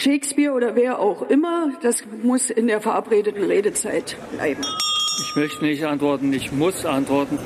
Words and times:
Shakespeare 0.00 0.52
oder 0.52 0.76
wer 0.76 1.00
auch 1.00 1.22
immer, 1.22 1.72
das 1.82 2.04
muss 2.22 2.50
in 2.50 2.68
der 2.68 2.80
verabredeten 2.80 3.42
Redezeit 3.42 4.16
bleiben. 4.30 4.62
Ich 5.20 5.34
möchte 5.34 5.64
nicht 5.64 5.84
antworten, 5.84 6.32
ich 6.32 6.52
muss 6.52 6.86
antworten. 6.86 7.36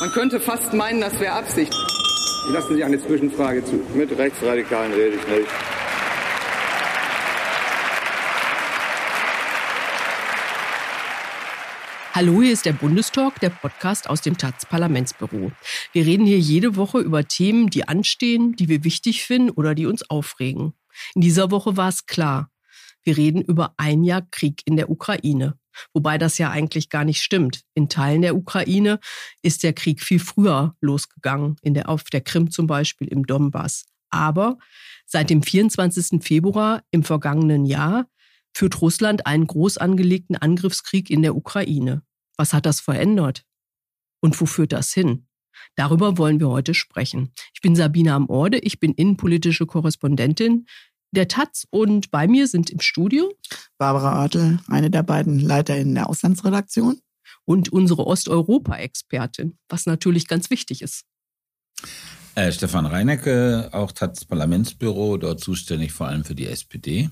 Man 0.00 0.10
könnte 0.10 0.40
fast 0.40 0.74
meinen, 0.74 1.00
das 1.00 1.18
wäre 1.18 1.32
Absicht. 1.32 1.74
Lassen 2.50 2.76
Sie 2.76 2.84
eine 2.84 3.00
Zwischenfrage 3.00 3.64
zu. 3.64 3.80
Mit 3.94 4.16
Rechtsradikalen 4.18 4.92
rede 4.92 5.16
ich 5.16 5.26
nicht. 5.26 5.48
Hallo, 12.12 12.42
hier 12.42 12.52
ist 12.52 12.66
der 12.66 12.74
Bundestalk, 12.74 13.40
der 13.40 13.48
Podcast 13.48 14.10
aus 14.10 14.20
dem 14.20 14.36
taz 14.36 14.66
Parlamentsbüro. 14.66 15.52
Wir 15.94 16.04
reden 16.04 16.26
hier 16.26 16.38
jede 16.38 16.76
Woche 16.76 16.98
über 16.98 17.24
Themen, 17.24 17.70
die 17.70 17.88
anstehen, 17.88 18.52
die 18.52 18.68
wir 18.68 18.84
wichtig 18.84 19.24
finden 19.24 19.48
oder 19.48 19.74
die 19.74 19.86
uns 19.86 20.10
aufregen. 20.10 20.74
In 21.14 21.20
dieser 21.20 21.50
Woche 21.50 21.76
war 21.76 21.88
es 21.88 22.06
klar. 22.06 22.50
Wir 23.02 23.16
reden 23.16 23.40
über 23.40 23.74
ein 23.76 24.04
Jahr 24.04 24.22
Krieg 24.30 24.62
in 24.64 24.76
der 24.76 24.90
Ukraine. 24.90 25.58
Wobei 25.94 26.18
das 26.18 26.38
ja 26.38 26.50
eigentlich 26.50 26.88
gar 26.88 27.04
nicht 27.04 27.22
stimmt. 27.22 27.62
In 27.74 27.88
Teilen 27.88 28.22
der 28.22 28.36
Ukraine 28.36 28.98
ist 29.42 29.62
der 29.62 29.72
Krieg 29.72 30.02
viel 30.02 30.18
früher 30.18 30.74
losgegangen, 30.80 31.56
in 31.62 31.74
der, 31.74 31.88
auf 31.88 32.04
der 32.04 32.20
Krim 32.20 32.50
zum 32.50 32.66
Beispiel, 32.66 33.08
im 33.08 33.26
Donbass. 33.26 33.86
Aber 34.10 34.58
seit 35.06 35.30
dem 35.30 35.42
24. 35.42 36.22
Februar 36.22 36.82
im 36.90 37.04
vergangenen 37.04 37.64
Jahr 37.64 38.06
führt 38.52 38.80
Russland 38.82 39.26
einen 39.26 39.46
groß 39.46 39.78
angelegten 39.78 40.36
Angriffskrieg 40.36 41.08
in 41.08 41.22
der 41.22 41.36
Ukraine. 41.36 42.02
Was 42.36 42.52
hat 42.52 42.66
das 42.66 42.80
verändert? 42.80 43.44
Und 44.20 44.38
wo 44.40 44.46
führt 44.46 44.72
das 44.72 44.92
hin? 44.92 45.26
Darüber 45.76 46.18
wollen 46.18 46.40
wir 46.40 46.48
heute 46.48 46.74
sprechen. 46.74 47.32
Ich 47.54 47.60
bin 47.60 47.76
Sabine 47.76 48.14
am 48.14 48.28
Orde, 48.28 48.58
ich 48.58 48.80
bin 48.80 48.92
innenpolitische 48.92 49.66
Korrespondentin 49.66 50.66
der 51.12 51.28
Taz 51.28 51.66
und 51.70 52.10
bei 52.10 52.28
mir 52.28 52.46
sind 52.46 52.70
im 52.70 52.80
Studio 52.80 53.32
Barbara 53.78 54.20
Oertel, 54.20 54.60
eine 54.68 54.90
der 54.90 55.02
beiden 55.02 55.40
LeiterInnen 55.40 55.94
der 55.94 56.08
Auslandsredaktion. 56.08 57.00
Und 57.44 57.72
unsere 57.72 58.06
Osteuropa-Expertin, 58.06 59.58
was 59.68 59.86
natürlich 59.86 60.28
ganz 60.28 60.50
wichtig 60.50 60.82
ist. 60.82 61.04
Äh, 62.36 62.52
Stefan 62.52 62.86
Reinecke, 62.86 63.70
auch 63.72 63.90
Taz 63.90 64.24
Parlamentsbüro, 64.24 65.16
dort 65.16 65.40
zuständig 65.40 65.92
vor 65.92 66.06
allem 66.06 66.22
für 66.22 66.36
die 66.36 66.46
SPD. 66.46 67.10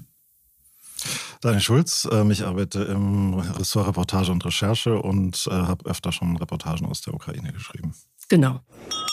Daniel 1.40 1.60
Schulz, 1.60 2.08
ähm, 2.10 2.30
ich 2.30 2.44
arbeite 2.44 2.82
im 2.82 3.34
Ressort 3.34 3.88
Reportage 3.88 4.30
und 4.30 4.44
Recherche 4.44 5.00
und 5.00 5.46
äh, 5.48 5.50
habe 5.50 5.88
öfter 5.88 6.12
schon 6.12 6.36
Reportagen 6.36 6.86
aus 6.86 7.00
der 7.00 7.14
Ukraine 7.14 7.52
geschrieben. 7.52 7.94
Genau. 8.28 8.60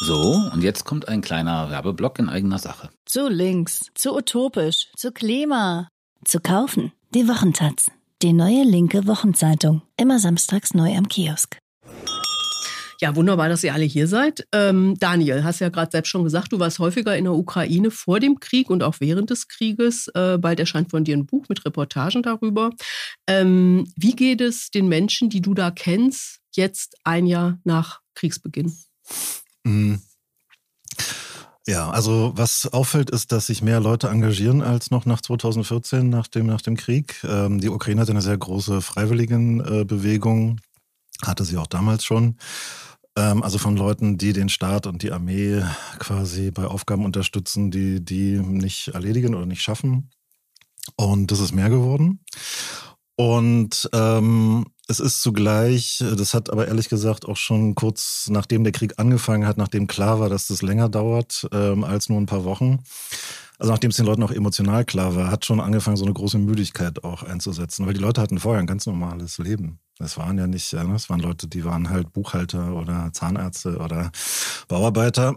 So, 0.02 0.42
und 0.54 0.62
jetzt 0.62 0.84
kommt 0.84 1.08
ein 1.08 1.22
kleiner 1.22 1.70
Werbeblock 1.70 2.20
in 2.20 2.30
eigener 2.30 2.60
Sache. 2.60 2.90
Zu 3.06 3.30
links, 3.30 3.90
zu 3.96 4.16
utopisch, 4.16 4.92
zu 4.96 5.12
Klima. 5.12 5.88
Zu 6.24 6.40
kaufen. 6.40 6.92
Die 7.14 7.28
Wochentaz. 7.28 7.92
Die 8.22 8.34
neue 8.34 8.64
linke 8.64 9.08
Wochenzeitung. 9.08 9.84
Immer 9.98 10.20
samstags 10.20 10.74
neu 10.74 10.96
am 10.98 11.08
Kiosk. 11.08 11.58
Ja, 13.02 13.16
wunderbar, 13.16 13.50
dass 13.50 13.64
ihr 13.64 13.74
alle 13.74 13.84
hier 13.84 14.08
seid. 14.08 14.48
Ähm, 14.54 14.96
Daniel, 15.00 15.44
hast 15.44 15.60
ja 15.60 15.70
gerade 15.70 15.92
selbst 15.92 16.10
schon 16.10 16.24
gesagt, 16.24 16.52
du 16.52 16.60
warst 16.60 16.80
häufiger 16.80 17.16
in 17.18 17.26
der 17.26 17.34
Ukraine 17.34 17.92
vor 17.92 18.20
dem 18.20 18.40
Krieg 18.40 18.70
und 18.70 18.84
auch 18.84 18.96
während 19.00 19.30
des 19.30 19.48
Krieges. 19.48 20.08
Äh, 20.16 20.38
bald 20.38 20.60
erscheint 20.60 20.92
von 20.92 21.04
dir 21.04 21.16
ein 21.16 21.26
Buch 21.26 21.46
mit 21.50 21.66
Reportagen 21.66 22.24
darüber. 22.24 22.72
Ähm, 23.28 23.86
wie 23.98 24.16
geht 24.16 24.42
es 24.42 24.72
den 24.72 24.88
Menschen, 24.88 25.30
die 25.30 25.42
du 25.42 25.54
da 25.54 25.72
kennst, 25.72 26.40
jetzt 26.56 26.96
ein 27.04 27.28
Jahr 27.28 27.60
nach 27.64 28.00
Kriegsbeginn? 28.16 28.74
Mhm. 29.64 30.02
Ja, 31.68 31.90
also 31.90 32.32
was 32.36 32.68
auffällt, 32.72 33.10
ist, 33.10 33.32
dass 33.32 33.48
sich 33.48 33.64
mehr 33.64 33.80
Leute 33.80 34.10
engagieren 34.10 34.62
als 34.62 34.92
noch 34.92 35.06
nach 35.08 35.22
2014, 35.22 36.08
nach 36.10 36.28
dem, 36.28 36.46
nach 36.46 36.62
dem 36.62 36.78
Krieg. 36.78 37.24
Ähm, 37.24 37.60
die 37.60 37.70
Ukraine 37.70 38.02
hat 38.02 38.10
eine 38.10 38.22
sehr 38.22 38.38
große 38.38 38.82
Freiwilligenbewegung, 38.82 40.62
hatte 41.24 41.44
sie 41.44 41.58
auch 41.58 41.66
damals 41.66 42.06
schon. 42.06 42.38
Ähm, 43.18 43.42
also 43.42 43.58
von 43.58 43.78
Leuten, 43.78 44.20
die 44.20 44.32
den 44.32 44.50
Staat 44.50 44.86
und 44.86 45.02
die 45.02 45.12
Armee 45.12 45.64
quasi 45.98 46.52
bei 46.52 46.66
Aufgaben 46.66 47.04
unterstützen, 47.04 47.72
die 47.72 48.04
die 48.04 48.40
nicht 48.40 48.90
erledigen 48.90 49.34
oder 49.34 49.48
nicht 49.48 49.64
schaffen. 49.64 50.12
Und 50.98 51.32
das 51.32 51.40
ist 51.40 51.52
mehr 51.52 51.70
geworden. 51.70 52.20
Und 53.16 53.90
ähm, 53.94 54.66
es 54.88 55.00
ist 55.00 55.22
zugleich, 55.22 56.04
das 56.18 56.34
hat 56.34 56.50
aber 56.50 56.68
ehrlich 56.68 56.90
gesagt 56.90 57.26
auch 57.26 57.38
schon 57.38 57.74
kurz 57.76 58.28
nachdem 58.30 58.64
der 58.64 58.74
Krieg 58.74 58.96
angefangen 58.98 59.48
hat, 59.48 59.58
nachdem 59.58 59.88
klar 59.88 60.20
war, 60.20 60.30
dass 60.30 60.48
das 60.48 60.62
länger 60.62 60.90
dauert 60.90 61.48
ähm, 61.52 61.84
als 61.84 62.10
nur 62.10 62.20
ein 62.20 62.26
paar 62.26 62.44
Wochen, 62.44 62.84
also 63.58 63.72
nachdem 63.72 63.92
es 63.92 63.98
den 63.98 64.06
Leuten 64.06 64.24
auch 64.24 64.32
emotional 64.32 64.84
klar 64.84 65.16
war, 65.16 65.32
hat 65.32 65.46
schon 65.46 65.62
angefangen, 65.62 65.98
so 65.98 66.04
eine 66.04 66.14
große 66.14 66.38
Müdigkeit 66.38 67.04
auch 67.04 67.24
einzusetzen, 67.24 67.86
weil 67.86 67.94
die 67.94 68.02
Leute 68.02 68.22
hatten 68.22 68.40
vorher 68.40 68.60
ein 68.60 68.68
ganz 68.68 68.86
normales 68.86 69.38
Leben. 69.38 69.80
Es 70.00 70.18
waren 70.18 70.38
ja 70.38 70.46
nicht, 70.46 70.74
ne, 70.74 70.94
es 70.96 71.10
waren 71.10 71.22
Leute, 71.22 71.48
die 71.48 71.64
waren 71.64 71.90
halt 71.90 72.12
Buchhalter 72.12 72.76
oder 72.76 73.12
Zahnärzte 73.14 73.78
oder 73.78 74.12
Bauarbeiter. 74.68 75.36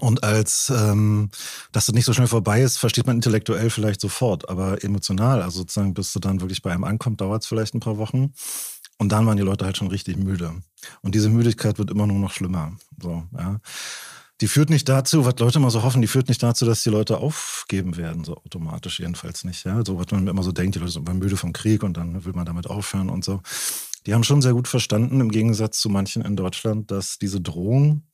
Und 0.00 0.24
als 0.24 0.72
ähm, 0.74 1.30
dass 1.72 1.86
das 1.86 1.94
nicht 1.94 2.06
so 2.06 2.12
schnell 2.12 2.26
vorbei 2.26 2.62
ist, 2.62 2.78
versteht 2.78 3.06
man 3.06 3.16
intellektuell 3.16 3.70
vielleicht 3.70 4.00
sofort, 4.00 4.48
aber 4.48 4.82
emotional, 4.82 5.42
also 5.42 5.58
sozusagen, 5.58 5.94
bis 5.94 6.12
du 6.12 6.20
dann 6.20 6.40
wirklich 6.40 6.62
bei 6.62 6.72
einem 6.72 6.84
ankommt, 6.84 7.20
dauert 7.20 7.42
es 7.42 7.48
vielleicht 7.48 7.74
ein 7.74 7.80
paar 7.80 7.98
Wochen. 7.98 8.32
Und 8.98 9.12
dann 9.12 9.26
waren 9.26 9.36
die 9.36 9.42
Leute 9.42 9.64
halt 9.64 9.76
schon 9.76 9.88
richtig 9.88 10.18
müde. 10.18 10.52
Und 11.00 11.14
diese 11.14 11.30
Müdigkeit 11.30 11.78
wird 11.78 11.90
immer 11.90 12.06
nur 12.06 12.18
noch 12.18 12.32
schlimmer. 12.32 12.76
So, 13.00 13.24
ja. 13.36 13.60
Die 14.40 14.48
führt 14.48 14.70
nicht 14.70 14.88
dazu, 14.88 15.26
was 15.26 15.38
Leute 15.38 15.58
immer 15.58 15.70
so 15.70 15.82
hoffen, 15.82 16.00
die 16.00 16.08
führt 16.08 16.28
nicht 16.28 16.42
dazu, 16.42 16.64
dass 16.64 16.82
die 16.82 16.88
Leute 16.88 17.18
aufgeben 17.18 17.98
werden, 17.98 18.24
so 18.24 18.36
automatisch 18.36 19.00
jedenfalls 19.00 19.44
nicht. 19.44 19.64
Ja, 19.64 19.82
so 19.84 19.98
was 19.98 20.10
man 20.10 20.26
immer 20.26 20.42
so 20.42 20.52
denkt, 20.52 20.74
die 20.74 20.78
Leute 20.78 20.92
sind 20.92 21.06
immer 21.06 21.18
müde 21.18 21.36
vom 21.36 21.52
Krieg 21.52 21.82
und 21.82 21.96
dann 21.96 22.24
will 22.24 22.32
man 22.32 22.46
damit 22.46 22.66
aufhören 22.66 23.10
und 23.10 23.22
so. 23.24 23.42
Die 24.06 24.14
haben 24.14 24.24
schon 24.24 24.40
sehr 24.40 24.54
gut 24.54 24.66
verstanden, 24.66 25.20
im 25.20 25.30
Gegensatz 25.30 25.78
zu 25.78 25.90
manchen 25.90 26.22
in 26.22 26.36
Deutschland, 26.36 26.90
dass 26.90 27.18
diese 27.18 27.40
Drohung 27.40 28.04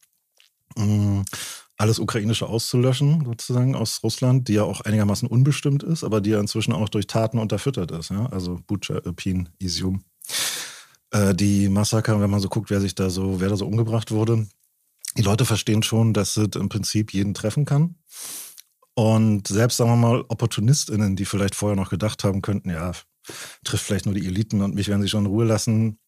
mh, 0.76 0.84
mm, 0.84 1.24
alles 1.76 1.98
Ukrainische 1.98 2.46
auszulöschen, 2.46 3.24
sozusagen 3.24 3.74
aus 3.74 4.02
Russland, 4.02 4.48
die 4.48 4.54
ja 4.54 4.62
auch 4.62 4.80
einigermaßen 4.80 5.28
unbestimmt 5.28 5.82
ist, 5.82 6.04
aber 6.04 6.20
die 6.20 6.30
ja 6.30 6.40
inzwischen 6.40 6.72
auch 6.72 6.88
durch 6.88 7.06
Taten 7.06 7.38
unterfüttert 7.38 7.90
ist. 7.90 8.10
Ja? 8.10 8.26
Also 8.26 8.60
Bucha, 8.66 8.94
Irpin, 9.04 9.50
Isium. 9.58 10.02
Äh, 11.10 11.34
die 11.34 11.68
Massaker, 11.68 12.20
wenn 12.20 12.30
man 12.30 12.40
so 12.40 12.48
guckt, 12.48 12.70
wer 12.70 12.80
sich 12.80 12.94
da 12.94 13.10
so, 13.10 13.40
wer 13.40 13.50
da 13.50 13.56
so 13.56 13.66
umgebracht 13.66 14.10
wurde, 14.10 14.46
die 15.16 15.22
Leute 15.22 15.44
verstehen 15.44 15.82
schon, 15.82 16.12
dass 16.12 16.36
es 16.36 16.56
im 16.56 16.68
Prinzip 16.68 17.12
jeden 17.12 17.34
treffen 17.34 17.64
kann. 17.64 17.96
Und 18.94 19.48
selbst, 19.48 19.76
sagen 19.76 19.90
wir 19.90 19.96
mal, 19.96 20.24
OpportunistInnen, 20.28 21.16
die 21.16 21.26
vielleicht 21.26 21.54
vorher 21.54 21.76
noch 21.76 21.90
gedacht 21.90 22.24
haben 22.24 22.40
könnten, 22.40 22.70
ja, 22.70 22.92
trifft 23.64 23.84
vielleicht 23.84 24.06
nur 24.06 24.14
die 24.14 24.26
Eliten 24.26 24.62
und 24.62 24.74
mich 24.74 24.88
werden 24.88 25.02
sie 25.02 25.08
schon 25.08 25.26
in 25.26 25.30
Ruhe 25.30 25.44
lassen, 25.44 25.98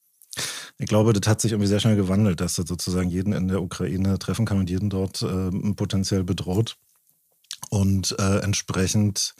ich 0.78 0.86
glaube, 0.86 1.12
das 1.12 1.28
hat 1.28 1.40
sich 1.40 1.52
irgendwie 1.52 1.68
sehr 1.68 1.80
schnell 1.80 1.96
gewandelt, 1.96 2.40
dass 2.40 2.54
das 2.54 2.68
sozusagen 2.68 3.10
jeden 3.10 3.32
in 3.32 3.48
der 3.48 3.62
Ukraine 3.62 4.18
treffen 4.18 4.46
kann 4.46 4.58
und 4.58 4.70
jeden 4.70 4.90
dort 4.90 5.22
äh, 5.22 5.50
potenziell 5.74 6.24
bedroht. 6.24 6.76
Und 7.70 8.14
äh, 8.18 8.38
entsprechend 8.38 9.34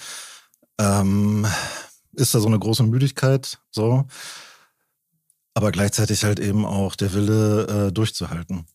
ähm, 0.79 1.47
ist 2.13 2.35
da 2.35 2.41
so 2.41 2.49
eine 2.49 2.59
große 2.59 2.83
Müdigkeit, 2.83 3.59
so. 3.71 4.07
Aber 5.55 5.73
gleichzeitig 5.73 6.25
halt 6.25 6.39
eben 6.39 6.65
auch 6.65 6.95
der 6.95 7.13
Wille, 7.15 7.89
äh, 7.89 7.93
durchzuhalten. 7.93 8.67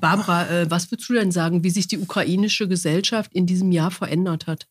Barbara, 0.00 0.48
äh, 0.48 0.70
was 0.70 0.90
würdest 0.90 1.08
du 1.08 1.14
denn 1.14 1.32
sagen, 1.32 1.64
wie 1.64 1.70
sich 1.70 1.88
die 1.88 1.98
ukrainische 1.98 2.68
Gesellschaft 2.68 3.32
in 3.32 3.46
diesem 3.46 3.72
Jahr 3.72 3.90
verändert 3.90 4.46
hat? 4.46 4.66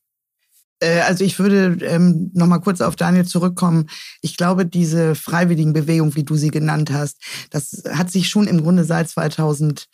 Äh, 0.79 1.01
also 1.01 1.23
ich 1.23 1.39
würde 1.39 1.77
ähm, 1.85 2.31
noch 2.33 2.47
mal 2.47 2.59
kurz 2.59 2.81
auf 2.81 2.95
Daniel 2.95 3.25
zurückkommen. 3.25 3.87
Ich 4.21 4.37
glaube, 4.37 4.65
diese 4.65 5.15
freiwilligen 5.15 5.73
Bewegung, 5.73 6.15
wie 6.15 6.23
du 6.23 6.35
sie 6.35 6.51
genannt 6.51 6.91
hast, 6.91 7.21
das 7.51 7.83
hat 7.91 8.11
sich 8.11 8.29
schon 8.29 8.47
im 8.47 8.61
Grunde 8.61 8.83
seit 8.83 9.09
2000 9.09 9.85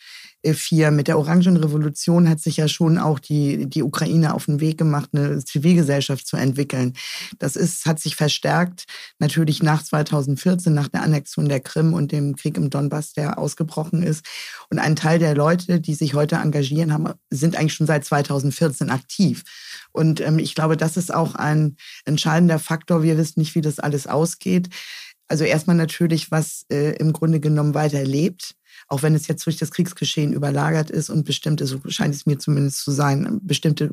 4 0.54 0.90
mit 0.90 1.08
der 1.08 1.18
Orangenrevolution 1.18 2.28
hat 2.28 2.40
sich 2.40 2.56
ja 2.56 2.68
schon 2.68 2.98
auch 2.98 3.18
die, 3.18 3.66
die 3.66 3.82
Ukraine 3.82 4.34
auf 4.34 4.46
den 4.46 4.60
Weg 4.60 4.78
gemacht, 4.78 5.10
eine 5.12 5.44
Zivilgesellschaft 5.44 6.26
zu 6.26 6.36
entwickeln. 6.36 6.94
Das 7.38 7.56
ist, 7.56 7.86
hat 7.86 8.00
sich 8.00 8.16
verstärkt 8.16 8.84
natürlich 9.18 9.62
nach 9.62 9.82
2014, 9.82 10.72
nach 10.74 10.88
der 10.88 11.02
Annexion 11.02 11.48
der 11.48 11.60
Krim 11.60 11.94
und 11.94 12.12
dem 12.12 12.36
Krieg 12.36 12.56
im 12.56 12.70
Donbass, 12.70 13.12
der 13.12 13.38
ausgebrochen 13.38 14.02
ist. 14.02 14.24
Und 14.70 14.78
ein 14.78 14.96
Teil 14.96 15.18
der 15.18 15.34
Leute, 15.34 15.80
die 15.80 15.94
sich 15.94 16.14
heute 16.14 16.36
engagieren, 16.36 16.92
haben, 16.92 17.12
sind 17.30 17.56
eigentlich 17.56 17.74
schon 17.74 17.86
seit 17.86 18.04
2014 18.04 18.90
aktiv. 18.90 19.44
Und 19.92 20.20
ähm, 20.20 20.38
ich 20.38 20.54
glaube, 20.54 20.76
das 20.76 20.96
ist 20.96 21.14
auch 21.14 21.34
ein 21.34 21.76
entscheidender 22.04 22.58
Faktor. 22.58 23.02
Wir 23.02 23.16
wissen 23.16 23.40
nicht, 23.40 23.54
wie 23.54 23.60
das 23.60 23.78
alles 23.78 24.06
ausgeht. 24.06 24.68
Also 25.28 25.44
erstmal 25.44 25.76
natürlich, 25.76 26.30
was 26.30 26.66
äh, 26.70 26.96
im 26.96 27.12
Grunde 27.12 27.40
genommen 27.40 27.74
weiterlebt 27.74 28.55
auch 28.88 29.02
wenn 29.02 29.14
es 29.14 29.26
jetzt 29.26 29.44
durch 29.46 29.56
das 29.56 29.70
Kriegsgeschehen 29.70 30.32
überlagert 30.32 30.90
ist 30.90 31.10
und 31.10 31.24
bestimmte, 31.24 31.66
so 31.66 31.80
scheint 31.88 32.14
es 32.14 32.26
mir 32.26 32.38
zumindest 32.38 32.82
zu 32.82 32.90
sein, 32.90 33.40
bestimmte 33.42 33.90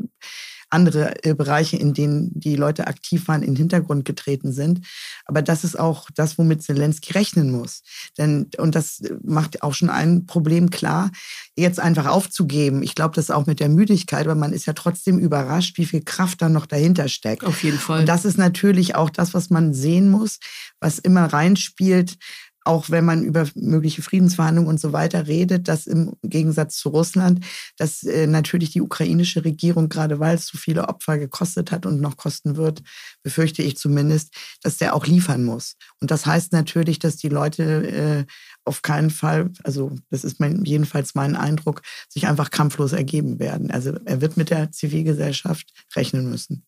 andere 0.73 1.23
äh, 1.23 1.35
Bereiche, 1.35 1.77
in 1.77 1.93
denen 1.93 2.31
die 2.33 2.55
Leute 2.55 2.87
aktiv 2.87 3.27
waren, 3.27 3.43
in 3.43 3.53
den 3.53 3.57
Hintergrund 3.57 4.05
getreten 4.05 4.51
sind. 4.51 4.81
Aber 5.25 5.41
das 5.41 5.63
ist 5.63 5.79
auch 5.79 6.09
das, 6.15 6.37
womit 6.37 6.63
Zelensky 6.63 7.13
rechnen 7.13 7.51
muss. 7.51 7.83
Denn, 8.17 8.49
und 8.57 8.75
das 8.75 9.01
macht 9.23 9.61
auch 9.61 9.73
schon 9.73 9.89
ein 9.89 10.25
Problem 10.25 10.71
klar, 10.71 11.11
jetzt 11.55 11.79
einfach 11.79 12.07
aufzugeben. 12.07 12.81
Ich 12.81 12.95
glaube, 12.95 13.15
das 13.15 13.29
auch 13.29 13.45
mit 13.45 13.59
der 13.59 13.69
Müdigkeit, 13.69 14.25
weil 14.25 14.35
man 14.35 14.51
ist 14.51 14.65
ja 14.65 14.73
trotzdem 14.73 15.19
überrascht, 15.19 15.77
wie 15.77 15.85
viel 15.85 16.01
Kraft 16.01 16.41
da 16.41 16.49
noch 16.49 16.65
dahinter 16.65 17.07
steckt. 17.07 17.45
Auf 17.45 17.63
jeden 17.63 17.77
Fall. 17.77 18.01
Und 18.01 18.09
das 18.09 18.25
ist 18.25 18.37
natürlich 18.37 18.95
auch 18.95 19.11
das, 19.11 19.33
was 19.33 19.49
man 19.49 19.73
sehen 19.73 20.09
muss, 20.09 20.39
was 20.79 20.97
immer 20.97 21.25
reinspielt 21.25 22.17
auch 22.65 22.89
wenn 22.89 23.05
man 23.05 23.23
über 23.23 23.47
mögliche 23.55 24.01
Friedensverhandlungen 24.01 24.69
und 24.69 24.79
so 24.79 24.93
weiter 24.93 25.27
redet, 25.27 25.67
dass 25.67 25.87
im 25.87 26.13
Gegensatz 26.23 26.77
zu 26.77 26.89
Russland, 26.89 27.45
dass 27.77 28.03
äh, 28.03 28.27
natürlich 28.27 28.71
die 28.71 28.81
ukrainische 28.81 29.43
Regierung, 29.43 29.89
gerade 29.89 30.19
weil 30.19 30.35
es 30.35 30.47
so 30.47 30.57
viele 30.57 30.87
Opfer 30.87 31.17
gekostet 31.17 31.71
hat 31.71 31.85
und 31.85 32.01
noch 32.01 32.17
kosten 32.17 32.55
wird, 32.55 32.81
befürchte 33.23 33.63
ich 33.63 33.77
zumindest, 33.77 34.33
dass 34.61 34.77
der 34.77 34.95
auch 34.95 35.05
liefern 35.05 35.43
muss. 35.43 35.75
Und 35.99 36.11
das 36.11 36.25
heißt 36.25 36.53
natürlich, 36.53 36.99
dass 36.99 37.17
die 37.17 37.29
Leute 37.29 37.63
äh, 37.63 38.25
auf 38.65 38.81
keinen 38.81 39.09
Fall, 39.09 39.51
also 39.63 39.91
das 40.09 40.23
ist 40.23 40.39
mein, 40.39 40.63
jedenfalls 40.65 41.15
mein 41.15 41.35
Eindruck, 41.35 41.81
sich 42.09 42.27
einfach 42.27 42.49
kampflos 42.49 42.93
ergeben 42.93 43.39
werden. 43.39 43.71
Also 43.71 43.97
er 44.05 44.21
wird 44.21 44.37
mit 44.37 44.49
der 44.49 44.71
Zivilgesellschaft 44.71 45.73
rechnen 45.95 46.29
müssen. 46.29 46.65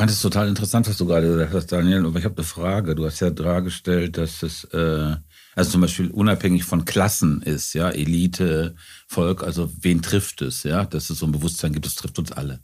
Ich 0.00 0.02
fand 0.02 0.12
es 0.12 0.22
total 0.22 0.48
interessant, 0.48 0.88
was 0.88 0.96
du 0.96 1.04
gerade 1.04 1.26
gesagt 1.26 1.52
hast, 1.52 1.72
Daniel. 1.72 2.06
Aber 2.06 2.18
ich 2.18 2.24
habe 2.24 2.34
eine 2.34 2.46
Frage. 2.46 2.94
Du 2.94 3.04
hast 3.04 3.20
ja 3.20 3.28
dargestellt, 3.28 4.16
dass 4.16 4.42
es 4.42 4.64
äh, 4.72 5.14
also 5.54 5.72
zum 5.72 5.82
Beispiel 5.82 6.10
unabhängig 6.10 6.64
von 6.64 6.86
Klassen 6.86 7.42
ist, 7.42 7.74
ja, 7.74 7.90
Elite, 7.90 8.76
Volk, 9.06 9.42
also 9.42 9.70
wen 9.78 10.00
trifft 10.00 10.40
es, 10.40 10.62
ja, 10.62 10.86
dass 10.86 11.10
es 11.10 11.18
so 11.18 11.26
ein 11.26 11.32
Bewusstsein 11.32 11.74
gibt, 11.74 11.84
es 11.84 11.96
trifft 11.96 12.18
uns 12.18 12.32
alle. 12.32 12.60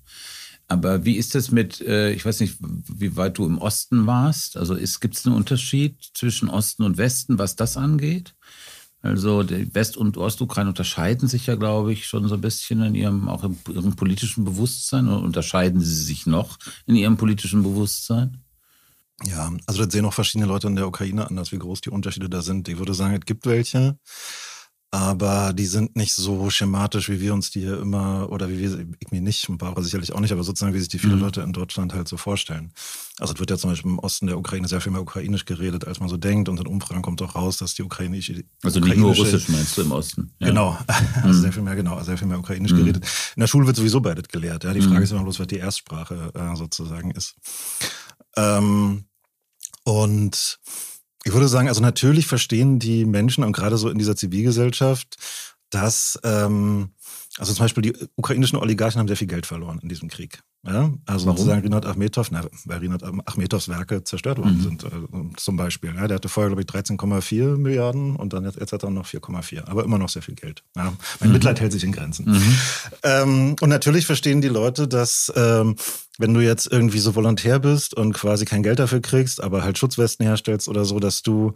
Aber 0.66 1.04
wie 1.04 1.16
ist 1.16 1.34
es 1.34 1.50
mit, 1.50 1.82
äh, 1.82 2.10
ich 2.12 2.24
weiß 2.24 2.40
nicht, 2.40 2.56
wie 2.58 3.16
weit 3.16 3.36
du 3.36 3.44
im 3.44 3.58
Osten 3.58 4.06
warst? 4.06 4.56
Also 4.56 4.74
gibt 4.74 5.16
es 5.16 5.26
einen 5.26 5.36
Unterschied 5.36 5.98
zwischen 6.14 6.48
Osten 6.48 6.84
und 6.84 6.96
Westen, 6.96 7.38
was 7.38 7.54
das 7.54 7.76
angeht? 7.76 8.34
Also 9.06 9.42
die 9.42 9.72
West- 9.74 9.96
und 9.96 10.16
Ostukraine 10.16 10.68
unterscheiden 10.68 11.28
sich 11.28 11.46
ja, 11.46 11.54
glaube 11.54 11.92
ich, 11.92 12.06
schon 12.06 12.26
so 12.28 12.34
ein 12.34 12.40
bisschen 12.40 12.82
in 12.82 12.94
ihrem, 12.94 13.28
auch 13.28 13.44
in 13.44 13.56
ihrem 13.72 13.94
politischen 13.94 14.44
Bewusstsein. 14.44 15.06
Oder 15.08 15.22
unterscheiden 15.22 15.80
sie 15.80 15.94
sich 15.94 16.26
noch 16.26 16.58
in 16.86 16.96
ihrem 16.96 17.16
politischen 17.16 17.62
Bewusstsein? 17.62 18.42
Ja, 19.24 19.50
also 19.66 19.84
das 19.84 19.92
sehen 19.92 20.04
auch 20.04 20.12
verschiedene 20.12 20.46
Leute 20.46 20.66
in 20.66 20.76
der 20.76 20.88
Ukraine 20.88 21.26
anders, 21.26 21.52
wie 21.52 21.58
groß 21.58 21.80
die 21.80 21.90
Unterschiede 21.90 22.28
da 22.28 22.42
sind. 22.42 22.68
Ich 22.68 22.78
würde 22.78 22.94
sagen, 22.94 23.14
es 23.14 23.24
gibt 23.24 23.46
welche 23.46 23.98
aber 24.92 25.52
die 25.52 25.66
sind 25.66 25.96
nicht 25.96 26.14
so 26.14 26.48
schematisch, 26.48 27.08
wie 27.08 27.20
wir 27.20 27.34
uns 27.34 27.50
die 27.50 27.60
hier 27.60 27.80
immer, 27.80 28.30
oder 28.30 28.48
wie 28.48 28.58
wir, 28.58 28.86
ich 29.00 29.10
mir 29.10 29.20
nicht, 29.20 29.48
ein 29.48 29.58
paar 29.58 29.80
sicherlich 29.82 30.12
auch 30.12 30.20
nicht, 30.20 30.32
aber 30.32 30.44
sozusagen, 30.44 30.74
wie 30.74 30.78
sich 30.78 30.88
die 30.88 31.00
viele 31.00 31.16
mhm. 31.16 31.22
Leute 31.22 31.40
in 31.40 31.52
Deutschland 31.52 31.92
halt 31.92 32.06
so 32.06 32.16
vorstellen. 32.16 32.72
Also 33.18 33.34
es 33.34 33.40
wird 33.40 33.50
ja 33.50 33.58
zum 33.58 33.70
Beispiel 33.70 33.90
im 33.90 33.98
Osten 33.98 34.28
der 34.28 34.38
Ukraine 34.38 34.68
sehr 34.68 34.80
viel 34.80 34.92
mehr 34.92 35.02
ukrainisch 35.02 35.44
geredet, 35.44 35.86
als 35.86 35.98
man 35.98 36.08
so 36.08 36.16
denkt 36.16 36.48
und 36.48 36.60
in 36.60 36.66
Umfragen 36.66 37.02
kommt 37.02 37.20
auch 37.22 37.34
raus, 37.34 37.58
dass 37.58 37.74
die 37.74 37.82
ukrainische... 37.82 38.44
Also 38.62 38.78
nicht 38.78 38.96
nur 38.96 39.14
russisch 39.14 39.48
meinst 39.48 39.76
du 39.76 39.82
im 39.82 39.92
Osten? 39.92 40.32
Ja. 40.38 40.48
Genau, 40.48 40.78
also 41.16 41.28
mhm. 41.28 41.42
sehr 41.42 41.52
viel 41.52 41.62
mehr, 41.62 41.76
genau, 41.76 42.00
sehr 42.02 42.16
viel 42.16 42.28
mehr 42.28 42.38
ukrainisch 42.38 42.72
mhm. 42.72 42.78
geredet. 42.78 43.04
In 43.34 43.40
der 43.40 43.48
Schule 43.48 43.66
wird 43.66 43.76
sowieso 43.76 44.00
beides 44.00 44.28
gelehrt, 44.28 44.64
ja. 44.64 44.72
Die 44.72 44.82
Frage 44.82 44.98
mhm. 44.98 45.02
ist 45.02 45.10
immer 45.10 45.24
bloß, 45.24 45.40
was 45.40 45.46
die 45.48 45.58
Erstsprache 45.58 46.30
äh, 46.34 46.56
sozusagen 46.56 47.10
ist. 47.10 47.34
Ähm, 48.36 49.04
und 49.84 50.58
ich 51.26 51.32
würde 51.32 51.48
sagen, 51.48 51.66
also 51.66 51.82
natürlich 51.82 52.28
verstehen 52.28 52.78
die 52.78 53.04
Menschen 53.04 53.42
und 53.42 53.50
gerade 53.50 53.78
so 53.78 53.88
in 53.88 53.98
dieser 53.98 54.14
Zivilgesellschaft, 54.14 55.16
dass 55.70 56.18
ähm, 56.22 56.90
also 57.38 57.52
zum 57.52 57.64
Beispiel 57.64 57.82
die 57.82 57.94
ukrainischen 58.16 58.58
Oligarchen 58.58 58.98
haben 58.98 59.08
sehr 59.08 59.16
viel 59.16 59.26
Geld 59.26 59.46
verloren 59.46 59.78
in 59.82 59.88
diesem 59.88 60.08
Krieg. 60.08 60.40
Ja? 60.64 60.90
Also 61.04 61.26
Warum? 61.26 61.36
sozusagen 61.36 61.62
Rinat 61.62 61.84
Achmetov, 61.84 62.30
na, 62.30 62.44
weil 62.64 62.78
Rinat 62.78 63.02
Achmetovs 63.26 63.68
Werke 63.68 64.04
zerstört 64.04 64.38
worden 64.38 64.58
mhm. 64.58 64.62
sind, 64.62 64.84
äh, 64.84 64.88
zum 65.36 65.56
Beispiel. 65.56 65.94
Ja? 65.94 66.08
Der 66.08 66.16
hatte 66.16 66.28
vorher, 66.28 66.48
glaube 66.48 66.62
ich, 66.62 66.68
13,4 66.68 67.56
Milliarden 67.56 68.16
und 68.16 68.32
dann 68.32 68.44
jetzt, 68.44 68.58
jetzt 68.58 68.72
hat 68.72 68.82
er 68.82 68.90
noch 68.90 69.06
4,4. 69.06 69.66
Aber 69.66 69.84
immer 69.84 69.98
noch 69.98 70.08
sehr 70.08 70.22
viel 70.22 70.34
Geld. 70.34 70.62
Ja? 70.76 70.94
Mein 71.20 71.28
mhm. 71.28 71.34
Mitleid 71.34 71.60
hält 71.60 71.72
sich 71.72 71.84
in 71.84 71.92
Grenzen. 71.92 72.30
Mhm. 72.30 72.58
Ähm, 73.02 73.56
und 73.60 73.68
natürlich 73.68 74.06
verstehen 74.06 74.40
die 74.40 74.48
Leute, 74.48 74.88
dass 74.88 75.30
ähm, 75.36 75.76
wenn 76.18 76.32
du 76.32 76.40
jetzt 76.40 76.66
irgendwie 76.70 77.00
so 77.00 77.14
Volontär 77.14 77.58
bist 77.58 77.92
und 77.94 78.14
quasi 78.14 78.46
kein 78.46 78.62
Geld 78.62 78.78
dafür 78.78 79.00
kriegst, 79.00 79.42
aber 79.42 79.62
halt 79.62 79.76
Schutzwesten 79.76 80.24
herstellst 80.24 80.68
oder 80.68 80.86
so, 80.86 80.98
dass 81.00 81.22
du 81.22 81.52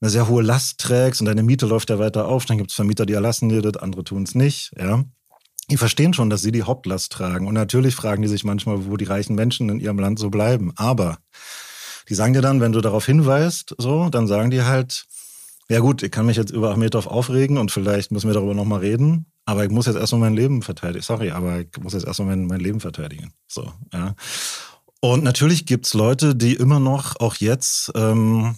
eine 0.00 0.10
sehr 0.10 0.28
hohe 0.28 0.42
Last 0.42 0.78
trägst 0.78 1.20
und 1.20 1.26
deine 1.26 1.42
Miete 1.42 1.66
läuft 1.66 1.90
ja 1.90 1.98
weiter 1.98 2.28
auf, 2.28 2.44
dann 2.46 2.58
gibt 2.58 2.70
es 2.70 2.76
Vermieter, 2.76 3.06
die 3.06 3.14
erlassen 3.14 3.48
dir 3.48 3.62
das, 3.62 3.76
andere 3.76 4.04
tun 4.04 4.22
es 4.22 4.34
nicht, 4.34 4.72
ja. 4.78 5.04
Die 5.70 5.76
verstehen 5.76 6.14
schon, 6.14 6.30
dass 6.30 6.40
sie 6.40 6.52
die 6.52 6.62
Hauptlast 6.62 7.12
tragen. 7.12 7.46
Und 7.46 7.52
natürlich 7.52 7.94
fragen 7.94 8.22
die 8.22 8.28
sich 8.28 8.42
manchmal, 8.42 8.86
wo 8.86 8.96
die 8.96 9.04
reichen 9.04 9.34
Menschen 9.34 9.68
in 9.68 9.80
ihrem 9.80 9.98
Land 9.98 10.18
so 10.18 10.30
bleiben. 10.30 10.72
Aber 10.76 11.18
die 12.08 12.14
sagen 12.14 12.32
dir 12.32 12.40
dann, 12.40 12.62
wenn 12.62 12.72
du 12.72 12.80
darauf 12.80 13.04
hinweist, 13.04 13.74
so, 13.76 14.08
dann 14.08 14.26
sagen 14.26 14.50
die 14.50 14.62
halt, 14.62 15.04
ja 15.68 15.80
gut, 15.80 16.02
ich 16.02 16.10
kann 16.10 16.24
mich 16.24 16.38
jetzt 16.38 16.50
über 16.50 16.70
Achmedov 16.70 17.06
aufregen 17.06 17.58
und 17.58 17.70
vielleicht 17.70 18.10
müssen 18.10 18.28
wir 18.28 18.34
darüber 18.34 18.54
nochmal 18.54 18.80
reden, 18.80 19.26
aber 19.44 19.64
ich 19.64 19.70
muss 19.70 19.86
jetzt 19.86 19.96
erstmal 19.96 20.22
mein 20.22 20.34
Leben 20.34 20.62
verteidigen. 20.62 21.02
Sorry, 21.02 21.30
aber 21.30 21.60
ich 21.60 21.68
muss 21.78 21.92
jetzt 21.92 22.06
erstmal 22.06 22.28
mein, 22.28 22.46
mein 22.46 22.60
Leben 22.60 22.80
verteidigen. 22.80 23.32
So, 23.46 23.70
ja. 23.92 24.14
Und 25.00 25.22
natürlich 25.22 25.66
gibt's 25.66 25.94
Leute, 25.94 26.34
die 26.34 26.54
immer 26.54 26.80
noch, 26.80 27.16
auch 27.20 27.36
jetzt, 27.36 27.92
ähm, 27.94 28.56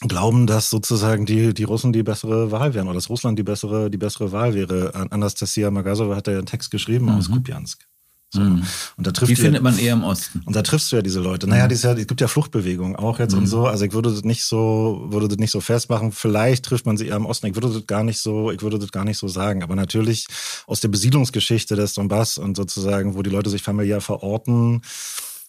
glauben, 0.00 0.46
dass 0.46 0.70
sozusagen 0.70 1.26
die, 1.26 1.52
die 1.54 1.64
Russen 1.64 1.92
die 1.92 2.02
bessere 2.02 2.52
Wahl 2.52 2.74
wären 2.74 2.86
oder 2.86 2.94
dass 2.94 3.10
Russland 3.10 3.38
die 3.38 3.42
bessere, 3.42 3.90
die 3.90 3.98
bessere 3.98 4.30
Wahl 4.30 4.54
wäre. 4.54 4.94
Anastasia 5.10 5.70
Magasova 5.70 6.14
hat 6.16 6.28
ja 6.28 6.34
einen 6.34 6.46
Text 6.46 6.70
geschrieben 6.70 7.06
mhm. 7.06 7.12
aus 7.12 7.30
Kupiansk. 7.30 7.84
So. 8.30 8.40
Mhm. 8.40 8.62
Und 8.98 9.06
da 9.06 9.10
trifft 9.10 9.30
die 9.30 9.36
findet 9.36 9.62
man 9.62 9.78
eher 9.78 9.94
im 9.94 10.04
Osten. 10.04 10.42
Und 10.44 10.54
da 10.54 10.62
triffst 10.62 10.92
du 10.92 10.96
ja 10.96 11.02
diese 11.02 11.20
Leute. 11.20 11.46
Naja, 11.46 11.64
mhm. 11.64 11.74
ja, 11.74 11.92
es 11.92 12.06
gibt 12.06 12.20
ja 12.20 12.28
Fluchtbewegungen 12.28 12.94
auch 12.94 13.18
jetzt 13.18 13.32
mhm. 13.32 13.38
und 13.38 13.46
so. 13.46 13.66
Also 13.66 13.86
ich 13.86 13.92
würde 13.92 14.12
das 14.12 14.22
nicht 14.22 14.44
so, 14.44 15.06
würde 15.08 15.28
das 15.28 15.38
nicht 15.38 15.50
so 15.50 15.60
festmachen. 15.60 16.12
Vielleicht 16.12 16.66
trifft 16.66 16.84
man 16.84 16.98
sie 16.98 17.06
eher 17.06 17.16
im 17.16 17.26
Osten. 17.26 17.46
Ich 17.46 17.56
würde 17.56 17.72
das 17.72 17.86
gar 17.86 18.04
nicht 18.04 18.18
so, 18.18 18.50
ich 18.50 18.62
würde 18.62 18.78
das 18.78 18.92
gar 18.92 19.04
nicht 19.04 19.18
so 19.18 19.28
sagen. 19.28 19.62
Aber 19.62 19.76
natürlich 19.76 20.26
aus 20.66 20.80
der 20.80 20.88
Besiedlungsgeschichte 20.88 21.74
des 21.74 21.94
Donbass 21.94 22.36
und 22.36 22.56
sozusagen, 22.56 23.14
wo 23.14 23.22
die 23.22 23.30
Leute 23.30 23.48
sich 23.48 23.62
familiär 23.62 24.02
verorten, 24.02 24.82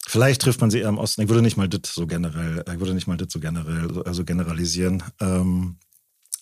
Vielleicht 0.09 0.41
trifft 0.41 0.59
man 0.59 0.71
sie 0.71 0.79
eher 0.79 0.89
im 0.89 0.97
Osten. 0.97 1.21
Ich 1.21 1.29
würde 1.29 1.43
nicht 1.43 1.55
mal 1.55 1.69
das 1.69 1.93
so 1.93 2.07
generell, 2.07 2.65
ich 2.67 2.79
würde 2.79 2.95
nicht 2.95 3.05
mal 3.05 3.15
das 3.15 3.31
so 3.31 3.39
generell, 3.39 4.01
also 4.05 4.25
generalisieren. 4.25 5.03
Ähm, 5.21 5.75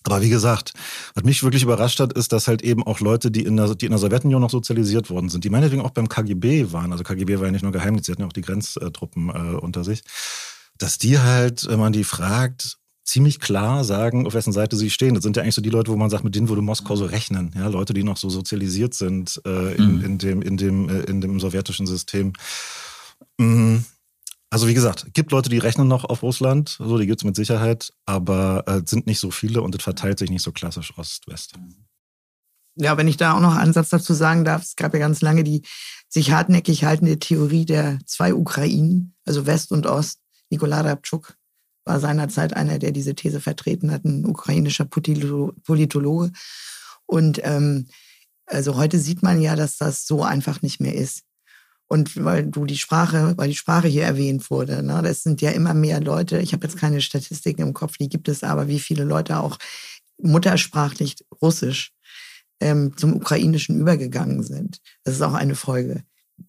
aber 0.04 0.22
wie 0.22 0.30
gesagt, 0.30 0.72
was 1.14 1.24
mich 1.24 1.42
wirklich 1.42 1.64
überrascht 1.64 2.00
hat, 2.00 2.14
ist, 2.14 2.32
dass 2.32 2.48
halt 2.48 2.62
eben 2.62 2.82
auch 2.86 3.00
Leute, 3.00 3.30
die 3.30 3.44
in 3.44 3.58
der, 3.58 3.74
die 3.74 3.84
in 3.84 3.90
der 3.90 3.98
Sowjetunion 3.98 4.40
noch 4.40 4.48
sozialisiert 4.48 5.10
worden 5.10 5.28
sind, 5.28 5.44
die 5.44 5.50
meinetwegen 5.50 5.82
auch 5.82 5.90
beim 5.90 6.08
KGB 6.08 6.72
waren, 6.72 6.92
also 6.92 7.04
KGB 7.04 7.40
war 7.40 7.44
ja 7.44 7.52
nicht 7.52 7.62
nur 7.62 7.72
Geheimnis, 7.72 8.06
sie 8.06 8.12
hatten 8.12 8.22
ja 8.22 8.28
auch 8.28 8.32
die 8.32 8.40
Grenztruppen 8.40 9.28
äh, 9.28 9.56
unter 9.58 9.84
sich, 9.84 10.02
dass 10.78 10.96
die 10.96 11.18
halt, 11.18 11.68
wenn 11.68 11.78
man 11.78 11.92
die 11.92 12.04
fragt, 12.04 12.78
ziemlich 13.04 13.38
klar 13.38 13.84
sagen, 13.84 14.26
auf 14.26 14.32
wessen 14.32 14.54
Seite 14.54 14.76
sie 14.76 14.88
stehen. 14.88 15.14
Das 15.14 15.24
sind 15.24 15.36
ja 15.36 15.42
eigentlich 15.42 15.54
so 15.54 15.62
die 15.62 15.68
Leute, 15.68 15.90
wo 15.90 15.96
man 15.96 16.08
sagt, 16.08 16.24
mit 16.24 16.34
denen 16.34 16.48
würde 16.48 16.62
Moskau 16.62 16.96
so 16.96 17.04
rechnen. 17.04 17.52
Ja, 17.54 17.68
Leute, 17.68 17.92
die 17.92 18.02
noch 18.02 18.16
so 18.16 18.30
sozialisiert 18.30 18.94
sind 18.94 19.42
äh, 19.46 19.74
in, 19.74 19.98
mhm. 19.98 20.04
in, 20.04 20.18
dem, 20.18 20.42
in, 20.42 20.56
dem, 20.56 20.88
äh, 20.88 21.00
in 21.00 21.20
dem 21.20 21.38
sowjetischen 21.38 21.86
System. 21.86 22.32
Mhm. 23.38 23.84
Also 24.50 24.66
wie 24.66 24.74
gesagt, 24.74 25.12
gibt 25.12 25.30
Leute, 25.30 25.50
die 25.50 25.58
rechnen 25.58 25.88
noch 25.88 26.04
auf 26.04 26.22
Russland, 26.22 26.76
so 26.78 26.96
die 26.96 27.06
gibt 27.06 27.20
es 27.20 27.24
mit 27.24 27.36
Sicherheit, 27.36 27.92
aber 28.06 28.64
äh, 28.66 28.80
sind 28.84 29.06
nicht 29.06 29.20
so 29.20 29.30
viele 29.30 29.60
und 29.60 29.74
es 29.74 29.82
verteilt 29.82 30.18
sich 30.18 30.30
nicht 30.30 30.42
so 30.42 30.52
klassisch 30.52 30.96
Ost-West. 30.96 31.54
Ja, 32.76 32.96
wenn 32.96 33.08
ich 33.08 33.16
da 33.18 33.34
auch 33.34 33.40
noch 33.40 33.56
einen 33.56 33.72
Satz 33.72 33.90
dazu 33.90 34.14
sagen 34.14 34.44
darf, 34.44 34.62
es 34.62 34.76
gab 34.76 34.94
ja 34.94 35.00
ganz 35.00 35.20
lange 35.20 35.44
die 35.44 35.62
sich 36.08 36.30
hartnäckig 36.30 36.84
haltende 36.84 37.18
Theorie 37.18 37.66
der 37.66 37.98
zwei 38.06 38.32
Ukrainen, 38.32 39.14
also 39.26 39.46
West 39.46 39.72
und 39.72 39.86
Ost. 39.86 40.20
Nikolai 40.48 40.80
Rabchuk 40.80 41.36
war 41.84 42.00
seinerzeit 42.00 42.54
einer, 42.54 42.78
der 42.78 42.92
diese 42.92 43.14
These 43.14 43.40
vertreten 43.40 43.90
hat, 43.90 44.04
ein 44.04 44.24
ukrainischer 44.24 44.86
Politologe. 44.86 46.32
Und 47.04 47.40
ähm, 47.42 47.88
also 48.46 48.76
heute 48.76 48.98
sieht 48.98 49.22
man 49.22 49.42
ja, 49.42 49.56
dass 49.56 49.76
das 49.76 50.06
so 50.06 50.22
einfach 50.22 50.62
nicht 50.62 50.80
mehr 50.80 50.94
ist. 50.94 51.22
Und 51.88 52.22
weil 52.22 52.46
du 52.46 52.66
die 52.66 52.76
Sprache, 52.76 53.34
weil 53.36 53.48
die 53.48 53.56
Sprache 53.56 53.88
hier 53.88 54.04
erwähnt 54.04 54.50
wurde, 54.50 54.82
ne, 54.82 55.00
das 55.02 55.22
sind 55.22 55.40
ja 55.40 55.50
immer 55.50 55.72
mehr 55.72 56.00
Leute. 56.00 56.38
Ich 56.38 56.52
habe 56.52 56.66
jetzt 56.66 56.76
keine 56.76 57.00
Statistiken 57.00 57.62
im 57.62 57.72
Kopf, 57.72 57.96
die 57.96 58.10
gibt 58.10 58.28
es 58.28 58.44
aber, 58.44 58.68
wie 58.68 58.78
viele 58.78 59.04
Leute 59.04 59.38
auch 59.38 59.58
muttersprachlich 60.18 61.16
Russisch 61.40 61.92
ähm, 62.60 62.96
zum 62.96 63.14
Ukrainischen 63.14 63.80
übergegangen 63.80 64.42
sind. 64.42 64.80
Das 65.04 65.14
ist 65.14 65.22
auch 65.22 65.34
eine 65.34 65.54
Folge, 65.54 66.02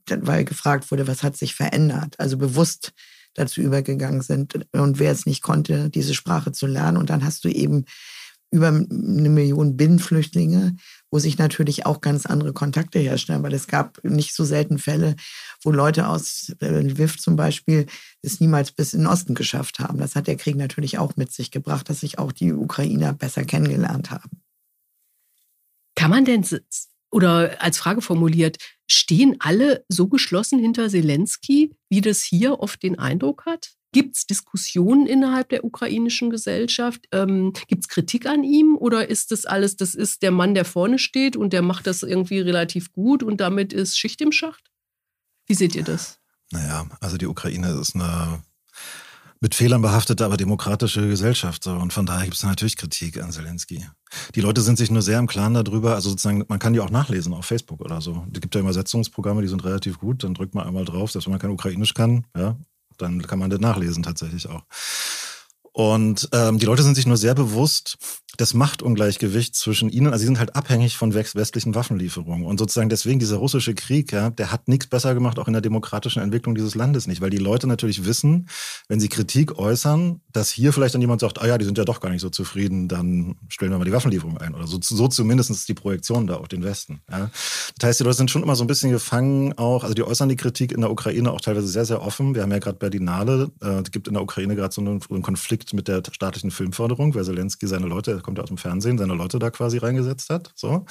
weil 0.10 0.44
gefragt 0.44 0.92
wurde, 0.92 1.08
was 1.08 1.24
hat 1.24 1.38
sich 1.38 1.56
verändert. 1.56 2.16
Also 2.20 2.38
bewusst 2.38 2.94
dazu 3.36 3.62
übergegangen 3.62 4.22
sind 4.22 4.68
und 4.74 5.00
wer 5.00 5.12
es 5.12 5.26
nicht 5.26 5.42
konnte, 5.42 5.90
diese 5.90 6.14
Sprache 6.14 6.52
zu 6.52 6.68
lernen. 6.68 6.98
Und 6.98 7.10
dann 7.10 7.24
hast 7.24 7.46
du 7.46 7.50
eben 7.50 7.86
über 8.52 8.68
eine 8.68 9.30
Million 9.30 9.78
Binnenflüchtlinge, 9.78 10.76
wo 11.12 11.20
sich 11.20 11.38
natürlich 11.38 11.86
auch 11.86 12.02
ganz 12.02 12.26
andere 12.26 12.54
Kontakte 12.54 13.00
herstellen, 13.00 13.44
weil 13.44 13.54
es 13.54 13.68
gab 13.68 14.04
nicht 14.04 14.34
so 14.34 14.44
selten 14.44 14.80
Fälle, 14.80 15.16
wo 15.62 15.72
Leute 15.72 16.08
aus 16.08 16.56
äh, 16.62 16.82
Lviv 16.82 17.20
zum 17.20 17.36
Beispiel 17.36 17.86
es 18.22 18.40
niemals 18.40 18.72
bis 18.72 18.94
in 18.94 19.02
den 19.02 19.08
Osten 19.08 19.36
geschafft 19.36 19.80
haben. 19.80 20.00
Das 20.00 20.16
hat 20.16 20.28
der 20.28 20.38
Krieg 20.38 20.56
natürlich 20.56 20.98
auch 20.98 21.16
mit 21.16 21.32
sich 21.32 21.52
gebracht, 21.52 21.90
dass 21.90 22.00
sich 22.00 22.18
auch 22.18 22.32
die 22.32 22.54
Ukrainer 22.54 23.14
besser 23.14 23.44
kennengelernt 23.44 24.12
haben. 24.12 24.42
Kann 25.96 26.12
man 26.12 26.26
denn 26.26 26.46
Oder 27.12 27.62
als 27.62 27.78
Frage 27.78 28.02
formuliert, 28.02 28.58
stehen 28.88 29.36
alle 29.40 29.86
so 29.90 30.08
geschlossen 30.08 30.60
hinter 30.60 30.90
Zelensky, 30.90 31.76
wie 31.90 32.02
das 32.02 32.22
hier 32.22 32.60
oft 32.60 32.82
den 32.82 32.98
Eindruck 32.98 33.46
hat? 33.46 33.79
Gibt 33.92 34.16
es 34.16 34.26
Diskussionen 34.28 35.08
innerhalb 35.08 35.50
der 35.50 35.64
ukrainischen 35.64 36.30
Gesellschaft? 36.30 37.08
Ähm, 37.12 37.54
Gibt 37.68 37.84
es 37.84 37.88
Kritik 37.88 38.28
an 38.28 38.44
ihm? 38.44 38.78
Oder 38.78 39.10
ist 39.10 39.32
das 39.32 39.46
alles, 39.46 39.78
das 39.78 39.96
ist 39.96 40.22
der 40.22 40.32
Mann, 40.32 40.54
der 40.54 40.66
vorne 40.66 41.00
steht 41.00 41.36
und 41.36 41.54
der 41.54 41.62
macht 41.62 41.88
das 41.88 42.04
irgendwie 42.04 42.40
relativ 42.40 42.92
gut 42.92 43.24
und 43.24 43.42
damit 43.42 43.74
ist 43.74 43.98
Schicht 43.98 44.22
im 44.22 44.32
Schacht? 44.32 44.72
Wie 45.48 45.56
seht 45.56 45.76
ihr 45.76 45.84
das? 45.84 46.20
Naja, 46.52 46.88
also 47.00 47.18
die 47.18 47.28
Ukraine 47.28 47.80
ist 47.80 47.96
eine 47.96 48.44
mit 49.42 49.56
Fehlern 49.56 49.82
behaftete, 49.82 50.26
aber 50.26 50.36
demokratische 50.36 51.08
Gesellschaft. 51.08 51.66
Und 51.66 51.94
von 51.94 52.06
daher 52.06 52.26
gibt 52.26 52.36
es 52.36 52.44
natürlich 52.44 52.76
Kritik 52.76 53.22
an 53.22 53.32
Zelensky. 53.32 53.88
Die 54.36 54.42
Leute 54.42 54.62
sind 54.62 54.78
sich 54.78 54.92
nur 54.92 55.02
sehr 55.02 55.18
im 55.18 55.28
Klaren 55.28 55.54
darüber, 55.54 55.96
also 55.96 56.10
sozusagen, 56.10 56.44
man 56.50 56.60
kann 56.60 56.74
die 56.74 56.82
auch 56.82 56.90
nachlesen 56.90 57.34
auf 57.34 57.46
Facebook 57.46 57.80
oder 57.80 58.02
so. 58.02 58.28
Es 58.34 58.42
gibt 58.42 58.54
ja 58.54 58.62
Übersetzungsprogramme, 58.62 59.42
die 59.42 59.48
sind 59.48 59.64
relativ 59.64 59.98
gut, 60.00 60.24
dann 60.24 60.34
drückt 60.34 60.56
man 60.56 60.68
einmal 60.68 60.84
drauf, 60.84 61.12
selbst 61.12 61.26
wenn 61.28 61.32
man 61.32 61.40
kein 61.40 61.52
Ukrainisch 61.52 61.94
kann, 61.94 62.26
ja, 62.36 62.58
dann 63.02 63.22
kann 63.22 63.40
man 63.40 63.50
das 63.50 63.60
nachlesen 63.60 64.04
tatsächlich 64.04 64.48
auch. 64.48 64.64
Und 65.80 66.28
ähm, 66.34 66.60
die 66.60 66.66
Leute 66.66 66.84
sind 66.84 66.96
sich 66.96 67.08
nur 67.08 67.16
sehr 67.16 67.34
bewusst 67.34 67.98
des 68.38 68.54
Machtungleichgewichts 68.54 69.60
zwischen 69.60 69.90
ihnen. 69.90 70.08
Also 70.08 70.20
sie 70.20 70.26
sind 70.26 70.40
halt 70.40 70.56
abhängig 70.56 70.98
von 70.98 71.14
westlichen 71.14 71.74
Waffenlieferungen. 71.74 72.46
Und 72.46 72.58
sozusagen 72.58 72.90
deswegen 72.90 73.20
dieser 73.20 73.38
russische 73.38 73.74
Krieg, 73.76 74.12
ja, 74.12 74.30
der 74.30 74.52
hat 74.52 74.68
nichts 74.68 74.88
besser 74.88 75.14
gemacht, 75.14 75.40
auch 75.40 75.48
in 75.48 75.54
der 75.54 75.62
demokratischen 75.62 76.22
Entwicklung 76.22 76.54
dieses 76.54 76.76
Landes 76.76 77.08
nicht. 77.08 77.22
Weil 77.22 77.30
die 77.30 77.38
Leute 77.38 77.66
natürlich 77.66 78.06
wissen, 78.06 78.50
wenn 78.90 79.00
sie 79.00 79.08
Kritik 79.08 79.58
äußern, 79.58 80.20
dass 80.34 80.50
hier 80.50 80.74
vielleicht 80.74 80.96
dann 80.96 81.02
jemand 81.02 81.22
sagt, 81.22 81.42
ah 81.42 81.48
ja, 81.48 81.58
die 81.58 81.66
sind 81.66 81.78
ja 81.78 81.86
doch 81.86 82.02
gar 82.02 82.10
nicht 82.10 82.22
so 82.22 82.30
zufrieden, 82.30 82.88
dann 82.88 83.38
stellen 83.48 83.72
wir 83.72 83.78
mal 83.78 83.86
die 83.86 83.94
Waffenlieferung 83.94 84.38
ein. 84.38 84.56
Oder 84.56 84.68
so, 84.68 84.80
so 84.82 85.08
zumindest 85.08 85.68
die 85.68 85.74
Projektion 85.74 86.28
da 86.28 86.36
auf 86.36 86.50
den 86.50 86.64
Westen. 86.64 87.02
Ja. 87.10 87.30
Das 87.78 87.88
heißt, 87.88 88.00
die 88.02 88.04
Leute 88.04 88.18
sind 88.18 88.32
schon 88.32 88.44
immer 88.44 88.56
so 88.56 88.66
ein 88.66 88.68
bisschen 88.68 88.92
gefangen 88.92 89.58
auch, 89.58 89.84
also 89.84 89.94
die 89.94 90.04
äußern 90.04 90.28
die 90.28 90.36
Kritik 90.36 90.74
in 90.74 90.82
der 90.82 90.92
Ukraine 90.92 91.32
auch 91.32 91.42
teilweise 91.42 91.68
sehr, 91.68 91.86
sehr 91.86 92.02
offen. 92.02 92.36
Wir 92.36 92.44
haben 92.44 92.52
ja 92.52 92.60
gerade 92.60 92.78
Berlinale, 92.78 93.52
äh, 93.62 93.82
gibt 93.92 94.08
in 94.08 94.14
der 94.14 94.24
Ukraine 94.24 94.56
gerade 94.56 94.74
so 94.74 94.82
einen, 94.82 95.02
einen 95.10 95.22
Konflikt 95.22 95.69
mit 95.74 95.88
der 95.88 96.02
staatlichen 96.12 96.52
Filmförderung, 96.52 97.16
weil 97.16 97.24
Zelensky 97.24 97.68
seine 97.68 97.88
Leute, 97.88 98.12
er 98.12 98.22
kommt 98.22 98.38
ja 98.38 98.44
aus 98.44 98.50
dem 98.50 98.58
Fernsehen, 98.58 98.98
seine 98.98 99.14
Leute 99.14 99.40
da 99.40 99.50
quasi 99.50 99.78
reingesetzt 99.78 100.30
hat. 100.30 100.52
So. 100.56 100.86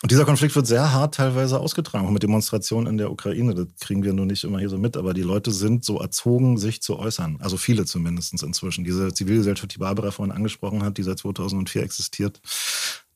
Und 0.00 0.12
dieser 0.12 0.24
Konflikt 0.24 0.54
wird 0.54 0.68
sehr 0.68 0.92
hart 0.92 1.16
teilweise 1.16 1.58
ausgetragen, 1.58 2.06
auch 2.06 2.12
mit 2.12 2.22
Demonstrationen 2.22 2.86
in 2.86 2.98
der 2.98 3.10
Ukraine. 3.10 3.52
Das 3.54 3.66
kriegen 3.80 4.04
wir 4.04 4.12
nur 4.12 4.26
nicht 4.26 4.44
immer 4.44 4.60
hier 4.60 4.68
so 4.68 4.78
mit, 4.78 4.96
aber 4.96 5.12
die 5.12 5.22
Leute 5.22 5.50
sind 5.50 5.84
so 5.84 5.98
erzogen, 5.98 6.56
sich 6.56 6.82
zu 6.82 6.96
äußern. 6.98 7.38
Also 7.40 7.56
viele 7.56 7.84
zumindest 7.84 8.40
inzwischen. 8.40 8.84
Diese 8.84 9.12
Zivilgesellschaft, 9.12 9.74
die 9.74 9.78
Barbara 9.78 10.12
vorhin 10.12 10.34
angesprochen 10.34 10.84
hat, 10.84 10.98
die 10.98 11.02
seit 11.02 11.18
2004 11.18 11.82
existiert, 11.82 12.40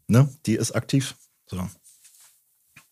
ne, 0.09 0.29
die 0.45 0.57
ist 0.57 0.73
aktiv. 0.73 1.15
So. 1.47 1.69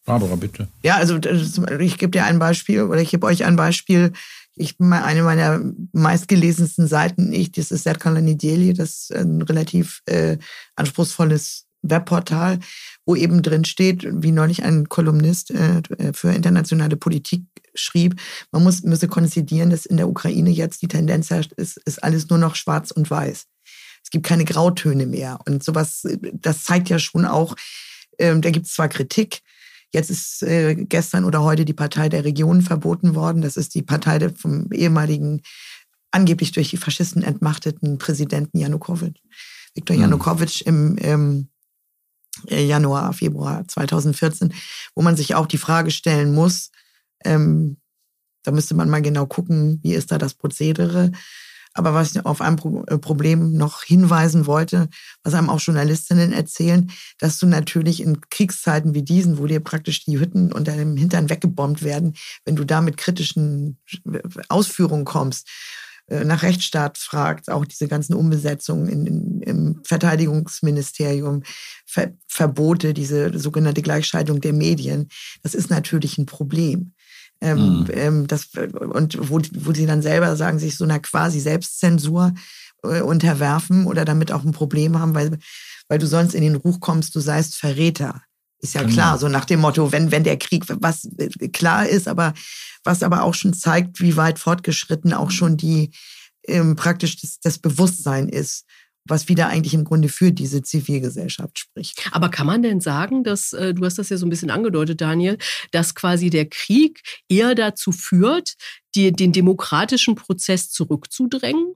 Barbara, 0.04 0.36
bitte. 0.36 0.68
Ja, 0.82 0.96
also 0.96 1.16
ich 1.16 1.98
gebe 1.98 2.10
dir 2.10 2.24
ein 2.24 2.38
Beispiel 2.38 2.82
oder 2.82 3.00
ich 3.00 3.10
gebe 3.10 3.26
euch 3.26 3.44
ein 3.44 3.56
Beispiel 3.56 4.12
ich 4.56 4.76
eine 4.80 5.22
meiner 5.22 5.60
meistgelesensten 5.92 6.86
Seiten, 6.86 7.32
ich, 7.32 7.52
das 7.52 7.70
ist 7.70 7.84
Zerkala 7.84 8.20
Nedeli, 8.20 8.74
das 8.74 8.90
ist 8.90 9.14
ein 9.14 9.42
relativ 9.42 10.02
äh, 10.06 10.38
anspruchsvolles 10.76 11.66
Webportal, 11.82 12.58
wo 13.06 13.16
eben 13.16 13.42
drin 13.42 13.64
steht, 13.64 14.06
wie 14.06 14.32
neulich 14.32 14.62
ein 14.62 14.88
Kolumnist 14.88 15.50
äh, 15.50 15.82
für 16.12 16.32
internationale 16.32 16.96
Politik 16.96 17.42
schrieb, 17.74 18.20
man 18.50 18.62
muss, 18.62 18.82
müsse 18.82 19.08
konzidieren, 19.08 19.70
dass 19.70 19.86
in 19.86 19.96
der 19.96 20.08
Ukraine 20.08 20.50
jetzt 20.50 20.82
die 20.82 20.88
Tendenz 20.88 21.30
herrscht, 21.30 21.52
ist, 21.52 21.78
ist 21.78 22.02
alles 22.02 22.28
nur 22.28 22.38
noch 22.38 22.56
schwarz 22.56 22.90
und 22.90 23.10
weiß. 23.10 23.46
Es 24.02 24.10
gibt 24.10 24.26
keine 24.26 24.44
Grautöne 24.44 25.06
mehr. 25.06 25.38
Und 25.46 25.62
sowas, 25.62 26.02
das 26.32 26.64
zeigt 26.64 26.88
ja 26.88 26.98
schon 26.98 27.24
auch, 27.24 27.54
äh, 28.18 28.38
da 28.38 28.50
gibt 28.50 28.66
es 28.66 28.74
zwar 28.74 28.88
Kritik, 28.88 29.40
Jetzt 29.92 30.10
ist 30.10 30.42
äh, 30.42 30.74
gestern 30.74 31.24
oder 31.24 31.42
heute 31.42 31.64
die 31.64 31.74
Partei 31.74 32.08
der 32.08 32.24
Regionen 32.24 32.62
verboten 32.62 33.14
worden. 33.14 33.42
Das 33.42 33.56
ist 33.56 33.74
die 33.74 33.82
Partei 33.82 34.28
vom 34.30 34.70
ehemaligen, 34.72 35.42
angeblich 36.10 36.52
durch 36.52 36.70
die 36.70 36.76
Faschisten 36.76 37.22
entmachteten 37.22 37.98
Präsidenten 37.98 38.58
Janukowitsch. 38.58 39.20
Viktor 39.74 39.96
mhm. 39.96 40.02
Janukowitsch 40.02 40.62
im, 40.62 40.96
im 40.98 41.48
äh, 42.48 42.64
Januar, 42.64 43.12
Februar 43.12 43.66
2014, 43.66 44.54
wo 44.94 45.02
man 45.02 45.16
sich 45.16 45.34
auch 45.34 45.46
die 45.46 45.58
Frage 45.58 45.90
stellen 45.90 46.34
muss, 46.34 46.70
ähm, 47.24 47.76
da 48.42 48.52
müsste 48.52 48.74
man 48.74 48.88
mal 48.88 49.02
genau 49.02 49.26
gucken, 49.26 49.80
wie 49.82 49.94
ist 49.94 50.10
da 50.12 50.18
das 50.18 50.34
Prozedere. 50.34 51.12
Aber 51.74 51.94
was 51.94 52.10
ich 52.10 52.26
auf 52.26 52.40
ein 52.40 52.58
äh, 52.88 52.98
Problem 52.98 53.52
noch 53.52 53.82
hinweisen 53.82 54.46
wollte, 54.46 54.88
was 55.22 55.34
einem 55.34 55.50
auch 55.50 55.60
Journalistinnen 55.60 56.32
erzählen, 56.32 56.90
dass 57.18 57.38
du 57.38 57.46
natürlich 57.46 58.02
in 58.02 58.20
Kriegszeiten 58.28 58.94
wie 58.94 59.02
diesen, 59.02 59.38
wo 59.38 59.46
dir 59.46 59.60
praktisch 59.60 60.04
die 60.04 60.18
Hütten 60.18 60.52
unter 60.52 60.76
dem 60.76 60.96
Hintern 60.96 61.30
weggebombt 61.30 61.82
werden, 61.82 62.14
wenn 62.44 62.56
du 62.56 62.64
da 62.64 62.80
mit 62.80 62.96
kritischen 62.96 63.78
Ausführungen 64.48 65.04
kommst, 65.04 65.48
äh, 66.10 66.24
nach 66.24 66.42
Rechtsstaat 66.42 66.98
fragt, 66.98 67.48
auch 67.50 67.64
diese 67.64 67.86
ganzen 67.86 68.14
Umbesetzungen 68.14 68.88
in, 68.88 69.06
in, 69.06 69.40
im 69.42 69.80
Verteidigungsministerium, 69.84 71.44
Ver 71.86 72.12
Verbote, 72.26 72.94
diese 72.94 73.38
sogenannte 73.38 73.82
Gleichschaltung 73.82 74.40
der 74.40 74.52
Medien, 74.52 75.08
das 75.42 75.54
ist 75.54 75.70
natürlich 75.70 76.18
ein 76.18 76.26
Problem. 76.26 76.94
Ähm, 77.40 77.80
mhm. 77.80 77.86
ähm, 77.92 78.26
das, 78.26 78.48
und 78.54 79.18
wo, 79.30 79.40
wo 79.60 79.72
sie 79.72 79.86
dann 79.86 80.02
selber 80.02 80.36
sagen, 80.36 80.58
sich 80.58 80.76
so 80.76 80.84
einer 80.84 80.98
quasi 80.98 81.40
Selbstzensur 81.40 82.34
äh, 82.82 83.00
unterwerfen 83.00 83.86
oder 83.86 84.04
damit 84.04 84.30
auch 84.30 84.44
ein 84.44 84.52
Problem 84.52 84.98
haben, 84.98 85.14
weil, 85.14 85.38
weil 85.88 85.98
du 85.98 86.06
sonst 86.06 86.34
in 86.34 86.42
den 86.42 86.56
Ruch 86.56 86.80
kommst, 86.80 87.14
du 87.14 87.20
seist 87.20 87.56
Verräter. 87.56 88.22
Ist 88.62 88.74
ja 88.74 88.82
genau. 88.82 88.92
klar, 88.92 89.18
so 89.18 89.28
nach 89.28 89.46
dem 89.46 89.60
Motto, 89.60 89.90
wenn, 89.90 90.10
wenn 90.10 90.24
der 90.24 90.36
Krieg, 90.36 90.64
was 90.68 91.08
äh, 91.16 91.48
klar 91.48 91.88
ist, 91.88 92.08
aber 92.08 92.34
was 92.84 93.02
aber 93.02 93.22
auch 93.22 93.34
schon 93.34 93.54
zeigt, 93.54 94.00
wie 94.00 94.16
weit 94.16 94.38
fortgeschritten 94.38 95.14
auch 95.14 95.30
schon 95.30 95.56
die 95.56 95.90
ähm, 96.46 96.76
praktisch 96.76 97.20
das, 97.20 97.38
das 97.40 97.58
Bewusstsein 97.58 98.28
ist 98.28 98.64
was 99.06 99.28
wieder 99.28 99.48
eigentlich 99.48 99.74
im 99.74 99.84
Grunde 99.84 100.08
für 100.08 100.32
diese 100.32 100.62
Zivilgesellschaft 100.62 101.58
spricht. 101.58 102.08
Aber 102.12 102.28
kann 102.28 102.46
man 102.46 102.62
denn 102.62 102.80
sagen, 102.80 103.24
dass, 103.24 103.52
äh, 103.52 103.74
du 103.74 103.84
hast 103.84 103.98
das 103.98 104.08
ja 104.08 104.16
so 104.16 104.26
ein 104.26 104.30
bisschen 104.30 104.50
angedeutet, 104.50 105.00
Daniel, 105.00 105.38
dass 105.72 105.94
quasi 105.94 106.30
der 106.30 106.46
Krieg 106.46 107.00
eher 107.28 107.54
dazu 107.54 107.92
führt, 107.92 108.54
die, 108.94 109.12
den 109.12 109.32
demokratischen 109.32 110.14
Prozess 110.14 110.70
zurückzudrängen? 110.70 111.74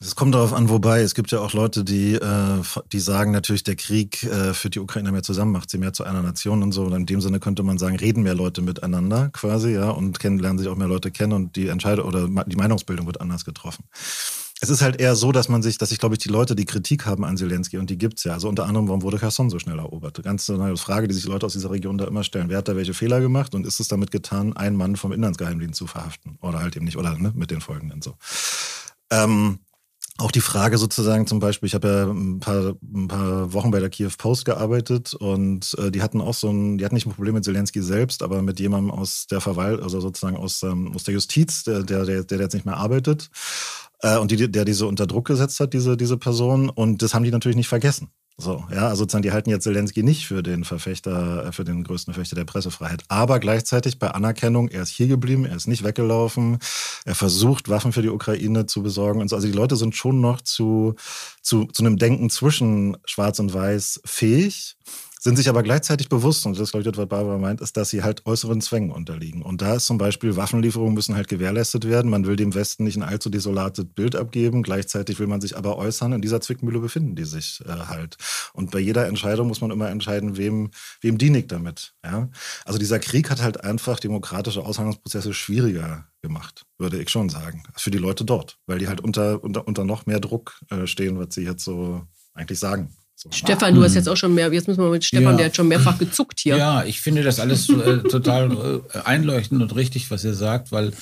Es 0.00 0.14
kommt 0.14 0.32
darauf 0.32 0.52
an, 0.52 0.68
wobei. 0.68 1.00
Es 1.00 1.16
gibt 1.16 1.32
ja 1.32 1.40
auch 1.40 1.54
Leute, 1.54 1.82
die, 1.82 2.14
äh, 2.14 2.62
die 2.92 3.00
sagen 3.00 3.32
natürlich, 3.32 3.64
der 3.64 3.74
Krieg 3.74 4.22
äh, 4.22 4.54
führt 4.54 4.76
die 4.76 4.78
Ukraine 4.78 5.10
mehr 5.10 5.24
zusammen, 5.24 5.50
macht 5.50 5.70
sie 5.70 5.78
mehr 5.78 5.92
zu 5.92 6.04
einer 6.04 6.22
Nation 6.22 6.62
und 6.62 6.70
so. 6.70 6.84
Und 6.84 6.92
in 6.92 7.06
dem 7.06 7.20
Sinne 7.20 7.40
könnte 7.40 7.64
man 7.64 7.78
sagen, 7.78 7.96
reden 7.96 8.22
mehr 8.22 8.36
Leute 8.36 8.62
miteinander 8.62 9.30
quasi, 9.30 9.72
ja, 9.72 9.90
und 9.90 10.20
kennen, 10.20 10.38
lernen 10.38 10.60
sich 10.60 10.68
auch 10.68 10.76
mehr 10.76 10.86
Leute 10.86 11.10
kennen 11.10 11.32
und 11.32 11.56
die 11.56 11.66
Entscheidung 11.66 12.06
oder 12.06 12.28
die 12.46 12.56
Meinungsbildung 12.56 13.06
wird 13.06 13.20
anders 13.20 13.44
getroffen 13.44 13.84
es 14.60 14.70
ist 14.70 14.82
halt 14.82 15.00
eher 15.00 15.14
so, 15.14 15.30
dass 15.30 15.48
man 15.48 15.62
sich, 15.62 15.78
dass 15.78 15.90
sich, 15.90 15.98
glaube 15.98 16.16
ich, 16.16 16.18
die 16.18 16.28
Leute, 16.28 16.56
die 16.56 16.64
Kritik 16.64 17.06
haben 17.06 17.24
an 17.24 17.36
Zelensky, 17.36 17.78
und 17.78 17.90
die 17.90 17.98
gibt's 17.98 18.24
ja. 18.24 18.32
Also 18.32 18.48
unter 18.48 18.66
anderem, 18.66 18.88
warum 18.88 19.02
wurde 19.02 19.18
Kherson 19.18 19.50
so 19.50 19.58
schnell 19.58 19.78
erobert? 19.78 20.22
Ganz 20.22 20.50
eine 20.50 20.76
Frage, 20.76 21.06
die 21.06 21.14
sich 21.14 21.26
Leute 21.26 21.46
aus 21.46 21.52
dieser 21.52 21.70
Region 21.70 21.96
da 21.98 22.06
immer 22.06 22.24
stellen. 22.24 22.48
Wer 22.48 22.58
hat 22.58 22.68
da 22.68 22.74
welche 22.74 22.94
Fehler 22.94 23.20
gemacht 23.20 23.54
und 23.54 23.66
ist 23.66 23.78
es 23.78 23.88
damit 23.88 24.10
getan, 24.10 24.56
einen 24.56 24.76
Mann 24.76 24.96
vom 24.96 25.12
Inlandsgeheimdienst 25.12 25.78
zu 25.78 25.86
verhaften? 25.86 26.38
Oder 26.40 26.58
halt 26.58 26.76
eben 26.76 26.86
nicht, 26.86 26.96
oder 26.96 27.16
ne, 27.16 27.32
mit 27.36 27.50
den 27.50 27.60
folgenden 27.60 28.02
so. 28.02 28.14
Ähm, 29.10 29.60
auch 30.20 30.32
die 30.32 30.40
Frage 30.40 30.78
sozusagen 30.78 31.28
zum 31.28 31.38
Beispiel, 31.38 31.68
ich 31.68 31.74
habe 31.74 31.88
ja 31.88 32.10
ein 32.10 32.40
paar, 32.40 32.74
ein 32.82 33.06
paar 33.06 33.52
Wochen 33.52 33.70
bei 33.70 33.78
der 33.78 33.88
Kiew 33.88 34.10
Post 34.18 34.44
gearbeitet 34.44 35.14
und 35.14 35.76
äh, 35.78 35.92
die 35.92 36.02
hatten 36.02 36.20
auch 36.20 36.34
so 36.34 36.50
ein, 36.50 36.78
die 36.78 36.84
hatten 36.84 36.96
nicht 36.96 37.06
ein 37.06 37.12
Problem 37.12 37.34
mit 37.34 37.44
Zelensky 37.44 37.80
selbst, 37.80 38.24
aber 38.24 38.42
mit 38.42 38.58
jemandem 38.58 38.90
aus 38.90 39.28
der 39.28 39.40
Verwaltung, 39.40 39.84
also 39.84 40.00
sozusagen 40.00 40.36
aus, 40.36 40.64
ähm, 40.64 40.92
aus 40.92 41.04
der 41.04 41.14
Justiz, 41.14 41.62
der, 41.62 41.84
der, 41.84 42.04
der, 42.04 42.24
der 42.24 42.40
jetzt 42.40 42.54
nicht 42.54 42.66
mehr 42.66 42.76
arbeitet 42.76 43.30
äh, 44.00 44.18
und 44.18 44.30
die, 44.30 44.50
der 44.50 44.64
diese 44.64 44.86
unter 44.86 45.06
Druck 45.06 45.26
gesetzt 45.26 45.60
hat, 45.60 45.72
diese, 45.72 45.96
diese 45.96 46.16
Person. 46.16 46.68
Und 46.70 47.02
das 47.02 47.14
haben 47.14 47.24
die 47.24 47.30
natürlich 47.30 47.56
nicht 47.56 47.68
vergessen. 47.68 48.10
So, 48.40 48.64
ja, 48.72 48.84
also 48.84 49.02
sozusagen, 49.02 49.24
die 49.24 49.32
halten 49.32 49.50
jetzt 49.50 49.64
Zelensky 49.64 50.04
nicht 50.04 50.28
für 50.28 50.44
den 50.44 50.62
Verfechter, 50.62 51.46
äh, 51.46 51.52
für 51.52 51.64
den 51.64 51.82
größten 51.82 52.14
Verfechter 52.14 52.36
der 52.36 52.44
Pressefreiheit. 52.44 53.02
Aber 53.08 53.40
gleichzeitig 53.40 53.98
bei 53.98 54.12
Anerkennung, 54.12 54.68
er 54.68 54.82
ist 54.82 54.90
hier 54.90 55.08
geblieben, 55.08 55.44
er 55.44 55.56
ist 55.56 55.66
nicht 55.66 55.82
weggelaufen, 55.82 56.58
er 57.04 57.16
versucht, 57.16 57.68
Waffen 57.68 57.92
für 57.92 58.02
die 58.02 58.10
Ukraine 58.10 58.66
zu 58.66 58.84
besorgen 58.84 59.20
und 59.20 59.28
so. 59.28 59.34
Also 59.34 59.48
die 59.48 59.54
Leute 59.54 59.74
sind 59.74 59.96
schon 59.96 60.20
noch 60.20 60.40
zu, 60.40 60.94
zu, 61.42 61.64
zu 61.64 61.82
einem 61.82 61.96
Denken 61.96 62.30
zwischen 62.30 62.96
Schwarz 63.04 63.40
und 63.40 63.52
Weiß 63.52 64.00
fähig 64.04 64.76
sind 65.20 65.36
sich 65.36 65.48
aber 65.48 65.62
gleichzeitig 65.62 66.08
bewusst, 66.08 66.46
und 66.46 66.58
das 66.58 66.70
glaube 66.70 66.88
ich, 66.88 66.96
was 66.96 67.08
Barbara 67.08 67.38
meint, 67.38 67.60
ist, 67.60 67.76
dass 67.76 67.90
sie 67.90 68.02
halt 68.02 68.24
äußeren 68.26 68.60
Zwängen 68.60 68.90
unterliegen. 68.90 69.42
Und 69.42 69.62
da 69.62 69.74
ist 69.74 69.86
zum 69.86 69.98
Beispiel, 69.98 70.36
Waffenlieferungen 70.36 70.94
müssen 70.94 71.14
halt 71.14 71.28
gewährleistet 71.28 71.88
werden. 71.88 72.10
Man 72.10 72.26
will 72.26 72.36
dem 72.36 72.54
Westen 72.54 72.84
nicht 72.84 72.96
ein 72.96 73.02
allzu 73.02 73.30
desolates 73.30 73.84
Bild 73.84 74.14
abgeben. 74.14 74.62
Gleichzeitig 74.62 75.18
will 75.18 75.26
man 75.26 75.40
sich 75.40 75.56
aber 75.56 75.76
äußern. 75.76 76.12
In 76.12 76.22
dieser 76.22 76.40
Zwickmühle 76.40 76.80
befinden 76.80 77.16
die 77.16 77.24
sich 77.24 77.60
äh, 77.66 77.72
halt. 77.72 78.16
Und 78.52 78.70
bei 78.70 78.78
jeder 78.78 79.06
Entscheidung 79.06 79.48
muss 79.48 79.60
man 79.60 79.70
immer 79.70 79.88
entscheiden, 79.88 80.36
wem, 80.36 80.70
wem 81.00 81.18
ich 81.20 81.46
damit. 81.48 81.94
Ja? 82.04 82.28
Also 82.64 82.78
dieser 82.78 82.98
Krieg 82.98 83.30
hat 83.30 83.42
halt 83.42 83.64
einfach 83.64 83.98
demokratische 84.00 84.64
Aushandlungsprozesse 84.64 85.34
schwieriger 85.34 86.06
gemacht, 86.22 86.64
würde 86.78 87.00
ich 87.00 87.10
schon 87.10 87.28
sagen. 87.28 87.62
Für 87.76 87.90
die 87.90 87.98
Leute 87.98 88.24
dort, 88.24 88.58
weil 88.66 88.78
die 88.78 88.88
halt 88.88 89.00
unter, 89.00 89.42
unter, 89.42 89.66
unter 89.66 89.84
noch 89.84 90.06
mehr 90.06 90.20
Druck 90.20 90.60
äh, 90.70 90.86
stehen, 90.86 91.18
was 91.18 91.34
sie 91.34 91.42
jetzt 91.42 91.64
so 91.64 92.06
eigentlich 92.34 92.58
sagen 92.58 92.94
Stefan, 93.30 93.74
du 93.74 93.82
hast 93.82 93.94
jetzt 93.94 94.08
auch 94.08 94.16
schon 94.16 94.34
mehr, 94.34 94.52
jetzt 94.52 94.68
müssen 94.68 94.82
wir 94.82 94.90
mit 94.90 95.04
Stefan, 95.04 95.32
Ja. 95.32 95.36
der 95.36 95.46
hat 95.46 95.56
schon 95.56 95.68
mehrfach 95.68 95.98
gezuckt 95.98 96.38
hier. 96.40 96.56
Ja, 96.56 96.84
ich 96.84 97.00
finde 97.00 97.22
das 97.22 97.40
alles 97.40 97.68
äh, 97.68 97.98
total 98.08 98.82
äh, 98.94 98.98
einleuchtend 99.04 99.60
und 99.62 99.74
richtig, 99.74 100.10
was 100.10 100.24
ihr 100.24 100.34
sagt, 100.34 100.70
weil 100.70 100.92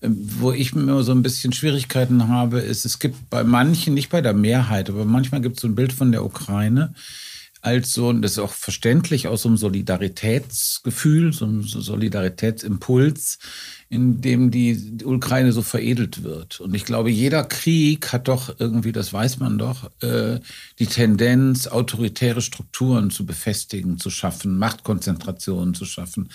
ähm, 0.00 0.16
wo 0.38 0.52
ich 0.52 0.72
immer 0.72 1.02
so 1.02 1.12
ein 1.12 1.22
bisschen 1.22 1.52
Schwierigkeiten 1.52 2.28
habe, 2.28 2.60
ist, 2.60 2.84
es 2.84 2.98
gibt 2.98 3.28
bei 3.30 3.44
manchen, 3.44 3.94
nicht 3.94 4.08
bei 4.10 4.20
der 4.20 4.32
Mehrheit, 4.32 4.88
aber 4.88 5.04
manchmal 5.04 5.40
gibt 5.40 5.56
es 5.56 5.62
so 5.62 5.68
ein 5.68 5.74
Bild 5.74 5.92
von 5.92 6.12
der 6.12 6.24
Ukraine 6.24 6.94
als 7.60 7.92
so, 7.92 8.08
und 8.08 8.22
das 8.22 8.32
ist 8.32 8.38
auch 8.38 8.52
verständlich, 8.52 9.26
aus 9.26 9.42
so 9.42 9.48
einem 9.48 9.58
Solidaritätsgefühl, 9.58 11.32
so 11.32 11.44
einem 11.44 11.64
Solidaritätsimpuls, 11.64 13.38
in 13.90 14.20
dem 14.20 14.50
die 14.50 14.98
Ukraine 15.02 15.52
so 15.52 15.62
veredelt 15.62 16.22
wird. 16.22 16.60
Und 16.60 16.74
ich 16.74 16.84
glaube, 16.84 17.10
jeder 17.10 17.42
Krieg 17.42 18.12
hat 18.12 18.28
doch 18.28 18.54
irgendwie, 18.58 18.92
das 18.92 19.14
weiß 19.14 19.38
man 19.38 19.56
doch, 19.56 19.90
äh, 20.02 20.40
die 20.78 20.86
Tendenz, 20.86 21.66
autoritäre 21.66 22.42
Strukturen 22.42 23.10
zu 23.10 23.24
befestigen, 23.24 23.96
zu 23.96 24.10
schaffen, 24.10 24.58
Machtkonzentrationen 24.58 25.72
zu 25.72 25.86
schaffen. 25.86 26.28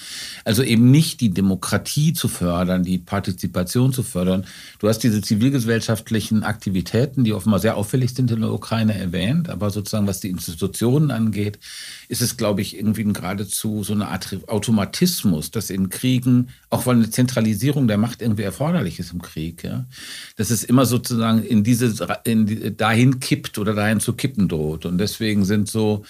Also 0.45 0.63
eben 0.63 0.89
nicht 0.89 1.21
die 1.21 1.29
Demokratie 1.29 2.13
zu 2.13 2.27
fördern, 2.27 2.83
die 2.83 2.97
Partizipation 2.97 3.93
zu 3.93 4.01
fördern. 4.01 4.45
Du 4.79 4.87
hast 4.87 4.99
diese 4.99 5.21
zivilgesellschaftlichen 5.21 6.41
Aktivitäten, 6.41 7.23
die 7.23 7.33
offenbar 7.33 7.59
sehr 7.59 7.77
auffällig 7.77 8.15
sind 8.15 8.31
in 8.31 8.41
der 8.41 8.51
Ukraine 8.51 8.97
erwähnt, 8.97 9.49
aber 9.49 9.69
sozusagen 9.69 10.07
was 10.07 10.21
die 10.21 10.29
Institutionen 10.29 11.11
angeht, 11.11 11.59
ist 12.09 12.23
es, 12.23 12.35
glaube 12.35 12.61
ich, 12.61 12.75
irgendwie 12.75 13.03
geradezu 13.03 13.83
so 13.83 13.93
eine 13.93 14.07
Art 14.07 14.23
Automatismus, 14.47 15.51
dass 15.51 15.69
in 15.69 15.89
Kriegen, 15.89 16.47
auch 16.71 16.87
weil 16.87 16.95
eine 16.95 17.11
Zentralisierung 17.11 17.42
der 17.87 17.97
Macht 17.97 18.21
irgendwie 18.21 18.43
erforderlich 18.43 18.99
ist 18.99 19.13
im 19.13 19.21
Krieg, 19.21 19.63
ja, 19.63 19.85
dass 20.35 20.49
es 20.49 20.63
immer 20.63 20.85
sozusagen 20.85 21.43
in 21.43 21.63
diese, 21.63 21.93
in 22.23 22.45
die, 22.45 22.75
dahin 22.75 23.19
kippt 23.19 23.57
oder 23.57 23.73
dahin 23.73 23.99
zu 23.99 24.13
kippen 24.13 24.47
droht. 24.47 24.85
Und 24.85 24.97
deswegen 24.97 25.45
sind 25.45 25.69
so, 25.69 26.03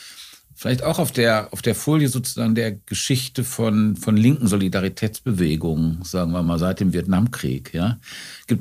vielleicht 0.55 0.83
auch 0.83 1.00
auf 1.00 1.12
der, 1.12 1.51
auf 1.51 1.62
der 1.62 1.75
Folie 1.75 2.07
sozusagen 2.07 2.55
der 2.55 2.72
Geschichte 2.72 3.43
von, 3.43 3.95
von 3.95 4.15
linken 4.15 4.48
Solidaritätsbewegungen, 4.48 6.03
sagen 6.03 6.31
wir 6.31 6.43
mal, 6.43 6.60
seit 6.60 6.79
dem 6.79 6.93
Vietnamkrieg, 6.93 7.74
ja, 7.74 8.00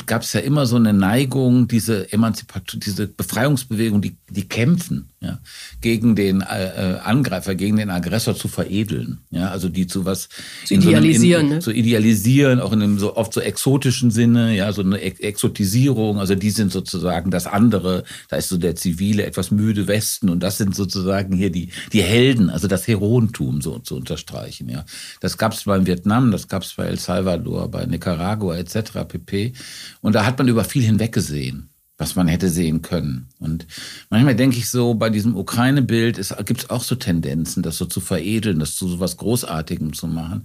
gab 0.07 0.23
es 0.23 0.33
ja 0.33 0.41
immer 0.41 0.67
so 0.67 0.77
eine 0.77 0.93
Neigung, 0.93 1.69
diese 1.69 2.13
Emanzipation, 2.13 2.81
diese 2.81 3.07
Befreiungsbewegung, 3.07 4.01
die, 4.01 4.17
die 4.31 4.49
kämpfen, 4.49 5.11
ja, 5.21 5.39
gegen 5.81 6.17
den 6.17 6.41
äh, 6.41 6.99
Angreifer, 7.03 7.55
gegen 7.55 7.77
den 7.77 7.91
Aggressor 7.91 8.35
zu 8.35 8.49
veredeln, 8.49 9.21
ja, 9.31 9.51
also 9.51 9.69
die 9.69 9.87
zu 9.87 10.05
was 10.05 10.29
Zu 10.65 10.75
idealisieren, 10.75 11.21
so 11.21 11.37
einem, 11.37 11.47
in, 11.47 11.57
ne? 11.57 11.61
zu 11.61 11.71
idealisieren, 11.73 12.61
auch 12.61 12.73
in 12.73 12.83
einem 12.83 12.99
so 12.99 13.17
oft 13.17 13.33
so 13.33 13.41
exotischen 13.41 14.11
Sinne, 14.11 14.57
ja, 14.57 14.73
so 14.73 14.83
eine 14.83 15.01
Ex 15.01 15.21
Exotisierung, 15.21 16.19
also 16.19 16.35
die 16.35 16.51
sind 16.51 16.73
sozusagen 16.73 17.31
das 17.31 17.47
andere, 17.47 18.05
da 18.29 18.37
ist 18.37 18.49
so 18.49 18.59
der 18.59 18.77
zivile, 18.77 19.25
etwas 19.25 19.51
müde 19.51 19.87
Westen 19.87 20.29
und 20.29 20.43
das 20.43 20.59
sind 20.59 20.75
sozusagen 20.75 21.37
hier 21.37 21.51
die, 21.51 21.69
die 21.93 22.03
Helden, 22.03 22.51
also 22.51 22.69
das 22.69 22.87
Heroentum 22.87 23.63
so 23.63 23.79
zu 23.79 23.97
unterstreichen, 23.97 24.69
ja. 24.69 24.85
Das 25.21 25.39
gab 25.39 25.53
es 25.53 25.65
beim 25.65 25.87
Vietnam, 25.87 26.31
das 26.31 26.49
gab 26.49 26.63
es 26.63 26.75
bei 26.75 26.85
El 26.85 26.99
Salvador, 26.99 27.71
bei 27.71 27.87
Nicaragua 27.87 28.57
etc. 28.57 29.05
pp. 29.07 29.53
Und 30.01 30.15
da 30.15 30.27
hat 30.27 30.39
man 30.39 30.49
über 30.49 30.65
viel 30.65 30.83
hinweggesehen 30.83 31.69
was 32.03 32.17
man 32.17 32.27
hätte 32.27 32.49
sehen 32.49 32.83
können. 32.83 33.29
Und 33.39 33.65
manchmal 34.11 34.35
denke 34.35 34.59
ich 34.59 34.69
so, 34.69 34.95
bei 34.95 35.09
diesem 35.09 35.37
Ukraine-Bild 35.37 36.17
gibt 36.45 36.65
es 36.65 36.71
auch 36.71 36.83
so 36.83 36.97
Tendenzen, 36.97 37.63
das 37.63 37.79
so 37.79 37.85
zu 37.85 38.01
veredeln, 38.01 38.59
das 38.59 38.75
zu 38.75 38.89
so 38.89 38.99
was 38.99 39.17
Großartigem 39.17 39.93
zu 39.93 40.09
machen. 40.09 40.45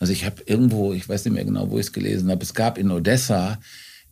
Also 0.00 0.12
ich 0.12 0.26
habe 0.26 0.42
irgendwo, 0.44 0.92
ich 0.92 1.08
weiß 1.08 1.24
nicht 1.24 1.34
mehr 1.34 1.46
genau, 1.46 1.70
wo 1.70 1.78
ich 1.78 1.86
es 1.86 1.92
gelesen 1.92 2.30
habe, 2.30 2.42
es 2.42 2.52
gab 2.52 2.76
in 2.76 2.90
Odessa, 2.90 3.58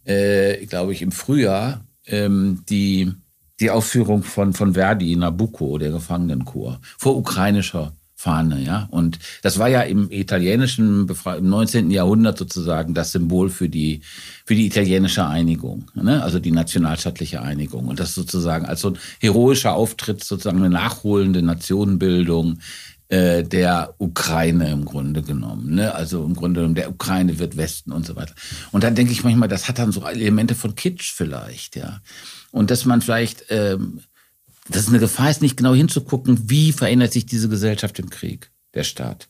äh, 0.04 0.64
glaube 0.66 0.92
ich, 0.95 1.02
im 1.02 1.12
Frühjahr 1.12 1.85
ähm, 2.06 2.62
die, 2.68 3.12
die 3.61 3.71
Aufführung 3.71 4.23
von, 4.23 4.53
von 4.53 4.75
Verdi, 4.75 5.17
Nabucco, 5.17 5.79
der 5.79 5.91
Gefangenenchor, 5.91 6.81
vor 6.99 7.17
ukrainischer 7.17 7.93
Fahne, 8.19 8.63
ja. 8.63 8.89
Und 8.91 9.19
das 9.43 9.59
war 9.59 9.69
ja 9.69 9.83
im 9.83 10.11
italienischen, 10.11 11.07
im 11.07 11.49
19. 11.51 11.91
Jahrhundert 11.91 12.39
sozusagen 12.39 12.95
das 12.95 13.13
Symbol 13.13 13.51
für 13.51 13.69
die, 13.69 14.01
für 14.47 14.55
die 14.55 14.67
italienische 14.67 15.27
Einigung, 15.27 15.91
ne? 15.95 16.23
also 16.23 16.39
die 16.39 16.51
nationalstaatliche 16.51 17.43
Einigung. 17.43 17.89
Und 17.89 18.01
das 18.01 18.15
sozusagen 18.15 18.65
als 18.65 18.81
so 18.81 18.89
ein 18.91 18.99
heroischer 19.21 19.75
Auftritt, 19.75 20.25
sozusagen 20.25 20.59
eine 20.59 20.71
nachholende 20.71 21.43
Nationenbildung 21.43 22.59
äh, 23.09 23.45
der 23.45 23.95
Ukraine 23.99 24.71
im 24.71 24.87
Grunde 24.87 25.23
genommen. 25.23 25.75
Ne? 25.75 25.95
Also 25.95 26.25
im 26.25 26.35
Grunde 26.35 26.61
genommen, 26.61 26.75
der 26.75 26.91
Ukraine 26.91 27.39
wird 27.39 27.59
Westen 27.59 27.93
und 27.93 28.07
so 28.07 28.17
weiter. 28.17 28.35
Und 28.73 28.83
dann 28.83 28.95
denke 28.95 29.13
ich 29.13 29.25
manchmal, 29.25 29.49
das 29.49 29.69
hat 29.69 29.79
dann 29.79 29.93
so 29.93 30.07
Elemente 30.07 30.55
von 30.55 30.75
Kitsch 30.75 31.13
vielleicht, 31.15 31.76
ja. 31.76 32.00
Und 32.56 32.71
dass 32.71 32.86
man 32.86 33.02
vielleicht, 33.02 33.45
ähm, 33.50 34.00
dass 34.71 34.84
es 34.84 34.88
eine 34.88 34.99
Gefahr 34.99 35.28
ist, 35.28 35.42
nicht 35.42 35.58
genau 35.58 35.75
hinzugucken, 35.75 36.49
wie 36.49 36.73
verändert 36.73 37.12
sich 37.12 37.26
diese 37.26 37.50
Gesellschaft 37.50 37.99
im 37.99 38.08
Krieg, 38.08 38.50
der 38.73 38.82
Staat. 38.82 39.28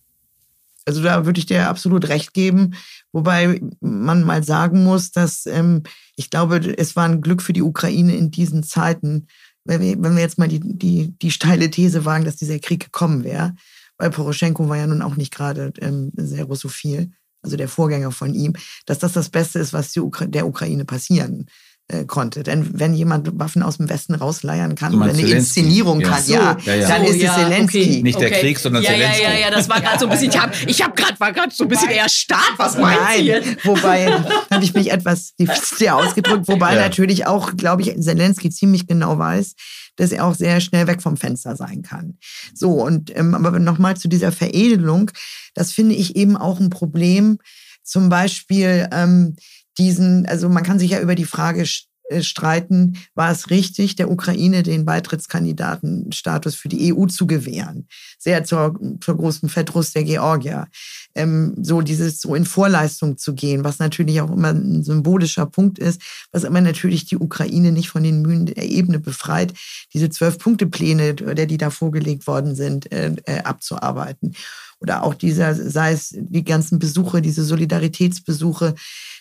Also 0.84 1.02
da 1.02 1.26
würde 1.26 1.40
ich 1.40 1.46
dir 1.46 1.68
absolut 1.68 2.08
recht 2.08 2.34
geben, 2.34 2.76
wobei 3.10 3.60
man 3.80 4.22
mal 4.22 4.44
sagen 4.44 4.84
muss, 4.84 5.10
dass 5.10 5.44
ähm, 5.46 5.82
ich 6.14 6.30
glaube, 6.30 6.78
es 6.78 6.94
war 6.94 7.08
ein 7.08 7.20
Glück 7.20 7.42
für 7.42 7.52
die 7.52 7.62
Ukraine 7.62 8.14
in 8.14 8.30
diesen 8.30 8.62
Zeiten, 8.62 9.26
wenn 9.64 9.80
wir, 9.80 10.00
wenn 10.00 10.14
wir 10.14 10.22
jetzt 10.22 10.38
mal 10.38 10.46
die, 10.46 10.60
die, 10.60 11.12
die 11.20 11.32
steile 11.32 11.68
These 11.68 12.04
wagen, 12.04 12.26
dass 12.26 12.36
dieser 12.36 12.60
Krieg 12.60 12.84
gekommen 12.84 13.24
wäre, 13.24 13.56
weil 13.98 14.10
Poroschenko 14.10 14.68
war 14.68 14.76
ja 14.76 14.86
nun 14.86 15.02
auch 15.02 15.16
nicht 15.16 15.34
gerade 15.34 15.72
ähm, 15.80 16.12
sehr 16.14 16.44
russophil, 16.44 17.10
also 17.42 17.56
der 17.56 17.68
Vorgänger 17.68 18.12
von 18.12 18.34
ihm, 18.34 18.52
dass 18.84 19.00
das 19.00 19.14
das 19.14 19.30
Beste 19.30 19.58
ist, 19.58 19.72
was 19.72 19.96
Ukra 19.96 20.26
der 20.26 20.46
Ukraine 20.46 20.84
passieren 20.84 21.48
äh, 21.88 22.04
konnte. 22.04 22.42
Denn 22.42 22.68
wenn 22.78 22.94
jemand 22.94 23.38
Waffen 23.38 23.62
aus 23.62 23.76
dem 23.76 23.88
Westen 23.88 24.14
rausleiern 24.14 24.74
kann 24.74 24.92
Du 24.92 24.98
oder 24.98 25.06
eine 25.10 25.14
Zelensky? 25.14 25.36
Inszenierung 25.60 26.00
Ja. 26.00 26.08
kann, 26.08 26.22
So. 26.22 26.32
ja, 26.34 26.56
Ja, 26.64 26.74
ja. 26.74 26.88
dann 26.88 27.02
So, 27.02 27.08
ist 27.10 27.16
es 27.16 27.22
ja, 27.22 27.34
Zelensky. 27.34 27.82
okay. 27.82 28.02
Nicht 28.02 28.20
der 28.20 28.30
Krieg, 28.32 28.58
sondern 28.58 28.82
ja, 28.82 28.90
Zelensky. 28.90 29.22
Ja, 29.22 29.32
ja, 29.32 29.38
ja, 29.40 29.50
das 29.50 29.68
war 29.68 29.80
gerade 29.80 29.98
so 29.98 30.06
ein 30.06 30.10
bisschen, 30.10 30.30
ich 30.30 30.38
hab, 30.40 30.66
ich 30.68 30.82
hab 30.82 30.96
grad, 30.96 31.20
war 31.20 31.32
gerade 31.32 31.54
so 31.54 31.64
ein 31.64 31.68
bisschen 31.68 31.90
eher 31.90 32.08
Staat, 32.08 32.54
was 32.56 32.76
meinst 32.76 33.00
du 33.18 33.24
Nein, 33.32 33.56
wobei 33.64 34.10
habe 34.50 34.64
ich 34.64 34.74
mich 34.74 34.90
etwas 34.90 35.34
diffizil 35.40 35.88
ausgedrückt, 35.90 36.48
wobei 36.48 36.74
Ja. 36.74 36.80
natürlich 36.82 37.26
auch, 37.26 37.56
glaube 37.56 37.82
ich, 37.82 37.94
Zelensky 38.00 38.50
ziemlich 38.50 38.86
genau 38.88 39.18
weiß, 39.18 39.54
dass 39.94 40.10
er 40.12 40.26
auch 40.26 40.34
sehr 40.34 40.60
schnell 40.60 40.86
weg 40.88 41.00
vom 41.02 41.16
Fenster 41.16 41.56
sein 41.56 41.82
kann. 41.82 42.18
So, 42.52 42.72
und 42.84 43.16
ähm, 43.16 43.34
aber 43.34 43.58
nochmal 43.60 43.96
zu 43.96 44.08
dieser 44.08 44.32
Veredelung, 44.32 45.10
das 45.54 45.72
finde 45.72 45.94
ich 45.94 46.16
eben 46.16 46.36
auch 46.36 46.58
ein 46.60 46.68
Problem. 46.70 47.38
Zum 47.82 48.08
Beispiel 48.08 48.88
ähm, 48.92 49.36
diesen, 49.78 50.26
also 50.26 50.48
man 50.48 50.62
kann 50.62 50.78
sich 50.78 50.90
ja 50.90 51.00
über 51.00 51.14
die 51.14 51.24
Frage 51.24 51.64
äh, 52.08 52.22
streiten, 52.22 52.98
war 53.14 53.32
es 53.32 53.50
richtig, 53.50 53.96
der 53.96 54.10
Ukraine 54.10 54.62
den 54.62 54.84
Beitrittskandidatenstatus 54.84 56.54
für 56.54 56.68
die 56.68 56.94
EU 56.94 57.06
zu 57.06 57.26
gewähren? 57.26 57.88
Sehr 58.16 58.44
zur, 58.44 58.78
zur 59.00 59.16
großen 59.16 59.48
Verdruss 59.48 59.92
der 59.92 60.04
Georgier. 60.04 60.68
Ähm, 61.16 61.54
so 61.60 61.80
dieses 61.80 62.20
so 62.20 62.36
in 62.36 62.44
Vorleistung 62.44 63.18
zu 63.18 63.34
gehen, 63.34 63.64
was 63.64 63.80
natürlich 63.80 64.20
auch 64.20 64.30
immer 64.30 64.50
ein 64.50 64.84
symbolischer 64.84 65.46
Punkt 65.46 65.80
ist, 65.80 66.00
was 66.30 66.44
aber 66.44 66.60
natürlich 66.60 67.06
die 67.06 67.16
Ukraine 67.16 67.72
nicht 67.72 67.88
von 67.88 68.04
den 68.04 68.22
Mühen 68.22 68.46
der 68.46 68.62
Ebene 68.62 69.00
befreit, 69.00 69.52
diese 69.92 70.08
Zwölf-Punkte-Pläne, 70.08 71.14
der 71.14 71.46
die 71.46 71.58
da 71.58 71.70
vorgelegt 71.70 72.28
worden 72.28 72.54
sind, 72.54 72.92
äh, 72.92 73.16
äh, 73.24 73.40
abzuarbeiten. 73.40 74.36
Oder 74.78 75.02
auch 75.02 75.14
dieser, 75.14 75.54
sei 75.54 75.92
es 75.92 76.14
die 76.14 76.44
ganzen 76.44 76.78
Besuche, 76.78 77.22
diese 77.22 77.44
Solidaritätsbesuche, 77.44 78.74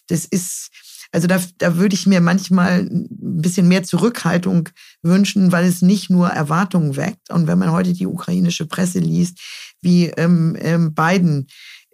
das 0.07 0.25
ist, 0.25 0.69
also 1.11 1.27
da, 1.27 1.41
da 1.57 1.77
würde 1.77 1.95
ich 1.95 2.07
mir 2.07 2.21
manchmal 2.21 2.81
ein 2.81 3.07
bisschen 3.41 3.67
mehr 3.67 3.83
Zurückhaltung 3.83 4.69
wünschen, 5.01 5.51
weil 5.51 5.65
es 5.65 5.81
nicht 5.81 6.09
nur 6.09 6.29
Erwartungen 6.29 6.95
weckt. 6.95 7.29
Und 7.29 7.47
wenn 7.47 7.59
man 7.59 7.71
heute 7.71 7.93
die 7.93 8.07
ukrainische 8.07 8.65
Presse 8.65 8.99
liest, 8.99 9.39
wie 9.81 10.07
ähm, 10.17 10.57
ähm, 10.59 10.93
Biden 10.93 11.47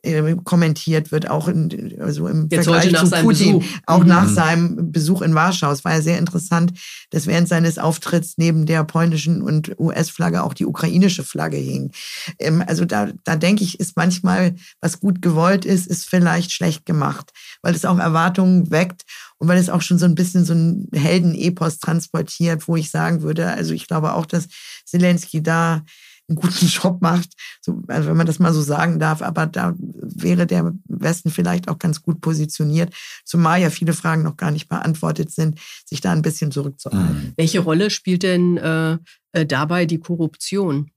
äh, 0.04 0.36
kommentiert 0.44 1.12
wird, 1.12 1.30
auch 1.30 1.48
in, 1.48 2.00
also 2.02 2.28
im 2.28 2.48
Jetzt 2.50 2.66
Vergleich 2.66 2.96
zu 2.96 3.06
seinem 3.06 3.24
Putin, 3.26 3.60
Besuch. 3.60 3.72
auch 3.86 4.02
Mhm. 4.02 4.08
nach 4.08 4.28
seinem 4.28 4.92
Besuch 4.92 5.22
in 5.22 5.36
Warschau. 5.36 5.72
Es 5.72 5.86
war 5.86 5.94
ja 5.94 6.02
sehr 6.02 6.18
interessant, 6.18 6.74
dass 7.12 7.28
während 7.28 7.48
seines 7.48 7.78
Auftritts 7.78 8.34
neben 8.38 8.66
der 8.66 8.84
polnischen 8.84 9.42
und 9.42 9.78
US-Flagge 9.80 10.44
auch 10.44 10.54
die 10.54 10.66
ukrainische 10.66 11.24
Flagge 11.24 11.58
hing. 11.58 11.92
Ähm, 12.40 12.64
also 12.66 12.86
da, 12.86 13.10
da 13.24 13.36
denke 13.36 13.64
ich, 13.64 13.80
ist 13.80 13.96
manchmal, 13.96 14.56
was 14.80 15.00
gut 15.00 15.22
gewollt 15.22 15.66
ist, 15.66 15.88
ist 15.88 16.10
vielleicht 16.10 16.52
schlecht 16.52 16.86
gemacht, 16.86 17.32
weil 17.62 17.76
es 17.76 17.86
auch 17.86 18.00
Erwartungen 18.00 18.72
weckt 18.72 19.04
und 19.38 19.48
weil 19.48 19.58
es 19.58 19.70
auch 19.70 19.82
schon 19.82 20.00
so 20.00 20.06
ein 20.06 20.16
bisschen 20.16 20.46
so 20.46 20.54
ein 20.54 20.88
Heldenepos 20.94 21.80
transportiert, 21.80 22.68
wo 22.68 22.76
ich 22.76 22.90
sagen 22.90 23.22
würde, 23.22 23.48
also 23.48 23.74
ich 23.74 23.88
glaube 23.88 24.14
auch, 24.14 24.26
dass 24.26 24.48
Zelensky 24.86 25.42
da 25.44 25.84
einen 26.28 26.36
guten 26.36 26.66
Job 26.68 27.02
macht, 27.02 27.30
so, 27.62 27.82
also 27.88 28.10
wenn 28.10 28.18
man 28.18 28.28
das 28.28 28.40
mal 28.40 28.54
so 28.54 28.62
sagen 28.62 29.00
darf. 29.00 29.22
Aber 29.22 29.46
da 29.46 29.76
wäre 29.78 30.48
der 30.48 30.74
Westen 30.86 31.32
vielleicht 31.32 31.68
auch 31.68 31.80
ganz 31.80 32.02
gut 32.02 32.22
positioniert, 32.22 32.94
zumal 33.26 33.62
ja 33.62 33.70
viele 33.70 33.94
Fragen 33.94 34.24
noch 34.24 34.38
gar 34.38 34.52
nicht 34.52 34.68
beantwortet 34.68 35.32
sind, 35.32 35.60
sich 35.86 36.02
da 36.02 36.12
ein 36.12 36.22
bisschen 36.22 36.52
zurückzuhalten. 36.52 37.34
Welche 37.36 37.60
Rolle 37.60 37.90
spielt 37.90 38.24
denn 38.24 38.58
äh, 38.58 38.98
äh, 39.34 39.46
dabei 39.46 39.86
die 39.86 40.00
Korruption? 40.00 40.92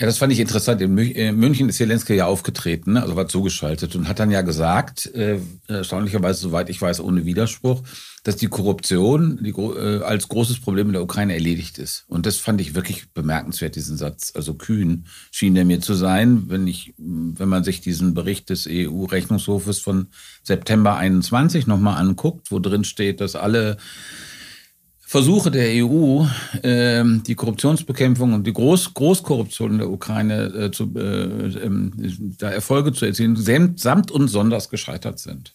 Ja, 0.00 0.06
das 0.06 0.18
fand 0.18 0.32
ich 0.32 0.40
interessant. 0.40 0.80
In 0.80 0.94
München 1.36 1.68
ist 1.68 1.76
Zelensky 1.76 2.14
ja 2.14 2.26
aufgetreten, 2.26 2.94
ne? 2.94 3.02
also 3.02 3.14
war 3.14 3.28
zugeschaltet 3.28 3.94
und 3.94 4.08
hat 4.08 4.18
dann 4.18 4.30
ja 4.30 4.40
gesagt, 4.40 5.06
äh, 5.14 5.38
erstaunlicherweise, 5.68 6.40
soweit 6.40 6.70
ich 6.70 6.80
weiß, 6.80 7.00
ohne 7.00 7.24
Widerspruch, 7.24 7.82
dass 8.24 8.36
die 8.36 8.48
Korruption 8.48 9.38
die, 9.42 9.50
äh, 9.50 10.02
als 10.02 10.28
großes 10.28 10.60
Problem 10.60 10.88
in 10.88 10.94
der 10.94 11.02
Ukraine 11.02 11.34
erledigt 11.34 11.78
ist. 11.78 12.04
Und 12.08 12.26
das 12.26 12.38
fand 12.38 12.60
ich 12.60 12.74
wirklich 12.74 13.10
bemerkenswert, 13.12 13.76
diesen 13.76 13.96
Satz. 13.96 14.32
Also 14.34 14.54
kühn 14.54 15.06
schien 15.30 15.54
der 15.54 15.64
mir 15.64 15.80
zu 15.80 15.94
sein, 15.94 16.44
wenn 16.48 16.66
ich, 16.66 16.94
wenn 16.96 17.48
man 17.48 17.62
sich 17.62 17.80
diesen 17.80 18.14
Bericht 18.14 18.50
des 18.50 18.66
EU-Rechnungshofes 18.68 19.78
von 19.78 20.08
September 20.42 20.96
21 20.96 21.66
nochmal 21.66 21.98
anguckt, 21.98 22.50
wo 22.50 22.58
drin 22.58 22.84
steht, 22.84 23.20
dass 23.20 23.36
alle 23.36 23.76
Versuche 25.12 25.50
der 25.50 25.84
EU, 25.84 26.24
äh, 26.62 27.04
die 27.04 27.34
Korruptionsbekämpfung 27.34 28.32
und 28.32 28.46
die 28.46 28.52
Groß 28.54 28.94
Großkorruption 28.94 29.72
in 29.72 29.78
der 29.80 29.90
Ukraine 29.90 30.44
äh, 30.44 30.70
zu, 30.70 30.84
äh, 30.96 31.64
ähm, 31.66 31.92
da 32.38 32.48
Erfolge 32.48 32.94
zu 32.94 33.04
erzielen, 33.04 33.36
samt 33.76 34.10
und 34.10 34.28
sonders 34.28 34.70
gescheitert 34.70 35.18
sind. 35.18 35.54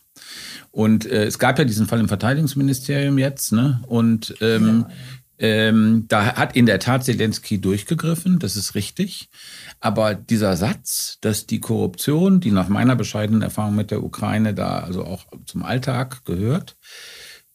Und 0.70 1.08
äh, 1.08 1.26
es 1.26 1.40
gab 1.40 1.58
ja 1.58 1.66
diesen 1.66 1.88
Fall 1.88 2.00
im 2.00 2.08
Verteidigungsministerium 2.08 3.18
jetzt, 3.18 3.52
ne? 3.52 3.82
Und 3.88 4.36
ähm, 4.42 4.86
ja. 4.88 4.96
ähm, 5.40 6.06
da 6.08 6.36
hat 6.36 6.56
in 6.56 6.68
der 6.68 6.78
Tat 6.78 7.04
Zelensky 7.04 7.60
durchgegriffen, 7.60 8.38
das 8.38 8.58
ist 8.58 8.76
richtig. 8.76 9.28
Aber 9.80 10.14
dieser 10.14 10.56
Satz, 10.56 11.18
dass 11.22 11.48
die 11.48 11.62
Korruption, 11.62 12.42
die 12.42 12.52
nach 12.52 12.70
meiner 12.70 12.96
bescheidenen 12.96 13.42
Erfahrung 13.42 13.76
mit 13.76 13.90
der 13.90 14.04
Ukraine 14.04 14.54
da 14.54 14.82
also 14.82 15.04
auch 15.04 15.26
zum 15.48 15.64
Alltag 15.64 16.26
gehört, 16.26 16.78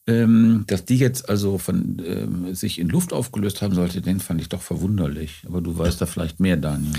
ähm, 0.07 0.65
dass 0.67 0.85
die 0.85 0.99
jetzt 0.99 1.29
also 1.29 1.59
von 1.59 2.03
ähm, 2.05 2.55
sich 2.55 2.79
in 2.79 2.89
Luft 2.89 3.13
aufgelöst 3.13 3.63
haben 3.63 3.75
sollte, 3.75 4.01
den 4.01 4.21
fand 4.21 4.41
ich 4.41 4.49
doch 4.49 4.63
verwunderlich. 4.63 5.45
Aber 5.47 5.61
du 5.61 5.77
weißt 5.77 6.01
da 6.01 6.07
vielleicht 6.07 6.41
mehr, 6.41 6.57
Daniel. 6.57 6.93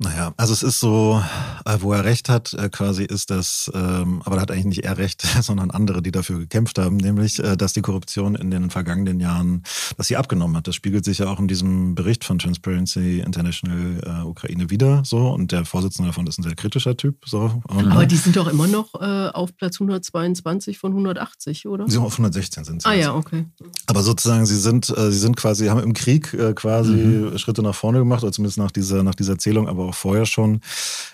Naja, 0.00 0.32
also 0.36 0.52
es 0.52 0.62
ist 0.62 0.78
so, 0.78 1.20
äh, 1.64 1.78
wo 1.80 1.92
er 1.92 2.04
recht 2.04 2.28
hat, 2.28 2.54
äh, 2.54 2.68
quasi 2.68 3.02
ist 3.02 3.30
das, 3.30 3.68
ähm, 3.74 4.22
aber 4.24 4.36
da 4.36 4.42
hat 4.42 4.52
eigentlich 4.52 4.66
nicht 4.66 4.84
er 4.84 4.96
recht, 4.96 5.22
sondern 5.42 5.72
andere, 5.72 6.02
die 6.02 6.12
dafür 6.12 6.38
gekämpft 6.38 6.78
haben, 6.78 6.98
nämlich, 6.98 7.40
äh, 7.40 7.56
dass 7.56 7.72
die 7.72 7.82
Korruption 7.82 8.36
in 8.36 8.52
den 8.52 8.70
vergangenen 8.70 9.18
Jahren, 9.18 9.64
dass 9.96 10.06
sie 10.06 10.16
abgenommen 10.16 10.56
hat. 10.56 10.68
Das 10.68 10.76
spiegelt 10.76 11.04
sich 11.04 11.18
ja 11.18 11.26
auch 11.26 11.40
in 11.40 11.48
diesem 11.48 11.96
Bericht 11.96 12.22
von 12.22 12.38
Transparency 12.38 13.18
International 13.18 14.24
Ukraine 14.24 14.70
wieder 14.70 15.02
so 15.04 15.30
und 15.30 15.50
der 15.50 15.64
Vorsitzende 15.64 16.10
davon 16.10 16.26
ist 16.28 16.38
ein 16.38 16.44
sehr 16.44 16.54
kritischer 16.54 16.96
Typ. 16.96 17.24
So. 17.26 17.60
Aber 17.66 18.06
die 18.06 18.16
sind 18.16 18.36
doch 18.36 18.46
immer 18.46 18.66
noch 18.66 18.94
auf 18.94 19.56
Platz 19.56 19.80
122 19.80 20.78
von 20.78 20.92
180, 20.92 21.66
oder? 21.66 21.86
Sie 21.86 21.92
sind 21.92 22.02
auf 22.02 22.12
116 22.12 22.64
sind 22.64 22.82
sie. 22.82 22.88
Ah 22.88 22.94
ja, 22.94 23.14
okay. 23.14 23.46
Aber 23.86 24.02
sozusagen, 24.02 24.46
sie 24.46 24.56
sind, 24.56 24.86
sie 24.86 25.18
sind 25.18 25.36
quasi, 25.36 25.66
haben 25.66 25.82
im 25.82 25.94
Krieg 25.94 26.36
quasi 26.54 26.92
mhm. 26.92 27.38
Schritte 27.38 27.62
nach 27.62 27.74
vorne 27.74 27.98
gemacht, 27.98 28.22
oder 28.22 28.32
zumindest 28.32 28.58
nach 28.58 28.70
dieser, 28.70 29.02
nach 29.02 29.14
dieser 29.14 29.38
Zählung, 29.38 29.68
aber 29.68 29.87
auch 29.88 29.94
vorher 29.94 30.26
schon. 30.26 30.60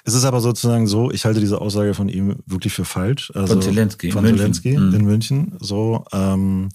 Es 0.05 0.15
ist 0.15 0.25
aber 0.25 0.41
sozusagen 0.41 0.87
so, 0.87 1.11
ich 1.11 1.25
halte 1.25 1.41
diese 1.41 1.61
Aussage 1.61 1.95
von 1.95 2.09
ihm 2.09 2.37
wirklich 2.47 2.73
für 2.73 2.85
falsch. 2.85 3.33
Also 3.35 3.55
von 3.55 3.63
Zelensky. 3.63 4.11
Von 4.11 4.25
Zelensky 4.25 4.77
mhm. 4.77 4.95
in 4.95 5.05
München. 5.05 5.57
So, 5.61 6.05
ähm, 6.13 6.69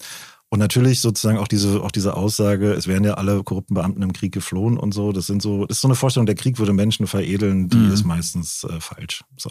und 0.52 0.58
natürlich 0.58 1.00
sozusagen 1.00 1.38
auch 1.38 1.46
diese, 1.46 1.80
auch 1.80 1.92
diese 1.92 2.16
Aussage, 2.16 2.72
es 2.72 2.88
wären 2.88 3.04
ja 3.04 3.14
alle 3.14 3.44
korrupten 3.44 3.74
Beamten 3.74 4.02
im 4.02 4.12
Krieg 4.12 4.32
geflohen 4.32 4.78
und 4.78 4.92
so. 4.92 5.12
Das 5.12 5.28
sind 5.28 5.40
so, 5.40 5.64
das 5.64 5.76
ist 5.76 5.80
so 5.80 5.86
eine 5.86 5.94
Vorstellung, 5.94 6.26
der 6.26 6.34
Krieg 6.34 6.58
würde 6.58 6.72
Menschen 6.72 7.06
veredeln, 7.06 7.68
die 7.68 7.76
mhm. 7.76 7.92
ist 7.92 8.04
meistens 8.04 8.64
äh, 8.64 8.80
falsch. 8.80 9.22
So. 9.36 9.50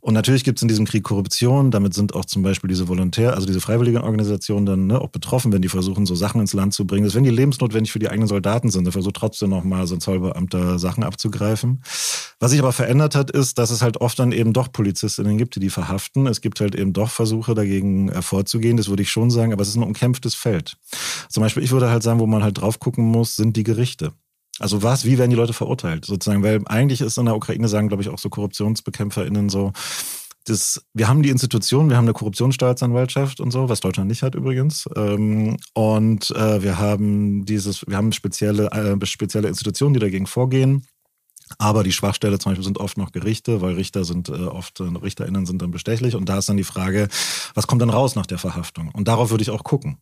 Und 0.00 0.14
natürlich 0.14 0.44
gibt 0.44 0.60
es 0.60 0.62
in 0.62 0.68
diesem 0.68 0.86
Krieg 0.86 1.02
Korruption. 1.02 1.72
Damit 1.72 1.94
sind 1.94 2.14
auch 2.14 2.24
zum 2.24 2.42
Beispiel 2.42 2.68
diese 2.68 2.86
Volontär, 2.86 3.34
also 3.34 3.48
diese 3.48 3.60
freiwilligen 3.60 3.98
Organisationen 3.98 4.64
dann 4.64 4.86
ne, 4.86 5.00
auch 5.00 5.08
betroffen, 5.08 5.52
wenn 5.52 5.60
die 5.60 5.68
versuchen, 5.68 6.06
so 6.06 6.14
Sachen 6.14 6.40
ins 6.40 6.52
Land 6.52 6.72
zu 6.72 6.86
bringen. 6.86 7.04
Das 7.04 7.16
wenn 7.16 7.24
die 7.24 7.30
lebensnotwendig 7.30 7.90
für 7.90 7.98
die 7.98 8.08
eigenen 8.08 8.28
Soldaten 8.28 8.70
sind, 8.70 8.84
dann 8.84 8.92
versucht 8.92 9.16
trotzdem 9.16 9.50
noch 9.50 9.64
mal 9.64 9.88
so 9.88 9.96
ein 9.96 10.00
Zollbeamter 10.00 10.78
Sachen 10.78 11.02
abzugreifen. 11.02 11.82
Was 12.38 12.52
sich 12.52 12.60
aber 12.60 12.72
verändert 12.72 13.16
hat, 13.16 13.32
ist, 13.32 13.58
dass 13.58 13.70
es 13.70 13.82
halt 13.82 14.00
oft 14.00 14.18
dann 14.20 14.30
eben 14.30 14.52
doch 14.52 14.70
Polizistinnen 14.70 15.36
gibt, 15.36 15.56
die 15.56 15.60
die 15.60 15.70
verhaften. 15.70 16.28
Es 16.28 16.40
gibt 16.40 16.60
halt 16.60 16.76
eben 16.76 16.92
doch 16.92 17.10
Versuche 17.10 17.54
dagegen 17.54 18.08
äh, 18.08 18.22
vorzugehen. 18.22 18.76
Das 18.76 18.88
würde 18.88 19.02
ich 19.02 19.10
schon 19.10 19.30
sagen. 19.30 19.52
Aber 19.52 19.62
es 19.62 19.68
ist 19.68 19.76
ein 19.76 19.82
umkämpftes 19.82 20.11
umkämpftes 20.12 20.34
Feld. 20.34 20.76
Zum 21.28 21.42
Beispiel, 21.42 21.62
ich 21.62 21.70
würde 21.70 21.90
halt 21.90 22.02
sagen, 22.02 22.20
wo 22.20 22.26
man 22.26 22.42
halt 22.42 22.60
drauf 22.60 22.78
gucken 22.78 23.04
muss, 23.04 23.36
sind 23.36 23.56
die 23.56 23.64
Gerichte. 23.64 24.12
Also 24.58 24.82
was, 24.82 25.04
wie 25.04 25.18
werden 25.18 25.30
die 25.30 25.36
Leute 25.36 25.54
verurteilt? 25.54 26.04
Sozusagen, 26.04 26.42
weil 26.42 26.60
eigentlich 26.66 27.00
ist 27.00 27.16
in 27.16 27.24
der 27.24 27.36
Ukraine, 27.36 27.68
sagen, 27.68 27.88
glaube 27.88 28.02
ich, 28.02 28.10
auch 28.10 28.18
so 28.18 28.28
KorruptionsbekämpferInnen 28.28 29.48
so, 29.48 29.72
das, 30.44 30.84
wir 30.92 31.08
haben 31.08 31.22
die 31.22 31.30
Institutionen, 31.30 31.88
wir 31.88 31.96
haben 31.96 32.04
eine 32.04 32.12
Korruptionsstaatsanwaltschaft 32.12 33.40
und 33.40 33.52
so, 33.52 33.68
was 33.68 33.80
Deutschland 33.80 34.08
nicht 34.08 34.22
hat 34.22 34.34
übrigens. 34.34 34.88
Ähm, 34.96 35.56
und 35.72 36.30
äh, 36.32 36.62
wir 36.62 36.78
haben 36.78 37.44
dieses, 37.44 37.86
wir 37.86 37.96
haben 37.96 38.12
spezielle, 38.12 38.66
äh, 38.72 39.06
spezielle 39.06 39.48
Institutionen, 39.48 39.94
die 39.94 40.00
dagegen 40.00 40.26
vorgehen. 40.26 40.84
Aber 41.58 41.82
die 41.82 41.92
Schwachstelle 41.92 42.38
zum 42.38 42.52
Beispiel 42.52 42.64
sind 42.64 42.78
oft 42.78 42.96
noch 42.96 43.12
Gerichte, 43.12 43.60
weil 43.60 43.74
Richter 43.74 44.04
sind 44.04 44.28
äh, 44.28 44.32
oft, 44.32 44.80
äh, 44.80 44.84
RichterInnen 44.84 45.46
sind 45.46 45.62
dann 45.62 45.70
bestechlich. 45.70 46.14
Und 46.16 46.28
da 46.28 46.38
ist 46.38 46.48
dann 46.48 46.56
die 46.56 46.64
Frage, 46.64 47.08
was 47.54 47.66
kommt 47.66 47.82
dann 47.82 47.90
raus 47.90 48.14
nach 48.14 48.26
der 48.26 48.38
Verhaftung? 48.38 48.90
Und 48.92 49.08
darauf 49.08 49.30
würde 49.30 49.42
ich 49.42 49.50
auch 49.50 49.64
gucken. 49.64 49.98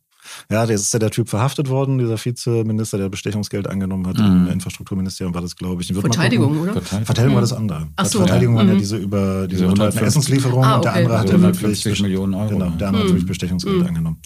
Ja, 0.49 0.63
jetzt 0.65 0.81
ist 0.81 0.93
ja 0.93 0.99
der 0.99 1.09
Typ 1.09 1.29
verhaftet 1.29 1.69
worden, 1.69 1.97
dieser 1.97 2.23
Vizeminister, 2.23 2.97
der 2.97 3.09
Bestechungsgeld 3.09 3.67
angenommen 3.67 4.07
hat 4.07 4.17
mhm. 4.17 4.47
im 4.47 4.47
Infrastrukturministerium, 4.49 5.33
war 5.33 5.41
das, 5.41 5.55
glaube 5.55 5.81
ich. 5.81 5.93
Verteidigung, 5.93 6.59
oder? 6.61 6.81
Verteidigung 6.81 7.31
mhm. 7.31 7.33
war 7.35 7.41
das 7.41 7.53
andere. 7.53 7.87
Ach 7.95 8.05
so. 8.05 8.19
Verteidigung 8.19 8.53
mhm. 8.53 8.59
war 8.59 8.65
ja 8.65 8.75
diese 8.75 8.97
über 8.97 9.47
diese, 9.47 9.67
diese 9.67 10.01
Essenslieferung 10.01 10.63
ah, 10.63 10.77
okay. 10.77 10.77
und 10.77 10.83
der 10.85 10.93
andere 10.93 11.19
hatte 11.19 11.41
wirklich 11.41 12.01
Millionen 12.01 12.33
Euro. 12.33 12.49
Genau, 12.49 12.69
der 12.69 12.87
andere 12.87 13.03
hat 13.03 13.09
wirklich 13.09 13.23
mhm. 13.23 13.27
Bestechungsgeld 13.27 13.77
mhm. 13.77 13.87
angenommen. 13.87 14.21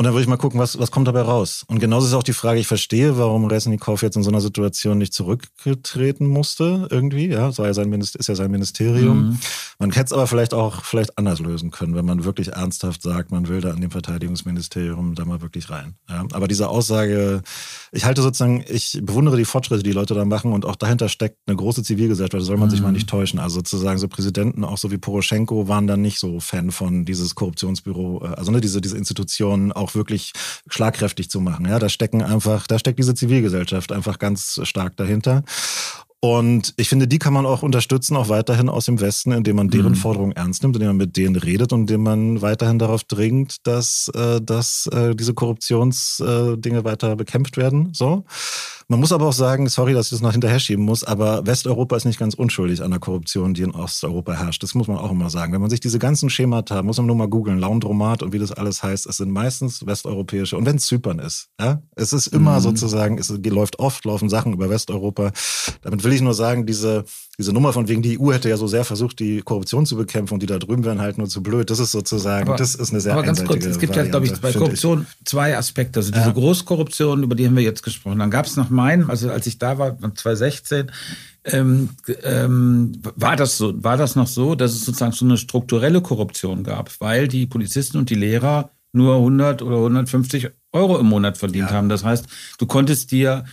Und 0.00 0.04
dann 0.04 0.14
würde 0.14 0.22
ich 0.22 0.28
mal 0.28 0.36
gucken, 0.36 0.58
was, 0.58 0.78
was 0.78 0.90
kommt 0.90 1.08
dabei 1.08 1.20
raus. 1.20 1.64
Und 1.68 1.78
genauso 1.78 2.06
ist 2.06 2.14
auch 2.14 2.22
die 2.22 2.32
Frage, 2.32 2.58
ich 2.58 2.66
verstehe, 2.66 3.18
warum 3.18 3.44
Resnikow 3.44 4.00
jetzt 4.00 4.16
in 4.16 4.22
so 4.22 4.30
einer 4.30 4.40
Situation 4.40 4.98
nicht 4.98 5.12
zurückgetreten 5.12 6.26
musste, 6.26 6.88
irgendwie. 6.90 7.28
Ja, 7.28 7.50
ja 7.50 7.74
sein 7.74 7.92
ist 7.92 8.28
ja 8.28 8.34
sein 8.34 8.50
Ministerium. 8.50 9.30
Mhm. 9.30 9.38
Man 9.78 9.90
hätte 9.92 10.06
es 10.06 10.12
aber 10.12 10.26
vielleicht 10.26 10.54
auch 10.54 10.84
vielleicht 10.84 11.18
anders 11.18 11.40
lösen 11.40 11.70
können, 11.70 11.94
wenn 11.94 12.04
man 12.04 12.24
wirklich 12.24 12.48
ernsthaft 12.48 13.02
sagt, 13.02 13.30
man 13.30 13.48
will 13.48 13.60
da 13.60 13.70
an 13.70 13.80
dem 13.80 13.90
Verteidigungsministerium 13.90 15.14
da 15.14 15.24
mal 15.24 15.42
wirklich 15.42 15.70
rein. 15.70 15.94
Ja, 16.08 16.24
aber 16.32 16.48
diese 16.48 16.68
Aussage, 16.68 17.42
ich 17.92 18.04
halte 18.04 18.22
sozusagen, 18.22 18.64
ich 18.68 19.00
bewundere 19.02 19.36
die 19.36 19.44
Fortschritte, 19.44 19.82
die 19.82 19.92
Leute 19.92 20.14
da 20.14 20.24
machen 20.24 20.52
und 20.52 20.64
auch 20.64 20.76
dahinter 20.76 21.08
steckt 21.08 21.36
eine 21.46 21.56
große 21.56 21.82
Zivilgesellschaft, 21.82 22.34
da 22.34 22.40
soll 22.40 22.56
man 22.56 22.68
mhm. 22.68 22.70
sich 22.70 22.82
mal 22.82 22.92
nicht 22.92 23.08
täuschen. 23.08 23.38
Also 23.38 23.56
sozusagen 23.56 23.98
so 23.98 24.08
Präsidenten, 24.08 24.64
auch 24.64 24.78
so 24.78 24.90
wie 24.90 24.98
Poroschenko, 24.98 25.68
waren 25.68 25.86
dann 25.86 26.00
nicht 26.00 26.18
so 26.18 26.40
Fan 26.40 26.70
von 26.70 27.04
dieses 27.04 27.34
Korruptionsbüro, 27.34 28.24
äh, 28.24 28.28
also 28.36 28.52
ne, 28.52 28.60
diese, 28.60 28.80
diese 28.80 28.96
Institutionen 28.96 29.72
auch 29.72 29.89
wirklich 29.94 30.32
schlagkräftig 30.68 31.30
zu 31.30 31.40
machen. 31.40 31.66
Ja, 31.66 31.78
da 31.78 31.88
stecken 31.88 32.22
einfach, 32.22 32.66
da 32.66 32.78
steckt 32.78 32.98
diese 32.98 33.14
Zivilgesellschaft 33.14 33.92
einfach 33.92 34.18
ganz 34.18 34.60
stark 34.64 34.96
dahinter. 34.96 35.44
Und 36.22 36.74
ich 36.76 36.90
finde, 36.90 37.08
die 37.08 37.18
kann 37.18 37.32
man 37.32 37.46
auch 37.46 37.62
unterstützen, 37.62 38.14
auch 38.14 38.28
weiterhin 38.28 38.68
aus 38.68 38.84
dem 38.84 39.00
Westen, 39.00 39.32
indem 39.32 39.56
man 39.56 39.70
deren 39.70 39.92
mhm. 39.92 39.96
Forderungen 39.96 40.32
ernst 40.32 40.62
nimmt, 40.62 40.76
indem 40.76 40.88
man 40.88 40.96
mit 40.98 41.16
denen 41.16 41.36
redet 41.36 41.72
und 41.72 41.80
indem 41.80 42.02
man 42.02 42.42
weiterhin 42.42 42.78
darauf 42.78 43.04
dringt, 43.04 43.66
dass, 43.66 44.10
äh, 44.14 44.38
dass 44.42 44.86
äh, 44.92 45.14
diese 45.14 45.32
Korruptionsdinge 45.32 46.84
weiter 46.84 47.16
bekämpft 47.16 47.56
werden. 47.56 47.94
So. 47.94 48.24
Man 48.90 48.98
muss 48.98 49.12
aber 49.12 49.28
auch 49.28 49.32
sagen, 49.32 49.68
sorry, 49.68 49.94
dass 49.94 50.06
ich 50.06 50.10
das 50.10 50.20
noch 50.20 50.32
hinterher 50.32 50.58
schieben 50.58 50.84
muss, 50.84 51.04
aber 51.04 51.46
Westeuropa 51.46 51.94
ist 51.94 52.06
nicht 52.06 52.18
ganz 52.18 52.34
unschuldig 52.34 52.82
an 52.82 52.90
der 52.90 52.98
Korruption, 52.98 53.54
die 53.54 53.62
in 53.62 53.70
Osteuropa 53.70 54.32
herrscht. 54.32 54.64
Das 54.64 54.74
muss 54.74 54.88
man 54.88 54.96
auch 54.96 55.12
immer 55.12 55.30
sagen. 55.30 55.52
Wenn 55.52 55.60
man 55.60 55.70
sich 55.70 55.78
diese 55.78 56.00
ganzen 56.00 56.28
Schemata, 56.28 56.82
muss 56.82 56.96
man 56.96 57.06
nur 57.06 57.14
mal 57.14 57.28
googeln, 57.28 57.60
Laundromat 57.60 58.24
und 58.24 58.32
wie 58.32 58.40
das 58.40 58.50
alles 58.50 58.82
heißt, 58.82 59.06
es 59.06 59.18
sind 59.18 59.30
meistens 59.30 59.86
westeuropäische, 59.86 60.56
und 60.56 60.66
wenn 60.66 60.74
es 60.74 60.86
Zypern 60.86 61.20
ist, 61.20 61.50
ja, 61.60 61.80
es 61.94 62.12
ist 62.12 62.26
immer 62.26 62.56
mhm. 62.56 62.62
sozusagen, 62.62 63.16
es 63.18 63.28
läuft 63.28 63.78
oft, 63.78 64.04
laufen 64.04 64.28
Sachen 64.28 64.54
über 64.54 64.68
Westeuropa. 64.68 65.30
Damit 65.82 66.02
will 66.02 66.12
ich 66.12 66.20
nur 66.20 66.34
sagen, 66.34 66.66
diese, 66.66 67.04
diese 67.40 67.54
Nummer 67.54 67.72
von 67.72 67.88
wegen, 67.88 68.02
die 68.02 68.20
EU 68.20 68.32
hätte 68.32 68.50
ja 68.50 68.58
so 68.58 68.66
sehr 68.66 68.84
versucht, 68.84 69.18
die 69.18 69.40
Korruption 69.40 69.86
zu 69.86 69.96
bekämpfen 69.96 70.34
und 70.34 70.42
die 70.42 70.46
da 70.46 70.58
drüben 70.58 70.84
wären 70.84 71.00
halt 71.00 71.16
nur 71.16 71.26
zu 71.26 71.42
blöd. 71.42 71.70
Das 71.70 71.78
ist 71.78 71.90
sozusagen, 71.90 72.48
aber, 72.48 72.58
das 72.58 72.74
ist 72.74 72.90
eine 72.90 73.00
sehr 73.00 73.14
Aber 73.14 73.22
ganz 73.22 73.42
kurz, 73.44 73.64
es 73.64 73.78
gibt 73.78 73.96
ja, 73.96 74.04
glaube 74.04 74.26
ich, 74.26 74.38
bei 74.40 74.52
Korruption 74.52 75.06
ich. 75.08 75.24
zwei 75.24 75.56
Aspekte. 75.56 76.00
Also 76.00 76.12
diese 76.12 76.26
ja. 76.26 76.32
Großkorruption, 76.32 77.22
über 77.22 77.34
die 77.34 77.46
haben 77.46 77.56
wir 77.56 77.62
jetzt 77.62 77.82
gesprochen. 77.82 78.18
Dann 78.18 78.30
gab 78.30 78.44
es 78.44 78.56
noch 78.56 78.68
meinen, 78.68 79.08
also 79.08 79.30
als 79.30 79.46
ich 79.46 79.58
da 79.58 79.78
war, 79.78 79.96
2016, 79.98 80.92
ähm, 81.44 81.88
ähm, 82.22 82.92
war 83.16 83.36
das 83.36 83.56
so, 83.56 83.72
war 83.82 83.96
das 83.96 84.16
noch 84.16 84.26
so, 84.26 84.54
dass 84.54 84.72
es 84.72 84.84
sozusagen 84.84 85.12
so 85.12 85.24
eine 85.24 85.38
strukturelle 85.38 86.02
Korruption 86.02 86.62
gab, 86.62 86.90
weil 87.00 87.26
die 87.26 87.46
Polizisten 87.46 87.96
und 87.96 88.10
die 88.10 88.16
Lehrer 88.16 88.70
nur 88.92 89.16
100 89.16 89.62
oder 89.62 89.76
150 89.76 90.50
Euro 90.72 90.98
im 90.98 91.06
Monat 91.06 91.38
verdient 91.38 91.70
ja. 91.70 91.76
haben. 91.76 91.88
Das 91.88 92.04
heißt, 92.04 92.26
du 92.58 92.66
konntest 92.66 93.12
dir 93.12 93.44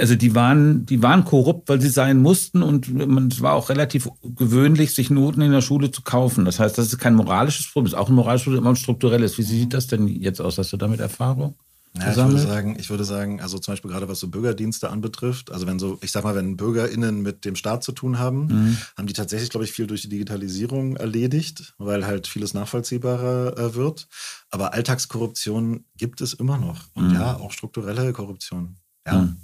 also 0.00 0.14
die 0.14 0.34
waren, 0.34 0.86
die 0.86 1.02
waren 1.02 1.24
korrupt, 1.24 1.68
weil 1.68 1.80
sie 1.80 1.88
sein 1.88 2.18
mussten 2.18 2.62
und 2.62 2.88
es 3.32 3.40
war 3.40 3.54
auch 3.54 3.68
relativ 3.68 4.08
gewöhnlich, 4.22 4.94
sich 4.94 5.10
Noten 5.10 5.42
in 5.42 5.52
der 5.52 5.60
Schule 5.60 5.90
zu 5.90 6.02
kaufen. 6.02 6.44
Das 6.44 6.58
heißt, 6.58 6.78
das 6.78 6.86
ist 6.86 6.98
kein 6.98 7.14
moralisches 7.14 7.70
Problem, 7.70 7.90
das 7.90 7.92
ist 7.94 7.98
auch 7.98 8.08
ein 8.08 8.14
moralisches 8.14 8.44
Problem, 8.44 8.62
immer 8.62 8.70
ein 8.70 8.76
strukturelles. 8.76 9.38
Wie 9.38 9.42
sieht 9.42 9.74
das 9.74 9.86
denn 9.86 10.08
jetzt 10.08 10.40
aus? 10.40 10.58
Hast 10.58 10.72
du 10.72 10.76
damit 10.76 11.00
Erfahrung? 11.00 11.54
Ja, 11.98 12.10
ich 12.10 12.16
würde 12.16 12.38
sagen, 12.38 12.76
ich 12.78 12.88
würde 12.88 13.04
sagen, 13.04 13.40
also 13.40 13.58
zum 13.58 13.72
Beispiel 13.72 13.90
gerade 13.90 14.08
was 14.08 14.20
so 14.20 14.28
Bürgerdienste 14.28 14.90
anbetrifft, 14.90 15.50
also 15.50 15.66
wenn 15.66 15.80
so, 15.80 15.98
ich 16.02 16.12
sag 16.12 16.22
mal, 16.22 16.36
wenn 16.36 16.56
BürgerInnen 16.56 17.20
mit 17.20 17.44
dem 17.44 17.56
Staat 17.56 17.82
zu 17.82 17.90
tun 17.90 18.20
haben, 18.20 18.46
mhm. 18.46 18.76
haben 18.96 19.06
die 19.08 19.12
tatsächlich, 19.12 19.50
glaube 19.50 19.64
ich, 19.64 19.72
viel 19.72 19.88
durch 19.88 20.02
die 20.02 20.08
Digitalisierung 20.08 20.96
erledigt, 20.96 21.74
weil 21.78 22.06
halt 22.06 22.28
vieles 22.28 22.54
nachvollziehbarer 22.54 23.58
äh, 23.58 23.74
wird. 23.74 24.06
Aber 24.50 24.72
Alltagskorruption 24.72 25.84
gibt 25.96 26.20
es 26.20 26.32
immer 26.32 26.58
noch. 26.58 26.84
Und 26.94 27.08
mhm. 27.08 27.14
ja, 27.14 27.36
auch 27.36 27.50
strukturelle 27.50 28.12
Korruption. 28.12 28.76
Ja. 29.04 29.22
Mhm. 29.22 29.36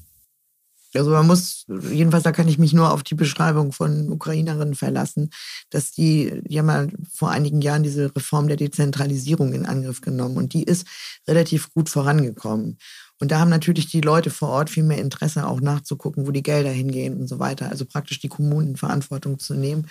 Also 0.98 1.10
man 1.10 1.26
muss, 1.26 1.64
jedenfalls 1.90 2.24
da 2.24 2.32
kann 2.32 2.48
ich 2.48 2.58
mich 2.58 2.72
nur 2.72 2.92
auf 2.92 3.02
die 3.02 3.14
Beschreibung 3.14 3.72
von 3.72 4.10
Ukrainerinnen 4.10 4.74
verlassen, 4.74 5.30
dass 5.70 5.92
die, 5.92 6.42
die 6.44 6.58
haben 6.58 6.68
ja 6.68 6.86
vor 7.12 7.30
einigen 7.30 7.60
Jahren 7.60 7.82
diese 7.82 8.14
Reform 8.14 8.48
der 8.48 8.56
Dezentralisierung 8.56 9.52
in 9.52 9.66
Angriff 9.66 10.00
genommen 10.00 10.36
und 10.36 10.52
die 10.52 10.62
ist 10.62 10.86
relativ 11.28 11.72
gut 11.72 11.88
vorangekommen. 11.88 12.78
Und 13.18 13.30
da 13.30 13.40
haben 13.40 13.50
natürlich 13.50 13.86
die 13.86 14.02
Leute 14.02 14.30
vor 14.30 14.50
Ort 14.50 14.68
viel 14.68 14.82
mehr 14.82 14.98
Interesse, 14.98 15.46
auch 15.46 15.60
nachzugucken, 15.60 16.26
wo 16.26 16.32
die 16.32 16.42
Gelder 16.42 16.70
hingehen 16.70 17.18
und 17.18 17.28
so 17.28 17.38
weiter. 17.38 17.70
Also 17.70 17.86
praktisch 17.86 18.20
die 18.20 18.28
Kommunen 18.28 18.70
in 18.70 18.76
Verantwortung 18.76 19.38
zu 19.38 19.54
nehmen. 19.54 19.86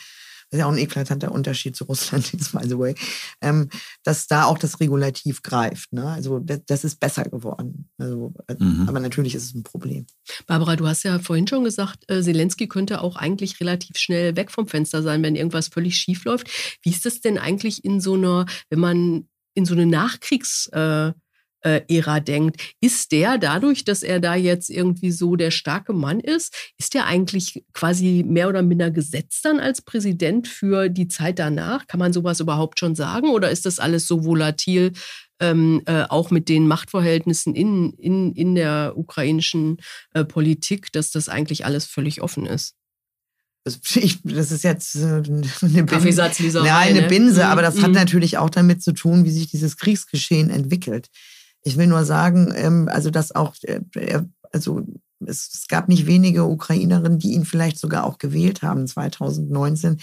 Das 0.50 0.58
ist 0.58 0.60
ja 0.60 0.68
auch 0.68 0.72
ein 0.72 0.78
eklatanter 0.78 1.32
Unterschied 1.32 1.76
zu 1.76 1.84
Russland, 1.86 2.32
by 2.54 2.68
the 2.68 2.78
way, 2.78 2.96
ähm, 3.42 3.70
dass 4.04 4.28
da 4.28 4.46
auch 4.46 4.58
das 4.58 4.80
Regulativ 4.80 5.44
greift. 5.44 5.92
Ne? 5.94 6.08
Also 6.08 6.40
das, 6.40 6.62
das, 6.66 6.84
ist 6.84 7.00
besser 7.00 7.24
geworden. 7.24 7.90
Also, 7.98 8.34
äh, 8.48 8.56
mhm. 8.58 8.88
Aber 8.88 9.00
natürlich 9.00 9.36
ist 9.36 9.44
es 9.44 9.56
ein 9.56 9.64
Problem. 9.64 10.06
Barbara, 10.48 10.76
du 10.76 10.88
hast 10.88 11.04
ja 11.04 11.20
vorhin 11.20 11.48
schon 11.48 11.64
gesagt, 11.64 12.10
äh, 12.10 12.22
Zelensky 12.22 12.68
könnte 12.68 13.02
auch 13.02 13.16
eigentlich 13.16 13.60
relativ 13.60 13.98
schnell 13.98 14.36
weg 14.36 14.52
vom 14.52 14.68
Fenster 14.68 15.02
sein, 15.02 15.24
wenn 15.24 15.36
irgendwas 15.36 15.68
völlig 15.68 15.98
schief 15.98 16.26
läuft. 16.26 16.48
Wie 16.82 16.92
ist 16.92 17.06
das 17.06 17.22
denn 17.22 17.38
eigentlich 17.38 17.84
in 17.84 18.00
so 18.00 18.14
einer, 18.14 18.46
wenn 18.70 18.80
man 18.80 19.28
in 19.56 19.66
so 19.66 19.74
eine 19.74 19.86
Nachkriegs- 19.86 20.70
äh, 20.74 20.86
äh, 20.86 21.14
Ära 21.66 22.20
denkt. 22.20 22.76
Ist 22.80 23.12
der 23.12 23.38
dadurch, 23.38 23.84
dass 23.84 24.04
er 24.04 24.20
da 24.20 24.36
jetzt 24.36 24.70
irgendwie 24.70 25.12
so 25.12 25.36
der 25.36 25.52
starke 25.52 25.94
Mann 25.94 26.20
ist, 26.20 26.54
ist 26.78 26.94
der 26.94 27.06
eigentlich 27.06 27.64
quasi 27.74 28.24
mehr 28.28 28.50
oder 28.50 28.62
minder 28.62 28.92
gesetzt 28.92 29.46
dann 29.46 29.60
als 29.60 29.82
Präsident 29.82 30.48
für 30.48 30.90
die 30.90 31.08
Zeit 31.08 31.40
danach? 31.40 31.88
Kann 31.88 32.00
man 32.00 32.14
sowas 32.14 32.40
überhaupt 32.40 32.80
schon 32.80 32.96
sagen? 32.96 33.30
Oder 33.30 33.50
ist 33.50 33.66
das 33.66 33.80
alles 33.80 34.08
so 34.08 34.26
volatil, 34.26 34.94
ähm, 35.40 35.82
äh, 35.86 36.04
auch 36.04 36.32
mit 36.32 36.50
den 36.50 36.68
Machtverhältnissen 36.68 37.56
in, 37.56 37.94
in, 37.94 38.34
in 38.34 38.56
der 38.56 38.94
ukrainischen 38.96 39.78
äh, 40.14 40.24
Politik, 40.24 40.92
dass 40.92 41.12
das 41.12 41.30
eigentlich 41.30 41.66
alles 41.66 41.86
völlig 41.86 42.22
offen 42.22 42.46
ist? 42.46 42.76
Ich, 43.96 44.20
das 44.24 44.52
ist 44.52 44.64
jetzt 44.64 44.96
eine 44.96 45.84
Binse, 45.84 46.32
ja, 46.64 46.78
eine 46.78 47.02
ne? 47.02 47.08
Binse, 47.08 47.42
Mhm, 47.42 47.48
aber 47.48 47.64
das 47.64 47.82
hat 47.82 47.90
mhm. 47.90 47.96
natürlich 47.96 48.38
auch 48.38 48.52
damit 48.52 48.84
zu 48.84 48.92
tun, 48.92 49.26
wie 49.26 49.32
sich 49.32 49.50
dieses 49.50 49.78
Kriegsgeschehen 49.78 50.52
entwickelt. 50.52 51.10
Ich 51.66 51.78
will 51.78 51.88
nur 51.88 52.06
sagen, 52.06 52.54
ähm, 52.56 52.88
also 52.90 53.10
dass 53.10 53.36
auch, 53.36 53.56
äh, 53.64 54.22
also 54.52 54.86
es, 55.26 55.50
es 55.54 55.68
gab 55.68 55.90
nicht 55.90 56.06
wenige 56.06 56.46
Ukrainerinnen, 56.46 57.20
die 57.20 57.34
ihn 57.34 57.44
vielleicht 57.44 57.80
sogar 57.80 58.06
auch 58.06 58.20
gewählt 58.20 58.62
haben 58.62 58.88
2019. 58.88 60.00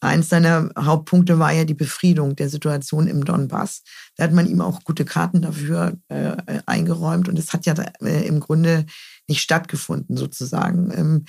Eins 0.00 0.28
seiner 0.28 0.70
Hauptpunkte 0.78 1.38
war 1.38 1.52
ja 1.52 1.64
die 1.64 1.74
Befriedung 1.74 2.36
der 2.36 2.50
Situation 2.50 3.06
im 3.06 3.24
Donbass. 3.24 3.82
Da 4.16 4.24
hat 4.24 4.32
man 4.32 4.46
ihm 4.46 4.60
auch 4.60 4.84
gute 4.84 5.06
Karten 5.06 5.40
dafür 5.40 5.96
äh, 6.10 6.32
äh, 6.32 6.60
eingeräumt 6.66 7.28
und 7.28 7.38
es 7.38 7.54
hat 7.54 7.64
ja 7.64 7.74
äh, 8.02 8.26
im 8.26 8.40
Grunde 8.40 8.84
nicht 9.26 9.40
stattgefunden 9.40 10.18
sozusagen. 10.18 10.92
Ähm, 10.94 11.24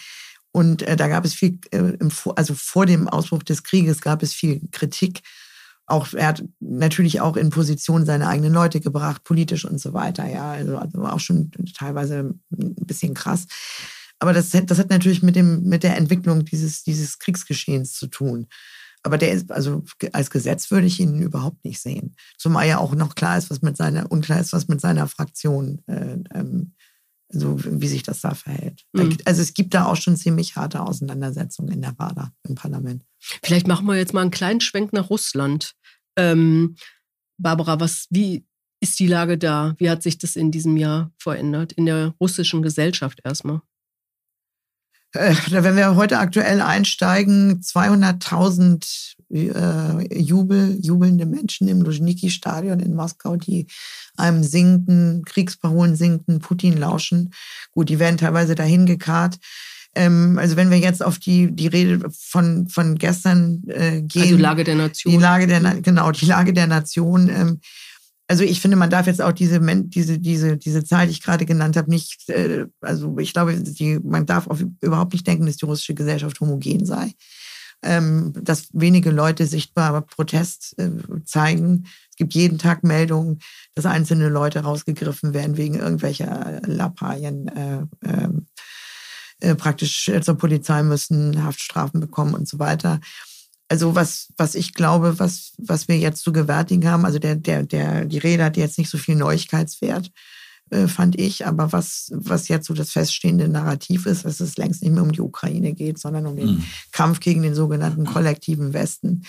und 0.52 0.82
äh, 0.82 0.98
da 0.98 1.08
gab 1.08 1.24
es 1.24 1.34
viel, 1.34 1.60
äh, 1.72 1.78
im, 1.78 2.12
also 2.36 2.54
vor 2.54 2.86
dem 2.86 3.08
Ausbruch 3.08 3.44
des 3.44 3.64
Krieges 3.64 4.02
gab 4.02 4.22
es 4.22 4.34
viel 4.34 4.62
Kritik. 4.72 5.22
Auch 5.92 6.14
er 6.14 6.28
hat 6.28 6.44
natürlich 6.60 7.22
auch 7.22 7.36
in 7.38 7.50
Position 7.50 8.06
seine 8.06 8.28
eigenen 8.28 8.54
Leute 8.54 8.80
gebracht, 8.80 9.24
politisch 9.24 9.66
und 9.66 9.80
so 9.80 9.94
weiter. 9.94 10.28
Ja, 10.28 10.52
also, 10.52 10.78
also 10.78 11.06
auch 11.06 11.20
schon 11.20 11.52
teilweise 11.78 12.34
ein 12.52 12.76
bisschen 12.76 13.14
krass. 13.14 13.46
Aber 14.20 14.34
das, 14.34 14.54
hat- 14.54 14.70
das 14.72 14.80
hat 14.80 14.90
natürlich 14.90 15.22
mit, 15.22 15.36
dem, 15.36 15.64
mit 15.64 15.84
der 15.84 15.98
Entwicklung 15.98 16.46
dieses, 16.46 16.84
dieses 16.84 17.20
Kriegsgeschehens 17.20 17.94
zu 17.94 18.08
tun. 18.08 18.48
Aber 19.04 19.18
der 19.18 19.32
ist, 19.32 19.52
also 19.52 19.84
als 20.14 20.30
Gesetz 20.30 20.70
würde 20.70 20.86
ich 20.86 21.00
ihn 21.00 21.22
überhaupt 21.22 21.66
nicht 21.66 21.82
sehen. 21.82 22.16
Zumal 22.38 22.68
ja 22.68 22.78
auch 22.78 22.94
noch 22.94 23.16
klar 23.16 23.38
ist, 23.38 23.50
was 23.50 23.62
mit 23.64 23.76
seiner, 23.76 24.12
unklar 24.12 24.40
ist, 24.40 24.54
was 24.54 24.68
mit 24.68 24.80
seiner 24.80 25.08
Fraktion, 25.08 25.82
äh, 25.88 26.18
ähm, 26.36 26.74
so 27.34 27.58
wie 27.64 27.88
sich 27.88 28.04
das 28.04 28.22
da 28.22 28.36
verhält. 28.36 28.84
Mhm. 28.94 29.18
Also 29.26 29.42
es 29.42 29.54
gibt 29.54 29.74
da 29.74 29.86
auch 29.86 29.96
schon 29.96 30.18
ziemlich 30.18 30.56
harte 30.56 30.82
Auseinandersetzungen 30.82 31.72
in 31.72 31.82
der 31.82 31.96
Rada 31.98 32.32
im 32.48 32.56
Parlament. 32.56 33.04
Vielleicht 33.44 33.68
machen 33.68 33.88
wir 33.88 33.96
jetzt 33.96 34.14
mal 34.14 34.22
einen 34.22 34.32
kleinen 34.32 34.62
Schwenk 34.62 34.94
nach 34.94 35.10
Russland. 35.10 35.74
Ähm, 36.18 36.76
Barbara, 37.38 37.80
was, 37.80 38.08
wie 38.10 38.46
ist 38.80 39.00
die 39.00 39.08
Lage 39.08 39.38
da? 39.38 39.76
Wie 39.78 39.90
hat 39.90 40.04
sich 40.04 40.18
das 40.18 40.36
in 40.36 40.52
diesem 40.52 40.78
Jahr 40.78 41.12
verändert? 41.18 41.72
In 41.72 41.86
der 41.86 42.16
russischen 42.20 42.62
Gesellschaft 42.62 43.22
erstmal. 43.24 43.62
Äh, 45.14 45.36
wenn 45.50 45.76
wir 45.76 45.96
heute 45.96 46.20
aktuell 46.20 46.62
einsteigen, 46.62 47.62
200.000 47.62 49.16
äh, 49.30 50.20
Jubel, 50.20 50.78
jubelnde 50.82 51.26
Menschen 51.26 51.68
im 51.68 51.82
Luzhniki-Stadion 51.82 52.80
in 52.80 52.96
Moskau, 52.96 53.36
die 53.36 53.68
einem 54.16 54.44
singenden, 54.44 55.24
Kriegsparolen 55.26 55.96
singenden 55.96 56.40
Putin 56.40 56.78
lauschen. 56.78 57.34
Gut, 57.72 57.90
die 57.90 58.00
werden 58.00 58.18
teilweise 58.18 58.56
dahin 58.56 58.86
gekarrt. 58.86 59.38
Ähm, 59.94 60.38
also 60.40 60.56
wenn 60.56 60.72
wir 60.72 60.78
jetzt 60.78 61.04
auf 61.04 61.20
die, 61.20 61.52
die 61.52 61.68
Rede 61.68 62.10
von, 62.12 62.70
von 62.70 62.98
gestern 62.98 63.64
äh, 63.68 64.02
gehen. 64.02 64.22
Also 64.22 64.38
Lage 64.38 64.64
der 64.64 64.76
Nation. 64.76 65.14
Die 65.14 65.20
Lage 65.20 65.48
der, 65.48 65.60
Na- 65.60 65.80
genau, 65.80 66.12
die 66.12 66.26
Lage 66.26 66.54
der 66.54 66.68
Nation. 66.68 67.30
Ähm, 67.30 67.60
also 68.28 68.44
ich 68.46 68.62
finde, 68.62 68.78
man 68.78 68.90
darf 68.90 69.08
jetzt 69.08 69.22
auch 69.22 69.34
diese, 69.34 69.60
diese, 69.60 70.18
diese, 70.18 70.56
diese 70.56 70.86
Zahl, 70.86 71.08
die 71.08 71.12
ich 71.12 71.22
gerade 71.22 71.46
genannt 71.46 71.76
habe, 71.76 71.90
nicht, 71.90 72.30
äh, 72.30 72.66
also 72.80 73.18
ich 73.18 73.34
glaube, 73.34 73.56
die, 73.56 74.00
man 74.02 74.26
darf 74.26 74.48
auf, 74.48 74.64
überhaupt 74.80 75.12
nicht 75.12 75.28
denken, 75.28 75.46
dass 75.46 75.58
die 75.58 75.66
russische 75.66 75.94
Gesellschaft 75.94 76.40
homogen 76.40 76.86
sei. 76.86 77.14
Ähm, 77.84 78.32
dass 78.40 78.68
wenige 78.74 79.10
Leute 79.10 79.48
sichtbar 79.48 80.00
Protest 80.04 80.76
äh, 80.78 80.92
zeigen. 81.26 81.86
Es 82.12 82.16
gibt 82.16 82.36
jeden 82.36 82.60
Tag 82.60 82.84
Meldungen, 82.84 83.40
dass 83.74 83.88
einzelne 83.88 84.30
Leute 84.30 84.60
rausgegriffen 84.60 85.34
werden 85.34 85.58
wegen 85.58 85.80
irgendwelcher 85.80 86.62
Lappalien. 86.64 87.48
Äh, 87.48 87.82
ähm, 88.06 88.46
äh, 89.42 89.56
praktisch 89.56 90.12
zur 90.22 90.36
Polizei 90.36 90.84
müssen, 90.84 91.44
Haftstrafen 91.44 92.00
bekommen 92.00 92.34
und 92.34 92.48
so 92.48 92.60
weiter. 92.60 93.00
Also 93.68 93.96
was, 93.96 94.28
was 94.38 94.56
ich 94.56 94.74
glaube, 94.74 95.20
was, 95.20 95.54
was 95.58 95.88
wir 95.88 95.98
jetzt 95.98 96.24
zu 96.24 96.34
gewärtigen 96.34 96.90
haben, 96.90 97.06
also 97.06 97.20
der, 97.20 97.36
der, 97.36 97.64
der, 97.64 98.06
die 98.06 98.18
Rede 98.18 98.44
hat 98.44 98.58
jetzt 98.58 98.78
nicht 98.78 98.90
so 98.90 98.98
viel 98.98 99.16
Neuigkeitswert, 99.16 100.12
äh, 100.72 100.88
fand 100.88 101.20
ich, 101.20 101.46
aber 101.46 101.72
was, 101.74 102.12
was 102.14 102.48
jetzt 102.48 102.68
so 102.68 102.74
das 102.74 102.92
feststehende 102.92 103.48
Narrativ 103.48 104.06
ist, 104.06 104.26
dass 104.26 104.40
es 104.40 104.58
längst 104.58 104.82
nicht 104.82 104.94
mehr 104.94 105.04
um 105.04 105.12
die 105.12 105.22
Ukraine 105.22 105.74
geht, 105.74 106.00
sondern 106.00 106.26
um 106.28 106.36
den 106.36 106.48
Mhm. 106.48 106.64
Kampf 106.92 107.20
gegen 107.20 107.42
den 107.42 107.56
sogenannten 107.56 108.06
kollektiven 108.06 108.74
Westen, 108.74 109.24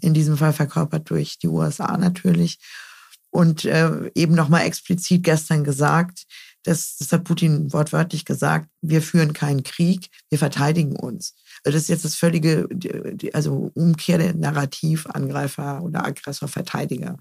in 0.00 0.14
diesem 0.14 0.36
Fall 0.36 0.52
verkörpert 0.52 1.10
durch 1.10 1.38
die 1.38 1.48
USA 1.48 1.96
natürlich. 1.98 2.58
Und 3.30 3.66
äh, 3.66 4.10
eben 4.14 4.34
nochmal 4.34 4.62
explizit 4.62 5.22
gestern 5.22 5.64
gesagt, 5.64 6.24
das, 6.68 6.96
das 6.98 7.12
hat 7.12 7.24
Putin 7.24 7.72
wortwörtlich 7.72 8.24
gesagt, 8.24 8.68
wir 8.82 9.00
führen 9.00 9.32
keinen 9.32 9.62
Krieg, 9.62 10.10
wir 10.28 10.38
verteidigen 10.38 10.96
uns. 10.96 11.34
Also 11.64 11.76
das 11.76 11.82
ist 11.82 11.88
jetzt 11.88 12.04
das 12.04 12.14
völlige, 12.14 12.68
also 13.32 13.70
Umkehr 13.74 14.18
der 14.18 14.34
Narrativ, 14.34 15.06
Angreifer 15.06 15.82
oder 15.82 16.04
Aggressor, 16.04 16.46
Verteidiger. 16.46 17.16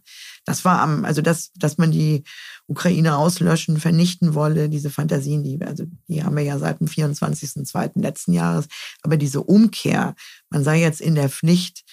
Das 0.46 0.66
war 0.66 0.82
am, 0.82 1.06
also 1.06 1.22
das, 1.22 1.52
dass 1.56 1.78
man 1.78 1.92
die 1.92 2.24
Ukraine 2.68 3.16
auslöschen, 3.16 3.80
vernichten 3.80 4.34
wolle, 4.34 4.68
diese 4.68 4.90
Fantasien, 4.90 5.44
die, 5.44 5.60
also 5.62 5.86
die 6.08 6.24
haben 6.24 6.36
wir 6.36 6.44
ja 6.44 6.60
seit 6.60 6.82
dem 6.82 6.88
24.02. 6.88 8.02
letzten 8.02 8.34
Jahres. 8.34 8.68
Aber 9.02 9.16
diese 9.16 9.42
Umkehr, 9.42 10.14
man 10.50 10.64
sei 10.64 10.82
jetzt 10.82 11.00
in 11.00 11.16
der 11.16 11.30
Pflicht, 11.30 11.86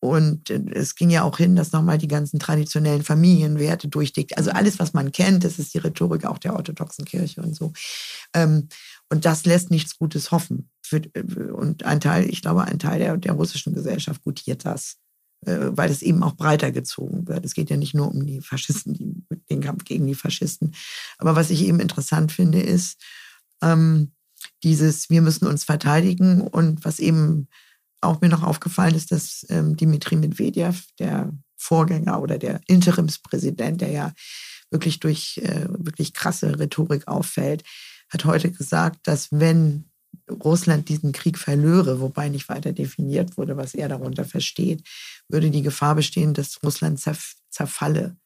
und 0.00 0.48
äh, 0.48 0.62
es 0.72 0.94
ging 0.94 1.10
ja 1.10 1.22
auch 1.22 1.36
hin, 1.36 1.54
dass 1.54 1.72
nochmal 1.72 1.98
die 1.98 2.08
ganzen 2.08 2.40
traditionellen 2.40 3.02
Familienwerte 3.02 3.88
durchdickt. 3.88 4.36
Also 4.36 4.50
alles, 4.50 4.78
was 4.78 4.94
man 4.94 5.12
kennt, 5.12 5.44
das 5.44 5.58
ist 5.58 5.74
die 5.74 5.78
Rhetorik 5.78 6.24
auch 6.24 6.38
der 6.38 6.56
orthodoxen 6.56 7.04
Kirche 7.04 7.42
und 7.42 7.54
so. 7.54 7.72
Ähm, 8.34 8.68
und 9.10 9.26
das 9.26 9.44
lässt 9.44 9.70
nichts 9.70 9.98
Gutes 9.98 10.30
hoffen. 10.30 10.70
Äh, 10.90 11.22
und 11.52 11.84
ein 11.84 12.00
Teil, 12.00 12.28
ich 12.28 12.40
glaube, 12.40 12.64
ein 12.64 12.78
Teil 12.78 12.98
der, 12.98 13.16
der 13.18 13.32
russischen 13.32 13.74
Gesellschaft 13.74 14.22
gutiert 14.22 14.64
das, 14.64 14.96
äh, 15.44 15.68
weil 15.70 15.90
es 15.90 16.00
eben 16.00 16.22
auch 16.22 16.34
breiter 16.34 16.72
gezogen 16.72 17.28
wird. 17.28 17.44
Es 17.44 17.52
geht 17.54 17.68
ja 17.68 17.76
nicht 17.76 17.94
nur 17.94 18.08
um 18.08 18.24
die 18.24 18.40
Faschisten, 18.40 18.94
die, 18.94 19.22
den 19.50 19.60
Kampf 19.60 19.84
gegen 19.84 20.06
die 20.06 20.14
Faschisten. 20.14 20.74
Aber 21.18 21.36
was 21.36 21.50
ich 21.50 21.62
eben 21.62 21.78
interessant 21.78 22.32
finde, 22.32 22.60
ist 22.60 22.98
ähm, 23.62 24.12
dieses, 24.62 25.10
wir 25.10 25.20
müssen 25.20 25.46
uns 25.46 25.64
verteidigen 25.64 26.40
und 26.40 26.86
was 26.86 27.00
eben 27.00 27.48
auch 28.00 28.20
mir 28.20 28.28
noch 28.28 28.42
aufgefallen 28.42 28.94
ist, 28.94 29.12
dass 29.12 29.46
ähm, 29.50 29.76
Dimitri 29.76 30.16
Medvedev, 30.16 30.84
der 30.98 31.32
Vorgänger 31.56 32.20
oder 32.20 32.38
der 32.38 32.60
Interimspräsident, 32.66 33.80
der 33.80 33.90
ja 33.90 34.12
wirklich 34.70 35.00
durch 35.00 35.38
äh, 35.38 35.66
wirklich 35.68 36.14
krasse 36.14 36.58
Rhetorik 36.58 37.06
auffällt, 37.08 37.64
hat 38.10 38.24
heute 38.24 38.50
gesagt, 38.50 39.00
dass 39.06 39.28
wenn 39.30 39.90
Russland 40.30 40.88
diesen 40.88 41.12
Krieg 41.12 41.38
verlöre, 41.38 42.00
wobei 42.00 42.28
nicht 42.28 42.48
weiter 42.48 42.72
definiert 42.72 43.36
wurde, 43.36 43.56
was 43.56 43.74
er 43.74 43.88
darunter 43.88 44.24
versteht, 44.24 44.86
würde 45.28 45.50
die 45.50 45.62
Gefahr 45.62 45.94
bestehen, 45.94 46.34
dass 46.34 46.62
Russland 46.62 47.00
zerf 47.00 47.34
zerfalle. 47.50 48.16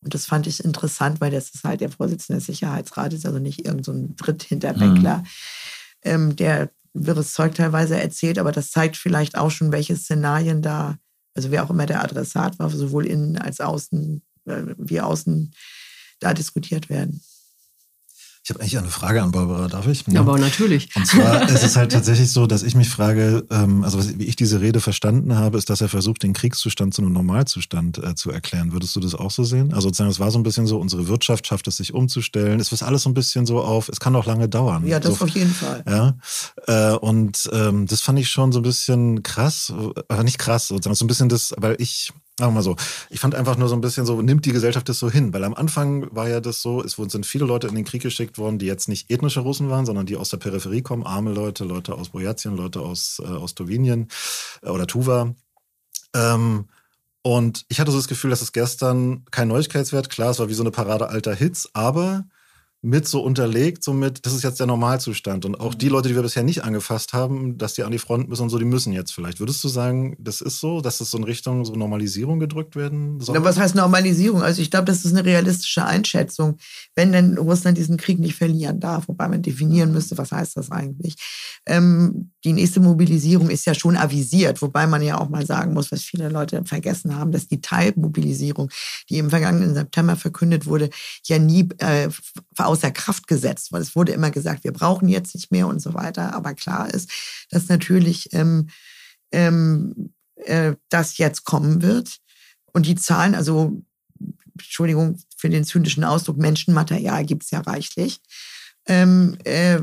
Und 0.00 0.14
das 0.14 0.26
fand 0.26 0.46
ich 0.46 0.64
interessant, 0.64 1.20
weil 1.20 1.32
das 1.32 1.50
ist 1.50 1.64
halt 1.64 1.80
der 1.80 1.90
Vorsitzende 1.90 2.38
des 2.38 2.46
Sicherheitsrates, 2.46 3.26
also 3.26 3.40
nicht 3.40 3.66
irgendein 3.66 3.84
so 3.84 4.14
Dritthinterbänkler, 4.16 5.24
ähm, 6.04 6.36
der 6.36 6.70
wirres 6.94 7.32
Zeug 7.32 7.54
teilweise 7.54 8.00
erzählt, 8.00 8.38
aber 8.38 8.52
das 8.52 8.70
zeigt 8.70 8.96
vielleicht 8.96 9.36
auch 9.36 9.50
schon, 9.50 9.72
welche 9.72 9.96
Szenarien 9.96 10.62
da, 10.62 10.98
also 11.34 11.50
wer 11.50 11.64
auch 11.64 11.70
immer 11.70 11.86
der 11.86 12.02
Adressat 12.02 12.58
war, 12.58 12.70
sowohl 12.70 13.06
innen 13.06 13.38
als 13.38 13.60
außen, 13.60 14.22
äh, 14.46 14.62
wie 14.76 15.00
außen 15.00 15.52
da 16.20 16.34
diskutiert 16.34 16.88
werden. 16.88 17.22
Ich 18.48 18.54
habe 18.54 18.62
eigentlich 18.62 18.78
eine 18.78 18.88
Frage 18.88 19.22
an 19.22 19.30
Barbara, 19.30 19.68
darf 19.68 19.86
ich? 19.88 20.06
Ja, 20.06 20.20
aber 20.20 20.38
natürlich. 20.38 20.88
Und 20.96 21.06
zwar 21.06 21.46
ist 21.50 21.62
es 21.62 21.76
halt 21.76 21.92
tatsächlich 21.92 22.32
so, 22.32 22.46
dass 22.46 22.62
ich 22.62 22.74
mich 22.74 22.88
frage, 22.88 23.44
ähm, 23.50 23.84
also 23.84 24.00
wie 24.18 24.24
ich 24.24 24.36
diese 24.36 24.62
Rede 24.62 24.80
verstanden 24.80 25.36
habe, 25.36 25.58
ist, 25.58 25.68
dass 25.68 25.82
er 25.82 25.90
versucht, 25.90 26.22
den 26.22 26.32
Kriegszustand 26.32 26.94
zu 26.94 27.02
einem 27.02 27.12
Normalzustand 27.12 27.98
äh, 27.98 28.14
zu 28.14 28.30
erklären. 28.30 28.72
Würdest 28.72 28.96
du 28.96 29.00
das 29.00 29.14
auch 29.14 29.30
so 29.30 29.44
sehen? 29.44 29.74
Also 29.74 29.88
sozusagen, 29.88 30.10
es 30.10 30.18
war 30.18 30.30
so 30.30 30.38
ein 30.38 30.44
bisschen 30.44 30.66
so, 30.66 30.78
unsere 30.78 31.08
Wirtschaft 31.08 31.46
schafft 31.46 31.68
es 31.68 31.76
sich 31.76 31.92
umzustellen. 31.92 32.58
Es 32.58 32.72
ist 32.72 32.82
alles 32.82 33.02
so 33.02 33.10
ein 33.10 33.14
bisschen 33.14 33.44
so 33.44 33.60
auf, 33.60 33.90
es 33.90 34.00
kann 34.00 34.16
auch 34.16 34.24
lange 34.24 34.48
dauern. 34.48 34.86
Ja, 34.86 34.98
das 34.98 35.18
so, 35.18 35.24
auf 35.26 35.30
jeden 35.30 35.52
Fall. 35.52 35.84
Ja, 35.86 36.16
äh, 36.66 36.96
und 36.96 37.50
ähm, 37.52 37.86
das 37.86 38.00
fand 38.00 38.18
ich 38.18 38.30
schon 38.30 38.52
so 38.52 38.60
ein 38.60 38.62
bisschen 38.62 39.22
krass, 39.22 39.70
aber 40.08 40.24
nicht 40.24 40.38
krass, 40.38 40.68
sozusagen, 40.68 40.94
so 40.94 41.04
ein 41.04 41.08
bisschen 41.08 41.28
das, 41.28 41.52
weil 41.58 41.76
ich 41.78 42.14
Sagen 42.38 42.52
wir 42.52 42.54
mal 42.54 42.62
so. 42.62 42.76
Ich 43.10 43.18
fand 43.18 43.34
einfach 43.34 43.56
nur 43.56 43.68
so 43.68 43.74
ein 43.74 43.80
bisschen 43.80 44.06
so, 44.06 44.22
nimmt 44.22 44.44
die 44.46 44.52
Gesellschaft 44.52 44.88
das 44.88 45.00
so 45.00 45.10
hin? 45.10 45.32
Weil 45.32 45.42
am 45.42 45.54
Anfang 45.54 46.06
war 46.14 46.28
ja 46.28 46.40
das 46.40 46.62
so, 46.62 46.84
es 46.84 46.94
sind 46.94 47.26
viele 47.26 47.44
Leute 47.44 47.66
in 47.66 47.74
den 47.74 47.84
Krieg 47.84 48.00
geschickt 48.00 48.38
worden, 48.38 48.60
die 48.60 48.66
jetzt 48.66 48.88
nicht 48.88 49.10
ethnische 49.10 49.40
Russen 49.40 49.70
waren, 49.70 49.84
sondern 49.86 50.06
die 50.06 50.14
aus 50.14 50.28
der 50.28 50.36
Peripherie 50.36 50.82
kommen, 50.82 51.04
arme 51.04 51.32
Leute, 51.32 51.64
Leute 51.64 51.96
aus 51.96 52.10
Boyatien, 52.10 52.56
Leute 52.56 52.80
aus, 52.80 53.20
äh, 53.24 53.26
aus 53.26 53.56
äh, 53.58 54.68
oder 54.68 54.86
Tuva. 54.86 55.34
Ähm, 56.14 56.68
und 57.22 57.64
ich 57.68 57.80
hatte 57.80 57.90
so 57.90 57.98
das 57.98 58.06
Gefühl, 58.06 58.30
dass 58.30 58.40
es 58.40 58.52
gestern 58.52 59.24
kein 59.32 59.48
Neuigkeitswert, 59.48 60.08
klar, 60.08 60.30
es 60.30 60.38
war 60.38 60.48
wie 60.48 60.54
so 60.54 60.62
eine 60.62 60.70
Parade 60.70 61.08
alter 61.08 61.34
Hits, 61.34 61.68
aber 61.72 62.24
mit 62.80 63.08
so 63.08 63.22
unterlegt, 63.22 63.82
somit, 63.82 64.24
das 64.24 64.34
ist 64.34 64.44
jetzt 64.44 64.60
der 64.60 64.68
Normalzustand. 64.68 65.44
Und 65.44 65.58
auch 65.58 65.74
die 65.74 65.86
mhm. 65.86 65.92
Leute, 65.92 66.08
die 66.08 66.14
wir 66.14 66.22
bisher 66.22 66.44
nicht 66.44 66.62
angefasst 66.62 67.12
haben, 67.12 67.58
dass 67.58 67.74
die 67.74 67.82
an 67.82 67.90
die 67.90 67.98
Front 67.98 68.28
müssen 68.28 68.42
und 68.42 68.50
so, 68.50 68.58
die 68.58 68.64
müssen 68.64 68.92
jetzt 68.92 69.12
vielleicht. 69.12 69.40
Würdest 69.40 69.64
du 69.64 69.68
sagen, 69.68 70.16
das 70.20 70.40
ist 70.40 70.60
so, 70.60 70.80
dass 70.80 70.98
das 70.98 71.10
so 71.10 71.18
in 71.18 71.24
Richtung 71.24 71.64
so 71.64 71.74
Normalisierung 71.74 72.38
gedrückt 72.38 72.76
werden 72.76 73.20
soll? 73.20 73.34
Ja, 73.34 73.42
was 73.42 73.58
heißt 73.58 73.74
Normalisierung? 73.74 74.42
Also 74.42 74.62
ich 74.62 74.70
glaube, 74.70 74.84
das 74.84 75.04
ist 75.04 75.12
eine 75.12 75.24
realistische 75.24 75.84
Einschätzung. 75.84 76.58
Wenn 76.94 77.10
denn 77.10 77.36
Russland 77.36 77.76
diesen 77.76 77.96
Krieg 77.96 78.20
nicht 78.20 78.36
verlieren 78.36 78.78
darf, 78.78 79.08
wobei 79.08 79.26
man 79.26 79.42
definieren 79.42 79.92
müsste, 79.92 80.16
was 80.16 80.30
heißt 80.30 80.56
das 80.56 80.70
eigentlich? 80.70 81.16
Ähm, 81.66 82.30
die 82.44 82.52
nächste 82.52 82.78
Mobilisierung 82.78 83.50
ist 83.50 83.66
ja 83.66 83.74
schon 83.74 83.96
avisiert, 83.96 84.62
wobei 84.62 84.86
man 84.86 85.02
ja 85.02 85.18
auch 85.18 85.28
mal 85.28 85.44
sagen 85.44 85.74
muss, 85.74 85.90
was 85.90 86.02
viele 86.02 86.28
Leute 86.28 86.64
vergessen 86.64 87.16
haben, 87.16 87.32
dass 87.32 87.48
die 87.48 87.60
Teilmobilisierung, 87.60 88.70
die 89.10 89.18
im 89.18 89.30
vergangenen 89.30 89.74
September 89.74 90.14
verkündet 90.14 90.66
wurde, 90.66 90.90
ja 91.24 91.40
nie 91.40 91.68
äh, 91.78 92.08
außer 92.78 92.90
Kraft 92.90 93.26
gesetzt 93.26 93.72
wurde. 93.72 93.82
Es 93.82 93.96
wurde 93.96 94.12
immer 94.12 94.30
gesagt, 94.30 94.64
wir 94.64 94.72
brauchen 94.72 95.08
jetzt 95.08 95.34
nicht 95.34 95.50
mehr 95.50 95.66
und 95.66 95.80
so 95.80 95.94
weiter. 95.94 96.34
Aber 96.34 96.54
klar 96.54 96.92
ist, 96.92 97.10
dass 97.50 97.68
natürlich 97.68 98.32
ähm, 98.32 98.68
ähm, 99.32 100.12
äh, 100.36 100.74
das 100.88 101.18
jetzt 101.18 101.44
kommen 101.44 101.82
wird. 101.82 102.18
Und 102.72 102.86
die 102.86 102.96
Zahlen, 102.96 103.34
also 103.34 103.82
Entschuldigung 104.54 105.18
für 105.36 105.50
den 105.50 105.64
zynischen 105.64 106.04
Ausdruck, 106.04 106.38
Menschenmaterial 106.38 107.24
gibt 107.24 107.44
es 107.44 107.50
ja 107.50 107.60
reichlich 107.60 108.20
ähm, 108.88 109.36
äh, 109.44 109.80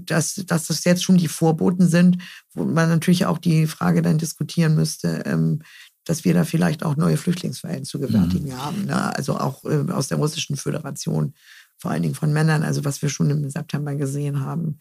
dass, 0.00 0.34
dass 0.34 0.66
das 0.66 0.84
jetzt 0.84 1.04
schon 1.04 1.18
die 1.18 1.28
Vorboten 1.28 1.88
sind, 1.88 2.22
wo 2.54 2.64
man 2.64 2.88
natürlich 2.88 3.26
auch 3.26 3.38
die 3.38 3.66
Frage 3.66 4.02
dann 4.02 4.18
diskutieren 4.18 4.74
müsste, 4.74 5.22
ähm, 5.26 5.60
dass 6.04 6.24
wir 6.24 6.34
da 6.34 6.44
vielleicht 6.44 6.82
auch 6.82 6.96
neue 6.96 7.18
Flüchtlingswellen 7.18 7.84
zu 7.84 8.00
gewärtigen 8.00 8.48
mhm. 8.48 8.56
haben. 8.56 8.84
Ne? 8.86 9.14
Also 9.14 9.38
auch 9.38 9.64
äh, 9.64 9.92
aus 9.92 10.08
der 10.08 10.18
Russischen 10.18 10.56
Föderation, 10.56 11.34
vor 11.78 11.90
allen 11.90 12.02
Dingen 12.02 12.14
von 12.14 12.32
Männern, 12.32 12.62
also 12.62 12.84
was 12.84 13.02
wir 13.02 13.08
schon 13.08 13.30
im 13.30 13.48
September 13.50 13.94
gesehen 13.94 14.40
haben. 14.40 14.78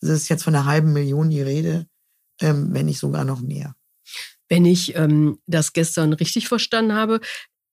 Also 0.00 0.14
es 0.14 0.22
ist 0.22 0.28
jetzt 0.28 0.44
von 0.44 0.54
einer 0.54 0.66
halben 0.66 0.92
Million 0.92 1.30
die 1.30 1.42
Rede, 1.42 1.86
ähm, 2.40 2.68
wenn 2.72 2.86
nicht 2.86 2.98
sogar 2.98 3.24
noch 3.24 3.40
mehr. 3.40 3.74
Wenn 4.48 4.64
ich 4.64 4.96
ähm, 4.96 5.38
das 5.46 5.72
gestern 5.72 6.12
richtig 6.12 6.48
verstanden 6.48 6.94
habe, 6.94 7.20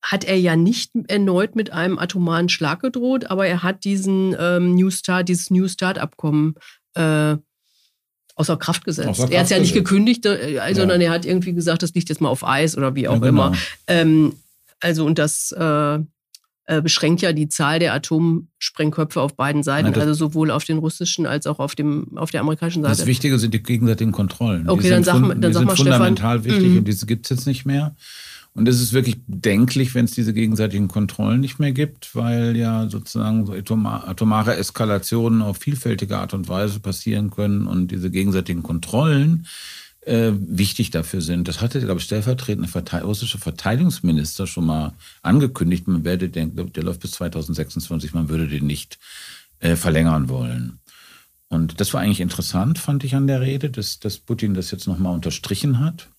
hat 0.02 0.24
er 0.24 0.38
ja 0.38 0.56
nicht 0.56 0.92
erneut 1.08 1.56
mit 1.56 1.72
einem 1.72 1.98
atomaren 1.98 2.50
Schlag 2.50 2.82
gedroht, 2.82 3.26
aber 3.26 3.48
er 3.48 3.64
hat 3.64 3.86
diesen 3.86 4.36
ähm, 4.38 4.76
New 4.76 4.92
Start, 4.92 5.30
dieses 5.30 5.50
New 5.50 5.68
Start-Abkommen 5.68 6.56
äh, 6.94 7.38
außer 8.36 8.58
Kraft 8.58 8.86
gesetzt. 8.86 9.10
Außer 9.10 9.24
Kraft 9.24 9.34
er 9.34 9.40
hat 9.40 9.46
es 9.46 9.52
ja 9.52 9.60
nicht 9.60 9.74
gekündigt, 9.74 10.26
äh, 10.26 10.56
ja. 10.56 10.76
sondern 10.76 11.02
er 11.02 11.12
hat 11.12 11.26
irgendwie 11.26 11.54
gesagt, 11.54 11.82
das 11.82 11.94
liegt 11.94 12.10
jetzt 12.10 12.22
mal 12.22 12.30
auf 12.30 12.46
Eis 12.46 12.78
oder 12.78 12.94
wie 12.96 13.08
auch 13.08 13.14
ja, 13.14 13.20
genau. 13.20 13.48
immer. 13.48 13.58
Ähm, 13.88 14.36
also 14.80 15.06
und 15.06 15.18
das 15.18 15.56
äh, 15.58 15.96
äh, 15.96 16.00
beschränkt 16.82 17.22
ja 17.22 17.32
die 17.32 17.48
Zahl 17.48 17.80
der 17.80 17.94
Atomsprengköpfe 17.94 19.22
auf 19.22 19.36
beiden 19.36 19.62
Seiten, 19.62 19.92
Nein, 19.92 20.02
also 20.02 20.14
sowohl 20.14 20.50
auf 20.50 20.64
den 20.64 20.80
russischen 20.80 21.26
als 21.26 21.46
auch 21.46 21.60
auf, 21.60 21.76
dem, 21.76 22.18
auf 22.18 22.32
der 22.32 22.42
amerikanischen 22.42 22.82
Seite. 22.82 22.98
Das 22.98 23.06
Wichtige 23.06 23.38
sind 23.38 23.54
die 23.54 23.62
gegenseitigen 23.62 24.12
Kontrollen. 24.12 24.68
Okay, 24.68 24.84
die 24.84 24.90
dann 24.90 25.04
sag, 25.04 25.22
dann 25.22 25.42
die 25.42 25.48
sag 25.48 25.54
sind 25.54 25.66
mal, 25.66 25.76
fundamental 25.76 26.40
Stefan. 26.40 26.56
wichtig 26.56 26.72
mhm. 26.72 26.78
und 26.80 26.88
diese 26.88 27.06
gibt 27.06 27.26
es 27.26 27.30
jetzt 27.30 27.46
nicht 27.46 27.66
mehr. 27.66 27.96
Und 28.56 28.70
es 28.70 28.82
ist 28.82 28.94
wirklich 28.94 29.18
bedenklich, 29.28 29.96
wenn 29.96 30.06
es 30.06 30.12
diese 30.12 30.34
gegenseitigen 30.34 30.88
Kontrollen 30.88 31.42
nicht 31.42 31.60
mehr 31.60 31.74
gibt, 31.74 32.16
weil 32.16 32.56
ja 32.56 32.90
sozusagen 32.90 33.46
so 33.46 33.54
atomare 33.54 34.56
Eskalationen 34.56 35.42
auf 35.42 35.58
vielfältige 35.58 36.18
Art 36.18 36.34
und 36.34 36.48
Weise 36.48 36.80
passieren 36.80 37.32
können 37.32 37.68
und 37.68 37.92
diese 37.92 38.10
gegenseitigen 38.10 38.64
Kontrollen 38.64 39.46
äh, 40.06 40.32
wichtig 40.34 40.92
dafür 40.92 41.22
sind. 41.22 41.48
Das 41.48 41.62
hatte, 41.62 41.80
glaube 41.80 42.00
ich, 42.00 42.06
stellvertretende 42.06 42.70
Verte 42.70 43.02
russische 43.02 43.38
Verteidigungsminister 43.38 44.48
schon 44.48 44.66
mal 44.66 44.94
angekündigt. 45.22 45.88
Man 45.88 46.04
werde 46.04 46.30
den, 46.30 46.56
der 46.56 46.84
läuft 46.84 47.02
bis 47.02 47.12
2026, 47.12 48.14
man 48.14 48.30
würde 48.30 48.48
den 48.48 48.68
nicht 48.68 49.00
äh, 49.60 49.76
verlängern 49.76 50.30
wollen. 50.30 50.80
Und 51.48 51.80
das 51.80 51.94
war 51.94 52.02
eigentlich 52.02 52.22
interessant, 52.22 52.80
fand 52.80 53.04
ich 53.04 53.16
an 53.16 53.28
der 53.28 53.42
Rede, 53.42 53.70
dass, 53.70 54.00
dass 54.00 54.18
Putin 54.18 54.54
das 54.54 54.72
jetzt 54.72 54.88
nochmal 54.88 55.14
unterstrichen 55.14 55.80
hat. 55.80 56.10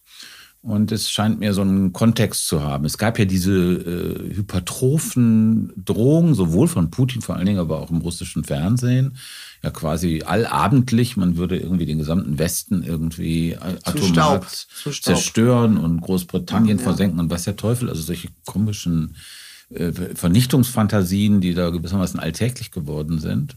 Und 0.63 0.91
es 0.91 1.11
scheint 1.11 1.39
mir 1.39 1.55
so 1.55 1.61
einen 1.61 1.93
Kontext 1.93 2.49
zu 2.49 2.63
haben. 2.63 2.85
Es 2.85 2.99
gab 2.99 3.19
ja 3.19 3.25
diese 3.25 3.53
äh, 3.53 4.35
hypertrophen 4.35 5.73
Drohungen, 5.77 6.35
sowohl 6.35 6.67
von 6.67 6.91
Putin 6.91 7.23
vor 7.23 7.37
allen 7.37 7.47
Dingen, 7.47 7.61
aber 7.61 7.81
auch 7.81 7.91
im 7.91 7.99
russischen 7.99 8.43
Fernsehen. 8.43 9.17
Ja, 9.63 9.71
quasi 9.71 10.23
allabendlich. 10.27 11.17
Man 11.17 11.37
würde 11.37 11.57
irgendwie 11.57 11.87
den 11.87 11.99
gesamten 11.99 12.39
Westen 12.39 12.83
irgendwie 12.83 13.57
atomar 13.85 14.43
zerstören 14.43 15.77
und 15.77 16.01
Großbritannien 16.01 16.79
ja. 16.79 16.83
versenken 16.83 17.21
und 17.21 17.31
was 17.31 17.45
der 17.45 17.57
Teufel. 17.57 17.89
Also 17.89 18.03
solche 18.03 18.29
komischen 18.45 19.15
äh, 19.15 19.46
Vernichtungsfantasien, 19.71 21.41
die 21.41 21.55
da 21.55 21.71
gewissermaßen 21.71 22.21
alltäglich 22.21 22.71
geworden 22.71 23.19
sind. 23.19 23.57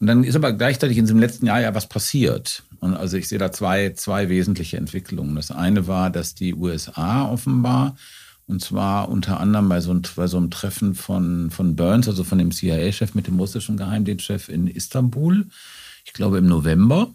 Und 0.00 0.06
dann 0.06 0.22
ist 0.22 0.36
aber 0.36 0.52
gleichzeitig 0.52 0.98
in 0.98 1.04
diesem 1.04 1.18
letzten 1.18 1.46
Jahr 1.46 1.60
ja 1.60 1.74
was 1.74 1.88
passiert. 1.88 2.62
Und 2.80 2.94
also 2.94 3.16
ich 3.16 3.28
sehe 3.28 3.38
da 3.38 3.50
zwei, 3.50 3.90
zwei 3.90 4.28
wesentliche 4.28 4.76
Entwicklungen. 4.76 5.34
Das 5.34 5.50
eine 5.50 5.86
war, 5.86 6.10
dass 6.10 6.34
die 6.34 6.54
USA 6.54 7.28
offenbar, 7.28 7.96
und 8.46 8.62
zwar 8.62 9.08
unter 9.08 9.40
anderem 9.40 9.68
bei 9.68 9.80
so 9.80 9.90
einem, 9.90 10.02
bei 10.14 10.26
so 10.26 10.36
einem 10.36 10.50
Treffen 10.50 10.94
von, 10.94 11.50
von 11.50 11.76
Burns, 11.76 12.08
also 12.08 12.24
von 12.24 12.38
dem 12.38 12.52
CIA-Chef 12.52 13.14
mit 13.14 13.26
dem 13.26 13.38
russischen 13.38 13.76
Geheimdienstchef 13.76 14.48
in 14.48 14.66
Istanbul, 14.68 15.46
ich 16.04 16.12
glaube 16.12 16.38
im 16.38 16.46
November, 16.46 17.14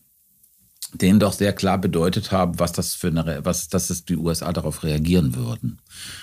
denen 0.94 1.20
doch 1.20 1.34
sehr 1.34 1.54
klar 1.54 1.78
bedeutet 1.78 2.32
haben, 2.32 2.60
was 2.60 2.72
das 2.72 2.94
für 2.94 3.08
eine, 3.08 3.44
was, 3.44 3.68
dass 3.68 3.90
es 3.90 4.06
die 4.06 4.18
USA 4.18 4.54
darauf 4.54 4.84
reagieren 4.84 5.36
würden. 5.36 5.80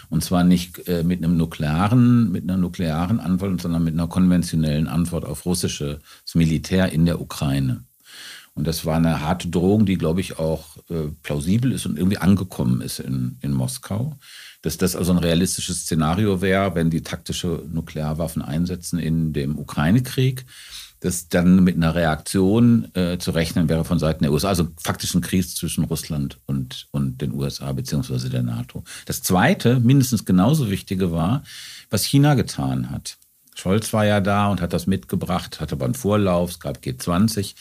Und 0.08 0.22
zwar 0.22 0.44
nicht 0.44 0.88
äh, 0.88 1.02
mit 1.02 1.22
einem 1.22 1.36
nuklearen, 1.36 2.30
mit 2.30 2.44
einer 2.44 2.56
nuklearen 2.56 3.20
Antwort, 3.20 3.60
sondern 3.60 3.84
mit 3.84 3.94
einer 3.94 4.08
konventionellen 4.08 4.88
Antwort 4.88 5.24
auf 5.24 5.44
russisches 5.44 5.98
Militär 6.34 6.92
in 6.92 7.04
der 7.04 7.20
Ukraine. 7.20 7.84
Und 8.54 8.66
das 8.66 8.84
war 8.84 8.96
eine 8.96 9.20
harte 9.20 9.48
Drohung, 9.48 9.86
die, 9.86 9.96
glaube 9.96 10.20
ich, 10.20 10.38
auch 10.38 10.76
äh, 10.90 11.08
plausibel 11.22 11.72
ist 11.72 11.86
und 11.86 11.96
irgendwie 11.96 12.18
angekommen 12.18 12.80
ist 12.80 12.98
in, 12.98 13.38
in 13.40 13.52
Moskau. 13.52 14.16
Dass 14.62 14.76
das 14.76 14.96
also 14.96 15.12
ein 15.12 15.18
realistisches 15.18 15.82
Szenario 15.82 16.42
wäre, 16.42 16.74
wenn 16.74 16.90
die 16.90 17.02
taktische 17.02 17.62
Nuklearwaffen 17.72 18.42
einsetzen 18.42 18.98
in 18.98 19.32
dem 19.32 19.58
Ukraine-Krieg, 19.58 20.44
dass 21.00 21.28
dann 21.28 21.64
mit 21.64 21.76
einer 21.76 21.94
Reaktion 21.94 22.94
äh, 22.94 23.18
zu 23.18 23.30
rechnen 23.30 23.68
wäre 23.68 23.84
von 23.84 23.98
Seiten 23.98 24.22
der 24.22 24.32
USA, 24.32 24.48
also 24.48 24.68
faktisch 24.76 25.14
ein 25.14 25.22
Krieg 25.22 25.48
zwischen 25.48 25.84
Russland 25.84 26.38
und, 26.46 26.86
und 26.90 27.20
den 27.20 27.32
USA 27.32 27.72
beziehungsweise 27.72 28.30
der 28.30 28.42
NATO. 28.42 28.84
Das 29.06 29.22
Zweite, 29.22 29.80
mindestens 29.80 30.24
genauso 30.24 30.70
wichtige 30.70 31.10
war, 31.10 31.42
was 31.88 32.04
China 32.04 32.34
getan 32.34 32.90
hat. 32.90 33.16
Scholz 33.54 33.92
war 33.92 34.04
ja 34.04 34.20
da 34.20 34.48
und 34.48 34.60
hat 34.60 34.72
das 34.72 34.86
mitgebracht, 34.86 35.60
hatte 35.60 35.74
aber 35.74 35.86
einen 35.86 35.94
Vorlauf, 35.94 36.50
es 36.50 36.60
gab 36.60 36.78
G20. 36.78 37.54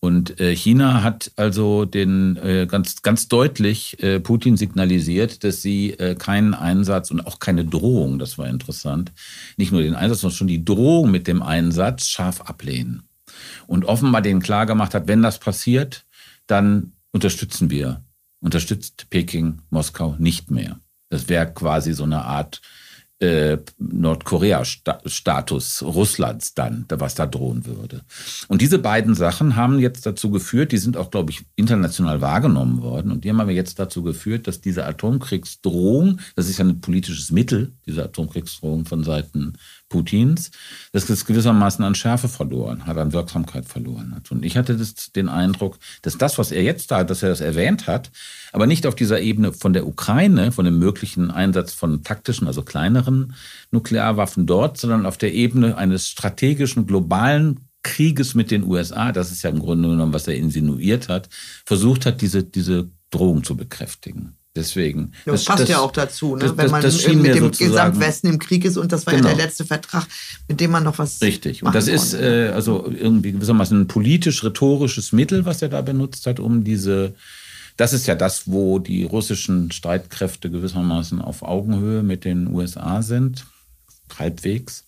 Und 0.00 0.38
äh, 0.38 0.54
China 0.54 1.02
hat 1.02 1.32
also 1.34 1.84
den 1.84 2.36
äh, 2.36 2.66
ganz 2.70 3.02
ganz 3.02 3.26
deutlich 3.26 4.00
äh, 4.00 4.20
Putin 4.20 4.56
signalisiert, 4.56 5.42
dass 5.42 5.60
sie 5.60 5.96
keinen 6.18 6.54
Einsatz 6.54 7.10
und 7.10 7.26
auch 7.26 7.38
keine 7.40 7.64
Drohung, 7.64 8.18
das 8.18 8.38
war 8.38 8.48
interessant, 8.48 9.12
nicht 9.56 9.72
nur 9.72 9.82
den 9.82 9.94
Einsatz, 9.94 10.20
sondern 10.20 10.36
schon 10.36 10.46
die 10.46 10.64
Drohung 10.64 11.10
mit 11.10 11.26
dem 11.26 11.42
Einsatz 11.42 12.06
scharf 12.06 12.42
ablehnen. 12.42 13.02
Und 13.66 13.84
offenbar 13.84 14.22
denen 14.22 14.40
klargemacht 14.40 14.94
hat, 14.94 15.08
wenn 15.08 15.22
das 15.22 15.38
passiert, 15.38 16.06
dann 16.46 16.92
unterstützen 17.12 17.70
wir, 17.70 18.02
unterstützt 18.40 19.06
Peking 19.10 19.60
Moskau 19.70 20.16
nicht 20.18 20.50
mehr. 20.50 20.78
Das 21.10 21.28
wäre 21.28 21.52
quasi 21.52 21.92
so 21.92 22.04
eine 22.04 22.24
Art 22.24 22.60
äh, 23.20 23.58
Nordkorea-Status 23.78 25.82
Russlands 25.82 26.54
dann, 26.54 26.84
was 26.88 27.14
da 27.14 27.26
drohen 27.26 27.66
würde. 27.66 28.02
Und 28.46 28.62
diese 28.62 28.78
beiden 28.78 29.14
Sachen 29.14 29.56
haben 29.56 29.80
jetzt 29.80 30.06
dazu 30.06 30.30
geführt, 30.30 30.72
die 30.72 30.78
sind 30.78 30.96
auch, 30.96 31.10
glaube 31.10 31.32
ich, 31.32 31.44
international 31.56 32.20
wahrgenommen 32.20 32.82
worden, 32.82 33.10
und 33.10 33.24
die 33.24 33.30
haben 33.30 33.40
aber 33.40 33.50
jetzt 33.50 33.78
dazu 33.78 34.02
geführt, 34.02 34.46
dass 34.46 34.60
diese 34.60 34.86
Atomkriegsdrohung, 34.86 36.20
das 36.36 36.48
ist 36.48 36.58
ja 36.58 36.64
ein 36.64 36.80
politisches 36.80 37.32
Mittel, 37.32 37.72
diese 37.86 38.04
Atomkriegsdrohung 38.04 38.84
von 38.84 39.02
Seiten 39.02 39.54
Putins, 39.88 40.50
dass 40.92 41.08
es 41.08 41.24
gewissermaßen 41.24 41.84
an 41.84 41.94
Schärfe 41.94 42.28
verloren 42.28 42.86
hat, 42.86 42.98
an 42.98 43.12
Wirksamkeit 43.12 43.66
verloren 43.66 44.14
hat. 44.14 44.30
Und 44.30 44.44
ich 44.44 44.56
hatte 44.56 44.76
das, 44.76 45.12
den 45.12 45.28
Eindruck, 45.28 45.78
dass 46.02 46.18
das, 46.18 46.38
was 46.38 46.52
er 46.52 46.62
jetzt 46.62 46.90
da, 46.90 47.04
dass 47.04 47.22
er 47.22 47.30
das 47.30 47.40
erwähnt 47.40 47.86
hat, 47.86 48.10
aber 48.52 48.66
nicht 48.66 48.86
auf 48.86 48.94
dieser 48.94 49.20
Ebene 49.20 49.52
von 49.52 49.72
der 49.72 49.86
Ukraine, 49.86 50.52
von 50.52 50.64
dem 50.64 50.78
möglichen 50.78 51.30
Einsatz 51.30 51.72
von 51.72 52.02
taktischen, 52.02 52.46
also 52.46 52.62
kleineren 52.62 53.34
Nuklearwaffen 53.70 54.46
dort, 54.46 54.78
sondern 54.78 55.06
auf 55.06 55.18
der 55.18 55.32
Ebene 55.32 55.76
eines 55.76 56.08
strategischen, 56.08 56.86
globalen 56.86 57.60
Krieges 57.82 58.34
mit 58.34 58.50
den 58.50 58.64
USA, 58.64 59.12
das 59.12 59.30
ist 59.30 59.42
ja 59.42 59.50
im 59.50 59.60
Grunde 59.60 59.88
genommen, 59.88 60.12
was 60.12 60.28
er 60.28 60.36
insinuiert 60.36 61.08
hat, 61.08 61.28
versucht 61.64 62.06
hat, 62.06 62.20
diese, 62.20 62.44
diese 62.44 62.90
Drohung 63.10 63.44
zu 63.44 63.56
bekräftigen. 63.56 64.37
Deswegen. 64.58 65.12
Ja, 65.24 65.32
das, 65.32 65.44
passt 65.44 65.62
das, 65.62 65.68
ja 65.68 65.78
auch 65.78 65.92
dazu, 65.92 66.34
ne? 66.34 66.40
das, 66.40 66.56
wenn 66.56 66.70
man 66.70 66.82
mit 66.82 67.34
dem 67.36 67.50
Gesamtwesten 67.52 68.28
im 68.28 68.40
Krieg 68.40 68.64
ist 68.64 68.76
und 68.76 68.90
das 68.90 69.06
war 69.06 69.14
genau. 69.14 69.28
ja 69.28 69.34
der 69.36 69.46
letzte 69.46 69.64
Vertrag, 69.64 70.04
mit 70.48 70.60
dem 70.60 70.72
man 70.72 70.82
noch 70.82 70.98
was. 70.98 71.22
Richtig. 71.22 71.62
Und 71.62 71.76
das 71.76 71.86
ist 71.86 72.12
äh, 72.12 72.50
also 72.52 72.90
irgendwie 72.90 73.30
gewissermaßen 73.32 73.80
ein 73.80 73.86
politisch-rhetorisches 73.86 75.12
Mittel, 75.12 75.44
was 75.44 75.62
er 75.62 75.68
da 75.68 75.80
benutzt 75.80 76.26
hat, 76.26 76.40
um 76.40 76.64
diese. 76.64 77.14
Das 77.76 77.92
ist 77.92 78.08
ja 78.08 78.16
das, 78.16 78.50
wo 78.50 78.80
die 78.80 79.04
russischen 79.04 79.70
Streitkräfte 79.70 80.50
gewissermaßen 80.50 81.22
auf 81.22 81.42
Augenhöhe 81.42 82.02
mit 82.02 82.24
den 82.24 82.48
USA 82.48 83.02
sind, 83.02 83.46
halbwegs. 84.18 84.86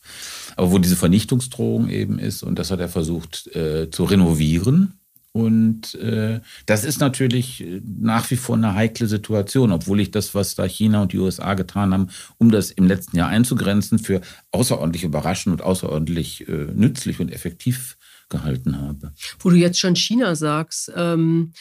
Aber 0.56 0.72
wo 0.72 0.78
diese 0.78 0.96
Vernichtungsdrohung 0.96 1.88
eben 1.88 2.18
ist, 2.18 2.42
und 2.42 2.58
das 2.58 2.72
hat 2.72 2.80
er 2.80 2.88
versucht 2.88 3.46
äh, 3.54 3.88
zu 3.92 4.02
renovieren 4.02 4.99
und 5.32 5.94
äh, 5.94 6.40
das 6.66 6.84
ist 6.84 7.00
natürlich 7.00 7.62
äh, 7.62 7.80
nach 7.84 8.30
wie 8.30 8.36
vor 8.36 8.56
eine 8.56 8.74
heikle 8.74 9.06
Situation, 9.06 9.70
obwohl 9.70 10.00
ich 10.00 10.10
das, 10.10 10.34
was 10.34 10.56
da 10.56 10.64
China 10.64 11.02
und 11.02 11.12
die 11.12 11.18
USA 11.18 11.54
getan 11.54 11.92
haben, 11.92 12.08
um 12.38 12.50
das 12.50 12.72
im 12.72 12.86
letzten 12.86 13.16
Jahr 13.16 13.28
einzugrenzen, 13.28 14.00
für 14.00 14.20
außerordentlich 14.50 15.04
überraschend 15.04 15.52
und 15.52 15.62
außerordentlich 15.62 16.48
äh, 16.48 16.52
nützlich 16.74 17.20
und 17.20 17.30
effektiv 17.30 17.96
gehalten 18.28 18.80
habe. 18.80 19.12
Wo 19.38 19.50
du 19.50 19.56
jetzt 19.56 19.78
schon 19.78 19.94
China 19.94 20.34
sagst, 20.34 20.90
ähm, 20.96 21.52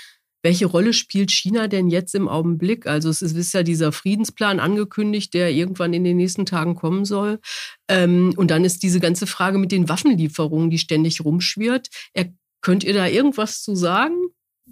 welche 0.41 0.67
Rolle 0.67 0.93
spielt 0.93 1.31
China 1.31 1.67
denn 1.67 1.89
jetzt 1.89 2.15
im 2.15 2.29
Augenblick? 2.29 2.87
Also 2.87 3.09
es 3.09 3.21
ist 3.21 3.53
ja 3.53 3.61
dieser 3.61 3.91
Friedensplan 3.91 4.59
angekündigt, 4.59 5.33
der 5.33 5.51
irgendwann 5.51 5.93
in 5.93 6.03
den 6.03 6.17
nächsten 6.17 6.45
Tagen 6.45 6.75
kommen 6.75 7.03
soll. 7.03 7.39
Ähm, 7.89 8.33
und 8.37 8.49
dann 8.49 8.63
ist 8.63 8.81
diese 8.81 9.01
ganze 9.01 9.27
Frage 9.27 9.57
mit 9.57 9.71
den 9.71 9.89
Waffenlieferungen, 9.89 10.69
die 10.69 10.77
ständig 10.77 11.25
rumschwirrt. 11.25 11.89
Er 12.13 12.33
Könnt 12.61 12.83
ihr 12.83 12.93
da 12.93 13.07
irgendwas 13.07 13.63
zu 13.63 13.75
sagen? 13.75 14.15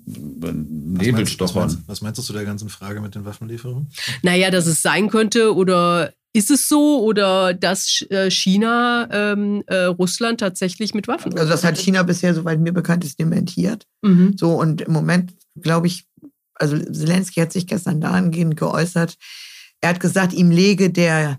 Nebelstochern. 0.06 1.64
Was, 1.64 1.78
was, 1.78 1.88
was 1.88 2.02
meinst 2.02 2.20
du 2.20 2.24
zu 2.24 2.34
der 2.34 2.46
ganzen 2.46 2.70
Frage 2.70 3.02
mit 3.02 3.16
den 3.16 3.26
Waffenlieferungen? 3.26 3.90
Naja, 4.22 4.52
dass 4.52 4.68
es 4.68 4.82
sein 4.82 5.10
könnte 5.10 5.56
oder 5.56 6.14
ist 6.34 6.52
es 6.52 6.70
so 6.70 7.02
oder 7.04 7.54
dass 7.54 8.06
äh, 8.10 8.30
China 8.30 9.10
ähm, 9.12 9.64
äh, 9.68 9.86
Russland 9.86 10.40
tatsächlich 10.40 10.94
mit 10.94 11.08
Waffen? 11.08 11.38
Also 11.38 11.50
das 11.50 11.64
hat 11.64 11.78
China 11.78 12.04
bisher, 12.04 12.34
soweit 12.36 12.60
mir 12.60 12.74
bekannt 12.74 13.04
ist, 13.04 13.20
dementiert. 13.20 13.86
Mhm. 14.04 14.36
So 14.38 14.52
und 14.52 14.82
im 14.82 14.94
Moment 14.94 15.34
glaube 15.56 15.88
ich, 15.88 16.06
also 16.54 16.78
Zelensky 16.78 17.40
hat 17.40 17.52
sich 17.52 17.66
gestern 17.66 18.02
dahingehend 18.02 18.56
geäußert. 18.56 19.18
Er 19.82 19.90
hat 19.90 20.00
gesagt, 20.00 20.34
ihm 20.34 20.52
lege 20.52 20.92
der 20.92 21.32
äh, 21.32 21.36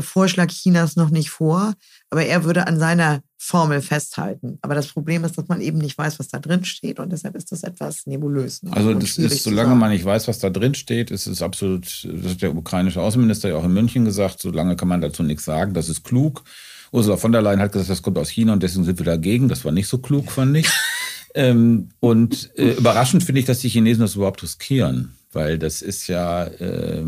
Vorschlag 0.00 0.48
Chinas 0.48 0.96
noch 0.96 1.10
nicht 1.10 1.30
vor, 1.30 1.74
aber 2.10 2.24
er 2.24 2.44
würde 2.44 2.66
an 2.66 2.78
seiner 2.78 3.22
Formel 3.38 3.82
festhalten. 3.82 4.58
Aber 4.62 4.74
das 4.74 4.86
Problem 4.86 5.24
ist, 5.24 5.36
dass 5.36 5.48
man 5.48 5.60
eben 5.60 5.78
nicht 5.78 5.98
weiß, 5.98 6.18
was 6.18 6.28
da 6.28 6.38
drin 6.38 6.64
steht 6.64 7.00
und 7.00 7.10
deshalb 7.10 7.34
ist 7.34 7.50
das 7.50 7.64
etwas 7.64 8.06
nebulös. 8.06 8.62
Ne? 8.62 8.72
Also 8.72 8.94
das 8.94 9.18
ist, 9.18 9.42
solange 9.42 9.74
man 9.74 9.90
nicht 9.90 10.04
weiß, 10.04 10.28
was 10.28 10.38
da 10.38 10.48
drin 10.48 10.74
steht, 10.74 11.10
ist 11.10 11.26
es 11.26 11.42
absolut, 11.42 11.86
das 12.04 12.32
hat 12.32 12.42
der 12.42 12.54
ukrainische 12.54 13.00
Außenminister 13.00 13.48
ja 13.48 13.56
auch 13.56 13.64
in 13.64 13.72
München 13.72 14.04
gesagt, 14.04 14.40
solange 14.40 14.76
kann 14.76 14.88
man 14.88 15.00
dazu 15.00 15.22
nichts 15.22 15.44
sagen, 15.44 15.74
das 15.74 15.88
ist 15.88 16.04
klug. 16.04 16.44
Ursula 16.92 17.16
von 17.16 17.32
der 17.32 17.42
Leyen 17.42 17.60
hat 17.60 17.72
gesagt, 17.72 17.90
das 17.90 18.02
kommt 18.02 18.18
aus 18.18 18.28
China 18.28 18.52
und 18.52 18.62
deswegen 18.62 18.84
sind 18.84 18.98
wir 18.98 19.06
dagegen. 19.06 19.48
Das 19.48 19.64
war 19.64 19.72
nicht 19.72 19.88
so 19.88 19.98
klug, 19.98 20.30
fand 20.30 20.56
ich. 20.58 20.68
ähm, 21.34 21.88
und 22.00 22.50
äh, 22.56 22.72
überraschend 22.74 23.24
finde 23.24 23.40
ich, 23.40 23.46
dass 23.46 23.60
die 23.60 23.70
Chinesen 23.70 24.02
das 24.02 24.14
überhaupt 24.14 24.42
riskieren 24.42 25.16
weil 25.32 25.58
das 25.58 25.82
ist 25.82 26.08
ja 26.08 26.44
äh, 26.44 27.02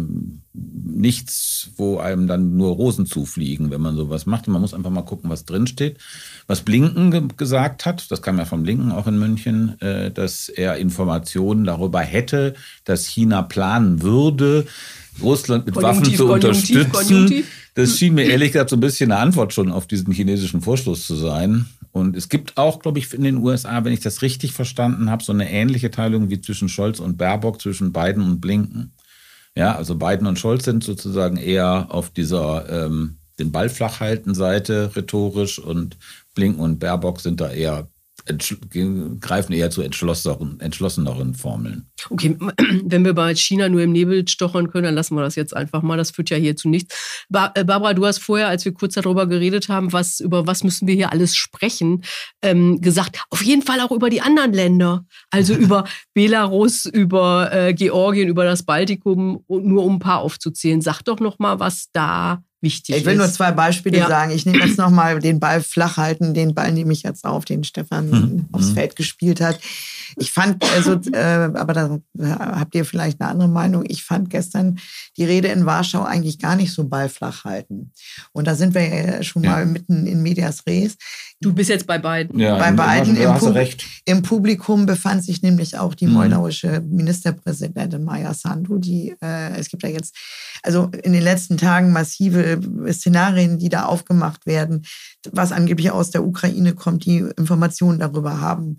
nichts, 0.52 1.70
wo 1.76 1.98
einem 1.98 2.26
dann 2.26 2.56
nur 2.56 2.74
Rosen 2.74 3.06
zufliegen, 3.06 3.70
wenn 3.70 3.80
man 3.80 3.96
sowas 3.96 4.26
macht. 4.26 4.48
Man 4.48 4.60
muss 4.60 4.74
einfach 4.74 4.90
mal 4.90 5.02
gucken, 5.02 5.30
was 5.30 5.44
drinsteht. 5.44 5.98
Was 6.46 6.62
Blinken 6.62 7.10
ge 7.10 7.22
gesagt 7.36 7.86
hat, 7.86 8.10
das 8.10 8.22
kam 8.22 8.38
ja 8.38 8.44
von 8.44 8.62
Blinken 8.62 8.92
auch 8.92 9.06
in 9.06 9.18
München, 9.18 9.80
äh, 9.80 10.10
dass 10.10 10.48
er 10.48 10.76
Informationen 10.76 11.64
darüber 11.64 12.00
hätte, 12.00 12.54
dass 12.84 13.06
China 13.06 13.42
planen 13.42 14.02
würde, 14.02 14.66
Russland 15.22 15.66
mit 15.66 15.76
Waffen 15.76 16.04
zu 16.14 16.30
unterstützen. 16.30 16.92
Konjunktiv. 16.92 17.46
Das 17.74 17.98
schien 17.98 18.14
mir 18.14 18.24
ehrlich 18.24 18.52
gesagt 18.52 18.70
so 18.70 18.76
ein 18.76 18.80
bisschen 18.80 19.10
eine 19.10 19.20
Antwort 19.20 19.52
schon 19.52 19.72
auf 19.72 19.86
diesen 19.86 20.12
chinesischen 20.12 20.60
Vorstoß 20.60 21.06
zu 21.06 21.16
sein. 21.16 21.66
Und 21.94 22.16
es 22.16 22.28
gibt 22.28 22.56
auch, 22.56 22.80
glaube 22.80 22.98
ich, 22.98 23.14
in 23.14 23.22
den 23.22 23.36
USA, 23.36 23.84
wenn 23.84 23.92
ich 23.92 24.00
das 24.00 24.20
richtig 24.20 24.52
verstanden 24.52 25.10
habe, 25.10 25.22
so 25.22 25.32
eine 25.32 25.48
ähnliche 25.48 25.92
Teilung 25.92 26.28
wie 26.28 26.40
zwischen 26.40 26.68
Scholz 26.68 26.98
und 26.98 27.16
Baerbock, 27.16 27.62
zwischen 27.62 27.92
Biden 27.92 28.20
und 28.20 28.40
Blinken. 28.40 28.92
Ja, 29.54 29.76
also 29.76 29.94
Biden 29.94 30.26
und 30.26 30.36
Scholz 30.36 30.64
sind 30.64 30.82
sozusagen 30.82 31.36
eher 31.36 31.86
auf 31.90 32.10
dieser 32.10 32.86
ähm, 32.86 33.18
den 33.38 33.52
Ball 33.52 33.68
flach 33.68 34.00
halten 34.00 34.34
Seite 34.34 34.90
rhetorisch 34.96 35.60
und 35.60 35.96
Blinken 36.34 36.60
und 36.60 36.80
Baerbock 36.80 37.20
sind 37.20 37.40
da 37.40 37.52
eher 37.52 37.86
greifen 39.20 39.52
eher 39.52 39.70
zu 39.70 39.82
entschlosseneren, 39.82 40.58
entschlosseneren 40.60 41.34
Formeln. 41.34 41.90
Okay, 42.10 42.36
wenn 42.84 43.04
wir 43.04 43.12
bei 43.12 43.34
China 43.34 43.68
nur 43.68 43.82
im 43.82 43.92
Nebel 43.92 44.26
stochern 44.26 44.70
können, 44.70 44.84
dann 44.84 44.94
lassen 44.94 45.14
wir 45.16 45.22
das 45.22 45.34
jetzt 45.36 45.54
einfach 45.54 45.82
mal. 45.82 45.96
Das 45.96 46.10
führt 46.10 46.30
ja 46.30 46.36
hier 46.36 46.56
zu 46.56 46.68
nichts. 46.68 47.26
Äh, 47.32 47.64
Barbara, 47.64 47.94
du 47.94 48.06
hast 48.06 48.18
vorher, 48.18 48.48
als 48.48 48.64
wir 48.64 48.72
kurz 48.72 48.94
darüber 48.94 49.26
geredet 49.26 49.68
haben, 49.68 49.92
was, 49.92 50.20
über 50.20 50.46
was 50.46 50.64
müssen 50.64 50.88
wir 50.88 50.94
hier 50.94 51.12
alles 51.12 51.36
sprechen, 51.36 52.02
ähm, 52.42 52.80
gesagt, 52.80 53.22
auf 53.30 53.42
jeden 53.42 53.62
Fall 53.62 53.80
auch 53.80 53.92
über 53.92 54.10
die 54.10 54.20
anderen 54.20 54.52
Länder. 54.52 55.04
Also 55.30 55.54
über 55.64 55.84
Belarus, 56.14 56.86
über 56.86 57.52
äh, 57.52 57.74
Georgien, 57.74 58.28
über 58.28 58.44
das 58.44 58.62
Baltikum, 58.62 59.44
nur 59.48 59.84
um 59.84 59.96
ein 59.96 60.00
paar 60.00 60.20
aufzuzählen. 60.20 60.80
Sag 60.80 61.02
doch 61.02 61.20
noch 61.20 61.38
mal, 61.38 61.60
was 61.60 61.90
da 61.92 62.42
wichtig 62.64 62.96
Ich 62.96 63.04
will 63.04 63.12
ist. 63.12 63.18
nur 63.18 63.30
zwei 63.30 63.52
Beispiele 63.52 63.98
ja. 63.98 64.08
sagen. 64.08 64.32
Ich 64.32 64.44
nehme 64.44 64.58
jetzt 64.58 64.78
nochmal 64.78 65.20
den 65.20 65.38
Ball 65.38 65.62
flach 65.62 65.96
halten, 65.96 66.34
den 66.34 66.52
Ball 66.54 66.72
nehme 66.72 66.92
ich 66.92 67.04
jetzt 67.04 67.24
auf, 67.24 67.44
den 67.44 67.62
Stefan 67.62 68.10
hm. 68.10 68.48
aufs 68.50 68.68
hm. 68.68 68.74
Feld 68.74 68.96
gespielt 68.96 69.40
hat. 69.40 69.60
Ich 70.16 70.32
fand, 70.32 70.64
also, 70.74 70.98
äh, 71.12 71.50
aber 71.54 71.72
da 71.72 71.98
habt 72.18 72.74
ihr 72.74 72.84
vielleicht 72.84 73.20
eine 73.20 73.30
andere 73.30 73.48
Meinung. 73.48 73.84
Ich 73.86 74.04
fand 74.04 74.30
gestern 74.30 74.78
die 75.16 75.24
Rede 75.24 75.48
in 75.48 75.66
Warschau 75.66 76.02
eigentlich 76.02 76.38
gar 76.38 76.56
nicht 76.56 76.72
so 76.72 76.84
ballflach 76.84 77.44
halten. 77.44 77.92
Und 78.32 78.46
da 78.46 78.54
sind 78.54 78.74
wir 78.74 78.86
ja 78.86 79.22
schon 79.22 79.44
ja. 79.44 79.50
mal 79.50 79.66
mitten 79.66 80.06
in 80.06 80.22
Medias 80.22 80.66
Res. 80.66 80.96
Du 81.44 81.52
bist 81.52 81.68
jetzt 81.68 81.86
bei 81.86 81.98
beiden. 81.98 82.38
Ja, 82.40 82.56
bei 82.56 82.72
beiden. 82.72 83.16
Im, 83.16 83.34
Pub 83.34 83.54
Im, 84.06 84.22
Publikum 84.22 84.86
befand 84.86 85.22
sich 85.22 85.42
nämlich 85.42 85.76
auch 85.76 85.94
die 85.94 86.06
mhm. 86.06 86.14
moldauische 86.14 86.80
Ministerpräsidentin 86.80 88.02
Maya 88.02 88.32
Sandu. 88.32 88.78
Die, 88.78 89.14
äh, 89.20 89.56
es 89.58 89.68
gibt 89.68 89.82
ja 89.82 89.90
jetzt, 89.90 90.16
also 90.62 90.90
in 91.02 91.12
den 91.12 91.22
letzten 91.22 91.58
Tagen 91.58 91.92
massive 91.92 92.60
Szenarien, 92.90 93.58
die 93.58 93.68
da 93.68 93.84
aufgemacht 93.84 94.46
werden, 94.46 94.86
was 95.32 95.52
angeblich 95.52 95.90
aus 95.90 96.10
der 96.10 96.24
Ukraine 96.24 96.72
kommt, 96.72 97.04
die 97.04 97.18
Informationen 97.36 97.98
darüber 97.98 98.40
haben 98.40 98.78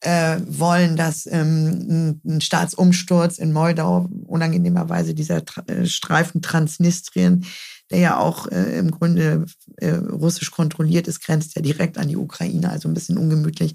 äh, 0.00 0.38
wollen, 0.46 0.96
dass 0.96 1.26
ähm, 1.26 2.20
ein 2.24 2.40
Staatsumsturz 2.40 3.38
in 3.38 3.52
Moldau, 3.52 4.08
unangenehmerweise 4.26 5.14
dieser 5.14 5.42
äh, 5.66 5.86
Streifen 5.86 6.40
Transnistrien, 6.40 7.44
der 7.90 7.98
ja 7.98 8.18
auch 8.18 8.46
äh, 8.48 8.78
im 8.78 8.90
Grunde 8.90 9.46
äh, 9.76 9.90
russisch 9.90 10.50
kontrolliert 10.50 11.08
ist, 11.08 11.24
grenzt 11.24 11.56
ja 11.56 11.62
direkt 11.62 11.98
an 11.98 12.08
die 12.08 12.16
Ukraine, 12.16 12.70
also 12.70 12.88
ein 12.88 12.94
bisschen 12.94 13.18
ungemütlich. 13.18 13.74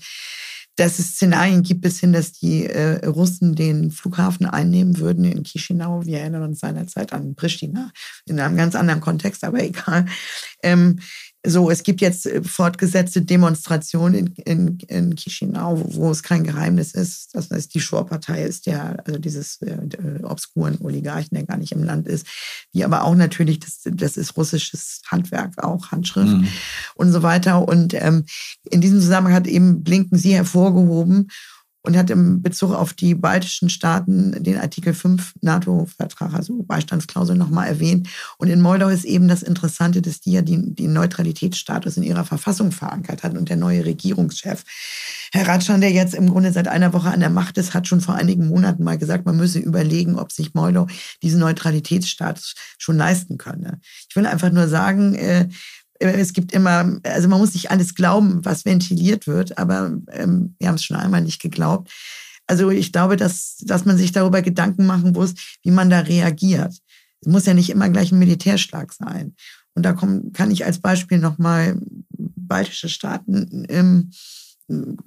Dass 0.77 0.99
es 0.99 1.13
Szenarien 1.13 1.63
gibt 1.63 1.81
bis 1.81 2.01
hin, 2.01 2.11
dass 2.11 2.33
die 2.33 2.65
äh, 2.65 3.05
Russen 3.05 3.55
den 3.55 3.91
Flughafen 3.91 4.45
einnehmen 4.45 4.97
würden 4.99 5.23
in 5.23 5.45
Chisinau. 5.45 6.05
Wir 6.05 6.19
erinnern 6.19 6.43
uns 6.43 6.59
seinerzeit 6.59 7.13
an 7.13 7.35
Pristina 7.35 7.91
in 8.25 8.39
einem 8.41 8.57
ganz 8.57 8.75
anderen 8.75 8.99
Kontext, 8.99 9.45
aber 9.45 9.63
egal. 9.63 10.05
Ähm, 10.63 10.99
so, 11.45 11.69
es 11.69 11.83
gibt 11.83 12.01
jetzt 12.01 12.25
äh, 12.25 12.43
fortgesetzte 12.43 13.21
Demonstrationen 13.21 14.33
in, 14.35 14.35
in, 14.45 14.77
in 14.87 15.15
Chisinau, 15.15 15.79
wo, 15.79 15.95
wo, 15.95 16.11
es 16.11 16.23
kein 16.23 16.43
Geheimnis 16.43 16.93
ist, 16.93 17.35
dass 17.35 17.51
es 17.51 17.67
die 17.67 17.79
Shore-Partei 17.79 18.43
ist, 18.43 18.65
der, 18.65 18.97
also 19.05 19.19
dieses 19.19 19.61
äh, 19.61 19.77
obskuren 20.23 20.77
Oligarchen, 20.81 21.35
der 21.35 21.45
gar 21.45 21.57
nicht 21.57 21.71
im 21.71 21.83
Land 21.83 22.07
ist, 22.07 22.25
die 22.73 22.83
aber 22.83 23.03
auch 23.03 23.15
natürlich, 23.15 23.59
das, 23.59 23.81
das 23.83 24.17
ist 24.17 24.37
russisches 24.37 25.01
Handwerk, 25.07 25.63
auch 25.63 25.91
Handschrift 25.91 26.33
mhm. 26.33 26.47
und 26.95 27.11
so 27.11 27.23
weiter. 27.23 27.67
Und 27.67 27.93
ähm, 27.93 28.25
in 28.69 28.81
diesem 28.81 28.99
Zusammenhang 28.99 29.35
hat 29.35 29.47
eben 29.47 29.83
Blinken 29.83 30.17
sie 30.17 30.33
hervorgehoben 30.33 31.29
und 31.85 31.95
hat 31.97 32.09
im 32.09 32.41
Bezug 32.41 32.73
auf 32.73 32.93
die 32.93 33.15
baltischen 33.15 33.69
Staaten 33.69 34.43
den 34.43 34.57
Artikel 34.57 34.93
5 34.93 35.35
NATO-Vertrag, 35.41 36.33
also 36.33 36.63
Beistandsklausel, 36.63 37.35
nochmal 37.35 37.67
erwähnt. 37.67 38.09
Und 38.37 38.49
in 38.49 38.61
Moldau 38.61 38.89
ist 38.89 39.05
eben 39.05 39.27
das 39.27 39.43
Interessante, 39.43 40.01
dass 40.01 40.19
die 40.19 40.31
ja 40.31 40.41
den, 40.41 40.75
den 40.75 40.93
Neutralitätsstatus 40.93 41.97
in 41.97 42.03
ihrer 42.03 42.25
Verfassung 42.25 42.71
verankert 42.71 43.23
hat. 43.23 43.37
Und 43.37 43.49
der 43.49 43.57
neue 43.57 43.85
Regierungschef, 43.85 44.63
Herr 45.31 45.47
Ratschan, 45.47 45.81
der 45.81 45.91
jetzt 45.91 46.15
im 46.15 46.29
Grunde 46.29 46.51
seit 46.51 46.67
einer 46.67 46.93
Woche 46.93 47.09
an 47.09 47.19
der 47.19 47.29
Macht 47.29 47.57
ist, 47.57 47.73
hat 47.73 47.87
schon 47.87 48.01
vor 48.01 48.15
einigen 48.15 48.47
Monaten 48.47 48.83
mal 48.83 48.97
gesagt, 48.97 49.25
man 49.25 49.37
müsse 49.37 49.59
überlegen, 49.59 50.17
ob 50.17 50.31
sich 50.31 50.53
Moldau 50.53 50.87
diesen 51.21 51.39
Neutralitätsstatus 51.39 52.55
schon 52.77 52.97
leisten 52.97 53.37
könne. 53.37 53.79
Ich 54.09 54.15
will 54.15 54.25
einfach 54.25 54.51
nur 54.51 54.67
sagen, 54.67 55.15
äh, 55.15 55.49
es 55.99 56.33
gibt 56.33 56.51
immer, 56.53 56.99
also 57.03 57.27
man 57.27 57.39
muss 57.39 57.53
nicht 57.53 57.71
alles 57.71 57.95
glauben, 57.95 58.43
was 58.43 58.65
ventiliert 58.65 59.27
wird, 59.27 59.57
aber 59.57 59.97
ähm, 60.11 60.55
wir 60.59 60.67
haben 60.67 60.75
es 60.75 60.83
schon 60.83 60.97
einmal 60.97 61.21
nicht 61.21 61.41
geglaubt. 61.41 61.91
Also 62.47 62.69
ich 62.69 62.91
glaube, 62.91 63.17
dass, 63.17 63.57
dass 63.61 63.85
man 63.85 63.97
sich 63.97 64.11
darüber 64.11 64.41
Gedanken 64.41 64.85
machen 64.85 65.13
muss, 65.13 65.33
wie 65.63 65.71
man 65.71 65.89
da 65.89 66.01
reagiert. 66.01 66.77
Es 67.21 67.27
muss 67.27 67.45
ja 67.45 67.53
nicht 67.53 67.69
immer 67.69 67.89
gleich 67.89 68.11
ein 68.11 68.19
Militärschlag 68.19 68.93
sein. 68.93 69.35
Und 69.73 69.83
da 69.83 69.93
komm, 69.93 70.31
kann 70.31 70.51
ich 70.51 70.65
als 70.65 70.79
Beispiel 70.79 71.17
nochmal 71.17 71.79
baltische 72.09 72.89
Staaten 72.89 73.65
ähm, 73.69 74.11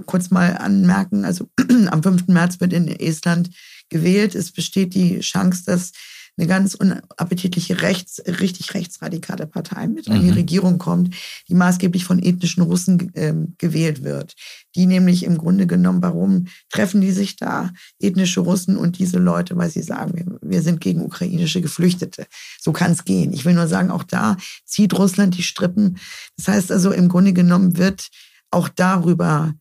kurz 0.06 0.30
mal 0.30 0.56
anmerken. 0.56 1.24
Also 1.24 1.48
am 1.90 2.02
5. 2.02 2.28
März 2.28 2.60
wird 2.60 2.72
in 2.72 2.88
Estland 2.88 3.50
gewählt. 3.88 4.34
Es 4.34 4.52
besteht 4.52 4.94
die 4.94 5.20
Chance, 5.20 5.62
dass 5.66 5.92
eine 6.38 6.46
ganz 6.46 6.74
unappetitliche 6.74 7.82
rechts, 7.82 8.22
richtig 8.26 8.74
rechtsradikale 8.74 9.46
Partei 9.46 9.88
mit 9.88 10.06
in 10.06 10.20
die 10.20 10.28
mhm. 10.28 10.34
Regierung 10.34 10.78
kommt, 10.78 11.14
die 11.48 11.54
maßgeblich 11.54 12.04
von 12.04 12.20
ethnischen 12.20 12.62
Russen 12.62 13.12
äh, 13.14 13.34
gewählt 13.58 14.04
wird. 14.04 14.34
Die 14.76 14.86
nämlich 14.86 15.24
im 15.24 15.36
Grunde 15.36 15.66
genommen, 15.66 16.00
warum 16.00 16.46
treffen 16.70 17.00
die 17.00 17.10
sich 17.10 17.36
da, 17.36 17.72
ethnische 18.00 18.40
Russen 18.40 18.76
und 18.76 18.98
diese 18.98 19.18
Leute, 19.18 19.56
weil 19.56 19.70
sie 19.70 19.82
sagen, 19.82 20.12
wir, 20.14 20.38
wir 20.40 20.62
sind 20.62 20.80
gegen 20.80 21.02
ukrainische 21.02 21.60
Geflüchtete. 21.60 22.26
So 22.60 22.72
kann 22.72 22.92
es 22.92 23.04
gehen. 23.04 23.32
Ich 23.32 23.44
will 23.44 23.54
nur 23.54 23.66
sagen, 23.66 23.90
auch 23.90 24.04
da 24.04 24.36
zieht 24.64 24.94
Russland 24.94 25.36
die 25.36 25.42
Strippen. 25.42 25.98
Das 26.36 26.48
heißt 26.48 26.70
also, 26.70 26.92
im 26.92 27.08
Grunde 27.08 27.32
genommen 27.32 27.76
wird 27.76 28.08
auch 28.50 28.68
darüber 28.68 29.54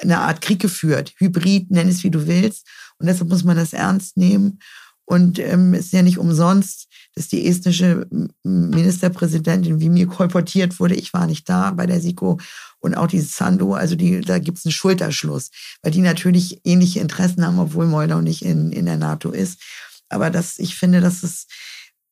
eine 0.00 0.18
Art 0.18 0.40
Krieg 0.40 0.60
geführt. 0.60 1.12
Hybrid, 1.18 1.70
nenn 1.70 1.88
es 1.88 2.04
wie 2.04 2.10
du 2.10 2.26
willst. 2.26 2.66
Und 2.98 3.06
deshalb 3.06 3.28
muss 3.30 3.44
man 3.44 3.56
das 3.56 3.72
ernst 3.72 4.16
nehmen. 4.16 4.60
Und 5.06 5.38
ähm, 5.38 5.74
es 5.74 5.86
ist 5.86 5.92
ja 5.92 6.02
nicht 6.02 6.18
umsonst, 6.18 6.88
dass 7.14 7.28
die 7.28 7.46
estnische 7.46 8.06
Ministerpräsidentin 8.42 9.80
wie 9.80 9.88
mir 9.88 10.06
kolportiert 10.06 10.80
wurde. 10.80 10.94
Ich 10.94 11.12
war 11.12 11.26
nicht 11.26 11.48
da 11.48 11.70
bei 11.70 11.86
der 11.86 12.00
SIKO 12.00 12.38
und 12.80 12.94
auch 12.94 13.06
dieses 13.06 13.36
Sando, 13.36 13.74
also 13.74 13.94
die, 13.94 14.20
da 14.20 14.38
gibt 14.38 14.58
es 14.58 14.64
einen 14.64 14.72
Schulterschluss, 14.72 15.50
weil 15.82 15.92
die 15.92 16.00
natürlich 16.00 16.60
ähnliche 16.64 17.00
Interessen 17.00 17.46
haben, 17.46 17.58
obwohl 17.58 17.86
Moldau 17.86 18.20
nicht 18.20 18.44
in, 18.44 18.72
in 18.72 18.86
der 18.86 18.96
NATO 18.96 19.30
ist. 19.30 19.60
Aber 20.08 20.30
das, 20.30 20.58
ich 20.58 20.76
finde, 20.76 21.00
dass 21.00 21.22
es 21.22 21.46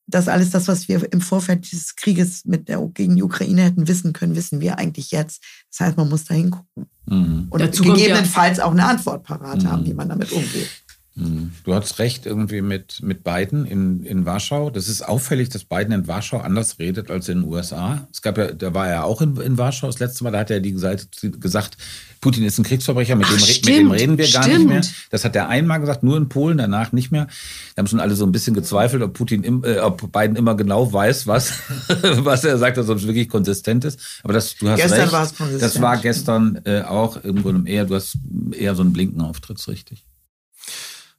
das 0.07 0.29
alles 0.29 0.51
das, 0.51 0.69
was 0.69 0.89
wir 0.89 1.13
im 1.13 1.21
Vorfeld 1.21 1.71
dieses 1.71 1.97
Krieges 1.97 2.45
mit 2.45 2.69
der, 2.69 2.81
gegen 2.95 3.17
die 3.17 3.23
Ukraine 3.23 3.63
hätten 3.63 3.89
wissen 3.89 4.13
können, 4.13 4.37
wissen 4.37 4.61
wir 4.61 4.79
eigentlich 4.79 5.11
jetzt. 5.11 5.43
Das 5.71 5.81
heißt, 5.87 5.97
man 5.97 6.09
muss 6.09 6.25
da 6.25 6.35
hingucken. 6.35 6.87
Mhm. 7.07 7.47
Und 7.51 7.61
Dazu 7.61 7.83
gegebenenfalls 7.83 8.59
ja 8.59 8.65
auch 8.65 8.73
eine 8.73 8.85
Antwort 8.85 9.25
parat 9.25 9.63
mhm. 9.63 9.71
haben, 9.71 9.87
wie 9.87 9.95
man 9.95 10.09
damit 10.09 10.33
umgeht. 10.33 10.69
Mhm. 11.15 11.53
Du 11.65 11.75
hast 11.75 11.99
recht 11.99 12.25
irgendwie 12.25 12.63
mit, 12.63 13.03
mit 13.03 13.23
Biden 13.23 13.67
in, 13.67 14.03
in 14.05 14.25
Warschau. 14.25 14.71
Das 14.71 14.89
ist 14.89 15.03
auffällig, 15.03 15.51
dass 15.51 15.65
Biden 15.65 15.93
in 15.93 16.09
Warschau 16.09 16.39
anders 16.39 16.79
redet 16.79 17.11
als 17.11 17.29
in 17.29 17.43
den 17.43 17.51
USA. 17.51 18.09
Es 18.11 18.23
gab 18.23 18.39
ja, 18.39 18.53
da 18.53 18.73
war 18.73 18.89
er 18.89 19.05
auch 19.05 19.21
in, 19.21 19.37
in 19.37 19.59
Warschau 19.59 19.89
das 19.89 19.99
letzte 19.99 20.25
Mal, 20.25 20.31
da 20.31 20.39
hat 20.39 20.51
er 20.51 20.61
die 20.61 20.77
Seite 20.79 21.07
gesagt, 21.33 21.77
Putin 22.23 22.45
ist 22.45 22.59
ein 22.59 22.63
Kriegsverbrecher, 22.63 23.17
mit, 23.17 23.27
Ach, 23.29 23.33
dem, 23.33 23.39
stimmt, 23.41 23.67
mit 23.67 23.77
dem 23.77 23.91
reden 23.91 24.19
wir 24.19 24.31
gar 24.31 24.45
stimmt. 24.45 24.59
nicht 24.59 24.69
mehr. 24.69 24.83
Das 25.11 25.25
hat 25.25 25.37
er 25.37 25.49
einmal 25.49 25.81
gesagt, 25.81 26.03
nur 26.03 26.17
in 26.17 26.29
Polen, 26.29 26.57
danach 26.57 26.93
nicht 26.93 27.11
mehr. 27.11 27.27
Da 27.75 27.81
haben 27.81 27.89
schon 27.89 28.01
alle 28.01 28.15
so 28.15 28.25
ein 28.25 28.33
bisschen 28.33 28.55
gezweifelt, 28.55 29.03
ob 29.03 29.13
Putin, 29.13 29.43
im, 29.43 29.65
äh, 29.65 29.81
ob 29.81 30.13
Biden 30.13 30.37
immer 30.37 30.55
genau 30.55 30.91
weiß, 30.91 31.27
was, 31.27 31.53
was 31.89 32.45
er 32.45 32.57
sagt, 32.57 32.79
also 32.79 32.93
ob 32.93 33.01
es 33.01 33.07
wirklich 33.07 33.29
konsistent 33.29 33.85
ist. 33.85 34.01
Aber 34.23 34.33
das, 34.33 34.57
du 34.57 34.69
hast 34.69 34.81
gestern 34.81 35.01
recht. 35.01 35.13
War 35.13 35.25
es 35.25 35.35
konsistent. 35.35 35.63
Das 35.75 35.83
war 35.83 35.97
gestern 35.99 36.61
äh, 36.65 36.83
auch 36.83 37.17
im 37.23 37.43
Grunde 37.43 37.69
eher, 37.69 37.85
du 37.85 37.97
hast 37.97 38.17
eher 38.53 38.75
so 38.77 38.83
einen 38.83 38.93
blinken 38.93 39.21
Auftritt, 39.21 39.67
richtig. 39.69 40.05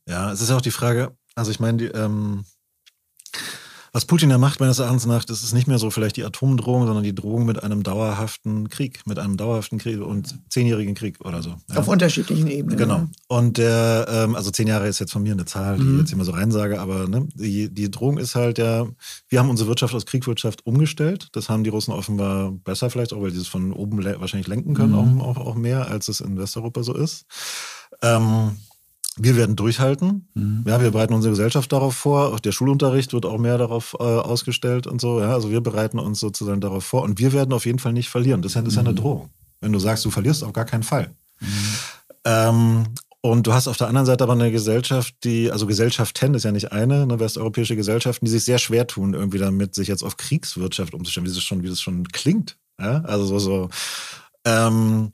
Ja, 0.08 0.32
es 0.32 0.42
ist 0.42 0.52
auch 0.52 0.62
die 0.62 0.72
Frage, 0.72 1.16
also 1.36 1.52
ich 1.52 1.60
meine, 1.60 1.78
die, 1.78 1.86
ähm, 1.86 2.44
was 3.96 4.06
Putin 4.06 4.30
da 4.30 4.40
macht, 4.40 4.60
meines 4.60 4.80
Erachtens 4.80 5.06
nach, 5.06 5.24
das 5.24 5.44
ist 5.44 5.54
nicht 5.54 5.68
mehr 5.68 5.78
so 5.78 5.92
vielleicht 5.92 6.18
die 6.18 6.24
Atomdrohung, 6.24 6.88
sondern 6.88 7.04
die 7.04 7.14
Drohung 7.14 7.46
mit 7.46 7.62
einem 7.62 7.84
dauerhaften 7.84 8.68
Krieg, 8.70 9.06
mit 9.06 9.20
einem 9.20 9.38
dauerhaften 9.38 9.78
Krieg 9.78 10.02
und 10.02 10.36
zehnjährigen 10.50 10.96
Krieg 10.96 11.24
oder 11.24 11.44
so. 11.44 11.58
Ja. 11.70 11.78
Auf 11.78 11.88
unterschiedlichen 11.88 12.48
Ebenen. 12.48 12.76
Genau. 12.76 12.96
Ja. 12.96 13.10
Und 13.28 13.60
der, 13.60 14.08
ähm, 14.10 14.36
also 14.36 14.50
zehn 14.50 14.68
Jahre 14.68 14.88
ist 14.88 14.98
jetzt 14.98 15.14
von 15.14 15.22
mir 15.22 15.34
eine 15.34 15.46
Zahl, 15.46 15.78
die 15.78 15.84
mhm. 15.84 15.94
ich 15.94 16.00
jetzt 16.02 16.12
immer 16.12 16.26
so 16.26 16.32
reinsage, 16.32 16.82
aber 16.82 17.08
ne, 17.08 17.28
die, 17.36 17.72
die 17.72 17.92
Drohung 17.92 18.18
ist 18.18 18.34
halt 18.34 18.58
ja, 18.58 18.88
wir 19.30 19.40
haben 19.40 19.52
unsere 19.52 19.70
Wirtschaft 19.70 19.94
aus 19.94 20.08
Kriegswirtschaft 20.08 20.66
umgestellt. 20.66 21.28
Das 21.34 21.50
haben 21.50 21.64
die 21.64 21.70
Russen 21.70 21.94
offenbar 21.94 22.52
besser 22.52 22.90
vielleicht 22.90 23.14
auch, 23.14 23.22
weil 23.22 23.32
sie 23.32 23.42
es 23.42 23.48
von 23.48 23.72
oben 23.72 24.04
wahrscheinlich 24.04 24.48
lenken 24.48 24.74
können, 24.74 24.94
mhm. 24.94 25.22
auch, 25.22 25.38
auch, 25.38 25.46
auch 25.46 25.56
mehr, 25.56 25.88
als 25.88 26.08
es 26.08 26.20
in 26.20 26.40
Westeuropa 26.40 26.82
so 26.82 26.96
ist. 26.96 27.26
Ähm, 28.02 28.58
wir 29.18 29.36
werden 29.36 29.56
durchhalten. 29.56 30.28
Mhm. 30.34 30.64
Ja, 30.68 30.82
wir 30.82 30.92
bereiten 30.92 31.14
unsere 31.14 31.32
Gesellschaft 31.32 31.72
darauf 31.72 31.96
vor. 31.96 32.34
Auch 32.34 32.40
der 32.40 32.52
Schulunterricht 32.52 33.14
wird 33.14 33.26
auch 33.26 33.38
mehr 33.38 33.58
darauf 33.58 33.96
äh, 34.00 34.04
ausgestellt 34.04 34.88
und 34.88 35.00
so. 35.02 35.20
Ja, 35.20 35.34
also 35.34 35.52
wir 35.52 35.62
bereiten 35.62 36.00
uns 36.00 36.20
sozusagen 36.20 36.62
darauf 36.62 36.84
vor 36.84 37.04
und 37.04 37.20
wir 37.20 37.34
werden 37.34 37.54
auf 37.54 37.66
jeden 37.66 37.80
Fall 37.80 37.94
nicht 37.94 38.10
verlieren. 38.10 38.42
Das 38.42 38.56
ist 38.56 38.76
ja 38.76 38.82
eine 38.82 38.92
mhm. 38.92 38.96
Drohung. 38.96 39.30
Wenn 39.62 39.72
du 39.72 39.80
sagst, 39.80 40.04
du 40.06 40.12
verlierst, 40.12 40.44
auf 40.44 40.54
gar 40.54 40.66
keinen 40.66 40.84
Fall. 40.84 41.12
Mhm. 41.40 41.48
Ähm, 42.26 42.84
und 43.22 43.48
du 43.48 43.54
hast 43.54 43.70
auf 43.70 43.78
der 43.78 43.88
anderen 43.88 44.06
Seite 44.06 44.24
aber 44.26 44.34
eine 44.34 44.52
Gesellschaft, 44.52 45.16
die, 45.24 45.50
also 45.50 45.66
Gesellschaften 45.66 46.34
ist 46.34 46.44
ja 46.44 46.52
nicht 46.52 46.74
eine, 46.74 47.04
eine 47.04 47.22
westeuropäische 47.22 47.78
Gesellschaften, 47.78 48.26
die 48.26 48.32
sich 48.32 48.44
sehr 48.44 48.58
schwer 48.58 48.86
tun, 48.86 49.14
irgendwie 49.14 49.38
damit, 49.38 49.76
sich 49.76 49.88
jetzt 49.88 50.04
auf 50.04 50.18
Kriegswirtschaft 50.18 50.94
umzustellen, 50.94 51.26
wie 51.26 51.30
das 51.30 51.42
schon, 51.42 51.64
wie 51.64 51.70
das 51.70 51.80
schon 51.80 52.06
klingt. 52.10 52.58
Ja, 52.80 53.02
also 53.04 53.26
so, 53.26 53.40
so 53.40 53.70
ähm, 54.44 55.14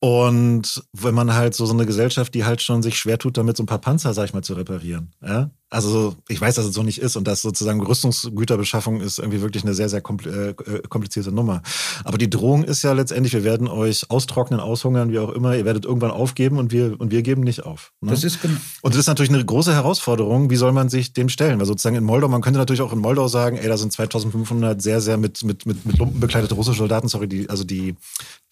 und 0.00 0.82
wenn 0.92 1.14
man 1.14 1.34
halt 1.34 1.54
so, 1.54 1.66
so 1.66 1.74
eine 1.74 1.86
Gesellschaft, 1.86 2.34
die 2.34 2.44
halt 2.44 2.62
schon 2.62 2.82
sich 2.82 2.98
schwer 2.98 3.18
tut, 3.18 3.36
damit 3.36 3.56
so 3.56 3.62
ein 3.62 3.66
paar 3.66 3.80
Panzer, 3.80 4.14
sag 4.14 4.26
ich 4.26 4.34
mal, 4.34 4.42
zu 4.42 4.54
reparieren, 4.54 5.14
ja, 5.22 5.50
also 5.70 6.16
ich 6.28 6.40
weiß, 6.40 6.54
dass 6.54 6.64
es 6.64 6.74
so 6.74 6.82
nicht 6.82 6.98
ist 6.98 7.16
und 7.16 7.28
dass 7.28 7.42
sozusagen 7.42 7.82
Rüstungsgüterbeschaffung 7.82 9.00
ist 9.00 9.18
irgendwie 9.18 9.42
wirklich 9.42 9.64
eine 9.64 9.74
sehr, 9.74 9.88
sehr 9.90 10.02
äh, 10.24 10.48
äh, 10.50 10.54
komplizierte 10.88 11.30
Nummer. 11.30 11.62
Aber 12.04 12.16
die 12.16 12.30
Drohung 12.30 12.64
ist 12.64 12.82
ja 12.82 12.92
letztendlich, 12.92 13.34
wir 13.34 13.44
werden 13.44 13.68
euch 13.68 14.10
austrocknen, 14.10 14.60
aushungern, 14.60 15.12
wie 15.12 15.18
auch 15.18 15.30
immer. 15.30 15.56
Ihr 15.56 15.66
werdet 15.66 15.84
irgendwann 15.84 16.10
aufgeben 16.10 16.58
und 16.58 16.72
wir, 16.72 16.98
und 16.98 17.10
wir 17.10 17.22
geben 17.22 17.42
nicht 17.42 17.64
auf. 17.64 17.92
Ne? 18.00 18.10
Das 18.12 18.24
ist. 18.24 18.38
Und 18.80 18.94
das 18.94 19.00
ist 19.00 19.06
natürlich 19.08 19.32
eine 19.32 19.44
große 19.44 19.74
Herausforderung. 19.74 20.48
Wie 20.48 20.56
soll 20.56 20.72
man 20.72 20.88
sich 20.88 21.12
dem 21.12 21.28
stellen? 21.28 21.58
Weil 21.58 21.66
sozusagen 21.66 21.96
in 21.96 22.04
Moldau, 22.04 22.28
man 22.28 22.40
könnte 22.40 22.58
natürlich 22.58 22.80
auch 22.80 22.92
in 22.92 22.98
Moldau 22.98 23.28
sagen, 23.28 23.58
ey, 23.58 23.68
da 23.68 23.76
sind 23.76 23.92
2500 23.92 24.80
sehr, 24.80 25.02
sehr 25.02 25.18
mit, 25.18 25.44
mit, 25.44 25.66
mit, 25.66 25.84
mit 25.84 25.98
Lumpen 25.98 26.20
bekleidete 26.20 26.54
russische 26.54 26.78
Soldaten, 26.78 27.08
sorry, 27.08 27.28
die, 27.28 27.50
also 27.50 27.64
die, 27.64 27.94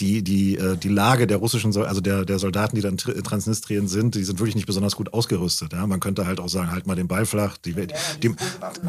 die, 0.01 0.23
die, 0.23 0.59
äh, 0.59 0.77
die 0.77 0.89
Lage 0.89 1.27
der 1.27 1.39
russischen, 1.39 1.75
also 1.77 2.01
der, 2.01 2.27
der 2.27 2.39
Soldaten, 2.39 2.77
die 2.77 2.83
dann 2.83 2.99
Transnistrien 2.99 3.89
sind, 3.89 4.15
die 4.15 4.25
sind 4.25 4.39
wirklich 4.39 4.55
nicht 4.55 4.67
besonders 4.67 4.97
gut 4.97 5.15
ausgerüstet. 5.15 5.73
Ja? 5.73 5.87
Man 5.87 6.01
könnte 6.01 6.27
halt 6.27 6.41
auch 6.41 6.49
sagen, 6.49 6.71
halt 6.71 6.87
mal 6.87 6.95
den 6.95 7.06
den 7.07 7.09
Ball 7.09 7.27
flach. 7.27 7.57
Die, 7.59 7.73
die, 7.73 7.87
die 8.23 8.35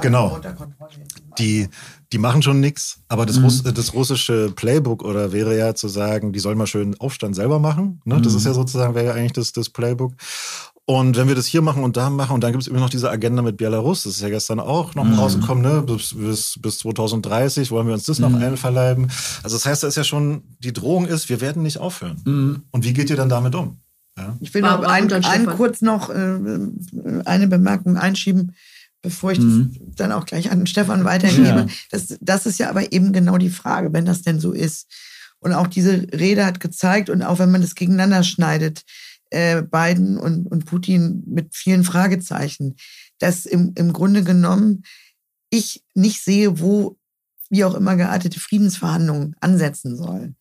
genau. 0.01 0.39
Die, 1.37 1.69
die 2.11 2.17
machen 2.17 2.41
schon 2.41 2.59
nichts, 2.59 2.99
aber 3.07 3.25
das, 3.25 3.37
mhm. 3.37 3.45
Russ, 3.45 3.63
das, 3.63 3.93
russische 3.93 4.51
Playbook 4.55 5.03
oder 5.03 5.31
wäre 5.31 5.57
ja 5.57 5.75
zu 5.75 5.87
sagen, 5.87 6.33
die 6.33 6.39
sollen 6.39 6.57
mal 6.57 6.67
schön 6.67 6.95
Aufstand 6.99 7.35
selber 7.35 7.59
machen. 7.59 8.01
Ne? 8.05 8.21
Das 8.21 8.33
mhm. 8.33 8.39
ist 8.39 8.45
ja 8.45 8.53
sozusagen, 8.53 8.95
wäre 8.95 9.07
ja 9.07 9.13
eigentlich 9.13 9.33
das, 9.33 9.51
das 9.51 9.69
Playbook. 9.69 10.13
Und 10.89 11.17
wenn 11.17 11.27
wir 11.27 11.35
das 11.35 11.45
hier 11.45 11.61
machen 11.61 11.83
und 11.83 11.97
da 11.97 12.09
machen, 12.09 12.33
und 12.33 12.43
dann 12.45 12.53
gibt 12.53 12.61
es 12.61 12.67
immer 12.69 12.79
noch 12.79 12.89
diese 12.89 13.09
Agenda 13.09 13.41
mit 13.41 13.57
Belarus, 13.57 14.03
das 14.03 14.13
ist 14.13 14.21
ja 14.21 14.29
gestern 14.29 14.61
auch 14.61 14.95
noch 14.95 15.03
mhm. 15.03 15.15
rausgekommen, 15.15 15.61
ne? 15.61 15.81
bis, 15.81 16.15
bis, 16.15 16.57
bis 16.61 16.79
2030 16.79 17.71
wollen 17.71 17.87
wir 17.87 17.93
uns 17.93 18.05
das 18.05 18.19
mhm. 18.19 18.31
noch 18.31 18.39
einverleiben. 18.39 19.11
Also 19.43 19.57
das 19.57 19.65
heißt, 19.65 19.83
da 19.83 19.87
ist 19.87 19.97
ja 19.97 20.05
schon, 20.05 20.43
die 20.59 20.71
Drohung 20.71 21.05
ist, 21.05 21.27
wir 21.27 21.41
werden 21.41 21.61
nicht 21.61 21.79
aufhören. 21.79 22.21
Mhm. 22.23 22.63
Und 22.71 22.85
wie 22.85 22.93
geht 22.93 23.09
ihr 23.09 23.17
dann 23.17 23.27
damit 23.27 23.53
um? 23.53 23.81
Ja. 24.17 24.37
Ich 24.39 24.53
will 24.53 24.61
noch 24.61 24.81
ein, 24.83 25.11
ein 25.11 25.45
kurz 25.45 25.81
noch 25.81 26.09
äh, 26.09 26.39
eine 27.25 27.47
Bemerkung 27.47 27.97
einschieben, 27.97 28.55
bevor 29.01 29.31
ich 29.31 29.39
mhm. 29.39 29.71
das 29.73 29.95
dann 29.95 30.11
auch 30.11 30.25
gleich 30.25 30.51
an 30.51 30.65
Stefan 30.65 31.05
weitergebe. 31.05 31.47
Ja. 31.47 31.67
Das, 31.91 32.17
das 32.19 32.45
ist 32.45 32.57
ja 32.57 32.69
aber 32.69 32.91
eben 32.91 33.13
genau 33.13 33.37
die 33.37 33.49
Frage, 33.49 33.93
wenn 33.93 34.05
das 34.05 34.23
denn 34.23 34.39
so 34.39 34.51
ist. 34.51 34.87
Und 35.39 35.53
auch 35.53 35.67
diese 35.67 36.07
Rede 36.13 36.45
hat 36.45 36.59
gezeigt, 36.59 37.09
und 37.09 37.21
auch 37.21 37.37
wenn 37.39 37.51
man 37.51 37.61
das 37.61 37.75
gegeneinander 37.75 38.23
schneidet, 38.23 38.83
äh, 39.29 39.61
Biden 39.61 40.17
und, 40.17 40.47
und 40.47 40.65
Putin 40.65 41.23
mit 41.27 41.55
vielen 41.55 41.83
Fragezeichen, 41.83 42.75
dass 43.19 43.45
im, 43.45 43.73
im 43.75 43.93
Grunde 43.93 44.23
genommen 44.23 44.83
ich 45.49 45.83
nicht 45.93 46.23
sehe, 46.23 46.59
wo 46.59 46.97
wie 47.49 47.63
auch 47.63 47.75
immer 47.75 47.95
geartete 47.95 48.39
Friedensverhandlungen 48.39 49.35
ansetzen 49.39 49.95
sollen. 49.95 50.35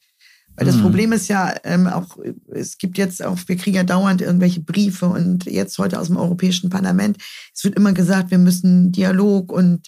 Weil 0.57 0.66
das 0.66 0.76
mhm. 0.76 0.82
Problem 0.82 1.12
ist 1.12 1.28
ja 1.28 1.54
ähm, 1.64 1.86
auch, 1.86 2.16
es 2.52 2.78
gibt 2.78 2.98
jetzt 2.98 3.24
auch, 3.24 3.38
wir 3.46 3.57
kriegen 3.57 3.76
ja 3.76 3.84
dauernd 3.84 4.22
irgendwelche 4.22 4.61
Briefe 4.61 5.07
und 5.07 5.44
jetzt 5.44 5.78
heute 5.78 6.00
aus 6.00 6.07
dem 6.07 6.16
Europäischen 6.16 6.70
Parlament, 6.70 7.18
es 7.54 7.62
wird 7.62 7.76
immer 7.76 7.92
gesagt, 7.92 8.30
wir 8.30 8.38
müssen 8.38 8.90
Dialog 8.92 9.52
und 9.52 9.86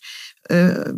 äh, 0.49 0.93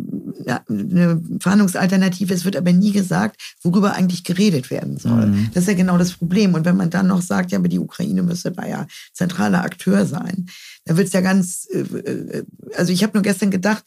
eine 0.69 1.21
Verhandlungsalternative. 1.39 2.33
Es 2.33 2.45
wird 2.45 2.55
aber 2.55 2.71
nie 2.71 2.91
gesagt, 2.91 3.41
worüber 3.63 3.93
eigentlich 3.93 4.23
geredet 4.23 4.71
werden 4.71 4.97
soll. 4.97 5.27
Mhm. 5.27 5.49
Das 5.53 5.63
ist 5.63 5.69
ja 5.69 5.75
genau 5.75 5.97
das 5.97 6.13
Problem. 6.13 6.53
Und 6.53 6.65
wenn 6.65 6.77
man 6.77 6.89
dann 6.89 7.07
noch 7.07 7.21
sagt, 7.21 7.51
ja, 7.51 7.59
aber 7.59 7.67
die 7.67 7.79
Ukraine 7.79 8.23
müsse 8.23 8.51
da 8.51 8.65
ja 8.65 8.87
zentraler 9.13 9.63
Akteur 9.63 10.05
sein, 10.05 10.47
dann 10.85 10.97
wird 10.97 11.07
es 11.07 11.13
ja 11.13 11.21
ganz, 11.21 11.67
äh, 11.71 11.79
äh, 11.79 12.43
also 12.75 12.91
ich 12.91 13.03
habe 13.03 13.13
nur 13.13 13.23
gestern 13.23 13.51
gedacht, 13.51 13.83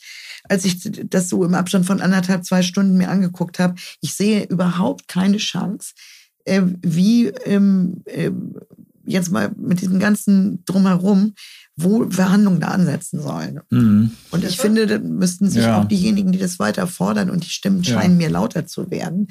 als 0.48 0.64
ich 0.64 0.90
das 1.08 1.28
so 1.28 1.44
im 1.44 1.54
Abstand 1.54 1.86
von 1.86 2.00
anderthalb, 2.00 2.44
zwei 2.44 2.62
Stunden 2.62 2.96
mir 2.96 3.08
angeguckt 3.08 3.58
habe, 3.58 3.74
ich 4.00 4.14
sehe 4.14 4.44
überhaupt 4.44 5.08
keine 5.08 5.38
Chance, 5.38 5.94
äh, 6.44 6.62
wie 6.82 7.28
ähm, 7.28 8.02
äh, 8.04 8.30
jetzt 9.06 9.30
mal 9.30 9.52
mit 9.56 9.80
diesem 9.80 9.98
ganzen 9.98 10.64
Drumherum, 10.64 11.34
wo 11.76 12.08
Verhandlungen 12.10 12.60
da 12.60 12.68
ansetzen 12.68 13.20
sollen. 13.20 13.60
Mhm. 13.70 14.12
Und 14.30 14.44
ich 14.44 14.58
finde, 14.58 14.86
da 14.86 14.98
müssten 14.98 15.50
sich 15.50 15.62
ja. 15.62 15.80
auch 15.80 15.84
diejenigen, 15.84 16.32
die 16.32 16.38
das 16.38 16.58
weiter 16.58 16.86
fordern, 16.86 17.30
und 17.30 17.44
die 17.44 17.50
Stimmen 17.50 17.84
scheinen 17.84 18.20
ja. 18.20 18.28
mir 18.28 18.30
lauter 18.32 18.66
zu 18.66 18.90
werden, 18.90 19.28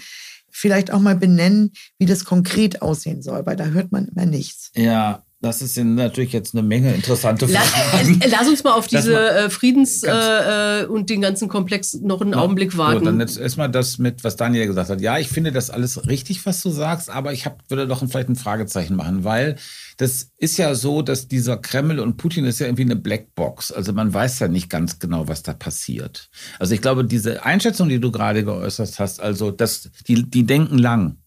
vielleicht 0.51 0.91
auch 0.91 0.99
mal 0.99 1.15
benennen, 1.15 1.71
wie 1.97 2.05
das 2.05 2.25
konkret 2.25 2.81
aussehen 2.81 3.21
soll, 3.21 3.45
weil 3.45 3.55
da 3.55 3.65
hört 3.65 3.91
man 3.91 4.07
immer 4.07 4.25
nichts. 4.25 4.71
Ja, 4.75 5.23
das 5.43 5.61
ist 5.61 5.77
natürlich 5.77 6.31
jetzt 6.31 6.55
eine 6.55 6.63
Menge 6.63 6.93
interessante 6.93 7.49
Fragen. 7.49 8.17
Lass, 8.21 8.31
lass 8.31 8.47
uns 8.47 8.63
mal 8.63 8.73
auf 8.73 8.87
diese 8.87 9.29
äh, 9.29 9.49
Friedens- 9.49 10.01
äh, 10.03 10.85
und 10.87 11.09
den 11.09 11.19
ganzen 11.19 11.49
Komplex 11.49 11.95
noch 11.95 12.21
einen 12.21 12.31
ja, 12.31 12.37
Augenblick 12.37 12.77
warten. 12.77 12.99
So, 12.99 13.05
dann 13.05 13.19
jetzt 13.19 13.37
erstmal 13.37 13.69
das 13.69 13.97
mit, 13.97 14.23
was 14.23 14.37
Daniel 14.37 14.67
gesagt 14.67 14.89
hat. 14.89 15.01
Ja, 15.01 15.19
ich 15.19 15.27
finde 15.27 15.51
das 15.51 15.69
alles 15.69 16.07
richtig, 16.07 16.45
was 16.45 16.61
du 16.61 16.69
sagst, 16.69 17.09
aber 17.09 17.33
ich 17.33 17.45
hab, 17.45 17.69
würde 17.69 17.87
doch 17.87 17.99
vielleicht 18.07 18.29
ein 18.29 18.37
Fragezeichen 18.37 18.95
machen, 18.95 19.25
weil 19.25 19.57
das 19.97 20.31
ist 20.37 20.57
ja 20.57 20.75
so, 20.75 21.01
dass 21.01 21.27
dieser 21.27 21.57
Kreml 21.57 21.99
und 21.99 22.15
Putin 22.15 22.45
ist 22.45 22.59
ja 22.59 22.67
irgendwie 22.67 22.83
eine 22.83 22.95
Blackbox. 22.95 23.73
Also 23.73 23.91
man 23.91 24.13
weiß 24.13 24.39
ja 24.39 24.47
nicht 24.47 24.69
ganz 24.69 24.99
genau, 24.99 25.27
was 25.27 25.43
da 25.43 25.53
passiert. 25.53 26.29
Also 26.57 26.73
ich 26.73 26.81
glaube, 26.81 27.03
diese 27.03 27.43
Einschätzung, 27.43 27.89
die 27.89 27.99
du 27.99 28.11
gerade 28.11 28.45
geäußert 28.45 28.97
hast, 28.97 29.19
also 29.19 29.51
dass 29.51 29.89
die, 30.07 30.23
die 30.23 30.45
denken 30.45 30.77
lang. 30.77 31.17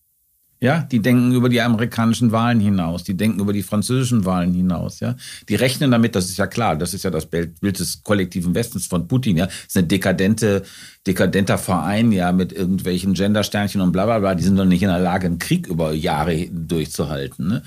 Ja, 0.59 0.81
die 0.81 1.01
denken 1.01 1.33
über 1.33 1.51
die 1.51 1.61
amerikanischen 1.61 2.33
Wahlen 2.33 2.61
hinaus, 2.61 3.05
die 3.05 3.15
denken 3.15 3.41
über 3.41 3.53
die 3.53 3.63
französischen 3.63 4.25
Wahlen 4.25 4.55
hinaus, 4.55 5.01
ja. 5.01 5.15
Die 5.51 5.55
rechnen 5.55 5.91
damit, 5.91 6.15
das 6.15 6.31
ist 6.31 6.39
ja 6.39 6.47
klar, 6.47 6.77
das 6.77 6.95
ist 6.95 7.03
ja 7.03 7.11
das 7.11 7.27
Bild 7.27 7.61
des 7.61 8.03
kollektiven 8.03 8.55
Westens 8.55 8.87
von 8.87 9.07
Putin, 9.07 9.37
ja. 9.37 9.47
Das 9.47 9.55
ist 9.69 9.77
eine 9.77 9.87
dekadente, 9.87 10.63
dekadenter 11.07 11.59
Verein, 11.59 12.11
ja, 12.11 12.33
mit 12.33 12.55
irgendwelchen 12.55 13.13
Gendersternchen 13.13 13.83
und 13.83 13.93
bla 13.93 14.07
bla 14.07 14.19
bla. 14.19 14.35
Die 14.35 14.45
sind 14.45 14.57
doch 14.57 14.65
nicht 14.65 14.83
in 14.83 14.89
der 14.89 14.99
Lage, 14.99 15.27
einen 15.27 15.39
Krieg 15.39 15.67
über 15.67 15.93
Jahre 15.93 16.49
durchzuhalten. 16.51 17.49
Ne? 17.49 17.63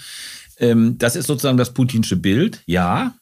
Ähm, 0.58 0.98
das 0.98 1.16
ist 1.16 1.28
sozusagen 1.28 1.58
das 1.58 1.74
putinsche 1.74 2.16
Bild, 2.16 2.64
ja. 2.66 3.14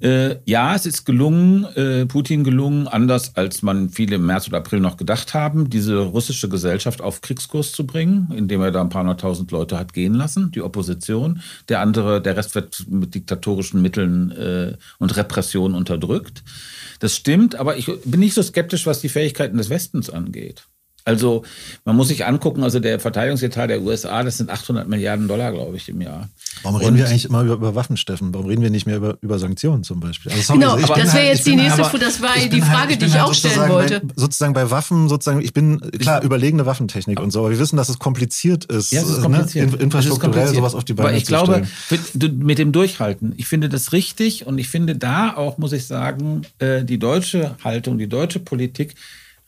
Äh, 0.00 0.36
ja, 0.46 0.74
es 0.74 0.86
ist 0.86 1.04
gelungen, 1.04 1.64
äh, 1.76 2.06
Putin 2.06 2.42
gelungen, 2.42 2.88
anders 2.88 3.36
als 3.36 3.62
man 3.62 3.90
viele 3.90 4.16
im 4.16 4.26
März 4.26 4.48
oder 4.48 4.58
April 4.58 4.80
noch 4.80 4.96
gedacht 4.96 5.34
haben, 5.34 5.68
diese 5.68 5.98
russische 5.98 6.48
Gesellschaft 6.48 7.02
auf 7.02 7.20
Kriegskurs 7.20 7.72
zu 7.72 7.86
bringen, 7.86 8.32
indem 8.34 8.62
er 8.62 8.70
da 8.70 8.80
ein 8.80 8.88
paar 8.88 9.02
hunderttausend 9.02 9.50
Leute 9.50 9.78
hat 9.78 9.92
gehen 9.92 10.14
lassen, 10.14 10.52
die 10.52 10.62
Opposition. 10.62 11.42
Der 11.68 11.80
andere, 11.80 12.22
der 12.22 12.36
Rest 12.36 12.54
wird 12.54 12.86
mit 12.88 13.14
diktatorischen 13.14 13.82
Mitteln 13.82 14.30
äh, 14.30 14.76
und 14.98 15.16
Repressionen 15.16 15.76
unterdrückt. 15.76 16.44
Das 16.98 17.14
stimmt, 17.14 17.54
aber 17.54 17.76
ich 17.76 17.90
bin 18.04 18.20
nicht 18.20 18.34
so 18.34 18.42
skeptisch, 18.42 18.86
was 18.86 19.00
die 19.00 19.08
Fähigkeiten 19.08 19.58
des 19.58 19.68
Westens 19.68 20.08
angeht. 20.08 20.66
Also 21.04 21.44
man 21.84 21.96
muss 21.96 22.08
sich 22.08 22.26
angucken, 22.26 22.62
also 22.62 22.78
der 22.78 23.00
Verteidigungsetat 23.00 23.70
der 23.70 23.82
USA, 23.82 24.22
das 24.22 24.38
sind 24.38 24.50
800 24.50 24.88
Milliarden 24.88 25.28
Dollar, 25.28 25.52
glaube 25.52 25.76
ich, 25.76 25.88
im 25.88 26.00
Jahr. 26.00 26.28
Warum 26.62 26.76
reden 26.76 26.90
Und 26.90 26.98
wir 26.98 27.06
eigentlich 27.06 27.24
immer 27.24 27.42
über, 27.42 27.54
über, 27.54 27.74
Waffen, 27.74 27.96
Steffen? 27.96 28.34
Warum 28.34 28.46
reden 28.46 28.62
wir 28.62 28.70
nicht 28.70 28.86
mehr 28.86 28.96
über, 28.96 29.16
über 29.20 29.38
Sanktionen 29.38 29.82
zum 29.82 30.00
Beispiel? 30.00 30.32
Also, 30.32 30.42
sorry, 30.42 30.58
genau, 30.58 30.74
also 30.74 30.86
das 30.86 30.96
wäre 30.96 31.12
halt, 31.12 31.24
jetzt 31.24 31.46
die 31.46 31.56
nächste, 31.56 31.90
halt, 31.90 32.02
das 32.02 32.20
war 32.20 32.34
die 32.36 32.60
Frage, 32.60 32.74
halt, 32.74 33.02
die 33.02 33.06
ich 33.06 33.14
halt 33.14 33.24
auch 33.24 33.34
stellen 33.34 33.68
wollte. 33.70 34.00
Bei, 34.00 34.14
sozusagen 34.16 34.52
bei 34.52 34.70
Waffen, 34.70 35.08
sozusagen, 35.08 35.40
ich 35.40 35.54
bin, 35.54 35.80
klar, 35.98 36.22
überlegene 36.22 36.66
Waffentechnik 36.66 37.18
und 37.20 37.30
so, 37.30 37.40
aber 37.40 37.50
wir 37.50 37.58
wissen, 37.58 37.76
dass 37.76 37.88
es 37.88 37.98
kompliziert 37.98 38.66
ist, 38.66 38.92
ja, 38.92 39.00
es 39.00 39.08
ist 39.08 39.16
ne, 39.16 39.22
kompliziert. 39.22 39.72
Ne? 39.72 39.78
infrastrukturell 39.78 40.48
sowas 40.48 40.74
auf 40.74 40.84
die 40.84 40.92
Beine 40.92 41.10
aber 41.10 41.16
ich 41.16 41.24
zu 41.24 41.32
glaube, 41.32 41.66
mit 42.36 42.58
dem 42.58 42.72
Durchhalten, 42.72 43.32
ich 43.36 43.46
finde 43.46 43.68
das 43.68 43.92
richtig 43.92 44.46
und 44.46 44.58
ich 44.58 44.68
finde 44.68 44.96
da 44.96 45.36
auch, 45.36 45.58
muss 45.58 45.72
ich 45.72 45.86
sagen, 45.86 46.42
äh, 46.58 46.84
die 46.84 46.98
deutsche 46.98 47.56
Haltung, 47.64 47.98
die 47.98 48.08
deutsche 48.08 48.40
Politik, 48.40 48.94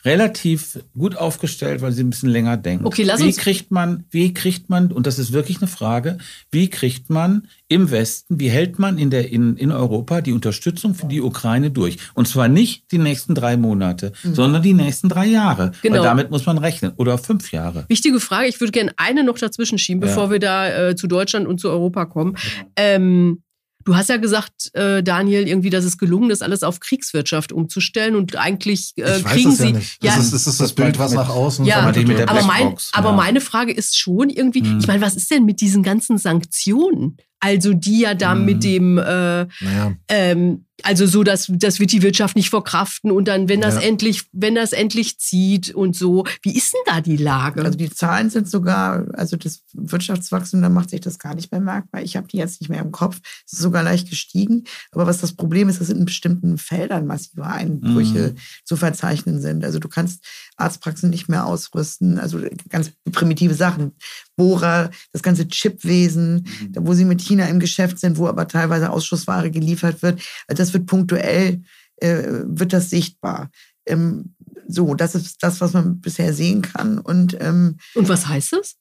relativ 0.04 0.80
gut 0.96 1.16
aufgestellt, 1.16 1.80
weil 1.80 1.92
sie 1.92 2.02
ein 2.02 2.10
bisschen 2.10 2.28
länger 2.28 2.56
denken. 2.56 2.86
Okay, 2.86 3.04
lass 3.04 3.20
wie 3.20 3.26
uns 3.26 3.36
kriegt 3.36 3.70
man, 3.70 4.04
wie 4.10 4.34
kriegt 4.34 4.68
man, 4.68 4.90
und 4.90 5.06
das 5.06 5.18
ist 5.18 5.32
wirklich 5.32 5.58
eine 5.58 5.68
Frage, 5.68 6.18
wie 6.50 6.68
kriegt 6.68 7.08
man 7.10 7.48
im 7.68 7.90
Westen, 7.90 8.40
wie 8.40 8.50
hält 8.50 8.78
man 8.78 8.98
in, 8.98 9.10
der, 9.10 9.30
in, 9.30 9.56
in 9.56 9.70
Europa 9.70 10.20
die 10.20 10.32
Unterstützung 10.32 10.94
für 10.94 11.06
die 11.06 11.20
Ukraine 11.20 11.70
durch? 11.70 11.98
Und 12.14 12.26
zwar 12.26 12.48
nicht 12.48 12.90
die 12.90 12.98
nächsten 12.98 13.34
drei 13.34 13.56
Monate, 13.56 14.12
mhm. 14.22 14.34
sondern 14.34 14.62
die 14.62 14.74
nächsten 14.74 15.08
drei 15.08 15.26
Jahre. 15.26 15.72
Genau. 15.82 15.96
Weil 15.96 16.02
damit 16.02 16.30
muss 16.30 16.46
man 16.46 16.58
rechnen. 16.58 16.92
Oder 16.96 17.18
fünf 17.18 17.52
Jahre. 17.52 17.84
Wichtige 17.88 18.20
Frage. 18.20 18.48
Ich 18.48 18.60
würde 18.60 18.72
gerne 18.72 18.92
eine 18.96 19.24
noch 19.24 19.38
dazwischen 19.38 19.78
schieben, 19.78 20.02
ja. 20.02 20.08
bevor 20.08 20.30
wir 20.30 20.38
da 20.38 20.88
äh, 20.90 20.96
zu 20.96 21.06
Deutschland 21.06 21.46
und 21.46 21.60
zu 21.60 21.70
Europa 21.70 22.06
kommen. 22.06 22.36
Ähm, 22.76 23.42
Du 23.84 23.96
hast 23.96 24.08
ja 24.08 24.16
gesagt, 24.16 24.74
äh, 24.74 25.02
Daniel, 25.02 25.46
irgendwie, 25.48 25.70
dass 25.70 25.84
es 25.84 25.98
gelungen 25.98 26.30
ist, 26.30 26.42
alles 26.42 26.62
auf 26.62 26.80
Kriegswirtschaft 26.80 27.52
umzustellen 27.52 28.14
und 28.16 28.36
eigentlich 28.36 28.92
äh, 28.96 29.18
ich 29.18 29.24
kriegen 29.24 29.52
sie. 29.52 29.66
Ja, 29.66 29.72
nicht. 29.72 30.04
Ja, 30.04 30.16
das, 30.16 30.24
ist, 30.26 30.32
das 30.32 30.46
ist 30.46 30.60
das 30.60 30.72
Bild, 30.72 30.98
was 30.98 31.12
nach 31.12 31.28
außen. 31.28 31.64
Ja, 31.64 31.80
aber, 31.80 32.42
mein, 32.42 32.68
ja. 32.68 32.76
aber 32.92 33.12
meine 33.12 33.40
Frage 33.40 33.72
ist 33.72 33.98
schon 33.98 34.30
irgendwie, 34.30 34.60
hm. 34.60 34.78
ich 34.78 34.86
meine, 34.86 35.00
was 35.00 35.16
ist 35.16 35.30
denn 35.30 35.44
mit 35.44 35.60
diesen 35.60 35.82
ganzen 35.82 36.18
Sanktionen? 36.18 37.16
Also 37.42 37.74
die 37.74 38.00
ja 38.00 38.14
da 38.14 38.34
hm. 38.34 38.44
mit 38.44 38.62
dem, 38.62 38.98
äh, 38.98 39.02
naja. 39.02 39.96
ähm, 40.08 40.64
also 40.84 41.06
so, 41.06 41.22
dass 41.22 41.46
das 41.48 41.80
wird 41.80 41.92
die 41.92 42.02
Wirtschaft 42.02 42.36
nicht 42.36 42.50
verkraften 42.50 43.10
und 43.10 43.28
dann, 43.28 43.48
wenn 43.48 43.60
das 43.60 43.74
ja. 43.74 43.80
endlich, 43.82 44.24
wenn 44.32 44.54
das 44.54 44.72
endlich 44.72 45.18
zieht 45.18 45.74
und 45.74 45.96
so, 45.96 46.24
wie 46.42 46.56
ist 46.56 46.72
denn 46.72 46.80
da 46.86 47.00
die 47.00 47.16
Lage? 47.16 47.64
Also 47.64 47.76
die 47.76 47.90
Zahlen 47.90 48.30
sind 48.30 48.48
sogar, 48.48 49.06
also 49.14 49.36
das 49.36 49.62
Wirtschaftswachstum, 49.72 50.62
da 50.62 50.68
macht 50.68 50.90
sich 50.90 51.00
das 51.00 51.18
gar 51.18 51.34
nicht 51.34 51.50
bemerkbar. 51.50 52.02
Ich 52.02 52.16
habe 52.16 52.28
die 52.28 52.36
jetzt 52.36 52.60
nicht 52.60 52.70
mehr 52.70 52.80
im 52.80 52.92
Kopf. 52.92 53.20
Es 53.46 53.54
ist 53.54 53.60
sogar 53.60 53.82
leicht 53.82 54.08
gestiegen. 54.08 54.64
Aber 54.92 55.06
was 55.06 55.20
das 55.20 55.34
Problem 55.34 55.68
ist, 55.68 55.80
dass 55.80 55.88
in 55.88 56.04
bestimmten 56.04 56.58
Feldern 56.58 57.06
massive 57.06 57.44
Einbrüche 57.44 58.32
mhm. 58.32 58.36
zu 58.64 58.76
verzeichnen 58.76 59.40
sind. 59.40 59.64
Also 59.64 59.78
du 59.78 59.88
kannst 59.88 60.24
Arztpraxen 60.56 61.10
nicht 61.10 61.28
mehr 61.28 61.46
ausrüsten, 61.46 62.18
also 62.18 62.40
ganz 62.68 62.92
primitive 63.10 63.54
Sachen. 63.54 63.92
Bohrer, 64.36 64.90
das 65.12 65.22
ganze 65.22 65.48
Chipwesen, 65.48 66.46
mhm. 66.60 66.72
wo 66.80 66.94
sie 66.94 67.04
mit 67.04 67.20
China 67.20 67.46
im 67.46 67.60
Geschäft 67.60 67.98
sind, 67.98 68.18
wo 68.18 68.28
aber 68.28 68.48
teilweise 68.48 68.90
Ausschussware 68.90 69.50
geliefert 69.50 70.02
wird. 70.02 70.20
Also 70.46 70.62
das 70.62 70.72
wird 70.72 70.86
punktuell, 70.86 71.62
äh, 71.96 72.42
wird 72.44 72.72
das 72.72 72.90
sichtbar. 72.90 73.50
Ähm, 73.86 74.34
so, 74.68 74.94
das 74.94 75.14
ist 75.14 75.42
das, 75.42 75.60
was 75.60 75.72
man 75.72 76.00
bisher 76.00 76.32
sehen 76.32 76.62
kann. 76.62 76.98
Und, 76.98 77.36
ähm, 77.40 77.76
Und 77.94 78.08
was 78.08 78.28
heißt 78.28 78.52
das? 78.52 78.76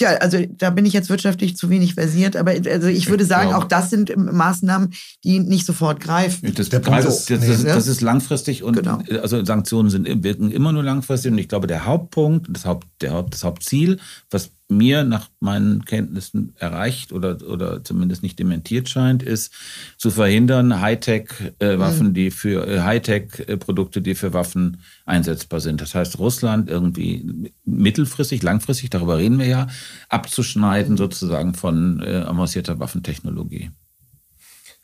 Ja, 0.00 0.16
also 0.16 0.38
da 0.48 0.70
bin 0.70 0.86
ich 0.86 0.94
jetzt 0.94 1.10
wirtschaftlich 1.10 1.56
zu 1.56 1.68
wenig 1.68 1.94
versiert, 1.94 2.34
aber 2.34 2.52
also 2.52 2.88
ich 2.88 3.08
würde 3.08 3.24
sagen, 3.24 3.50
ja. 3.50 3.58
auch 3.58 3.64
das 3.64 3.90
sind 3.90 4.16
Maßnahmen, 4.16 4.94
die 5.22 5.38
nicht 5.38 5.66
sofort 5.66 6.00
greifen. 6.00 6.52
Das, 6.54 6.70
das, 6.70 6.82
das, 6.82 7.26
das, 7.26 7.62
das 7.62 7.86
ist 7.86 8.00
langfristig 8.00 8.62
und 8.62 8.76
genau. 8.76 8.98
also 9.20 9.44
Sanktionen 9.44 9.90
sind, 9.90 10.24
wirken 10.24 10.50
immer 10.50 10.72
nur 10.72 10.82
langfristig 10.82 11.30
und 11.30 11.38
ich 11.38 11.48
glaube, 11.48 11.66
der 11.66 11.84
Hauptpunkt, 11.84 12.46
das, 12.50 12.64
Haupt, 12.64 12.88
der, 13.00 13.22
das 13.22 13.44
Hauptziel, 13.44 14.00
was 14.30 14.50
mir 14.76 15.04
nach 15.04 15.28
meinen 15.40 15.84
Kenntnissen 15.84 16.54
erreicht 16.58 17.12
oder, 17.12 17.38
oder 17.48 17.84
zumindest 17.84 18.22
nicht 18.22 18.38
dementiert 18.38 18.88
scheint, 18.88 19.22
ist 19.22 19.52
zu 19.98 20.10
verhindern, 20.10 20.80
Hightech-Waffen, 20.80 22.08
mhm. 22.08 22.14
die 22.14 22.30
für 22.30 22.66
äh, 22.66 22.80
Hightech-Produkte, 22.80 24.02
die 24.02 24.14
für 24.14 24.32
Waffen 24.32 24.78
einsetzbar 25.04 25.60
sind. 25.60 25.80
Das 25.80 25.94
heißt, 25.94 26.18
Russland 26.18 26.68
irgendwie 26.68 27.52
mittelfristig, 27.64 28.42
langfristig, 28.42 28.90
darüber 28.90 29.18
reden 29.18 29.38
wir 29.38 29.46
ja, 29.46 29.66
abzuschneiden 30.08 30.96
sozusagen 30.96 31.54
von 31.54 32.00
äh, 32.00 32.24
avancierter 32.26 32.78
Waffentechnologie. 32.78 33.70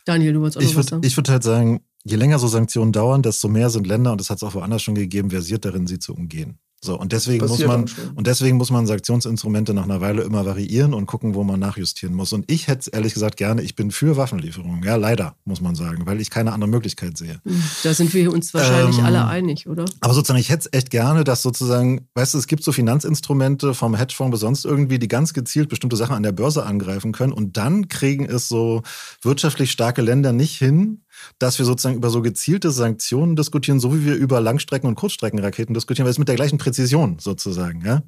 Daniel, 0.04 0.32
du 0.32 0.40
wolltest 0.40 0.58
auch 0.58 0.62
ich 0.62 0.70
würd, 0.70 0.78
was 0.78 0.86
sagen? 0.86 1.02
Ich 1.04 1.16
würde 1.16 1.32
halt 1.32 1.42
sagen, 1.42 1.80
je 2.04 2.16
länger 2.16 2.38
so 2.38 2.48
Sanktionen 2.48 2.92
dauern, 2.92 3.22
desto 3.22 3.48
mehr 3.48 3.70
sind 3.70 3.86
Länder, 3.86 4.12
und 4.12 4.20
das 4.20 4.30
hat 4.30 4.38
es 4.38 4.42
auch 4.42 4.54
woanders 4.54 4.82
schon 4.82 4.94
gegeben, 4.94 5.30
versiert 5.30 5.64
darin, 5.64 5.86
sie 5.86 5.98
zu 5.98 6.14
umgehen. 6.14 6.58
So, 6.80 6.98
und 6.98 7.12
deswegen 7.12 7.44
muss 7.44 7.58
man, 7.58 7.86
und 8.14 8.28
deswegen 8.28 8.56
muss 8.56 8.70
man 8.70 8.86
Sanktionsinstrumente 8.86 9.74
nach 9.74 9.82
einer 9.82 10.00
Weile 10.00 10.22
immer 10.22 10.46
variieren 10.46 10.94
und 10.94 11.06
gucken, 11.06 11.34
wo 11.34 11.42
man 11.42 11.58
nachjustieren 11.58 12.14
muss. 12.14 12.32
Und 12.32 12.48
ich 12.50 12.68
hätte 12.68 12.90
ehrlich 12.90 13.14
gesagt 13.14 13.36
gerne, 13.36 13.62
ich 13.62 13.74
bin 13.74 13.90
für 13.90 14.16
Waffenlieferungen. 14.16 14.84
Ja, 14.84 14.94
leider, 14.94 15.34
muss 15.44 15.60
man 15.60 15.74
sagen, 15.74 16.06
weil 16.06 16.20
ich 16.20 16.30
keine 16.30 16.52
andere 16.52 16.70
Möglichkeit 16.70 17.18
sehe. 17.18 17.40
Hm, 17.44 17.62
da 17.82 17.94
sind 17.94 18.14
wir 18.14 18.32
uns 18.32 18.54
wahrscheinlich 18.54 18.98
ähm, 18.98 19.06
alle 19.06 19.26
einig, 19.26 19.66
oder? 19.66 19.86
Aber 20.00 20.14
sozusagen, 20.14 20.38
ich 20.38 20.50
hätte 20.50 20.68
es 20.70 20.78
echt 20.78 20.90
gerne, 20.90 21.24
dass 21.24 21.42
sozusagen, 21.42 22.06
weißt 22.14 22.34
du, 22.34 22.38
es 22.38 22.46
gibt 22.46 22.62
so 22.62 22.70
Finanzinstrumente 22.70 23.74
vom 23.74 23.96
Hedgefonds 23.96 24.30
bis 24.30 24.40
sonst 24.40 24.64
irgendwie, 24.64 25.00
die 25.00 25.08
ganz 25.08 25.34
gezielt 25.34 25.68
bestimmte 25.68 25.96
Sachen 25.96 26.14
an 26.14 26.22
der 26.22 26.32
Börse 26.32 26.64
angreifen 26.64 27.10
können. 27.10 27.32
Und 27.32 27.56
dann 27.56 27.88
kriegen 27.88 28.24
es 28.24 28.46
so 28.46 28.82
wirtschaftlich 29.22 29.72
starke 29.72 30.02
Länder 30.02 30.32
nicht 30.32 30.56
hin, 30.58 31.02
dass 31.38 31.58
wir 31.58 31.66
sozusagen 31.66 31.96
über 31.96 32.10
so 32.10 32.22
gezielte 32.22 32.70
Sanktionen 32.70 33.36
diskutieren, 33.36 33.80
so 33.80 33.94
wie 33.94 34.04
wir 34.04 34.14
über 34.14 34.40
Langstrecken- 34.40 34.88
und 34.88 34.94
Kurzstreckenraketen 34.94 35.74
diskutieren, 35.74 36.04
weil 36.04 36.12
es 36.12 36.18
mit 36.18 36.28
der 36.28 36.36
gleichen 36.36 36.58
Präzision 36.58 37.18
sozusagen. 37.18 37.84
Ja? 37.84 38.02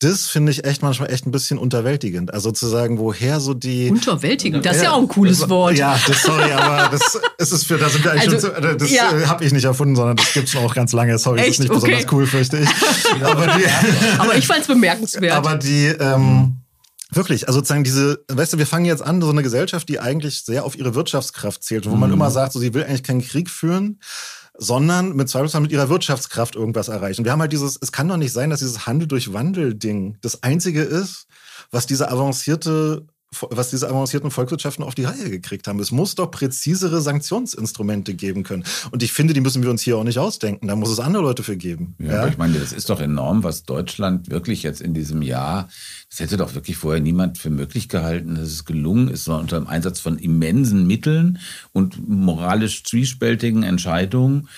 das 0.00 0.28
finde 0.28 0.50
ich 0.50 0.64
echt 0.64 0.82
manchmal 0.82 1.12
echt 1.12 1.26
ein 1.26 1.30
bisschen 1.30 1.58
unterwältigend. 1.58 2.32
Also 2.32 2.50
zu 2.52 2.66
sagen, 2.66 2.98
woher 2.98 3.38
so 3.38 3.52
die. 3.52 3.90
Unterwältigend, 3.90 4.64
das 4.64 4.78
ist 4.78 4.84
ja, 4.84 4.92
auch 4.92 5.00
ein 5.00 5.08
cooles 5.08 5.46
Wort. 5.50 5.76
Ja, 5.76 6.00
das, 6.06 6.22
sorry, 6.22 6.50
aber 6.52 6.88
das 6.90 7.20
ist 7.36 7.52
es 7.52 7.64
für, 7.64 7.76
da 7.76 7.90
sind 7.90 8.04
wir 8.04 8.12
eigentlich 8.12 8.32
also, 8.34 8.48
schon, 8.54 8.78
das 8.78 8.90
ja. 8.90 9.12
Äh, 9.12 9.26
habe 9.26 9.44
ich 9.44 9.52
nicht 9.52 9.64
erfunden, 9.64 9.96
sondern 9.96 10.16
das 10.16 10.32
gibt 10.32 10.48
es 10.48 10.56
auch 10.56 10.74
ganz 10.74 10.92
lange. 10.94 11.18
Sorry, 11.18 11.40
echt? 11.40 11.48
das 11.48 11.54
ist 11.56 11.60
nicht 11.60 11.70
okay. 11.70 11.80
besonders 11.80 12.12
cool, 12.12 12.26
fürchte 12.26 12.58
ich. 12.60 12.68
aber, 13.22 13.46
die, 13.48 13.64
aber 14.18 14.36
ich 14.36 14.46
fand 14.46 14.62
es 14.62 14.68
bemerkenswert. 14.68 15.34
Aber 15.34 15.56
die, 15.56 15.88
ähm, 15.88 16.59
Wirklich, 17.12 17.48
also 17.48 17.58
sozusagen 17.58 17.84
diese, 17.84 18.24
weißt 18.28 18.52
du, 18.52 18.58
wir 18.58 18.66
fangen 18.66 18.84
jetzt 18.84 19.02
an, 19.02 19.20
so 19.20 19.30
eine 19.30 19.42
Gesellschaft, 19.42 19.88
die 19.88 19.98
eigentlich 19.98 20.44
sehr 20.44 20.64
auf 20.64 20.76
ihre 20.76 20.94
Wirtschaftskraft 20.94 21.62
zählt, 21.62 21.86
wo 21.86 21.94
mhm. 21.94 22.00
man 22.00 22.12
immer 22.12 22.30
sagt, 22.30 22.52
so 22.52 22.60
sie 22.60 22.72
will 22.72 22.84
eigentlich 22.84 23.02
keinen 23.02 23.22
Krieg 23.22 23.50
führen, 23.50 24.00
sondern 24.56 25.16
mit 25.16 25.28
Zweifelsfall 25.28 25.62
mit 25.62 25.72
ihrer 25.72 25.88
Wirtschaftskraft 25.88 26.54
irgendwas 26.54 26.88
erreichen. 26.88 27.24
Wir 27.24 27.32
haben 27.32 27.40
halt 27.40 27.52
dieses, 27.52 27.78
es 27.80 27.92
kann 27.92 28.08
doch 28.08 28.16
nicht 28.16 28.32
sein, 28.32 28.50
dass 28.50 28.60
dieses 28.60 28.86
Handel 28.86 29.08
durch 29.08 29.32
Wandel-Ding 29.32 30.18
das 30.20 30.42
einzige 30.42 30.82
ist, 30.82 31.26
was 31.70 31.86
diese 31.86 32.10
avancierte 32.10 33.06
was 33.50 33.70
diese 33.70 33.88
avancierten 33.88 34.30
Volkswirtschaften 34.30 34.84
auf 34.84 34.96
die 34.96 35.04
Reihe 35.04 35.30
gekriegt 35.30 35.68
haben. 35.68 35.78
Es 35.78 35.92
muss 35.92 36.16
doch 36.16 36.30
präzisere 36.30 37.00
Sanktionsinstrumente 37.00 38.14
geben 38.14 38.42
können. 38.42 38.64
Und 38.90 39.04
ich 39.04 39.12
finde, 39.12 39.34
die 39.34 39.40
müssen 39.40 39.62
wir 39.62 39.70
uns 39.70 39.82
hier 39.82 39.96
auch 39.98 40.04
nicht 40.04 40.18
ausdenken. 40.18 40.66
Da 40.66 40.74
muss 40.74 40.90
es 40.90 40.98
andere 40.98 41.22
Leute 41.22 41.44
für 41.44 41.56
geben. 41.56 41.94
Ja, 41.98 42.12
ja? 42.12 42.26
ich 42.26 42.38
meine, 42.38 42.58
das 42.58 42.72
ist 42.72 42.90
doch 42.90 43.00
enorm, 43.00 43.44
was 43.44 43.62
Deutschland 43.62 44.30
wirklich 44.30 44.64
jetzt 44.64 44.80
in 44.80 44.94
diesem 44.94 45.22
Jahr, 45.22 45.68
das 46.08 46.18
hätte 46.18 46.36
doch 46.36 46.54
wirklich 46.54 46.76
vorher 46.76 47.00
niemand 47.00 47.38
für 47.38 47.50
möglich 47.50 47.88
gehalten, 47.88 48.34
dass 48.34 48.48
es 48.48 48.64
gelungen 48.64 49.08
ist, 49.08 49.24
sondern 49.24 49.42
unter 49.42 49.60
dem 49.60 49.68
Einsatz 49.68 50.00
von 50.00 50.18
immensen 50.18 50.86
Mitteln 50.88 51.38
und 51.72 52.08
moralisch 52.08 52.82
zwiespältigen 52.82 53.62
Entscheidungen 53.62 54.48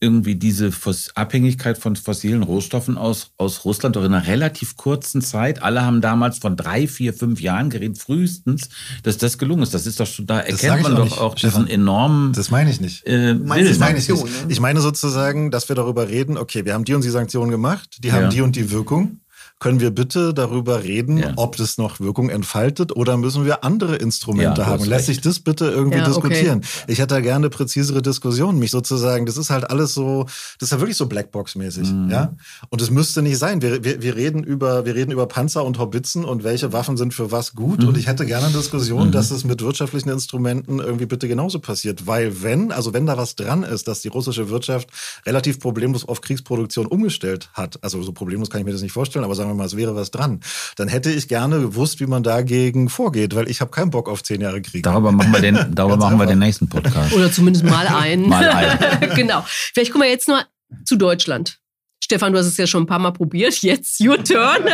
irgendwie 0.00 0.36
diese 0.36 0.70
Abhängigkeit 1.14 1.78
von 1.78 1.96
fossilen 1.96 2.42
Rohstoffen 2.42 2.96
aus, 2.96 3.32
aus 3.36 3.64
Russland 3.64 3.96
doch 3.96 4.04
in 4.04 4.14
einer 4.14 4.26
relativ 4.26 4.76
kurzen 4.76 5.22
Zeit. 5.22 5.62
Alle 5.62 5.84
haben 5.84 6.00
damals 6.00 6.38
von 6.38 6.56
drei, 6.56 6.86
vier, 6.86 7.12
fünf 7.12 7.40
Jahren 7.40 7.70
geredet, 7.70 7.98
frühestens, 7.98 8.68
dass 9.02 9.18
das 9.18 9.38
gelungen 9.38 9.62
ist. 9.62 9.74
Das 9.74 9.86
ist 9.86 9.98
doch 9.98 10.06
schon, 10.06 10.26
da 10.26 10.40
erkennt 10.40 10.82
man 10.82 10.94
doch 10.94 11.04
nicht, 11.04 11.18
auch 11.18 11.34
diesen 11.34 11.66
enormen. 11.66 12.32
Das 12.32 12.50
meine 12.50 12.70
ich 12.70 12.80
nicht. 12.80 13.06
Äh, 13.06 13.34
das 13.34 13.78
meine 13.78 13.98
ich 13.98 14.08
nicht. 14.08 14.24
Ich 14.48 14.60
meine 14.60 14.80
sozusagen, 14.80 15.50
dass 15.50 15.68
wir 15.68 15.76
darüber 15.76 16.08
reden, 16.08 16.36
okay, 16.36 16.64
wir 16.64 16.74
haben 16.74 16.84
die 16.84 16.94
und 16.94 17.04
die 17.04 17.10
Sanktionen 17.10 17.50
gemacht, 17.50 17.98
die 18.04 18.12
haben 18.12 18.24
ja. 18.24 18.28
die 18.28 18.40
und 18.42 18.56
die 18.56 18.70
Wirkung 18.70 19.20
können 19.60 19.80
wir 19.80 19.90
bitte 19.90 20.32
darüber 20.34 20.84
reden, 20.84 21.18
ja. 21.18 21.32
ob 21.36 21.56
das 21.56 21.78
noch 21.78 21.98
Wirkung 21.98 22.30
entfaltet 22.30 22.94
oder 22.94 23.16
müssen 23.16 23.44
wir 23.44 23.64
andere 23.64 23.96
Instrumente 23.96 24.60
ja, 24.60 24.66
haben? 24.66 24.84
Lässt 24.84 25.06
sich 25.06 25.20
das 25.20 25.40
bitte 25.40 25.66
irgendwie 25.66 25.98
ja, 25.98 26.04
diskutieren? 26.04 26.58
Okay. 26.58 26.92
Ich 26.92 26.98
hätte 26.98 27.14
da 27.14 27.20
gerne 27.20 27.50
präzisere 27.50 28.00
Diskussionen, 28.00 28.60
mich 28.60 28.70
sozusagen, 28.70 29.26
das 29.26 29.36
ist 29.36 29.50
halt 29.50 29.68
alles 29.68 29.94
so, 29.94 30.24
das 30.58 30.68
ist 30.68 30.72
ja 30.72 30.78
wirklich 30.78 30.96
so 30.96 31.06
Blackbox-mäßig, 31.06 31.92
mhm. 31.92 32.10
ja? 32.10 32.36
Und 32.68 32.80
es 32.82 32.90
müsste 32.90 33.20
nicht 33.20 33.38
sein. 33.38 33.60
Wir, 33.60 33.82
wir, 33.82 34.00
wir, 34.00 34.14
reden 34.14 34.44
über, 34.44 34.84
wir 34.84 34.94
reden 34.94 35.10
über 35.10 35.26
Panzer 35.26 35.64
und 35.64 35.78
Haubitzen 35.78 36.24
und 36.24 36.44
welche 36.44 36.72
Waffen 36.72 36.96
sind 36.96 37.12
für 37.12 37.32
was 37.32 37.54
gut. 37.54 37.82
Mhm. 37.82 37.88
Und 37.88 37.98
ich 37.98 38.06
hätte 38.06 38.26
gerne 38.26 38.46
eine 38.46 38.56
Diskussion, 38.56 39.08
mhm. 39.08 39.12
dass 39.12 39.32
es 39.32 39.44
mit 39.44 39.60
wirtschaftlichen 39.62 40.10
Instrumenten 40.10 40.78
irgendwie 40.78 41.06
bitte 41.06 41.26
genauso 41.26 41.58
passiert. 41.58 42.06
Weil 42.06 42.42
wenn, 42.42 42.70
also 42.70 42.94
wenn 42.94 43.06
da 43.06 43.16
was 43.16 43.34
dran 43.34 43.64
ist, 43.64 43.88
dass 43.88 44.02
die 44.02 44.08
russische 44.08 44.50
Wirtschaft 44.50 44.88
relativ 45.26 45.58
problemlos 45.58 46.06
auf 46.06 46.20
Kriegsproduktion 46.20 46.86
umgestellt 46.86 47.50
hat, 47.54 47.82
also 47.82 48.02
so 48.02 48.12
problemlos 48.12 48.50
kann 48.50 48.60
ich 48.60 48.66
mir 48.66 48.72
das 48.72 48.82
nicht 48.82 48.92
vorstellen, 48.92 49.24
aber 49.24 49.34
sagen 49.34 49.47
sagen 49.48 49.58
wir 49.58 49.62
mal, 49.62 49.66
es 49.66 49.76
wäre 49.76 49.94
was 49.94 50.10
dran, 50.10 50.40
dann 50.76 50.88
hätte 50.88 51.10
ich 51.10 51.28
gerne 51.28 51.60
gewusst, 51.60 52.00
wie 52.00 52.06
man 52.06 52.22
dagegen 52.22 52.88
vorgeht, 52.88 53.34
weil 53.34 53.48
ich 53.48 53.60
habe 53.60 53.70
keinen 53.70 53.90
Bock 53.90 54.08
auf 54.08 54.22
zehn 54.22 54.40
Jahre 54.40 54.60
Krieg. 54.62 54.82
Darüber 54.82 55.12
machen 55.12 55.32
wir 55.32 55.40
den, 55.40 55.58
darüber 55.74 55.96
machen 55.96 56.18
wir 56.18 56.26
den 56.26 56.38
nächsten 56.38 56.68
Podcast. 56.68 57.12
Oder 57.14 57.32
zumindest 57.32 57.64
mal 57.64 57.86
einen. 57.86 58.28
mal 58.28 58.48
einen. 58.48 59.10
genau. 59.14 59.44
Vielleicht 59.46 59.92
kommen 59.92 60.04
wir 60.04 60.10
jetzt 60.10 60.28
nur 60.28 60.42
zu 60.84 60.96
Deutschland. 60.96 61.58
Stefan, 62.02 62.32
du 62.32 62.38
hast 62.38 62.46
es 62.46 62.56
ja 62.56 62.66
schon 62.66 62.84
ein 62.84 62.86
paar 62.86 62.98
Mal 62.98 63.10
probiert. 63.12 63.60
Jetzt 63.62 64.00
your 64.00 64.22
turn. 64.22 64.64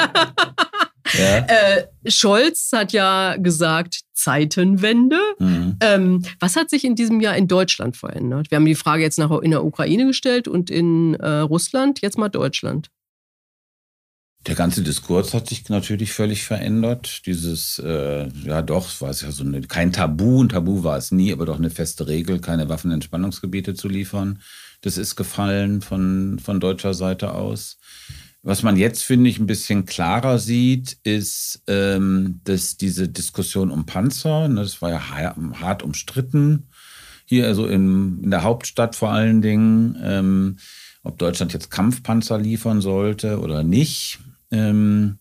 Ja. 1.19 1.37
Äh, 1.47 1.87
Scholz 2.07 2.71
hat 2.73 2.93
ja 2.95 3.37
gesagt, 3.37 4.01
Zeitenwende. 4.15 5.19
Mhm. 5.39 5.77
Ähm, 5.81 6.25
was 6.41 6.57
hat 6.57 6.71
sich 6.71 6.83
in 6.83 6.95
diesem 6.95 7.21
Jahr 7.21 7.37
in 7.37 7.47
Deutschland 7.47 7.97
verändert? 7.97 8.51
Wir 8.51 8.57
haben 8.57 8.65
die 8.65 8.75
Frage 8.75 9.03
jetzt 9.03 9.19
nachher 9.19 9.43
in 9.43 9.51
der 9.51 9.65
Ukraine 9.65 10.07
gestellt 10.07 10.49
und 10.49 10.71
in 10.71 11.15
äh, 11.15 11.41
Russland, 11.41 12.01
jetzt 12.01 12.17
mal 12.17 12.31
Deutschland. 12.31 12.91
Der 14.47 14.55
ganze 14.55 14.83
Diskurs 14.83 15.33
hat 15.33 15.49
sich 15.49 15.69
natürlich 15.71 16.13
völlig 16.13 16.45
verändert. 16.45 17.23
Dieses, 17.25 17.79
äh, 17.79 18.29
ja 18.45 18.61
doch, 18.61 19.01
war 19.01 19.09
es 19.09 19.23
ja 19.23 19.33
so 19.33 19.43
eine, 19.43 19.63
kein 19.63 19.91
Tabu, 19.91 20.43
ein 20.43 20.51
Tabu 20.51 20.85
war 20.85 20.99
es 20.99 21.13
nie, 21.13 21.33
aber 21.33 21.47
doch 21.47 21.59
eine 21.59 21.71
feste 21.71 22.07
Regel, 22.07 22.41
keine 22.41 22.69
Waffenentspannungsgebiete 22.69 23.75
zu 23.75 23.89
liefern. 23.89 24.41
Das 24.83 24.99
ist 24.99 25.17
gefallen 25.17 25.81
von, 25.81 26.39
von 26.39 26.61
deutscher 26.61 26.93
Seite 26.93 27.33
aus. 27.33 27.79
Was 28.43 28.63
man 28.63 28.77
jetzt, 28.77 29.03
finde 29.03 29.31
ich, 29.31 29.39
ein 29.39 29.47
bisschen 29.47 29.87
klarer 29.87 30.39
sieht, 30.39 30.99
ist, 31.05 31.63
ähm, 31.67 32.41
dass 32.45 32.77
diese 32.77 33.09
Diskussion 33.09 33.71
um 33.71 33.87
Panzer, 33.87 34.49
ne, 34.49 34.61
das 34.61 34.83
war 34.83 34.91
ja 34.91 35.01
hart 35.09 35.83
umstritten, 35.83 36.69
hier 37.25 37.47
also 37.47 37.67
in, 37.67 38.23
in 38.23 38.31
der 38.31 38.43
Hauptstadt 38.43 38.97
vor 38.97 39.11
allen 39.11 39.41
Dingen, 39.41 39.97
ähm, 40.03 40.59
ob 41.03 41.17
Deutschland 41.19 41.55
jetzt 41.55 41.71
Kampfpanzer 41.71 42.39
liefern 42.39 42.83
sollte 42.83 43.41
oder 43.41 43.63
nicht. 43.63 44.19
Ähm, 44.55 45.19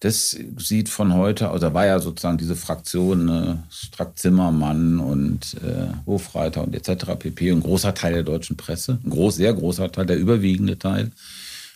das 0.00 0.36
sieht 0.58 0.90
von 0.90 1.14
heute, 1.14 1.48
also 1.48 1.66
da 1.66 1.72
war 1.72 1.86
ja 1.86 1.98
sozusagen 1.98 2.36
diese 2.36 2.56
Fraktion, 2.56 3.24
ne, 3.24 3.62
Strack 3.70 4.18
Zimmermann 4.18 4.98
und 4.98 5.54
äh, 5.62 5.94
Hofreiter 6.04 6.62
und 6.62 6.74
etc. 6.74 7.12
pp. 7.18 7.50
Ein 7.50 7.62
großer 7.62 7.94
Teil 7.94 8.12
der 8.12 8.22
deutschen 8.22 8.56
Presse, 8.56 8.98
ein 9.02 9.08
groß, 9.08 9.36
sehr 9.36 9.54
großer 9.54 9.90
Teil, 9.90 10.04
der 10.04 10.18
überwiegende 10.18 10.78
Teil, 10.78 11.10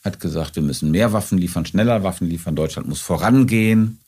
hat 0.04 0.20
gesagt, 0.20 0.56
wir 0.56 0.62
müssen 0.62 0.90
mehr 0.90 1.14
Waffen 1.14 1.38
liefern, 1.38 1.64
schneller 1.64 2.02
Waffen 2.02 2.28
liefern, 2.28 2.54
Deutschland 2.54 2.86
muss 2.88 3.00
vorangehen. 3.00 3.98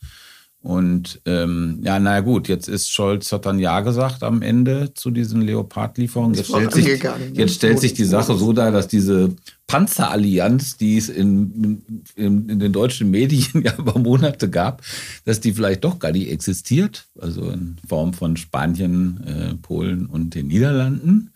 Und 0.63 1.21
ähm, 1.25 1.79
ja, 1.81 1.99
naja 1.99 2.21
gut, 2.21 2.47
jetzt 2.47 2.69
ist 2.69 2.91
Scholz 2.91 3.31
hat 3.31 3.47
dann 3.47 3.57
Ja 3.57 3.79
gesagt 3.79 4.21
am 4.21 4.43
Ende 4.43 4.93
zu 4.93 5.09
diesen 5.09 5.41
Leopardlieferungen. 5.41 6.35
Jetzt 6.35 6.49
stellt, 6.49 6.71
sich, 6.71 7.03
jetzt 7.33 7.55
stellt 7.55 7.79
sich 7.79 7.95
die 7.95 8.05
Sache 8.05 8.37
so 8.37 8.53
dar, 8.53 8.71
dass 8.71 8.87
diese 8.87 9.35
Panzerallianz, 9.65 10.77
die 10.77 10.97
es 10.97 11.09
in, 11.09 11.81
in, 12.15 12.47
in, 12.47 12.59
den 12.59 12.73
deutschen 12.73 13.09
Medien 13.09 13.47
ja 13.63 13.73
über 13.75 13.97
Monate 13.97 14.51
gab, 14.51 14.83
dass 15.25 15.39
die 15.39 15.53
vielleicht 15.53 15.83
doch 15.83 15.97
gar 15.97 16.11
nicht 16.11 16.29
existiert. 16.29 17.07
Also 17.19 17.49
in 17.49 17.77
Form 17.87 18.13
von 18.13 18.37
Spanien, 18.37 19.23
äh, 19.25 19.55
Polen 19.55 20.05
und 20.05 20.35
den 20.35 20.47
Niederlanden. 20.47 21.31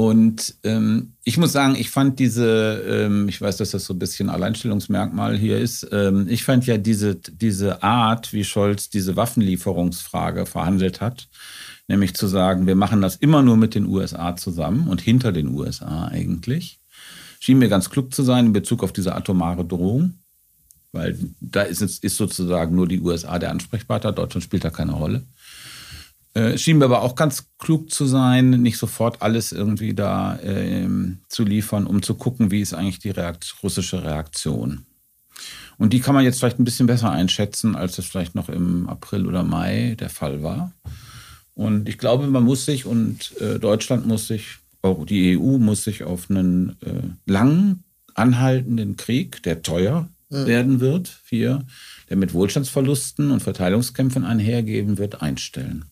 Und 0.00 0.54
ähm, 0.62 1.14
ich 1.24 1.38
muss 1.38 1.50
sagen, 1.50 1.74
ich 1.74 1.90
fand 1.90 2.20
diese, 2.20 2.84
ähm, 2.88 3.28
ich 3.28 3.40
weiß, 3.40 3.56
dass 3.56 3.72
das 3.72 3.84
so 3.84 3.94
ein 3.94 3.98
bisschen 3.98 4.30
Alleinstellungsmerkmal 4.30 5.36
hier 5.36 5.58
ist, 5.58 5.88
ähm, 5.90 6.28
ich 6.28 6.44
fand 6.44 6.68
ja 6.68 6.78
diese, 6.78 7.16
diese 7.16 7.82
Art, 7.82 8.32
wie 8.32 8.44
Scholz 8.44 8.90
diese 8.90 9.16
Waffenlieferungsfrage 9.16 10.46
verhandelt 10.46 11.00
hat, 11.00 11.28
nämlich 11.88 12.14
zu 12.14 12.28
sagen, 12.28 12.68
wir 12.68 12.76
machen 12.76 13.02
das 13.02 13.16
immer 13.16 13.42
nur 13.42 13.56
mit 13.56 13.74
den 13.74 13.86
USA 13.86 14.36
zusammen 14.36 14.86
und 14.86 15.00
hinter 15.00 15.32
den 15.32 15.48
USA 15.48 16.06
eigentlich, 16.06 16.78
schien 17.40 17.58
mir 17.58 17.68
ganz 17.68 17.90
klug 17.90 18.14
zu 18.14 18.22
sein 18.22 18.46
in 18.46 18.52
Bezug 18.52 18.84
auf 18.84 18.92
diese 18.92 19.16
atomare 19.16 19.64
Drohung, 19.64 20.14
weil 20.92 21.18
da 21.40 21.62
ist, 21.62 21.82
ist 21.82 22.16
sozusagen 22.16 22.76
nur 22.76 22.86
die 22.86 23.00
USA 23.00 23.40
der 23.40 23.50
Ansprechpartner, 23.50 24.12
Deutschland 24.12 24.44
spielt 24.44 24.64
da 24.64 24.70
keine 24.70 24.92
Rolle. 24.92 25.26
Äh, 26.38 26.56
schien 26.56 26.78
mir 26.78 26.84
aber 26.84 27.02
auch 27.02 27.16
ganz 27.16 27.48
klug 27.58 27.90
zu 27.90 28.06
sein, 28.06 28.50
nicht 28.50 28.78
sofort 28.78 29.22
alles 29.22 29.50
irgendwie 29.50 29.92
da 29.92 30.36
äh, 30.36 30.86
zu 31.28 31.42
liefern, 31.42 31.84
um 31.84 32.00
zu 32.00 32.14
gucken, 32.14 32.52
wie 32.52 32.60
ist 32.60 32.74
eigentlich 32.74 33.00
die 33.00 33.10
Reakt 33.10 33.56
russische 33.64 34.04
Reaktion. 34.04 34.86
Und 35.78 35.92
die 35.92 35.98
kann 35.98 36.14
man 36.14 36.22
jetzt 36.22 36.38
vielleicht 36.38 36.60
ein 36.60 36.64
bisschen 36.64 36.86
besser 36.86 37.10
einschätzen, 37.10 37.74
als 37.74 37.98
es 37.98 38.06
vielleicht 38.06 38.36
noch 38.36 38.48
im 38.48 38.88
April 38.88 39.26
oder 39.26 39.42
Mai 39.42 39.96
der 39.98 40.10
Fall 40.10 40.44
war. 40.44 40.72
Und 41.54 41.88
ich 41.88 41.98
glaube, 41.98 42.28
man 42.28 42.44
muss 42.44 42.64
sich 42.66 42.86
und 42.86 43.36
äh, 43.40 43.58
Deutschland 43.58 44.06
muss 44.06 44.28
sich, 44.28 44.58
auch 44.82 45.06
die 45.06 45.36
EU 45.36 45.58
muss 45.58 45.82
sich 45.82 46.04
auf 46.04 46.30
einen 46.30 46.76
äh, 46.82 47.30
lang 47.30 47.80
anhaltenden 48.14 48.96
Krieg, 48.96 49.42
der 49.42 49.62
teuer 49.62 50.08
mhm. 50.30 50.46
werden 50.46 50.78
wird, 50.78 51.08
für, 51.08 51.64
der 52.08 52.16
mit 52.16 52.32
Wohlstandsverlusten 52.32 53.32
und 53.32 53.42
Verteilungskämpfen 53.42 54.24
einhergehen 54.24 54.98
wird, 54.98 55.20
einstellen. 55.20 55.86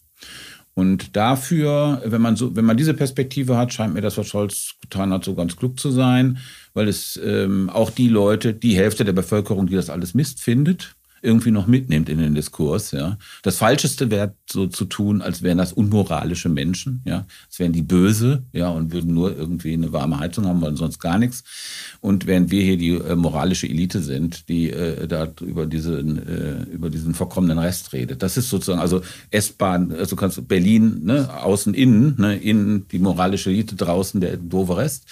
Und 0.74 1.16
dafür, 1.16 2.02
wenn 2.04 2.20
man 2.20 2.36
so, 2.36 2.54
wenn 2.54 2.66
man 2.66 2.76
diese 2.76 2.92
Perspektive 2.92 3.56
hat, 3.56 3.72
scheint 3.72 3.94
mir 3.94 4.02
das, 4.02 4.18
was 4.18 4.26
Scholz 4.26 4.74
getan 4.82 5.10
hat, 5.10 5.24
so 5.24 5.34
ganz 5.34 5.56
klug 5.56 5.80
zu 5.80 5.90
sein, 5.90 6.38
weil 6.74 6.86
es 6.86 7.18
ähm, 7.24 7.70
auch 7.70 7.90
die 7.90 8.08
Leute, 8.08 8.52
die 8.52 8.76
Hälfte 8.76 9.06
der 9.06 9.14
Bevölkerung, 9.14 9.66
die 9.66 9.74
das 9.74 9.88
alles 9.88 10.12
Mist 10.12 10.42
findet, 10.42 10.94
irgendwie 11.26 11.50
noch 11.50 11.66
mitnimmt 11.66 12.08
in 12.08 12.18
den 12.18 12.34
Diskurs. 12.34 12.92
Ja. 12.92 13.18
Das 13.42 13.56
Falscheste 13.56 14.10
wäre 14.10 14.34
so 14.48 14.68
zu 14.68 14.84
tun, 14.84 15.20
als 15.20 15.42
wären 15.42 15.58
das 15.58 15.72
unmoralische 15.72 16.48
Menschen, 16.48 17.02
ja, 17.04 17.26
als 17.46 17.58
wären 17.58 17.72
die 17.72 17.82
böse, 17.82 18.44
ja, 18.52 18.68
und 18.68 18.92
würden 18.92 19.12
nur 19.12 19.36
irgendwie 19.36 19.72
eine 19.72 19.92
warme 19.92 20.20
Heizung 20.20 20.46
haben, 20.46 20.62
weil 20.62 20.76
sonst 20.76 21.00
gar 21.00 21.18
nichts. 21.18 21.42
Und 22.00 22.26
während 22.26 22.50
wir 22.50 22.62
hier 22.62 22.76
die 22.78 22.90
äh, 22.90 23.16
moralische 23.16 23.68
Elite 23.68 24.00
sind, 24.00 24.48
die 24.48 24.70
äh, 24.70 25.08
da 25.08 25.28
über 25.40 25.66
diesen 25.66 26.26
äh, 26.26 26.62
über 26.70 26.88
diesen 26.88 27.14
verkommenen 27.14 27.58
Rest 27.58 27.92
redet. 27.92 28.22
Das 28.22 28.36
ist 28.36 28.48
sozusagen 28.48 28.80
also 28.80 29.02
S-Bahn, 29.30 29.92
also 29.92 30.14
kannst 30.14 30.46
Berlin, 30.46 31.00
ne, 31.02 31.28
außen 31.42 31.74
innen, 31.74 32.14
ne, 32.18 32.36
innen 32.36 32.86
die 32.88 33.00
moralische 33.00 33.50
Elite, 33.50 33.74
draußen 33.74 34.20
der 34.20 34.36
doofe 34.36 34.76
Rest. 34.76 35.06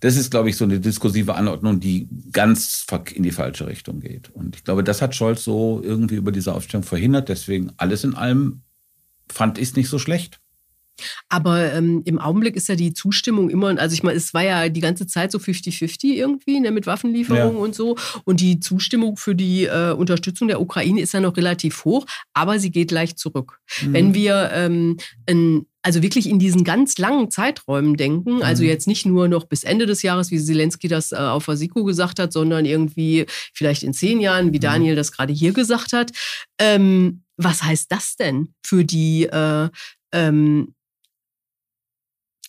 Das 0.00 0.16
ist, 0.16 0.30
glaube 0.30 0.48
ich, 0.48 0.56
so 0.56 0.64
eine 0.64 0.80
diskursive 0.80 1.34
Anordnung, 1.34 1.80
die 1.80 2.08
ganz 2.32 2.86
in 3.12 3.22
die 3.22 3.32
falsche 3.32 3.66
Richtung 3.66 4.00
geht. 4.00 4.30
Und 4.30 4.56
ich 4.56 4.64
glaube, 4.64 4.84
das 4.84 5.02
hat 5.02 5.14
Scholz 5.14 5.44
so 5.44 5.80
irgendwie 5.82 6.16
über 6.16 6.30
diese 6.30 6.54
Aufstellung 6.54 6.84
verhindert. 6.84 7.28
Deswegen 7.28 7.72
alles 7.76 8.04
in 8.04 8.14
allem 8.14 8.62
fand 9.28 9.58
ich 9.58 9.70
es 9.70 9.76
nicht 9.76 9.88
so 9.88 9.98
schlecht. 9.98 10.40
Aber 11.28 11.72
ähm, 11.72 12.02
im 12.04 12.18
Augenblick 12.18 12.56
ist 12.56 12.68
ja 12.68 12.74
die 12.74 12.92
Zustimmung 12.92 13.50
immer, 13.50 13.78
also 13.78 13.94
ich 13.94 14.02
meine, 14.02 14.16
es 14.16 14.34
war 14.34 14.42
ja 14.42 14.68
die 14.68 14.80
ganze 14.80 15.06
Zeit 15.06 15.32
so 15.32 15.38
50-50 15.38 16.14
irgendwie 16.14 16.60
ne, 16.60 16.70
mit 16.70 16.86
Waffenlieferungen 16.86 17.56
ja. 17.56 17.62
und 17.62 17.74
so. 17.74 17.96
Und 18.24 18.40
die 18.40 18.60
Zustimmung 18.60 19.16
für 19.16 19.34
die 19.34 19.64
äh, 19.64 19.92
Unterstützung 19.92 20.48
der 20.48 20.60
Ukraine 20.60 21.00
ist 21.00 21.12
ja 21.12 21.20
noch 21.20 21.36
relativ 21.36 21.84
hoch, 21.84 22.06
aber 22.34 22.58
sie 22.58 22.70
geht 22.70 22.90
leicht 22.90 23.18
zurück. 23.18 23.58
Mhm. 23.82 23.92
Wenn 23.92 24.14
wir 24.14 24.50
ähm, 24.52 24.96
ein 25.28 25.66
also 25.82 26.02
wirklich 26.02 26.28
in 26.28 26.38
diesen 26.38 26.64
ganz 26.64 26.98
langen 26.98 27.30
Zeiträumen 27.30 27.96
denken, 27.96 28.42
also 28.42 28.62
mhm. 28.62 28.68
jetzt 28.68 28.86
nicht 28.86 29.06
nur 29.06 29.28
noch 29.28 29.44
bis 29.44 29.64
Ende 29.64 29.86
des 29.86 30.02
Jahres, 30.02 30.30
wie 30.30 30.38
Zelensky 30.38 30.88
das 30.88 31.12
äh, 31.12 31.16
auf 31.16 31.48
Vasiko 31.48 31.84
gesagt 31.84 32.18
hat, 32.18 32.32
sondern 32.32 32.66
irgendwie 32.66 33.26
vielleicht 33.54 33.84
in 33.84 33.94
zehn 33.94 34.20
Jahren, 34.20 34.52
wie 34.52 34.58
mhm. 34.58 34.62
Daniel 34.62 34.96
das 34.96 35.12
gerade 35.12 35.32
hier 35.32 35.52
gesagt 35.52 35.92
hat. 35.92 36.10
Ähm, 36.58 37.22
was 37.38 37.62
heißt 37.62 37.90
das 37.90 38.16
denn 38.16 38.54
für 38.62 38.84
die 38.84 39.24
äh, 39.26 39.68
ähm, 40.12 40.74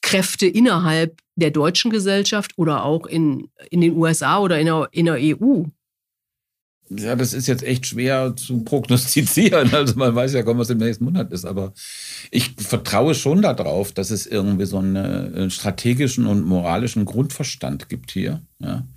Kräfte 0.09 0.47
innerhalb 0.47 1.19
der 1.35 1.51
deutschen 1.51 1.91
Gesellschaft 1.91 2.53
oder 2.57 2.83
auch 2.83 3.05
in, 3.05 3.49
in 3.69 3.81
den 3.81 3.95
USA 3.95 4.39
oder 4.39 4.59
in 4.59 4.65
der, 4.65 4.89
in 4.91 5.05
der 5.05 5.17
EU? 5.19 5.63
Ja, 6.89 7.15
das 7.15 7.33
ist 7.33 7.47
jetzt 7.47 7.61
echt 7.61 7.85
schwer 7.85 8.35
zu 8.35 8.63
prognostizieren. 8.63 9.71
Also 9.73 9.95
man 9.95 10.15
weiß 10.15 10.33
ja 10.33 10.41
kaum, 10.41 10.57
was 10.57 10.71
im 10.71 10.79
nächsten 10.79 11.05
Monat 11.05 11.31
ist. 11.31 11.45
Aber 11.45 11.73
ich 12.31 12.55
vertraue 12.57 13.13
schon 13.13 13.43
darauf, 13.43 13.91
dass 13.91 14.09
es 14.09 14.25
irgendwie 14.25 14.65
so 14.65 14.79
einen 14.79 15.51
strategischen 15.51 16.25
und 16.25 16.45
moralischen 16.45 17.05
Grundverstand 17.05 17.89
gibt 17.89 18.11
hier, 18.11 18.41
ja, 18.57 18.87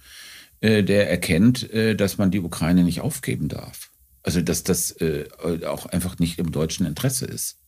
äh, 0.61 0.83
der 0.83 1.11
erkennt, 1.11 1.71
äh, 1.71 1.95
dass 1.95 2.17
man 2.17 2.31
die 2.31 2.41
Ukraine 2.41 2.85
nicht 2.85 3.03
aufgeben 3.03 3.49
darf. 3.49 3.91
Also 4.23 4.41
dass 4.41 4.63
das 4.63 4.93
äh, 4.93 5.27
auch 5.67 5.85
einfach 5.87 6.19
nicht 6.19 6.39
im 6.39 6.53
deutschen 6.53 6.87
Interesse 6.87 7.27
ist 7.27 7.62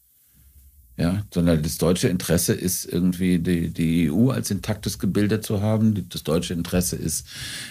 ja, 0.97 1.23
sondern 1.33 1.63
das 1.63 1.79
deutsche 1.79 2.09
Interesse 2.09 2.53
ist 2.53 2.85
irgendwie 2.85 3.41
die, 3.41 3.71
die 3.71 4.11
EU 4.11 4.31
als 4.31 4.51
intaktes 4.53 5.01
Gebilde 5.01 5.41
zu 5.41 5.61
haben. 5.61 6.09
Das 6.09 6.23
deutsche 6.23 6.55
Interesse 6.55 6.95
ist 6.95 7.27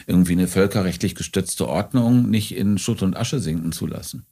irgendwie 0.08 0.34
eine 0.34 0.48
völkerrechtlich 0.48 1.16
gestützte 1.16 1.70
Ordnung 1.70 2.30
nicht 2.30 2.54
in 2.54 2.78
Schutt 2.78 3.02
und 3.02 3.16
Asche 3.16 3.40
sinken 3.40 3.72
zu 3.72 3.88
lassen. 3.88 4.26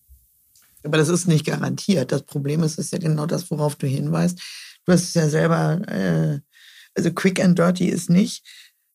Aber 0.83 0.97
das 0.97 1.07
ist 1.07 1.27
nicht 1.27 1.45
garantiert. 1.45 2.11
Das 2.11 2.23
Problem 2.23 2.63
ist, 2.63 2.79
ist 2.79 2.91
ja 2.91 2.97
genau 2.97 3.27
das, 3.27 3.49
worauf 3.49 3.75
du 3.75 3.87
hinweist. 3.87 4.41
Du 4.85 4.91
hast 4.91 5.03
es 5.03 5.13
ja 5.13 5.29
selber, 5.29 5.81
äh, 5.87 6.39
also 6.95 7.11
quick 7.13 7.41
and 7.41 7.57
dirty 7.57 7.87
ist 7.87 8.09
nicht. 8.09 8.43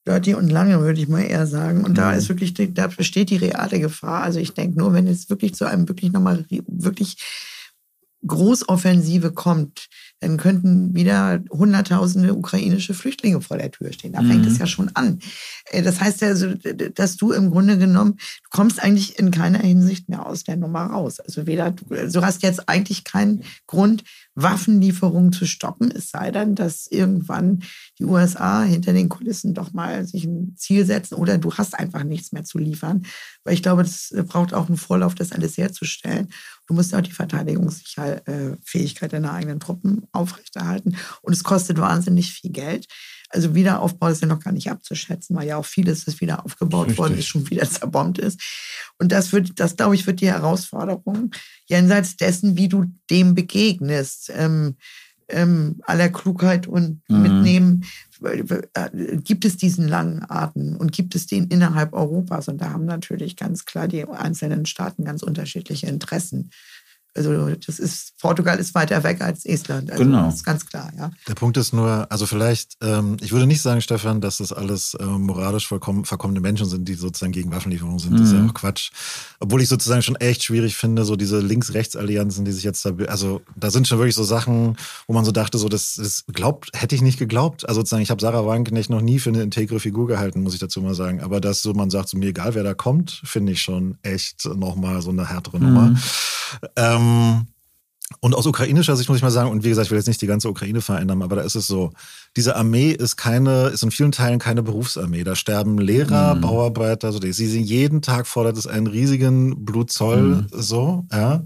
Dirty 0.06 0.34
und 0.34 0.50
lange, 0.50 0.80
würde 0.80 1.00
ich 1.00 1.08
mal 1.08 1.22
eher 1.22 1.46
sagen. 1.46 1.84
Und 1.84 1.92
mhm. 1.92 1.96
da 1.96 2.12
ist 2.12 2.28
wirklich, 2.28 2.52
da 2.54 2.88
besteht 2.88 3.30
die 3.30 3.36
reale 3.36 3.80
Gefahr. 3.80 4.22
Also 4.22 4.40
ich 4.40 4.52
denke 4.52 4.78
nur, 4.78 4.92
wenn 4.92 5.06
es 5.06 5.30
wirklich 5.30 5.54
zu 5.54 5.64
einem 5.64 5.88
wirklich 5.88 6.12
nochmal 6.12 6.44
wirklich 6.66 7.16
Großoffensive 8.26 9.32
kommt, 9.32 9.86
dann 10.20 10.36
könnten 10.36 10.94
wieder 10.94 11.42
Hunderttausende 11.50 12.34
ukrainische 12.34 12.94
Flüchtlinge 12.94 13.40
vor 13.40 13.58
der 13.58 13.70
Tür 13.70 13.92
stehen. 13.92 14.12
Da 14.12 14.20
fängt 14.20 14.44
mhm. 14.44 14.50
es 14.50 14.58
ja 14.58 14.66
schon 14.66 14.90
an. 14.94 15.18
Äh, 15.66 15.82
das 15.82 16.00
heißt 16.00 16.22
ja, 16.22 16.28
also, 16.28 16.54
dass 16.54 17.16
du 17.16 17.32
im 17.32 17.50
Grunde 17.50 17.78
genommen, 17.78 18.12
du 18.16 18.50
kommst 18.50 18.82
eigentlich 18.82 19.18
in 19.18 19.30
keiner 19.30 19.58
Hinsicht 19.58 20.08
mehr 20.08 20.26
aus 20.26 20.44
der 20.44 20.56
Nummer 20.56 20.86
raus. 20.86 21.20
Also 21.20 21.46
weder, 21.46 21.70
du, 21.70 21.84
du 21.84 22.22
hast 22.22 22.42
jetzt 22.42 22.68
eigentlich 22.68 23.04
keinen 23.04 23.44
Grund, 23.66 24.04
Waffenlieferungen 24.36 25.32
zu 25.32 25.46
stoppen, 25.46 25.90
es 25.90 26.10
sei 26.10 26.30
denn, 26.30 26.54
dass 26.54 26.86
irgendwann 26.86 27.62
die 27.98 28.04
USA 28.04 28.62
hinter 28.62 28.92
den 28.92 29.08
Kulissen 29.08 29.54
doch 29.54 29.72
mal 29.72 30.06
sich 30.06 30.24
ein 30.24 30.54
Ziel 30.56 30.84
setzen 30.84 31.14
oder 31.14 31.38
du 31.38 31.54
hast 31.54 31.76
einfach 31.76 32.04
nichts 32.04 32.32
mehr 32.32 32.44
zu 32.44 32.58
liefern. 32.58 33.06
Weil 33.44 33.54
ich 33.54 33.62
glaube, 33.62 33.82
das 33.82 34.14
braucht 34.28 34.52
auch 34.52 34.68
einen 34.68 34.76
Vorlauf, 34.76 35.14
das 35.14 35.32
alles 35.32 35.56
herzustellen. 35.56 36.28
Du 36.66 36.74
musst 36.74 36.94
auch 36.94 37.00
die 37.00 37.12
Verteidigungsfähigkeit 37.12 39.12
deiner 39.12 39.32
eigenen 39.32 39.58
Truppen 39.58 40.06
aufrechterhalten. 40.12 40.96
Und 41.22 41.32
es 41.32 41.42
kostet 41.42 41.78
wahnsinnig 41.78 42.32
viel 42.32 42.52
Geld. 42.52 42.86
Also 43.36 43.54
Wiederaufbau 43.54 44.08
ist 44.08 44.22
ja 44.22 44.28
noch 44.28 44.40
gar 44.40 44.52
nicht 44.52 44.70
abzuschätzen, 44.70 45.36
weil 45.36 45.46
ja 45.46 45.58
auch 45.58 45.66
vieles, 45.66 46.06
das 46.06 46.22
wieder 46.22 46.42
aufgebaut 46.44 46.86
Richtig. 46.86 46.98
worden 46.98 47.18
ist, 47.18 47.26
schon 47.26 47.48
wieder 47.50 47.68
zerbombt 47.70 48.18
ist. 48.18 48.40
Und 48.98 49.12
das 49.12 49.30
wird, 49.32 49.60
das 49.60 49.76
glaube 49.76 49.94
ich, 49.94 50.06
wird 50.06 50.22
die 50.22 50.30
Herausforderung 50.30 51.30
jenseits 51.66 52.16
dessen, 52.16 52.56
wie 52.56 52.68
du 52.68 52.86
dem 53.10 53.34
begegnest. 53.34 54.32
Ähm, 54.34 54.76
ähm, 55.28 55.80
aller 55.82 56.08
Klugheit 56.08 56.66
und 56.66 57.02
mhm. 57.08 57.22
mitnehmen, 57.22 57.84
äh, 58.22 59.16
gibt 59.16 59.44
es 59.44 59.56
diesen 59.56 59.88
langen 59.88 60.24
Atem 60.28 60.76
und 60.76 60.92
gibt 60.92 61.14
es 61.14 61.26
den 61.26 61.48
innerhalb 61.48 61.92
Europas. 61.92 62.48
Und 62.48 62.60
da 62.60 62.70
haben 62.70 62.84
natürlich 62.84 63.36
ganz 63.36 63.64
klar 63.64 63.88
die 63.88 64.08
einzelnen 64.08 64.66
Staaten 64.66 65.04
ganz 65.04 65.22
unterschiedliche 65.22 65.88
Interessen. 65.88 66.50
Also 67.16 67.54
das 67.66 67.78
ist, 67.78 68.18
Portugal 68.20 68.58
ist 68.58 68.74
weiter 68.74 69.02
weg 69.02 69.20
als 69.20 69.44
Estland. 69.44 69.90
Also 69.90 70.04
genau. 70.04 70.26
Das 70.26 70.36
ist 70.36 70.44
ganz 70.44 70.66
klar, 70.66 70.92
ja. 70.96 71.10
Der 71.28 71.34
Punkt 71.34 71.56
ist 71.56 71.72
nur, 71.72 72.06
also 72.10 72.26
vielleicht, 72.26 72.76
ähm, 72.82 73.16
ich 73.20 73.32
würde 73.32 73.46
nicht 73.46 73.62
sagen, 73.62 73.80
Stefan, 73.80 74.20
dass 74.20 74.38
das 74.38 74.52
alles 74.52 74.94
äh, 74.94 75.04
moralisch 75.04 75.66
vollkommen, 75.66 76.04
verkommene 76.04 76.40
Menschen 76.40 76.66
sind, 76.66 76.88
die 76.88 76.94
sozusagen 76.94 77.32
gegen 77.32 77.50
Waffenlieferungen 77.50 77.98
sind. 77.98 78.12
Mhm. 78.12 78.16
Das 78.18 78.26
ist 78.28 78.32
ja 78.34 78.40
mhm. 78.40 78.50
auch 78.50 78.54
Quatsch. 78.54 78.90
Obwohl 79.40 79.62
ich 79.62 79.68
sozusagen 79.68 80.02
schon 80.02 80.16
echt 80.16 80.44
schwierig 80.44 80.76
finde, 80.76 81.04
so 81.04 81.16
diese 81.16 81.40
Links-Rechts-Allianzen, 81.40 82.44
die 82.44 82.52
sich 82.52 82.64
jetzt 82.64 82.84
da, 82.84 82.92
also 83.08 83.42
da 83.54 83.70
sind 83.70 83.88
schon 83.88 83.98
wirklich 83.98 84.14
so 84.14 84.24
Sachen, 84.24 84.76
wo 85.06 85.14
man 85.14 85.24
so 85.24 85.32
dachte, 85.32 85.58
so 85.58 85.68
das, 85.68 85.94
das 85.94 86.24
glaubt, 86.32 86.70
hätte 86.74 86.94
ich 86.94 87.02
nicht 87.02 87.18
geglaubt. 87.18 87.68
Also 87.68 87.80
sozusagen, 87.80 88.02
ich 88.02 88.10
habe 88.10 88.20
Sarah 88.20 88.44
Wagenknecht 88.46 88.90
noch 88.90 89.00
nie 89.00 89.18
für 89.18 89.30
eine 89.30 89.42
integre 89.42 89.80
Figur 89.80 90.06
gehalten, 90.06 90.42
muss 90.42 90.54
ich 90.54 90.60
dazu 90.60 90.80
mal 90.80 90.94
sagen. 90.94 91.20
Aber 91.20 91.40
dass 91.40 91.62
so 91.62 91.72
man 91.72 91.90
sagt, 91.90 92.08
so 92.08 92.18
mir 92.18 92.28
egal, 92.28 92.54
wer 92.54 92.62
da 92.62 92.74
kommt, 92.74 93.22
finde 93.24 93.52
ich 93.52 93.62
schon 93.62 93.98
echt 94.02 94.44
nochmal 94.44 95.02
so 95.02 95.10
eine 95.10 95.28
härtere 95.28 95.58
mhm. 95.58 95.64
Nummer. 95.64 95.96
Ähm, 96.76 97.05
ähm, 97.06 97.46
und 98.20 98.34
aus 98.34 98.46
ukrainischer 98.46 98.96
Sicht 98.96 99.08
muss 99.08 99.18
ich 99.18 99.22
mal 99.22 99.30
sagen, 99.30 99.50
und 99.50 99.64
wie 99.64 99.68
gesagt, 99.68 99.86
ich 99.86 99.90
will 99.90 99.98
jetzt 99.98 100.06
nicht 100.06 100.22
die 100.22 100.28
ganze 100.28 100.48
Ukraine 100.48 100.80
verändern, 100.80 101.22
aber 101.22 101.36
da 101.36 101.42
ist 101.42 101.56
es 101.56 101.66
so, 101.66 101.92
diese 102.36 102.54
Armee 102.54 102.92
ist 102.92 103.16
keine, 103.16 103.68
ist 103.68 103.82
in 103.82 103.90
vielen 103.90 104.12
Teilen 104.12 104.38
keine 104.38 104.62
Berufsarmee. 104.62 105.24
Da 105.24 105.34
sterben 105.34 105.78
Lehrer, 105.78 106.36
mhm. 106.36 106.40
Bauarbeiter, 106.40 107.12
so, 107.12 107.20
sie 107.20 107.32
sind 107.32 107.64
jeden 107.64 108.02
Tag 108.02 108.28
fordert 108.28 108.56
es 108.56 108.68
einen 108.68 108.86
riesigen 108.86 109.64
Blutzoll, 109.64 110.22
mhm. 110.22 110.46
so, 110.52 111.04
ja. 111.12 111.44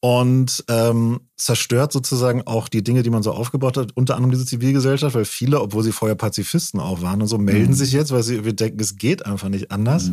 Und 0.00 0.64
ähm, 0.68 1.20
zerstört 1.36 1.92
sozusagen 1.92 2.42
auch 2.42 2.68
die 2.68 2.84
Dinge, 2.84 3.02
die 3.02 3.10
man 3.10 3.22
so 3.22 3.32
aufgebaut 3.32 3.78
hat, 3.78 3.96
unter 3.96 4.14
anderem 4.14 4.30
diese 4.30 4.44
Zivilgesellschaft, 4.44 5.16
weil 5.16 5.24
viele, 5.24 5.60
obwohl 5.60 5.82
sie 5.82 5.92
vorher 5.92 6.14
Pazifisten 6.14 6.78
auch 6.78 7.00
waren 7.00 7.22
und 7.22 7.28
so, 7.28 7.38
melden 7.38 7.70
mhm. 7.70 7.74
sich 7.74 7.92
jetzt, 7.92 8.12
weil 8.12 8.22
sie 8.22 8.44
wir 8.44 8.52
denken, 8.52 8.78
es 8.80 8.96
geht 8.96 9.24
einfach 9.24 9.48
nicht 9.48 9.70
anders. 9.70 10.10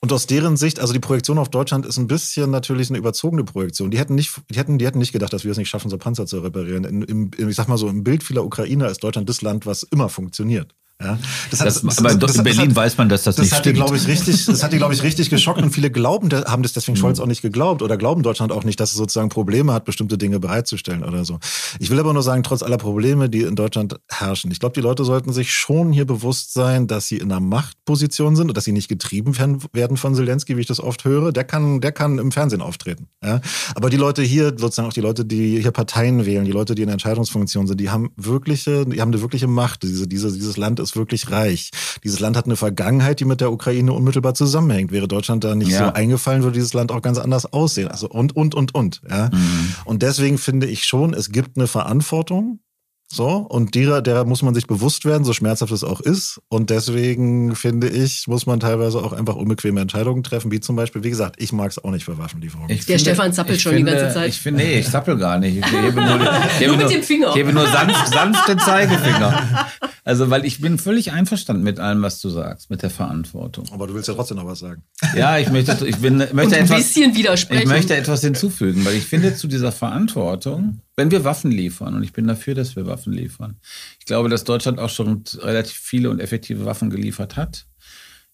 Und 0.00 0.12
aus 0.12 0.26
deren 0.26 0.56
Sicht, 0.56 0.78
also 0.78 0.92
die 0.92 1.00
Projektion 1.00 1.38
auf 1.38 1.48
Deutschland 1.48 1.86
ist 1.86 1.96
ein 1.96 2.06
bisschen 2.06 2.50
natürlich 2.50 2.90
eine 2.90 2.98
überzogene 2.98 3.44
Projektion. 3.44 3.90
Die 3.90 3.98
hätten 3.98 4.14
nicht, 4.14 4.42
die 4.50 4.58
hätten, 4.58 4.78
die 4.78 4.86
hätten 4.86 4.98
nicht 4.98 5.12
gedacht, 5.12 5.32
dass 5.32 5.44
wir 5.44 5.50
es 5.50 5.58
nicht 5.58 5.70
schaffen, 5.70 5.90
so 5.90 5.96
Panzer 5.96 6.26
zu 6.26 6.40
reparieren. 6.40 6.84
In, 6.84 7.02
im, 7.02 7.30
ich 7.48 7.56
sag 7.56 7.68
mal 7.68 7.78
so, 7.78 7.88
im 7.88 8.04
Bild 8.04 8.22
vieler 8.22 8.44
Ukrainer 8.44 8.88
ist 8.88 9.02
Deutschland 9.02 9.28
das 9.28 9.40
Land, 9.40 9.64
was 9.64 9.84
immer 9.84 10.08
funktioniert. 10.08 10.74
Ja, 11.02 11.18
das 11.50 11.60
hat, 11.60 11.66
das, 11.66 11.82
das, 11.82 11.98
aber 11.98 12.10
in 12.10 12.18
Berlin 12.18 12.70
hat, 12.70 12.76
weiß 12.76 12.96
man, 12.96 13.10
dass 13.10 13.24
das, 13.24 13.36
das 13.36 13.44
nicht 13.44 13.52
hat 13.52 13.60
stimmt. 13.60 13.90
Die, 13.90 13.94
ich, 13.96 14.06
richtig, 14.06 14.46
das 14.46 14.62
hat 14.62 14.72
die, 14.72 14.78
glaube 14.78 14.94
ich, 14.94 15.02
richtig 15.02 15.28
geschockt 15.28 15.60
und 15.60 15.70
viele 15.70 15.90
glauben, 15.90 16.30
haben 16.32 16.62
das 16.62 16.72
deswegen 16.72 16.96
Scholz 16.96 17.18
mhm. 17.18 17.24
auch 17.24 17.28
nicht 17.28 17.42
geglaubt 17.42 17.82
oder 17.82 17.98
glauben 17.98 18.22
Deutschland 18.22 18.50
auch 18.50 18.64
nicht, 18.64 18.80
dass 18.80 18.92
es 18.92 18.96
sozusagen 18.96 19.28
Probleme 19.28 19.74
hat, 19.74 19.84
bestimmte 19.84 20.16
Dinge 20.16 20.40
bereitzustellen 20.40 21.04
oder 21.04 21.26
so. 21.26 21.38
Ich 21.80 21.90
will 21.90 22.00
aber 22.00 22.14
nur 22.14 22.22
sagen, 22.22 22.42
trotz 22.42 22.62
aller 22.62 22.78
Probleme, 22.78 23.28
die 23.28 23.42
in 23.42 23.56
Deutschland 23.56 24.00
herrschen, 24.08 24.50
ich 24.50 24.58
glaube, 24.58 24.72
die 24.72 24.80
Leute 24.80 25.04
sollten 25.04 25.34
sich 25.34 25.52
schon 25.52 25.92
hier 25.92 26.06
bewusst 26.06 26.54
sein, 26.54 26.86
dass 26.86 27.08
sie 27.08 27.18
in 27.18 27.30
einer 27.30 27.40
Machtposition 27.40 28.34
sind 28.34 28.48
und 28.48 28.56
dass 28.56 28.64
sie 28.64 28.72
nicht 28.72 28.88
getrieben 28.88 29.36
werden 29.74 29.98
von 29.98 30.14
Zelensky, 30.14 30.56
wie 30.56 30.62
ich 30.62 30.66
das 30.66 30.80
oft 30.80 31.04
höre. 31.04 31.30
Der 31.30 31.44
kann, 31.44 31.82
der 31.82 31.92
kann 31.92 32.18
im 32.18 32.32
Fernsehen 32.32 32.62
auftreten. 32.62 33.08
Ja? 33.22 33.42
Aber 33.74 33.90
die 33.90 33.98
Leute 33.98 34.22
hier, 34.22 34.54
sozusagen 34.56 34.88
auch 34.88 34.94
die 34.94 35.02
Leute, 35.02 35.26
die 35.26 35.60
hier 35.60 35.72
Parteien 35.72 36.24
wählen, 36.24 36.46
die 36.46 36.52
Leute, 36.52 36.74
die 36.74 36.82
in 36.82 36.88
Entscheidungsfunktionen 36.88 37.68
sind, 37.68 37.78
die 37.78 37.90
haben 37.90 38.12
wirkliche, 38.16 38.86
die 38.86 38.98
haben 39.02 39.12
eine 39.12 39.20
wirkliche 39.20 39.46
Macht. 39.46 39.82
Diese, 39.82 40.08
diese, 40.08 40.32
dieses 40.32 40.56
Land 40.56 40.80
ist 40.80 40.85
wirklich 40.94 41.30
reich. 41.30 41.70
Dieses 42.04 42.20
Land 42.20 42.36
hat 42.36 42.44
eine 42.44 42.56
Vergangenheit, 42.56 43.18
die 43.18 43.24
mit 43.24 43.40
der 43.40 43.50
Ukraine 43.50 43.92
unmittelbar 43.92 44.34
zusammenhängt. 44.34 44.92
Wäre 44.92 45.08
Deutschland 45.08 45.42
da 45.42 45.54
nicht 45.54 45.70
ja. 45.70 45.78
so 45.78 45.92
eingefallen, 45.92 46.42
würde 46.44 46.58
dieses 46.58 46.74
Land 46.74 46.92
auch 46.92 47.02
ganz 47.02 47.18
anders 47.18 47.52
aussehen. 47.52 47.88
Also 47.88 48.08
und, 48.08 48.36
und, 48.36 48.54
und, 48.54 48.74
und. 48.74 49.02
Ja? 49.08 49.30
Mhm. 49.32 49.74
Und 49.84 50.02
deswegen 50.02 50.38
finde 50.38 50.66
ich 50.66 50.84
schon, 50.84 51.14
es 51.14 51.32
gibt 51.32 51.56
eine 51.56 51.66
Verantwortung 51.66 52.60
so, 53.08 53.28
und 53.48 53.76
derer, 53.76 54.02
derer 54.02 54.24
muss 54.24 54.42
man 54.42 54.52
sich 54.54 54.66
bewusst 54.66 55.04
werden, 55.04 55.24
so 55.24 55.32
schmerzhaft 55.32 55.70
es 55.72 55.84
auch 55.84 56.00
ist. 56.00 56.40
Und 56.48 56.70
deswegen 56.70 57.54
finde 57.54 57.88
ich, 57.88 58.26
muss 58.26 58.46
man 58.46 58.58
teilweise 58.58 58.98
auch 58.98 59.12
einfach 59.12 59.36
unbequeme 59.36 59.80
Entscheidungen 59.80 60.24
treffen, 60.24 60.50
wie 60.50 60.58
zum 60.58 60.74
Beispiel, 60.74 61.04
wie 61.04 61.10
gesagt, 61.10 61.36
ich 61.38 61.52
mag 61.52 61.70
es 61.70 61.82
auch 61.82 61.92
nicht 61.92 62.04
für 62.04 62.18
Waffenlieferungen. 62.18 62.68
Ich 62.70 62.84
Der 62.86 62.98
finde, 62.98 63.10
Stefan 63.10 63.32
zappelt 63.32 63.60
schon 63.60 63.74
finde, 63.74 63.92
die 63.92 63.98
ganze 63.98 64.14
Zeit. 64.14 64.28
Ich 64.30 64.40
finde, 64.40 64.64
nee, 64.64 64.80
ich 64.80 64.90
zappel 64.90 65.16
gar 65.16 65.38
nicht. 65.38 65.56
Ich 65.56 65.66
hebe 65.66 66.00
nur, 66.00 66.20
ich 66.46 66.60
hebe 66.60 66.76
nur, 66.76 66.84
mit 66.84 66.90
dem 66.90 67.02
Finger. 67.02 67.28
Ich 67.28 67.36
hebe 67.36 67.52
nur 67.52 67.66
sanft, 67.68 68.08
sanft 68.12 68.48
den 68.48 68.58
Zeigefinger. 68.58 69.68
Also, 70.04 70.28
weil 70.30 70.44
ich 70.44 70.60
bin 70.60 70.78
völlig 70.78 71.12
einverstanden 71.12 71.62
mit 71.62 71.78
allem, 71.78 72.02
was 72.02 72.20
du 72.20 72.28
sagst, 72.28 72.70
mit 72.70 72.82
der 72.82 72.90
Verantwortung. 72.90 73.66
Aber 73.72 73.86
du 73.86 73.94
willst 73.94 74.08
ja 74.08 74.14
trotzdem 74.14 74.38
noch 74.38 74.46
was 74.46 74.58
sagen. 74.58 74.82
Ja, 75.16 75.38
ich 75.38 75.50
möchte, 75.50 75.86
ich 75.86 75.96
bin, 75.98 76.18
möchte 76.18 76.34
Und 76.34 76.54
ein 76.54 76.64
etwas, 76.64 76.78
bisschen 76.78 77.14
widersprechen. 77.14 77.62
ich 77.62 77.68
möchte 77.68 77.96
etwas 77.96 78.20
hinzufügen, 78.20 78.84
weil 78.84 78.94
ich 78.94 79.04
finde 79.04 79.36
zu 79.36 79.46
dieser 79.46 79.70
Verantwortung, 79.70 80.80
wenn 80.96 81.10
wir 81.10 81.24
Waffen 81.24 81.50
liefern, 81.50 81.94
und 81.94 82.02
ich 82.02 82.12
bin 82.12 82.26
dafür, 82.26 82.54
dass 82.54 82.74
wir 82.74 82.86
Waffen 82.86 83.12
liefern, 83.12 83.56
ich 84.00 84.06
glaube, 84.06 84.28
dass 84.28 84.44
Deutschland 84.44 84.78
auch 84.78 84.90
schon 84.90 85.24
relativ 85.38 85.76
viele 85.76 86.10
und 86.10 86.20
effektive 86.20 86.64
Waffen 86.64 86.90
geliefert 86.90 87.36
hat. 87.36 87.66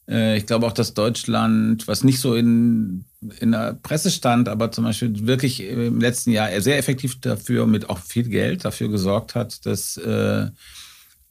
Äh, 0.08 0.36
Ich 0.36 0.46
glaube 0.46 0.66
auch, 0.66 0.72
dass 0.72 0.94
Deutschland, 0.94 1.86
was 1.88 2.04
nicht 2.04 2.20
so 2.20 2.34
in, 2.34 3.04
in 3.40 3.52
der 3.52 3.74
Presse 3.74 4.10
stand, 4.10 4.48
aber 4.48 4.70
zum 4.70 4.84
Beispiel 4.84 5.26
wirklich 5.26 5.60
im 5.62 6.00
letzten 6.00 6.30
Jahr 6.30 6.60
sehr 6.60 6.78
effektiv 6.78 7.20
dafür, 7.20 7.66
mit 7.66 7.90
auch 7.90 7.98
viel 7.98 8.28
Geld 8.28 8.64
dafür 8.64 8.88
gesorgt 8.88 9.34
hat, 9.34 9.66
dass 9.66 9.96
äh, 9.96 10.48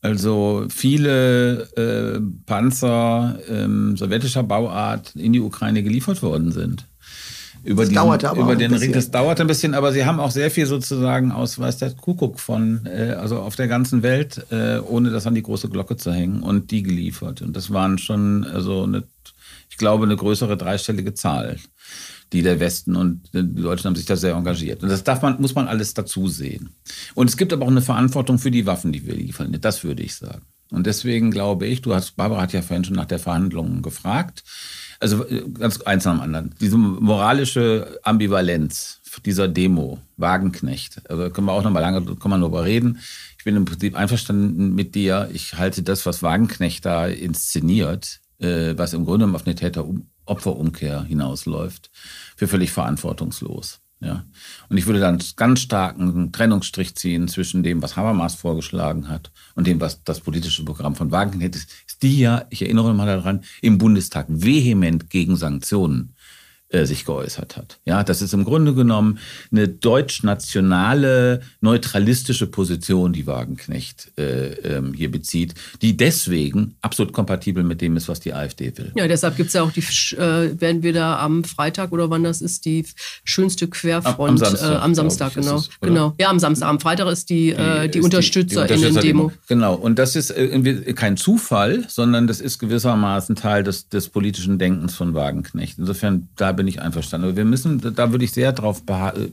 also 0.02 0.66
viele 0.70 1.62
äh, 1.76 2.20
Panzer 2.46 3.40
ähm, 3.48 3.96
sowjetischer 3.98 4.44
Bauart 4.44 5.16
in 5.16 5.32
die 5.32 5.40
Ukraine 5.40 5.84
geliefert 5.84 6.22
worden 6.24 6.52
sind. 6.52 6.88
Über, 7.64 7.84
Das 7.84 7.90
diesen- 7.90 7.96
dauerte 8.02 8.30
aber 8.30 8.40
auch 8.42 8.46
über 8.46 8.56
den 8.56 8.74
Ring, 8.74 8.92
das 8.92 9.12
dauert 9.12 9.40
ein 9.40 9.48
bisschen, 9.48 9.74
aber 9.76 9.92
sie 9.92 10.04
haben 10.06 10.20
auch 10.20 10.32
sehr 10.32 10.50
viel 10.50 10.66
sozusagen 10.66 11.32
aus, 11.32 11.60
weiß 11.60 11.78
der 11.78 11.92
Kuckuck 11.92 12.40
von, 12.40 12.86
äh, 12.88 13.16
also 13.20 13.40
auf 13.40 13.56
der 13.56 13.68
ganzen 13.68 14.02
Welt, 14.02 14.46
äh, 14.52 14.80
ohne 14.80 15.12
das 15.12 15.28
an 15.28 15.36
die 15.36 15.44
große 15.44 15.70
Glocke 15.70 15.96
zu 15.96 16.12
hängen 16.12 16.42
und 16.42 16.72
die 16.72 16.82
geliefert. 16.82 17.42
Und 17.42 17.56
das 17.56 17.72
waren 17.72 17.98
schon, 18.00 18.44
also 18.46 18.84
eine, 18.84 19.04
ich 19.70 19.78
glaube, 19.78 20.06
eine 20.06 20.16
größere 20.16 20.58
dreistellige 20.58 21.14
Zahl, 21.14 21.58
die 22.34 22.42
der 22.42 22.60
Westen 22.60 22.96
und 22.96 23.22
die 23.34 23.62
Deutschen 23.62 23.86
haben 23.90 23.96
sich 23.96 24.06
da 24.06 24.16
sehr 24.16 24.34
engagiert. 24.36 24.82
Und 24.82 24.90
das 24.90 25.04
darf 25.04 25.22
man, 25.22 25.40
muss 25.40 25.54
man 25.54 25.68
alles 25.68 25.94
dazu 25.94 26.28
sehen. 26.30 26.70
Und 27.14 27.30
es 27.30 27.38
gibt 27.38 27.54
aber 27.54 27.66
auch 27.66 27.70
eine 27.72 27.82
Verantwortung 27.82 28.40
für 28.40 28.52
die 28.52 28.66
Waffen, 28.66 28.92
die 28.92 29.06
wir 29.06 29.14
liefern. 29.14 29.56
Das 29.62 29.84
würde 29.84 30.02
ich 30.02 30.16
sagen. 30.16 30.42
Und 30.72 30.88
deswegen 30.88 31.32
glaube 31.32 31.68
ich, 31.68 31.82
du 31.82 31.94
hast, 31.94 32.16
Barbara 32.16 32.42
hat 32.44 32.54
ja 32.54 32.62
vorhin 32.62 32.86
schon 32.86 32.96
nach 32.96 33.06
der 33.06 33.20
Verhandlung 33.20 33.82
gefragt. 33.82 34.44
Also 35.02 35.26
äh, 35.28 35.44
ganz 35.50 35.82
eins 35.82 36.06
nach 36.06 36.14
dem 36.14 36.22
anderen. 36.22 36.56
Diese 36.62 36.78
moralische 36.78 38.00
Ambivalenz 38.04 39.02
dieser 39.26 39.50
Demo, 39.50 40.00
Wagenknecht, 40.16 41.10
also 41.10 41.30
können 41.30 41.48
wir 41.48 41.54
auch 41.54 41.64
noch 41.64 41.72
mal 41.72 41.82
lange 41.82 42.16
kann 42.16 42.32
man 42.32 42.40
darüber 42.40 42.64
reden. 42.64 43.00
Ich 43.38 43.44
bin 43.44 43.56
im 43.56 43.66
Prinzip 43.66 43.96
einverstanden 43.96 44.74
mit 44.74 44.96
dir. 44.96 45.30
Ich 45.34 45.56
halte 45.56 45.84
das, 45.84 46.06
was 46.06 46.24
Wagenknecht 46.24 46.86
da 46.86 47.08
inszeniert, 47.08 48.22
äh, 48.40 48.74
was 48.78 48.94
im 48.94 49.04
Grunde 49.04 49.26
auf 49.26 49.46
eine 49.46 49.56
Täter-Opfer-Umkehr 49.56 51.04
hinausläuft, 51.04 51.92
für 52.38 52.48
völlig 52.48 52.72
verantwortungslos. 52.72 53.82
Ja. 54.02 54.26
Und 54.68 54.78
ich 54.78 54.88
würde 54.88 55.00
dann 55.00 55.22
ganz 55.36 55.60
starken 55.60 56.32
Trennungsstrich 56.32 56.96
ziehen 56.96 57.28
zwischen 57.28 57.62
dem, 57.62 57.84
was 57.84 57.96
Habermas 57.96 58.34
vorgeschlagen 58.34 59.08
hat 59.08 59.32
und 59.54 59.68
dem, 59.68 59.80
was 59.80 60.04
das 60.04 60.22
politische 60.22 60.66
Programm 60.66 60.96
von 60.96 61.12
Wagenknecht 61.12 61.56
ist, 61.56 61.70
ist 61.86 62.02
die 62.02 62.20
ja, 62.20 62.46
ich 62.50 62.64
erinnere 62.64 62.96
mal 62.96 63.06
daran, 63.06 63.44
im 63.62 63.78
Bundestag 63.78 64.26
vehement 64.28 65.12
gegen 65.12 65.36
Sanktionen 65.36 66.16
äh, 66.72 66.86
sich 66.86 67.06
geäußert 67.06 67.58
hat. 67.58 67.80
Ja, 67.86 68.04
das 68.04 68.22
ist 68.22 68.34
im 68.34 68.44
Grunde 68.44 68.74
genommen 68.74 69.20
eine 69.52 69.68
deutsch-nationale, 69.68 71.42
neutralistische 71.62 72.48
Position, 72.48 73.14
die 73.14 73.28
Wagenknecht 73.28 74.12
äh, 74.18 74.54
ähm, 74.64 74.94
hier 74.94 75.12
bezieht, 75.12 75.54
die 75.82 75.96
deswegen 75.98 76.76
absolut 76.82 77.14
kompatibel 77.14 77.64
mit 77.64 77.82
dem 77.82 77.98
ist, 77.98 78.08
was 78.08 78.20
die 78.20 78.34
AfD 78.34 78.78
will. 78.78 78.92
Ja, 78.96 79.08
deshalb 79.08 79.38
gibt 79.38 79.48
es 79.50 79.54
ja 79.54 79.64
auch 79.64 79.72
die, 79.72 79.82
äh, 80.16 80.60
werden 80.60 80.84
wir 80.84 80.94
da 80.94 81.20
am 81.20 81.44
Freitag 81.44 81.92
oder 81.92 82.10
wann 82.10 82.24
das 82.24 82.42
ist, 82.42 82.66
die 82.66 82.86
schönste 83.24 83.68
Querfront 83.68 84.20
Am- 84.20 84.28
am 84.30 84.38
Samstag, 84.38 84.72
äh, 84.72 84.76
am 84.76 84.96
Samstag, 84.96 85.34
glaub 85.34 85.44
ich, 85.44 85.48
genau. 85.48 85.58
es, 85.58 85.70
genau. 85.82 86.16
Ja, 86.20 86.30
am 86.30 86.40
Samstag. 86.40 86.70
Am 86.70 86.80
Freitag 86.80 87.08
ist 87.12 87.30
die, 87.30 87.50
äh, 87.50 87.90
die 87.90 88.00
ist 88.00 88.06
UnterstützerInnen-Demo. 88.06 89.32
Genau, 89.48 89.76
und 89.76 90.00
das 90.00 90.16
ist 90.16 90.34
kein 90.96 91.18
Zufall, 91.18 91.86
sondern 91.88 92.28
das 92.28 92.42
ist 92.42 92.60
gewissermaßen 92.60 93.36
Teil 93.36 93.64
des, 93.64 93.90
des 93.90 94.10
politischen 94.10 94.58
Denkens 94.58 94.96
von 94.96 95.14
Wagenknecht. 95.14 95.78
Insofern, 95.78 96.30
da 96.36 96.52
bin 96.62 96.68
ich 96.68 96.80
einverstanden. 96.80 97.28
Aber 97.28 97.38
wir 97.38 97.44
müssen, 97.44 97.82
da 97.96 98.12
würde 98.12 98.24
ich 98.24 98.34
sehr 98.34 98.52
darauf 98.52 98.84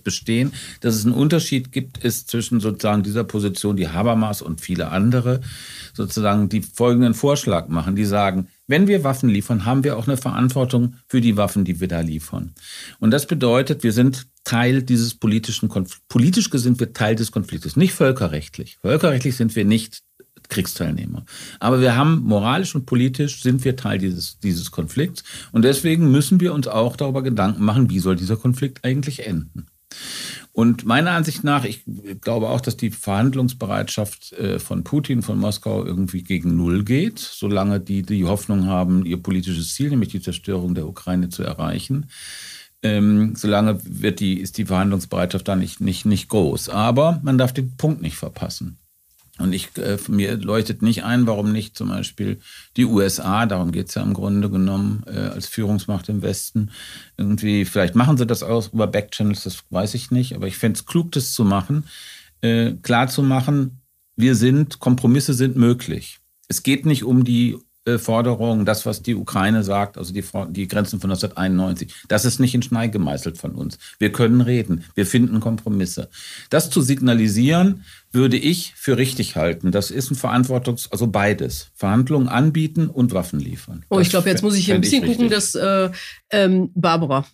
bestehen, 0.03 0.55
dass 0.81 0.95
es 0.95 1.05
einen 1.05 1.13
Unterschied 1.13 1.73
gibt, 1.73 1.99
ist 1.99 2.31
zwischen 2.31 2.59
sozusagen 2.59 3.03
dieser 3.03 3.23
Position, 3.23 3.77
die 3.77 3.89
Habermas 3.89 4.41
und 4.41 4.63
viele 4.63 4.89
andere 4.91 5.43
sozusagen 5.93 6.49
die 6.49 6.63
folgenden 6.63 7.13
Vorschlag 7.13 7.69
machen, 7.69 7.97
die 7.97 8.07
sagen, 8.07 8.49
wenn 8.67 8.87
wir 8.87 9.05
Waffen 9.05 9.29
liefern, 9.29 9.67
haben 9.67 9.85
wir 9.85 9.99
auch 9.99 10.09
eine 10.09 10.17
Verantwortung 10.17 10.95
für 11.07 11.21
die 11.21 11.37
Waffen, 11.37 11.67
die 11.67 11.81
wir 11.81 11.89
da 11.89 12.01
liefern. 12.01 12.55
Und 12.99 13.11
das 13.11 13.27
bedeutet, 13.27 13.83
wir 13.83 13.93
sind 13.93 14.27
Teil 14.45 14.83
dieses 14.83 15.15
politischen 15.15 15.69
Konflikts. 15.69 16.07
Politisch 16.09 16.49
sind 16.51 16.81
wir 16.81 16.95
Teil 16.95 17.15
des 17.15 17.31
Konfliktes, 17.31 17.77
nicht 17.77 17.93
völkerrechtlich. 17.93 18.79
Völkerrechtlich 18.81 19.37
sind 19.37 19.55
wir 19.55 19.67
nicht 19.67 20.01
Kriegsteilnehmer. 20.49 21.25
Aber 21.61 21.81
wir 21.81 21.97
haben 21.97 22.23
moralisch 22.23 22.75
und 22.75 22.87
politisch 22.87 23.43
sind 23.43 23.65
wir 23.65 23.77
Teil 23.77 23.99
dieses, 23.99 24.39
dieses 24.41 24.71
Konflikts. 24.71 25.25
Und 25.53 25.63
deswegen 25.63 26.11
müssen 26.11 26.41
wir 26.41 26.55
uns 26.55 26.69
auch 26.69 26.97
darüber 26.97 27.23
Gedanken 27.23 27.65
machen, 27.65 27.91
wie 27.91 27.99
soll 27.99 28.17
dieser 28.17 28.37
Konflikt 28.37 28.85
eigentlich 28.85 29.27
enden. 29.27 29.67
Und 30.53 30.85
meiner 30.85 31.13
Ansicht 31.13 31.45
nach, 31.45 31.65
ich 31.65 31.85
glaube 32.21 32.49
auch, 32.49 32.61
dass 32.61 32.77
die 32.77 32.91
Verhandlungsbereitschaft 32.91 34.33
äh, 34.33 34.59
von 34.59 34.85
Putin, 34.85 35.23
von 35.23 35.39
Moskau 35.39 35.85
irgendwie 35.85 36.23
gegen 36.23 36.57
Null 36.57 36.85
geht, 36.85 37.19
solange 37.19 37.81
die 37.81 38.03
die 38.03 38.25
Hoffnung 38.25 38.67
haben, 38.67 39.07
ihr 39.07 39.23
politisches 39.23 39.75
Ziel, 39.75 39.91
nämlich 39.91 40.11
die 40.11 40.21
Zerstörung 40.21 40.75
der 40.75 40.89
Ukraine 40.89 41.29
zu 41.29 41.43
erreichen. 41.43 42.11
Ähm, 42.83 43.35
solange 43.35 43.81
wird 43.85 44.21
die, 44.21 44.41
ist 44.41 44.59
die 44.59 44.67
Verhandlungsbereitschaft 44.67 45.49
da 45.49 45.57
nicht, 45.57 45.81
nicht, 45.81 46.07
nicht 46.07 46.29
groß. 46.29 46.69
Aber 46.69 47.21
man 47.23 47.39
darf 47.39 47.53
den 47.53 47.77
Punkt 47.77 48.03
nicht 48.03 48.17
verpassen. 48.17 48.79
Und 49.39 49.53
ich, 49.53 49.77
äh, 49.77 49.99
mir 50.09 50.37
leuchtet 50.37 50.83
nicht 50.83 51.05
ein, 51.05 51.27
warum 51.27 51.53
nicht 51.53 51.77
zum 51.77 51.89
Beispiel 51.89 52.39
die 52.77 52.85
USA, 52.85 53.47
darum 53.47 53.73
geht's 53.73 53.95
ja 53.95 54.03
im 54.03 54.15
Grunde 54.15 54.51
genommen, 54.51 55.05
äh, 55.07 55.19
als 55.19 55.47
Führungsmacht 55.47 56.09
im 56.09 56.23
Westen, 56.23 56.71
irgendwie, 57.17 57.65
vielleicht 57.65 57.95
machen 57.95 58.17
sie 58.17 58.27
das 58.27 58.43
auch 58.43 58.73
über 58.73 58.87
Backchannels, 58.87 59.45
das 59.45 59.65
weiß 59.71 59.95
ich 59.95 60.11
nicht, 60.11 60.35
aber 60.35 60.49
ich 60.49 60.57
fände 60.57 60.79
es 60.79 60.87
klug, 60.87 61.13
das 61.13 61.33
zu 61.33 61.45
machen, 61.45 61.85
äh, 62.41 62.73
klar 62.83 63.09
zu 63.09 63.23
machen, 63.23 63.81
wir 64.17 64.35
sind, 64.35 64.81
Kompromisse 64.81 65.33
sind 65.33 65.57
möglich. 65.57 66.19
Es 66.49 66.65
geht 66.65 66.85
nicht 66.85 67.05
um 67.05 67.23
die 67.23 67.59
äh, 67.89 67.99
Forderung, 67.99 68.65
das, 68.65 68.87
was 68.87 69.03
die 69.03 69.15
Ukraine 69.15 69.63
sagt, 69.65 69.97
also 69.97 70.13
die, 70.13 70.23
die 70.51 70.69
Grenzen 70.69 71.01
von 71.01 71.11
1991, 71.11 71.93
das 72.09 72.25
ist 72.25 72.39
nicht 72.39 72.55
in 72.55 72.63
Schnei 72.63 72.89
gemeißelt 72.89 73.39
von 73.39 73.53
uns. 73.53 73.79
Wir 73.99 74.13
können 74.13 74.41
reden, 74.41 74.85
wir 74.95 75.07
finden 75.07 75.41
Kompromisse. 75.41 76.11
Das 76.51 76.71
zu 76.71 76.83
signalisieren, 76.83 77.85
würde 78.13 78.37
ich 78.37 78.75
für 78.77 78.97
richtig 78.97 79.37
halten. 79.37 79.71
Das 79.71 79.91
ist 79.91 80.11
ein 80.11 80.17
Verantwortungs-, 80.17 80.91
also 80.91 81.07
beides. 81.07 81.69
Verhandlungen 81.75 82.29
anbieten 82.29 82.89
und 82.89 83.13
Waffen 83.13 83.41
liefern. 83.41 83.85
Oh, 83.91 84.01
ich 84.01 84.11
glaube, 84.11 84.29
jetzt 84.29 84.43
muss 84.43 84.57
ich 84.57 84.67
hier 84.67 84.75
ein 84.75 84.81
bisschen 84.81 85.07
gucken, 85.07 85.31
dass 85.31 85.55
äh, 85.55 85.91
ähm, 86.31 86.71
Barbara. 86.75 87.27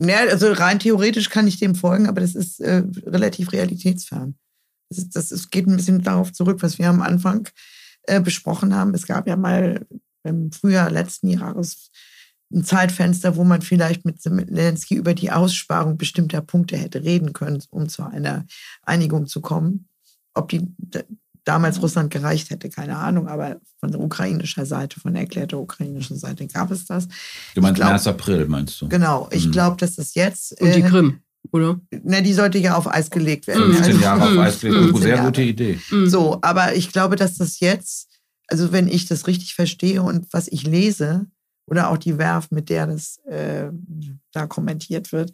Ja, 0.00 0.18
also 0.30 0.52
rein 0.52 0.78
theoretisch 0.78 1.30
kann 1.30 1.46
ich 1.46 1.58
dem 1.58 1.74
folgen, 1.74 2.06
aber 2.08 2.20
das 2.20 2.34
ist 2.34 2.60
äh, 2.60 2.82
relativ 3.06 3.52
realitätsfern. 3.52 4.34
Das, 4.90 4.98
ist, 4.98 5.16
das 5.16 5.32
ist, 5.32 5.50
geht 5.50 5.66
ein 5.66 5.76
bisschen 5.76 6.02
darauf 6.02 6.32
zurück, 6.32 6.62
was 6.62 6.78
wir 6.78 6.88
am 6.88 7.00
Anfang 7.00 7.46
äh, 7.46 7.73
besprochen 8.20 8.74
haben. 8.74 8.94
Es 8.94 9.06
gab 9.06 9.26
ja 9.26 9.36
mal 9.36 9.86
im 10.24 10.52
Frühjahr 10.52 10.90
letzten 10.90 11.28
Jahres 11.28 11.90
ein 12.52 12.64
Zeitfenster, 12.64 13.36
wo 13.36 13.44
man 13.44 13.62
vielleicht 13.62 14.04
mit 14.04 14.20
Zelensky 14.20 14.94
über 14.94 15.14
die 15.14 15.32
Aussparung 15.32 15.96
bestimmter 15.96 16.40
Punkte 16.40 16.76
hätte 16.76 17.02
reden 17.02 17.32
können, 17.32 17.62
um 17.70 17.88
zu 17.88 18.04
einer 18.04 18.44
Einigung 18.82 19.26
zu 19.26 19.40
kommen. 19.40 19.88
Ob 20.34 20.48
die 20.50 20.68
damals 21.44 21.82
Russland 21.82 22.10
gereicht 22.10 22.50
hätte, 22.50 22.70
keine 22.70 22.96
Ahnung, 22.96 23.28
aber 23.28 23.60
von 23.80 23.90
der 23.90 24.00
ukrainischer 24.00 24.64
Seite, 24.66 24.98
von 25.00 25.12
der 25.14 25.22
erklärter 25.22 25.58
ukrainischen 25.58 26.16
Seite 26.18 26.46
gab 26.46 26.70
es 26.70 26.86
das. 26.86 27.06
Du 27.54 27.60
meinst 27.60 27.76
glaub- 27.76 27.90
März, 27.90 28.06
April, 28.06 28.46
meinst 28.46 28.80
du? 28.80 28.88
Genau, 28.88 29.28
ich 29.30 29.46
Mhm. 29.46 29.52
glaube, 29.52 29.76
dass 29.78 29.96
das 29.96 30.14
jetzt. 30.14 30.58
Und 30.60 30.74
die 30.74 30.80
äh, 30.80 30.88
Krim, 30.88 31.20
oder? 31.52 31.80
na, 32.02 32.20
die 32.20 32.32
sollte 32.32 32.58
ja 32.58 32.76
auf 32.76 32.86
Eis 32.88 33.10
gelegt 33.10 33.46
werden. 33.46 33.64
15 33.72 33.84
Also- 33.84 34.00
Jahre 34.04 34.22
auf 34.24 34.38
Eis 34.38 34.60
gelegt. 34.60 34.82
15 34.84 35.02
Sehr 35.02 35.18
gute 35.24 35.42
Idee. 35.42 35.78
Mhm. 35.90 36.08
So, 36.08 36.38
aber 36.42 36.74
ich 36.74 36.90
glaube, 36.92 37.16
dass 37.16 37.36
das 37.36 37.60
jetzt, 37.60 38.08
also 38.48 38.72
wenn 38.72 38.88
ich 38.88 39.06
das 39.06 39.26
richtig 39.26 39.54
verstehe 39.54 40.02
und 40.02 40.26
was 40.32 40.48
ich 40.48 40.64
lese, 40.64 41.26
oder 41.66 41.90
auch 41.90 41.96
die 41.96 42.18
Werf, 42.18 42.50
mit 42.50 42.68
der 42.68 42.86
das 42.86 43.18
äh, 43.26 43.70
da 44.32 44.46
kommentiert 44.46 45.12
wird, 45.12 45.32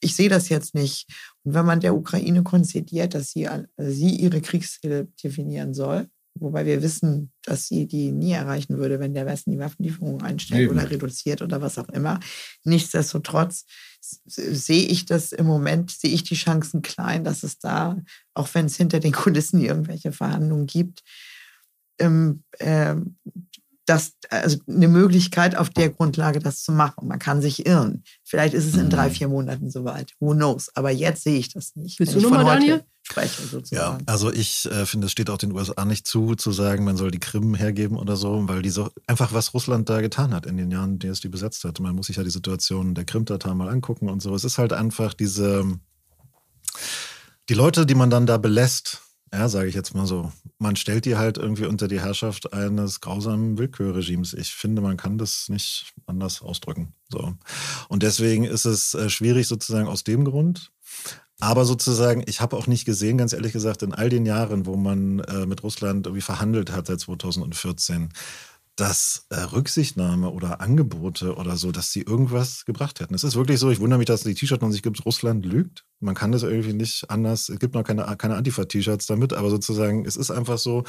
ich 0.00 0.16
sehe 0.16 0.28
das 0.28 0.48
jetzt 0.48 0.74
nicht. 0.74 1.06
Und 1.44 1.54
wenn 1.54 1.66
man 1.66 1.80
der 1.80 1.94
Ukraine 1.94 2.42
konzediert, 2.42 3.14
dass 3.14 3.30
sie, 3.30 3.46
also 3.46 3.62
sie 3.76 4.16
ihre 4.16 4.40
Kriegsziele 4.40 5.08
definieren 5.22 5.74
soll, 5.74 6.08
wobei 6.40 6.66
wir 6.66 6.82
wissen, 6.82 7.32
dass 7.42 7.68
sie 7.68 7.86
die 7.86 8.12
nie 8.12 8.32
erreichen 8.32 8.78
würde, 8.78 9.00
wenn 9.00 9.14
der 9.14 9.26
Westen 9.26 9.52
die 9.52 9.58
Waffenlieferungen 9.58 10.22
einstellt 10.22 10.62
Eben. 10.62 10.72
oder 10.72 10.90
reduziert 10.90 11.42
oder 11.42 11.60
was 11.60 11.78
auch 11.78 11.88
immer. 11.90 12.20
Nichtsdestotrotz 12.64 13.66
sehe 14.00 14.86
ich 14.86 15.04
das 15.04 15.32
im 15.32 15.46
Moment, 15.46 15.90
sehe 15.90 16.10
ich 16.10 16.24
die 16.24 16.34
Chancen 16.34 16.82
klein, 16.82 17.24
dass 17.24 17.42
es 17.42 17.58
da, 17.58 17.98
auch 18.34 18.48
wenn 18.54 18.66
es 18.66 18.76
hinter 18.76 19.00
den 19.00 19.12
Kulissen 19.12 19.60
irgendwelche 19.60 20.12
Verhandlungen 20.12 20.66
gibt, 20.66 21.02
ähm, 21.98 22.42
ähm, 22.58 23.18
das, 23.90 24.12
also 24.30 24.58
eine 24.68 24.86
Möglichkeit 24.88 25.56
auf 25.56 25.68
der 25.70 25.90
Grundlage, 25.90 26.38
das 26.38 26.62
zu 26.62 26.70
machen. 26.72 27.08
Man 27.08 27.18
kann 27.18 27.42
sich 27.42 27.66
irren. 27.66 28.04
Vielleicht 28.24 28.54
ist 28.54 28.66
es 28.66 28.74
in 28.74 28.84
Mhm. 28.86 28.90
drei, 28.90 29.10
vier 29.10 29.26
Monaten 29.28 29.68
soweit. 29.70 30.12
Who 30.20 30.32
knows? 30.34 30.70
Aber 30.74 30.90
jetzt 30.90 31.24
sehe 31.24 31.38
ich 31.38 31.52
das 31.52 31.74
nicht. 31.74 31.98
Willst 31.98 32.14
du 32.14 32.18
ich 32.18 32.22
noch 32.22 32.30
von 32.30 32.42
mal, 32.42 32.52
heute 32.54 32.60
Daniel? 32.60 32.84
spreche 33.02 33.42
sozusagen. 33.42 33.98
Ja, 34.06 34.12
also 34.12 34.32
ich 34.32 34.66
äh, 34.70 34.86
finde, 34.86 35.06
es 35.06 35.12
steht 35.12 35.28
auch 35.30 35.38
den 35.38 35.50
USA 35.52 35.84
nicht 35.84 36.06
zu, 36.06 36.36
zu 36.36 36.52
sagen, 36.52 36.84
man 36.84 36.96
soll 36.96 37.10
die 37.10 37.18
Krim 37.18 37.54
hergeben 37.56 37.96
oder 37.96 38.14
so, 38.16 38.46
weil 38.48 38.62
die 38.62 38.70
so 38.70 38.88
einfach, 39.08 39.32
was 39.32 39.52
Russland 39.54 39.88
da 39.88 40.00
getan 40.00 40.32
hat 40.32 40.46
in 40.46 40.56
den 40.56 40.70
Jahren, 40.70 41.00
die 41.00 41.08
es 41.08 41.20
die 41.20 41.28
besetzt 41.28 41.64
hat. 41.64 41.80
Man 41.80 41.96
muss 41.96 42.06
sich 42.06 42.16
ja 42.16 42.22
die 42.22 42.30
Situation 42.30 42.94
der 42.94 43.04
Krim-Tatar 43.04 43.54
mal 43.56 43.68
angucken 43.68 44.08
und 44.08 44.22
so. 44.22 44.32
Es 44.36 44.44
ist 44.44 44.58
halt 44.58 44.72
einfach 44.72 45.14
diese, 45.14 45.64
die 47.48 47.54
Leute, 47.54 47.86
die 47.86 47.96
man 47.96 48.10
dann 48.10 48.26
da 48.26 48.36
belässt, 48.38 49.02
ja, 49.32 49.48
sage 49.48 49.68
ich 49.68 49.74
jetzt 49.74 49.94
mal 49.94 50.06
so, 50.06 50.32
man 50.58 50.74
stellt 50.76 51.04
die 51.04 51.16
halt 51.16 51.38
irgendwie 51.38 51.66
unter 51.66 51.86
die 51.86 52.00
Herrschaft 52.00 52.52
eines 52.52 53.00
grausamen 53.00 53.58
Willkürregimes. 53.58 54.34
Ich 54.34 54.52
finde, 54.52 54.82
man 54.82 54.96
kann 54.96 55.18
das 55.18 55.48
nicht 55.48 55.92
anders 56.06 56.42
ausdrücken. 56.42 56.94
So. 57.10 57.34
Und 57.88 58.02
deswegen 58.02 58.44
ist 58.44 58.64
es 58.64 58.94
äh, 58.94 59.08
schwierig 59.08 59.46
sozusagen 59.46 59.88
aus 59.88 60.02
dem 60.02 60.24
Grund. 60.24 60.72
Aber 61.38 61.64
sozusagen, 61.64 62.22
ich 62.26 62.40
habe 62.40 62.56
auch 62.56 62.66
nicht 62.66 62.84
gesehen, 62.84 63.16
ganz 63.16 63.32
ehrlich 63.32 63.52
gesagt, 63.52 63.82
in 63.82 63.94
all 63.94 64.10
den 64.10 64.26
Jahren, 64.26 64.66
wo 64.66 64.76
man 64.76 65.20
äh, 65.20 65.46
mit 65.46 65.62
Russland 65.62 66.06
irgendwie 66.06 66.22
verhandelt 66.22 66.70
hat 66.72 66.88
seit 66.88 67.00
2014, 67.00 68.10
dass 68.80 69.26
äh, 69.28 69.38
Rücksichtnahme 69.40 70.30
oder 70.30 70.62
Angebote 70.62 71.34
oder 71.34 71.58
so, 71.58 71.70
dass 71.70 71.92
sie 71.92 72.00
irgendwas 72.00 72.64
gebracht 72.64 73.00
hätten. 73.00 73.14
Es 73.14 73.24
ist 73.24 73.36
wirklich 73.36 73.58
so, 73.58 73.70
ich 73.70 73.78
wundere 73.78 73.98
mich, 73.98 74.06
dass 74.06 74.22
die 74.22 74.32
T-Shirt 74.32 74.62
noch 74.62 74.70
sich 74.70 74.82
gibt, 74.82 75.04
Russland 75.04 75.44
lügt. 75.44 75.84
Man 76.00 76.14
kann 76.14 76.32
das 76.32 76.44
irgendwie 76.44 76.72
nicht 76.72 77.10
anders, 77.10 77.50
es 77.50 77.58
gibt 77.58 77.74
noch 77.74 77.84
keine, 77.84 78.04
keine 78.16 78.36
Antifa-T-Shirts 78.36 79.04
damit, 79.04 79.34
aber 79.34 79.50
sozusagen, 79.50 80.06
es 80.06 80.16
ist 80.16 80.30
einfach 80.30 80.56
so, 80.56 80.84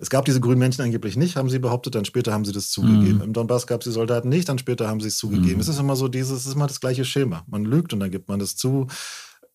es 0.00 0.10
gab 0.10 0.24
diese 0.24 0.40
grünen 0.40 0.58
Männchen 0.58 0.84
angeblich 0.84 1.16
nicht, 1.16 1.36
haben 1.36 1.48
sie 1.48 1.60
behauptet, 1.60 1.94
dann 1.94 2.04
später 2.04 2.32
haben 2.32 2.44
sie 2.44 2.52
das 2.52 2.70
zugegeben. 2.70 3.18
Mhm. 3.18 3.22
Im 3.22 3.32
Donbass 3.32 3.68
gab 3.68 3.82
es 3.82 3.84
die 3.84 3.92
Soldaten 3.92 4.28
nicht, 4.28 4.48
dann 4.48 4.58
später 4.58 4.88
haben 4.88 4.98
sie 4.98 5.08
es 5.08 5.16
zugegeben. 5.16 5.54
Mhm. 5.54 5.60
Es 5.60 5.68
ist 5.68 5.78
immer 5.78 5.94
so 5.94 6.08
dieses, 6.08 6.38
es 6.38 6.46
ist 6.46 6.54
immer 6.54 6.66
das 6.66 6.80
gleiche 6.80 7.04
Schema. 7.04 7.44
Man 7.46 7.64
lügt 7.64 7.92
und 7.92 8.00
dann 8.00 8.10
gibt 8.10 8.28
man 8.28 8.40
das 8.40 8.56
zu. 8.56 8.88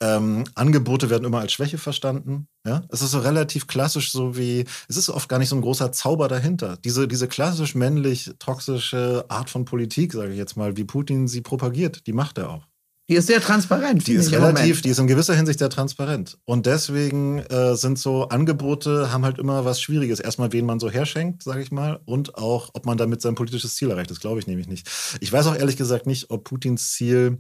Ähm, 0.02 0.44
Angebote 0.56 1.10
werden 1.10 1.24
immer 1.24 1.40
als 1.40 1.54
Schwäche 1.54 1.78
verstanden. 1.78 2.48
Ja? 2.66 2.84
Es 2.90 3.02
ist 3.02 3.12
so 3.12 3.20
relativ 3.20 3.68
klassisch, 3.68 4.12
so 4.12 4.38
wie, 4.38 4.66
es 4.90 4.98
ist 4.98 5.10
oft 5.10 5.30
gar 5.30 5.40
nicht 5.40 5.50
so 5.50 5.56
ein 5.56 5.62
großer 5.62 5.92
Zauber 5.92 6.28
dahinter. 6.28 6.78
Diese, 6.84 7.08
diese 7.08 7.28
klassisch 7.28 7.76
männlich 7.76 8.32
toxische 8.40 9.26
Art 9.30 9.50
von 9.50 9.66
Politik, 9.66 10.14
sage 10.14 10.32
ich 10.32 10.38
jetzt 10.38 10.58
mal, 10.58 10.76
wie 10.76 10.84
Putin 10.84 11.28
sie 11.28 11.42
propagiert, 11.42 12.08
die 12.08 12.14
macht 12.14 12.38
er 12.38 12.50
auch. 12.50 12.68
Die 13.08 13.14
ist 13.14 13.28
sehr 13.28 13.40
transparent. 13.40 14.08
Die 14.08 14.14
ist 14.14 14.32
relativ, 14.32 14.82
die 14.82 14.90
ist 14.90 14.98
in 14.98 15.06
gewisser 15.06 15.36
Hinsicht 15.36 15.60
sehr 15.60 15.70
transparent. 15.70 16.40
Und 16.46 16.66
deswegen 16.66 17.38
äh, 17.38 17.76
sind 17.76 18.00
so 18.00 18.30
Angebote, 18.30 19.12
haben 19.12 19.24
halt 19.24 19.38
immer 19.38 19.64
was 19.64 19.80
Schwieriges. 19.80 20.20
Erstmal, 20.20 20.52
wen 20.54 20.66
man 20.66 20.80
so 20.80 20.90
herschenkt, 20.90 21.44
sage 21.44 21.62
ich 21.62 21.72
mal, 21.72 22.00
und 22.06 22.36
auch, 22.36 22.72
ob 22.74 22.88
man 22.88 22.98
damit 22.98 23.22
sein 23.22 23.36
politisches 23.36 23.76
Ziel 23.76 23.92
erreicht. 23.92 24.10
Das 24.10 24.20
glaube 24.20 24.40
ich 24.40 24.48
nämlich 24.48 24.68
nicht. 24.68 24.90
Ich 25.20 25.32
weiß 25.32 25.46
auch 25.46 25.56
ehrlich 25.56 25.78
gesagt 25.78 26.08
nicht, 26.08 26.32
ob 26.32 26.46
Putins 26.46 26.94
Ziel 26.94 27.38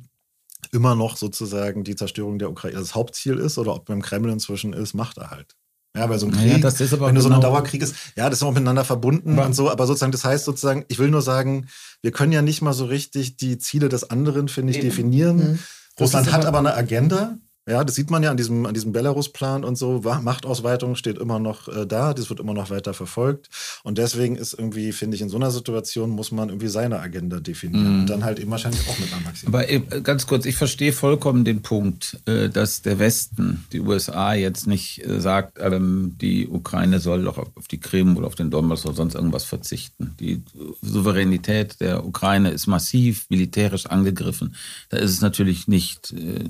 immer 0.75 0.95
noch 0.95 1.15
sozusagen 1.15 1.83
die 1.83 1.95
Zerstörung 1.95 2.37
der 2.37 2.51
Ukraine 2.51 2.79
das 2.79 2.93
Hauptziel 2.93 3.37
ist 3.37 3.57
oder 3.57 3.73
ob 3.73 3.85
beim 3.85 4.01
Kreml 4.01 4.29
inzwischen 4.29 4.73
ist, 4.73 4.93
macht 4.93 5.17
er 5.17 5.31
halt. 5.31 5.55
Ja, 5.95 6.09
weil 6.09 6.19
so 6.19 6.25
ein 6.25 6.33
Krieg, 6.33 6.51
ja, 6.51 6.57
das 6.57 6.81
ist 6.81 6.93
aber 6.93 7.07
wenn 7.07 7.15
du 7.15 7.21
so 7.21 7.29
ein 7.29 7.35
genau 7.35 7.53
Dauerkrieg 7.53 7.81
ist, 7.81 7.95
ja, 8.17 8.29
das 8.29 8.39
ist 8.39 8.43
auch 8.43 8.51
miteinander 8.51 8.83
verbunden 8.83 9.39
und 9.39 9.55
so, 9.55 9.71
aber 9.71 9.87
sozusagen, 9.87 10.11
das 10.11 10.25
heißt 10.25 10.43
sozusagen, 10.43 10.83
ich 10.89 10.99
will 10.99 11.09
nur 11.09 11.21
sagen, 11.21 11.67
wir 12.01 12.11
können 12.11 12.33
ja 12.33 12.41
nicht 12.41 12.61
mal 12.61 12.73
so 12.73 12.83
richtig 12.83 13.37
die 13.37 13.57
Ziele 13.57 13.87
des 13.87 14.09
anderen, 14.09 14.49
finde 14.49 14.73
ich, 14.73 14.81
definieren. 14.81 15.37
Mhm. 15.37 15.59
Russland 15.97 16.33
hat 16.33 16.45
aber 16.45 16.59
eine 16.59 16.75
Agenda, 16.75 17.37
ja, 17.67 17.83
das 17.83 17.95
sieht 17.95 18.11
man 18.11 18.21
ja 18.21 18.29
an 18.29 18.37
diesem, 18.37 18.65
an 18.67 18.75
diesem 18.75 18.91
Belarus-Plan 18.91 19.63
und 19.63 19.75
so. 19.75 20.01
Machtausweitung 20.21 20.95
steht 20.95 21.17
immer 21.17 21.39
noch 21.39 21.67
äh, 21.67 21.87
da, 21.87 22.13
das 22.13 22.29
wird 22.29 22.39
immer 22.39 22.53
noch 22.53 22.69
weiter 22.69 22.93
verfolgt. 22.93 23.49
Und 23.83 23.97
deswegen 23.97 24.35
ist 24.35 24.53
irgendwie, 24.53 24.91
finde 24.91 25.15
ich, 25.15 25.21
in 25.21 25.29
so 25.29 25.37
einer 25.37 25.49
Situation 25.49 26.11
muss 26.11 26.31
man 26.31 26.49
irgendwie 26.49 26.67
seine 26.67 26.99
Agenda 26.99 27.39
definieren. 27.39 27.97
Mm. 27.97 27.99
Und 28.01 28.09
dann 28.09 28.23
halt 28.23 28.37
eben 28.37 28.51
wahrscheinlich 28.51 28.87
auch 28.87 28.99
mit 28.99 29.11
einer 29.11 29.23
Maximum. 29.23 29.55
Aber 29.55 29.67
äh, 29.67 29.79
ganz 29.79 30.27
kurz, 30.27 30.45
ich 30.45 30.55
verstehe 30.55 30.93
vollkommen 30.93 31.43
den 31.43 31.63
Punkt, 31.63 32.19
äh, 32.25 32.49
dass 32.49 32.83
der 32.83 32.99
Westen, 32.99 33.65
die 33.71 33.79
USA, 33.79 34.35
jetzt 34.35 34.67
nicht 34.67 35.03
äh, 35.03 35.19
sagt, 35.19 35.57
ähm, 35.59 36.15
die 36.21 36.47
Ukraine 36.47 36.99
soll 36.99 37.23
doch 37.23 37.39
auf 37.39 37.67
die 37.67 37.79
Krim 37.79 38.15
oder 38.15 38.27
auf 38.27 38.35
den 38.35 38.51
Donbass 38.51 38.85
oder 38.85 38.93
sonst 38.93 39.15
irgendwas 39.15 39.43
verzichten. 39.43 40.13
Die 40.19 40.43
Souveränität 40.83 41.81
der 41.81 42.05
Ukraine 42.05 42.51
ist 42.51 42.67
massiv 42.67 43.25
militärisch 43.29 43.87
angegriffen. 43.87 44.55
Da 44.89 44.97
ist 44.97 45.09
es 45.09 45.21
natürlich 45.21 45.67
nicht 45.67 46.13
äh, 46.13 46.43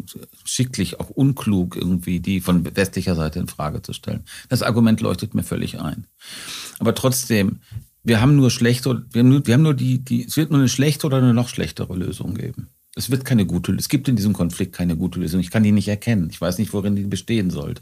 schicklich, 0.44 1.00
auch 1.06 1.10
unklug, 1.10 1.76
irgendwie 1.76 2.20
die 2.20 2.42
von 2.42 2.66
westlicher 2.76 3.16
Seite 3.16 3.40
in 3.40 3.48
Frage 3.48 3.82
zu 3.82 3.94
stellen. 3.94 4.24
Das 4.50 4.64
Argument 4.64 5.02
leuchtet 5.02 5.34
mir 5.34 5.44
völlig 5.44 5.80
ein. 5.80 6.08
Aber 6.80 6.96
trotzdem, 6.96 7.60
wir 8.04 8.22
haben 8.22 8.36
nur 8.36 8.52
schlechte, 8.52 9.06
wir 9.12 9.20
haben 9.20 9.30
nur, 9.30 9.46
wir 9.46 9.54
haben 9.54 9.64
nur 9.64 9.74
die, 9.74 10.00
die, 10.00 10.26
es 10.26 10.38
wird 10.38 10.52
nur 10.52 10.60
eine 10.60 10.70
schlechte 10.70 11.08
oder 11.08 11.18
eine 11.18 11.34
noch 11.34 11.50
schlechtere 11.50 11.96
Lösung 11.96 12.36
geben. 12.36 12.70
Es 12.96 13.12
wird 13.12 13.26
keine 13.26 13.46
gute, 13.46 13.74
es 13.74 13.90
gibt 13.90 14.08
in 14.08 14.16
diesem 14.16 14.34
Konflikt 14.34 14.74
keine 14.74 14.96
gute 14.96 15.20
Lösung. 15.20 15.42
Ich 15.42 15.52
kann 15.52 15.64
die 15.64 15.74
nicht 15.74 15.90
erkennen. 15.90 16.30
Ich 16.30 16.40
weiß 16.40 16.58
nicht, 16.58 16.72
worin 16.72 16.96
die 16.96 17.04
bestehen 17.04 17.50
sollte. 17.50 17.82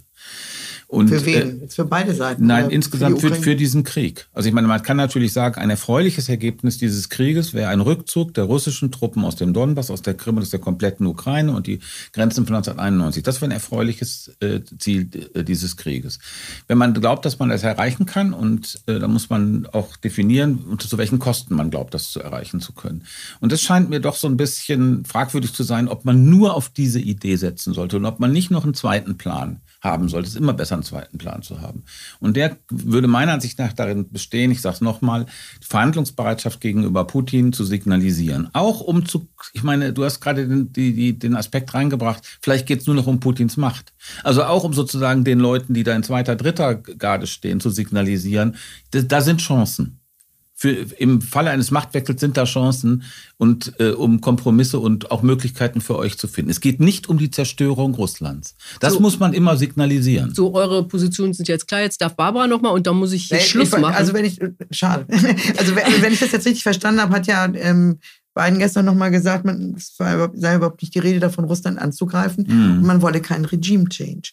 Und, 0.93 1.07
für 1.07 1.25
wen? 1.25 1.63
Äh, 1.63 1.67
für 1.69 1.85
beide 1.85 2.13
Seiten? 2.13 2.45
Nein, 2.45 2.69
insgesamt 2.69 3.19
für, 3.19 3.29
die 3.29 3.37
für, 3.37 3.41
für, 3.41 3.55
diesen 3.55 3.83
Krieg. 3.83 4.27
Also 4.31 4.47
ich 4.47 4.53
meine, 4.53 4.67
man 4.67 4.83
kann 4.83 4.95
natürlich 4.95 5.33
sagen, 5.33 5.59
ein 5.59 5.71
erfreuliches 5.71 6.29
Ergebnis 6.29 6.77
dieses 6.77 7.09
Krieges 7.09 7.55
wäre 7.55 7.69
ein 7.69 7.81
Rückzug 7.81 8.35
der 8.35 8.43
russischen 8.43 8.91
Truppen 8.91 9.25
aus 9.25 9.35
dem 9.35 9.53
Donbass, 9.53 9.89
aus 9.89 10.03
der 10.03 10.13
Krim 10.13 10.37
und 10.37 10.43
aus 10.43 10.51
der 10.51 10.59
kompletten 10.59 11.07
Ukraine 11.07 11.51
und 11.51 11.65
die 11.65 11.79
Grenzen 12.11 12.45
von 12.45 12.57
1991. 12.57 13.23
Das 13.23 13.41
wäre 13.41 13.49
ein 13.49 13.51
erfreuliches 13.51 14.35
äh, 14.39 14.59
Ziel 14.77 15.09
äh, 15.33 15.43
dieses 15.43 15.77
Krieges. 15.77 16.19
Wenn 16.67 16.77
man 16.77 16.93
glaubt, 16.93 17.25
dass 17.25 17.39
man 17.39 17.49
das 17.49 17.63
erreichen 17.63 18.05
kann, 18.05 18.31
und 18.31 18.79
äh, 18.85 18.99
da 18.99 19.07
muss 19.07 19.31
man 19.31 19.65
auch 19.71 19.97
definieren, 19.97 20.77
zu 20.77 20.95
welchen 20.99 21.17
Kosten 21.17 21.55
man 21.55 21.71
glaubt, 21.71 21.95
das 21.95 22.11
zu 22.11 22.19
erreichen 22.19 22.61
zu 22.61 22.71
können. 22.73 23.03
Und 23.39 23.51
das 23.51 23.63
scheint 23.63 23.89
mir 23.89 23.99
doch 23.99 24.15
so 24.15 24.27
ein 24.27 24.37
bisschen 24.37 25.05
fragwürdig 25.05 25.53
zu 25.53 25.63
sein, 25.63 25.87
ob 25.87 26.05
man 26.05 26.29
nur 26.29 26.53
auf 26.53 26.69
diese 26.69 26.99
Idee 26.99 27.35
setzen 27.37 27.73
sollte 27.73 27.97
und 27.97 28.05
ob 28.05 28.19
man 28.19 28.31
nicht 28.31 28.51
noch 28.51 28.63
einen 28.63 28.75
zweiten 28.75 29.17
Plan 29.17 29.61
haben 29.83 30.07
sollte. 30.07 30.27
Es 30.27 30.33
ist 30.35 30.39
immer 30.39 30.53
besser, 30.53 30.75
einen 30.75 30.83
zweiten 30.83 31.17
Plan 31.17 31.41
zu 31.41 31.61
haben. 31.61 31.83
Und 32.19 32.37
der 32.37 32.57
würde 32.69 33.07
meiner 33.07 33.33
Ansicht 33.33 33.59
nach 33.59 33.73
darin 33.73 34.09
bestehen, 34.09 34.49
ich 34.51 34.61
sage 34.61 34.75
es 34.75 34.81
nochmal, 34.81 35.25
Verhandlungsbereitschaft 35.61 36.61
gegenüber 36.61 37.05
Putin 37.05 37.51
zu 37.51 37.65
signalisieren. 37.65 38.49
Auch 38.53 38.79
um 38.79 39.05
zu, 39.05 39.27
ich 39.51 39.63
meine, 39.63 39.91
du 39.91 40.05
hast 40.05 40.21
gerade 40.21 40.47
den, 40.47 40.71
die, 40.71 40.93
die, 40.93 41.19
den 41.19 41.35
Aspekt 41.35 41.73
reingebracht, 41.73 42.39
vielleicht 42.41 42.65
geht 42.65 42.79
es 42.79 42.87
nur 42.87 42.95
noch 42.95 43.07
um 43.07 43.19
Putins 43.19 43.57
Macht. 43.57 43.93
Also 44.23 44.43
auch 44.45 44.63
um 44.63 44.73
sozusagen 44.73 45.25
den 45.25 45.39
Leuten, 45.39 45.73
die 45.73 45.83
da 45.83 45.93
in 45.95 46.03
zweiter, 46.03 46.35
dritter 46.35 46.75
Garde 46.75 47.27
stehen, 47.27 47.59
zu 47.59 47.69
signalisieren, 47.69 48.55
da, 48.91 49.01
da 49.01 49.21
sind 49.21 49.41
Chancen 49.41 49.99
für, 50.63 50.85
im 50.97 51.19
Falle 51.19 51.49
eines 51.49 51.71
Machtwechsels 51.71 52.21
sind 52.21 52.37
da 52.37 52.45
Chancen 52.45 53.03
und 53.35 53.73
äh, 53.81 53.89
um 53.89 54.21
Kompromisse 54.21 54.79
und 54.79 55.11
auch 55.11 55.21
Möglichkeiten 55.21 55.81
für 55.81 55.97
euch 55.97 56.17
zu 56.17 56.29
finden. 56.29 56.49
Es 56.49 56.61
geht 56.61 56.79
nicht 56.79 57.09
um 57.09 57.17
die 57.17 57.29
Zerstörung 57.29 57.95
Russlands. 57.95 58.55
Das 58.79 58.93
so, 58.93 59.01
muss 59.01 59.19
man 59.19 59.33
immer 59.33 59.57
signalisieren. 59.57 60.33
So, 60.33 60.53
eure 60.53 60.87
Positionen 60.87 61.33
sind 61.33 61.49
jetzt 61.49 61.67
klar. 61.67 61.81
Jetzt 61.81 61.99
darf 61.99 62.15
Barbara 62.15 62.47
nochmal 62.47 62.71
und 62.71 62.87
dann 62.87 62.95
muss 62.95 63.11
ich 63.11 63.29
nee, 63.29 63.41
Schluss 63.41 63.73
ich, 63.73 63.77
machen. 63.77 63.93
Also 63.93 64.13
wenn 64.13 64.23
ich, 64.23 64.39
schade. 64.71 65.05
Also 65.57 65.75
wenn, 65.75 66.01
wenn 66.01 66.13
ich 66.13 66.19
das 66.19 66.31
jetzt 66.31 66.45
richtig 66.45 66.63
verstanden 66.63 67.01
habe, 67.01 67.13
hat 67.13 67.27
ja 67.27 67.45
ähm, 67.53 67.99
Biden 68.33 68.57
gestern 68.57 68.85
nochmal 68.85 69.11
gesagt, 69.11 69.43
man 69.43 69.75
sei 69.77 70.55
überhaupt 70.55 70.81
nicht 70.81 70.95
die 70.95 70.99
Rede 70.99 71.19
davon, 71.19 71.43
Russland 71.43 71.77
anzugreifen 71.77 72.45
mhm. 72.47 72.77
und 72.77 72.83
man 72.83 73.01
wolle 73.01 73.19
keinen 73.19 73.43
Regime-Change. 73.43 74.31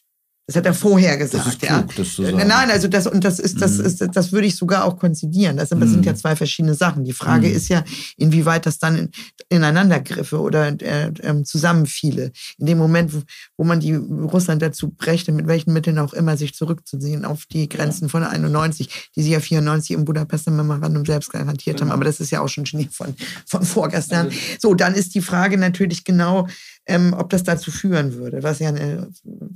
Das 0.50 0.56
hat 0.56 0.66
er 0.66 0.74
vorher 0.74 1.16
gesagt. 1.16 1.46
Das 1.46 1.52
ist 1.52 1.60
klug, 1.60 1.70
ja. 1.70 1.84
das 1.96 2.12
zu 2.12 2.24
sagen. 2.24 2.36
Nein, 2.38 2.70
also 2.72 2.88
das 2.88 3.06
und 3.06 3.22
das 3.22 3.38
ist 3.38 3.62
das 3.62 3.78
mhm. 3.78 3.84
ist 3.84 4.08
das 4.12 4.32
würde 4.32 4.48
ich 4.48 4.56
sogar 4.56 4.84
auch 4.84 4.98
konzidieren. 4.98 5.56
Das, 5.56 5.68
das 5.68 5.78
mhm. 5.78 5.88
sind 5.88 6.06
ja 6.06 6.16
zwei 6.16 6.34
verschiedene 6.34 6.74
Sachen. 6.74 7.04
Die 7.04 7.12
Frage 7.12 7.46
mhm. 7.46 7.54
ist 7.54 7.68
ja, 7.68 7.84
inwieweit 8.16 8.66
das 8.66 8.80
dann 8.80 8.96
in, 8.96 9.10
ineinandergriffe 9.48 10.40
oder 10.40 10.66
äh, 10.82 11.06
äh, 11.06 11.42
zusammenfiele. 11.44 12.32
In 12.58 12.66
dem 12.66 12.78
Moment, 12.78 13.14
wo, 13.14 13.22
wo 13.58 13.64
man 13.64 13.78
die 13.78 13.94
Russland 13.94 14.60
dazu 14.60 14.90
brächte, 14.90 15.30
mit 15.30 15.46
welchen 15.46 15.72
Mitteln 15.72 16.00
auch 16.00 16.14
immer 16.14 16.36
sich 16.36 16.52
zurückzuziehen 16.52 17.24
auf 17.24 17.46
die 17.46 17.68
Grenzen 17.68 18.08
von 18.08 18.24
91, 18.24 19.10
die 19.14 19.22
sie 19.22 19.30
ja 19.30 19.38
94 19.38 19.92
im 19.92 20.04
Budapester 20.04 20.50
Memorandum 20.50 21.06
selbst 21.06 21.30
garantiert 21.30 21.76
genau. 21.76 21.92
haben. 21.92 21.94
Aber 21.94 22.04
das 22.04 22.18
ist 22.18 22.32
ja 22.32 22.40
auch 22.40 22.48
schon 22.48 22.66
Schnee 22.66 22.88
von 22.90 23.14
von 23.46 23.62
vorgestern. 23.62 24.26
Also, 24.26 24.38
so, 24.58 24.74
dann 24.74 24.94
ist 24.94 25.14
die 25.14 25.20
Frage 25.20 25.58
natürlich 25.58 26.02
genau, 26.02 26.48
ähm, 26.90 27.14
ob 27.16 27.30
das 27.30 27.44
dazu 27.44 27.70
führen 27.70 28.14
würde, 28.14 28.42
was 28.42 28.58
ja 28.58 28.68
eine, 28.68 29.10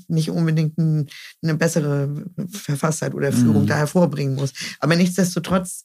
nicht 0.07 0.31
unbedingt 0.31 0.79
ein, 0.79 1.09
eine 1.43 1.55
bessere 1.57 2.25
Verfasstheit 2.49 3.13
oder 3.13 3.33
Führung 3.33 3.63
mhm. 3.63 3.67
da 3.67 3.77
hervorbringen 3.77 4.37
muss. 4.37 4.53
Aber 4.79 4.95
nichtsdestotrotz, 4.95 5.85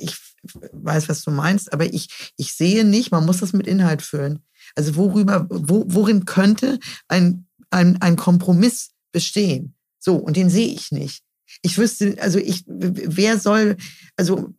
ich 0.00 0.16
weiß, 0.72 1.08
was 1.08 1.22
du 1.22 1.30
meinst, 1.30 1.72
aber 1.72 1.86
ich, 1.86 2.32
ich 2.36 2.54
sehe 2.54 2.84
nicht, 2.84 3.12
man 3.12 3.24
muss 3.24 3.38
das 3.38 3.52
mit 3.52 3.66
Inhalt 3.68 4.02
füllen. 4.02 4.40
Also 4.74 4.96
worüber, 4.96 5.46
wo, 5.48 5.84
worin 5.88 6.24
könnte 6.24 6.78
ein, 7.06 7.46
ein, 7.70 8.02
ein 8.02 8.16
Kompromiss 8.16 8.90
bestehen? 9.12 9.74
So, 10.00 10.16
und 10.16 10.36
den 10.36 10.50
sehe 10.50 10.68
ich 10.68 10.90
nicht. 10.90 11.22
Ich 11.62 11.76
wüsste, 11.78 12.16
also 12.20 12.38
ich, 12.38 12.64
wer 12.66 13.38
soll, 13.38 13.76
also 14.16 14.54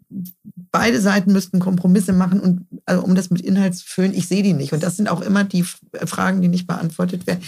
beide 0.71 0.99
Seiten 1.01 1.31
müssten 1.31 1.59
Kompromisse 1.59 2.13
machen, 2.13 2.39
und, 2.39 2.65
also 2.85 3.03
um 3.03 3.15
das 3.15 3.29
mit 3.29 3.41
Inhalt 3.41 3.75
zu 3.75 3.85
füllen. 3.87 4.13
Ich 4.13 4.27
sehe 4.27 4.43
die 4.43 4.53
nicht. 4.53 4.73
Und 4.73 4.83
das 4.83 4.97
sind 4.97 5.07
auch 5.09 5.21
immer 5.21 5.43
die 5.43 5.63
Fragen, 6.05 6.41
die 6.41 6.47
nicht 6.47 6.67
beantwortet 6.67 7.25
werden. 7.27 7.41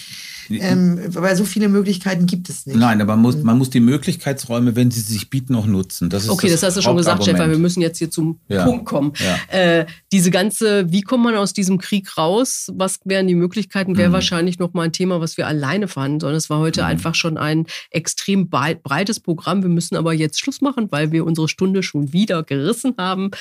Ähm, 0.49 0.99
weil 1.08 1.36
so 1.36 1.45
viele 1.45 1.70
Möglichkeiten 1.70 2.26
gibt 2.26 2.49
es 2.49 2.66
nicht. 2.66 2.76
Nein, 2.78 2.99
aber 3.02 3.14
man 3.16 3.22
muss, 3.22 3.38
man 3.43 3.58
muss 3.58 3.70
die 3.70 3.80
Möglichkeitsräume, 3.80 4.76
wenn 4.76 4.91
sie 4.91 4.99
sich 5.02 5.30
bieten, 5.30 5.56
auch 5.56 5.66
nutzen. 5.66 6.10
Das 6.10 6.24
ist 6.24 6.30
okay, 6.30 6.49
das, 6.49 6.62
das 6.62 6.70
hast 6.70 6.78
du 6.78 6.82
schon 6.82 6.97
gesagt, 6.97 7.24
Stefan. 7.24 7.49
Wir 7.52 7.58
müssen 7.58 7.82
jetzt 7.82 7.99
hier 7.99 8.10
zum 8.12 8.39
Ja. 8.49 8.66
Punkt 8.66 8.86
kommen. 8.86 9.14
Ja. 9.20 9.58
Äh, 9.58 9.86
diese 10.12 10.30
ganze, 10.32 10.91
wie 10.91 11.02
kommt 11.02 11.24
man 11.24 11.36
aus 11.36 11.54
diesem 11.54 11.78
Krieg 11.78 12.18
raus? 12.18 12.70
Was 12.74 12.99
wären 13.06 13.28
die 13.28 13.36
Möglichkeiten? 13.36 13.97
Wäre 13.97 14.10
Mhm. 14.10 14.14
wahrscheinlich 14.14 14.60
noch 14.60 14.74
mal 14.74 14.84
ein 14.84 14.91
Thema, 14.93 15.22
was 15.22 15.38
wir 15.38 15.47
alleine 15.47 15.88
fanden, 15.88 16.20
sondern 16.20 16.38
es 16.38 16.49
war 16.49 16.60
heute 16.60 16.82
Mhm. 16.82 16.88
einfach 16.88 17.16
schon 17.16 17.38
ein 17.38 17.66
extrem 17.91 18.49
breit- 18.49 18.84
breites 18.84 19.20
Programm. 19.20 19.41
Wir 19.46 19.70
müssen 19.70 19.96
aber 19.96 20.14
jetzt 20.14 20.39
Schluss 20.39 20.62
machen, 20.62 20.92
weil 20.92 21.12
wir 21.12 21.26
unsere 21.26 21.48
Stunde 21.48 21.84
schon 21.84 22.14
wieder 22.14 22.44
gerissen 22.44 22.96
haben. 22.98 23.32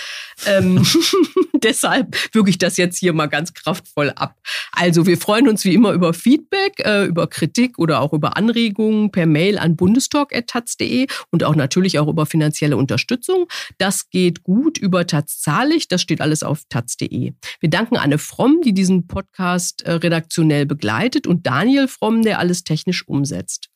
Ähm, 0.46 0.84
deshalb 1.62 2.16
würge 2.34 2.50
ich 2.50 2.58
das 2.58 2.76
jetzt 2.76 2.99
hier 2.99 3.12
mal 3.12 3.26
ganz 3.26 3.54
kraftvoll 3.54 4.11
ab. 4.11 4.37
Also 4.72 5.07
wir 5.07 5.18
freuen 5.18 5.49
uns 5.49 5.64
wie 5.64 5.74
immer 5.74 5.92
über 5.92 6.14
Feedback, 6.14 6.80
äh, 6.80 7.04
über 7.04 7.26
Kritik 7.26 7.79
oder 7.79 8.00
auch 8.00 8.12
über 8.12 8.37
Anregungen 8.37 9.11
per 9.11 9.26
Mail 9.26 9.58
an 9.58 9.76
bundestalk.taz.de 9.76 11.07
und 11.30 11.45
auch 11.45 11.54
natürlich 11.54 11.99
auch 11.99 12.08
über 12.08 12.26
finanzielle 12.26 12.76
Unterstützung. 12.76 13.46
Das 13.79 14.11
geht 14.11 14.42
gut 14.42 14.79
über 14.79 15.07
Taz 15.07 15.41
zahlig, 15.41 15.88
das 15.88 16.03
steht 16.03 16.20
alles 16.20 16.42
auf 16.42 16.62
taz.de. 16.68 17.33
Wir 17.61 17.70
danken 17.70 17.96
Anne 17.96 18.18
Fromm, 18.18 18.61
die 18.64 18.72
diesen 18.72 19.07
Podcast 19.07 19.83
äh, 19.83 19.92
redaktionell 19.92 20.66
begleitet 20.66 21.26
und 21.26 21.46
Daniel 21.46 21.88
Fromm, 21.88 22.22
der 22.22 22.38
alles 22.38 22.64
technisch 22.64 23.07
umsetzt. 23.07 23.68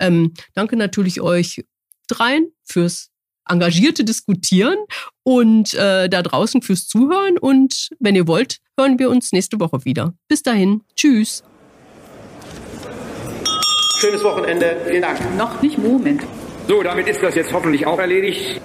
Ähm, 0.00 0.34
danke 0.54 0.76
natürlich 0.76 1.20
euch 1.20 1.64
dreien 2.06 2.52
fürs 2.62 3.10
engagierte 3.48 4.04
Diskutieren 4.04 4.78
und 5.22 5.74
äh, 5.74 6.08
da 6.08 6.22
draußen 6.22 6.62
fürs 6.62 6.86
Zuhören. 6.86 7.38
Und 7.38 7.90
wenn 8.00 8.14
ihr 8.14 8.26
wollt, 8.26 8.58
hören 8.78 8.98
wir 8.98 9.10
uns 9.10 9.32
nächste 9.32 9.60
Woche 9.60 9.84
wieder. 9.84 10.14
Bis 10.28 10.42
dahin. 10.42 10.82
Tschüss. 10.96 11.42
Schönes 13.98 14.24
Wochenende. 14.24 14.76
Vielen 14.86 15.02
Dank. 15.02 15.36
Noch 15.36 15.62
nicht 15.62 15.78
Moment. 15.78 16.22
So, 16.68 16.82
damit 16.82 17.06
ist 17.08 17.22
das 17.22 17.34
jetzt 17.34 17.52
hoffentlich 17.52 17.86
auch 17.86 17.98
erledigt. 17.98 18.60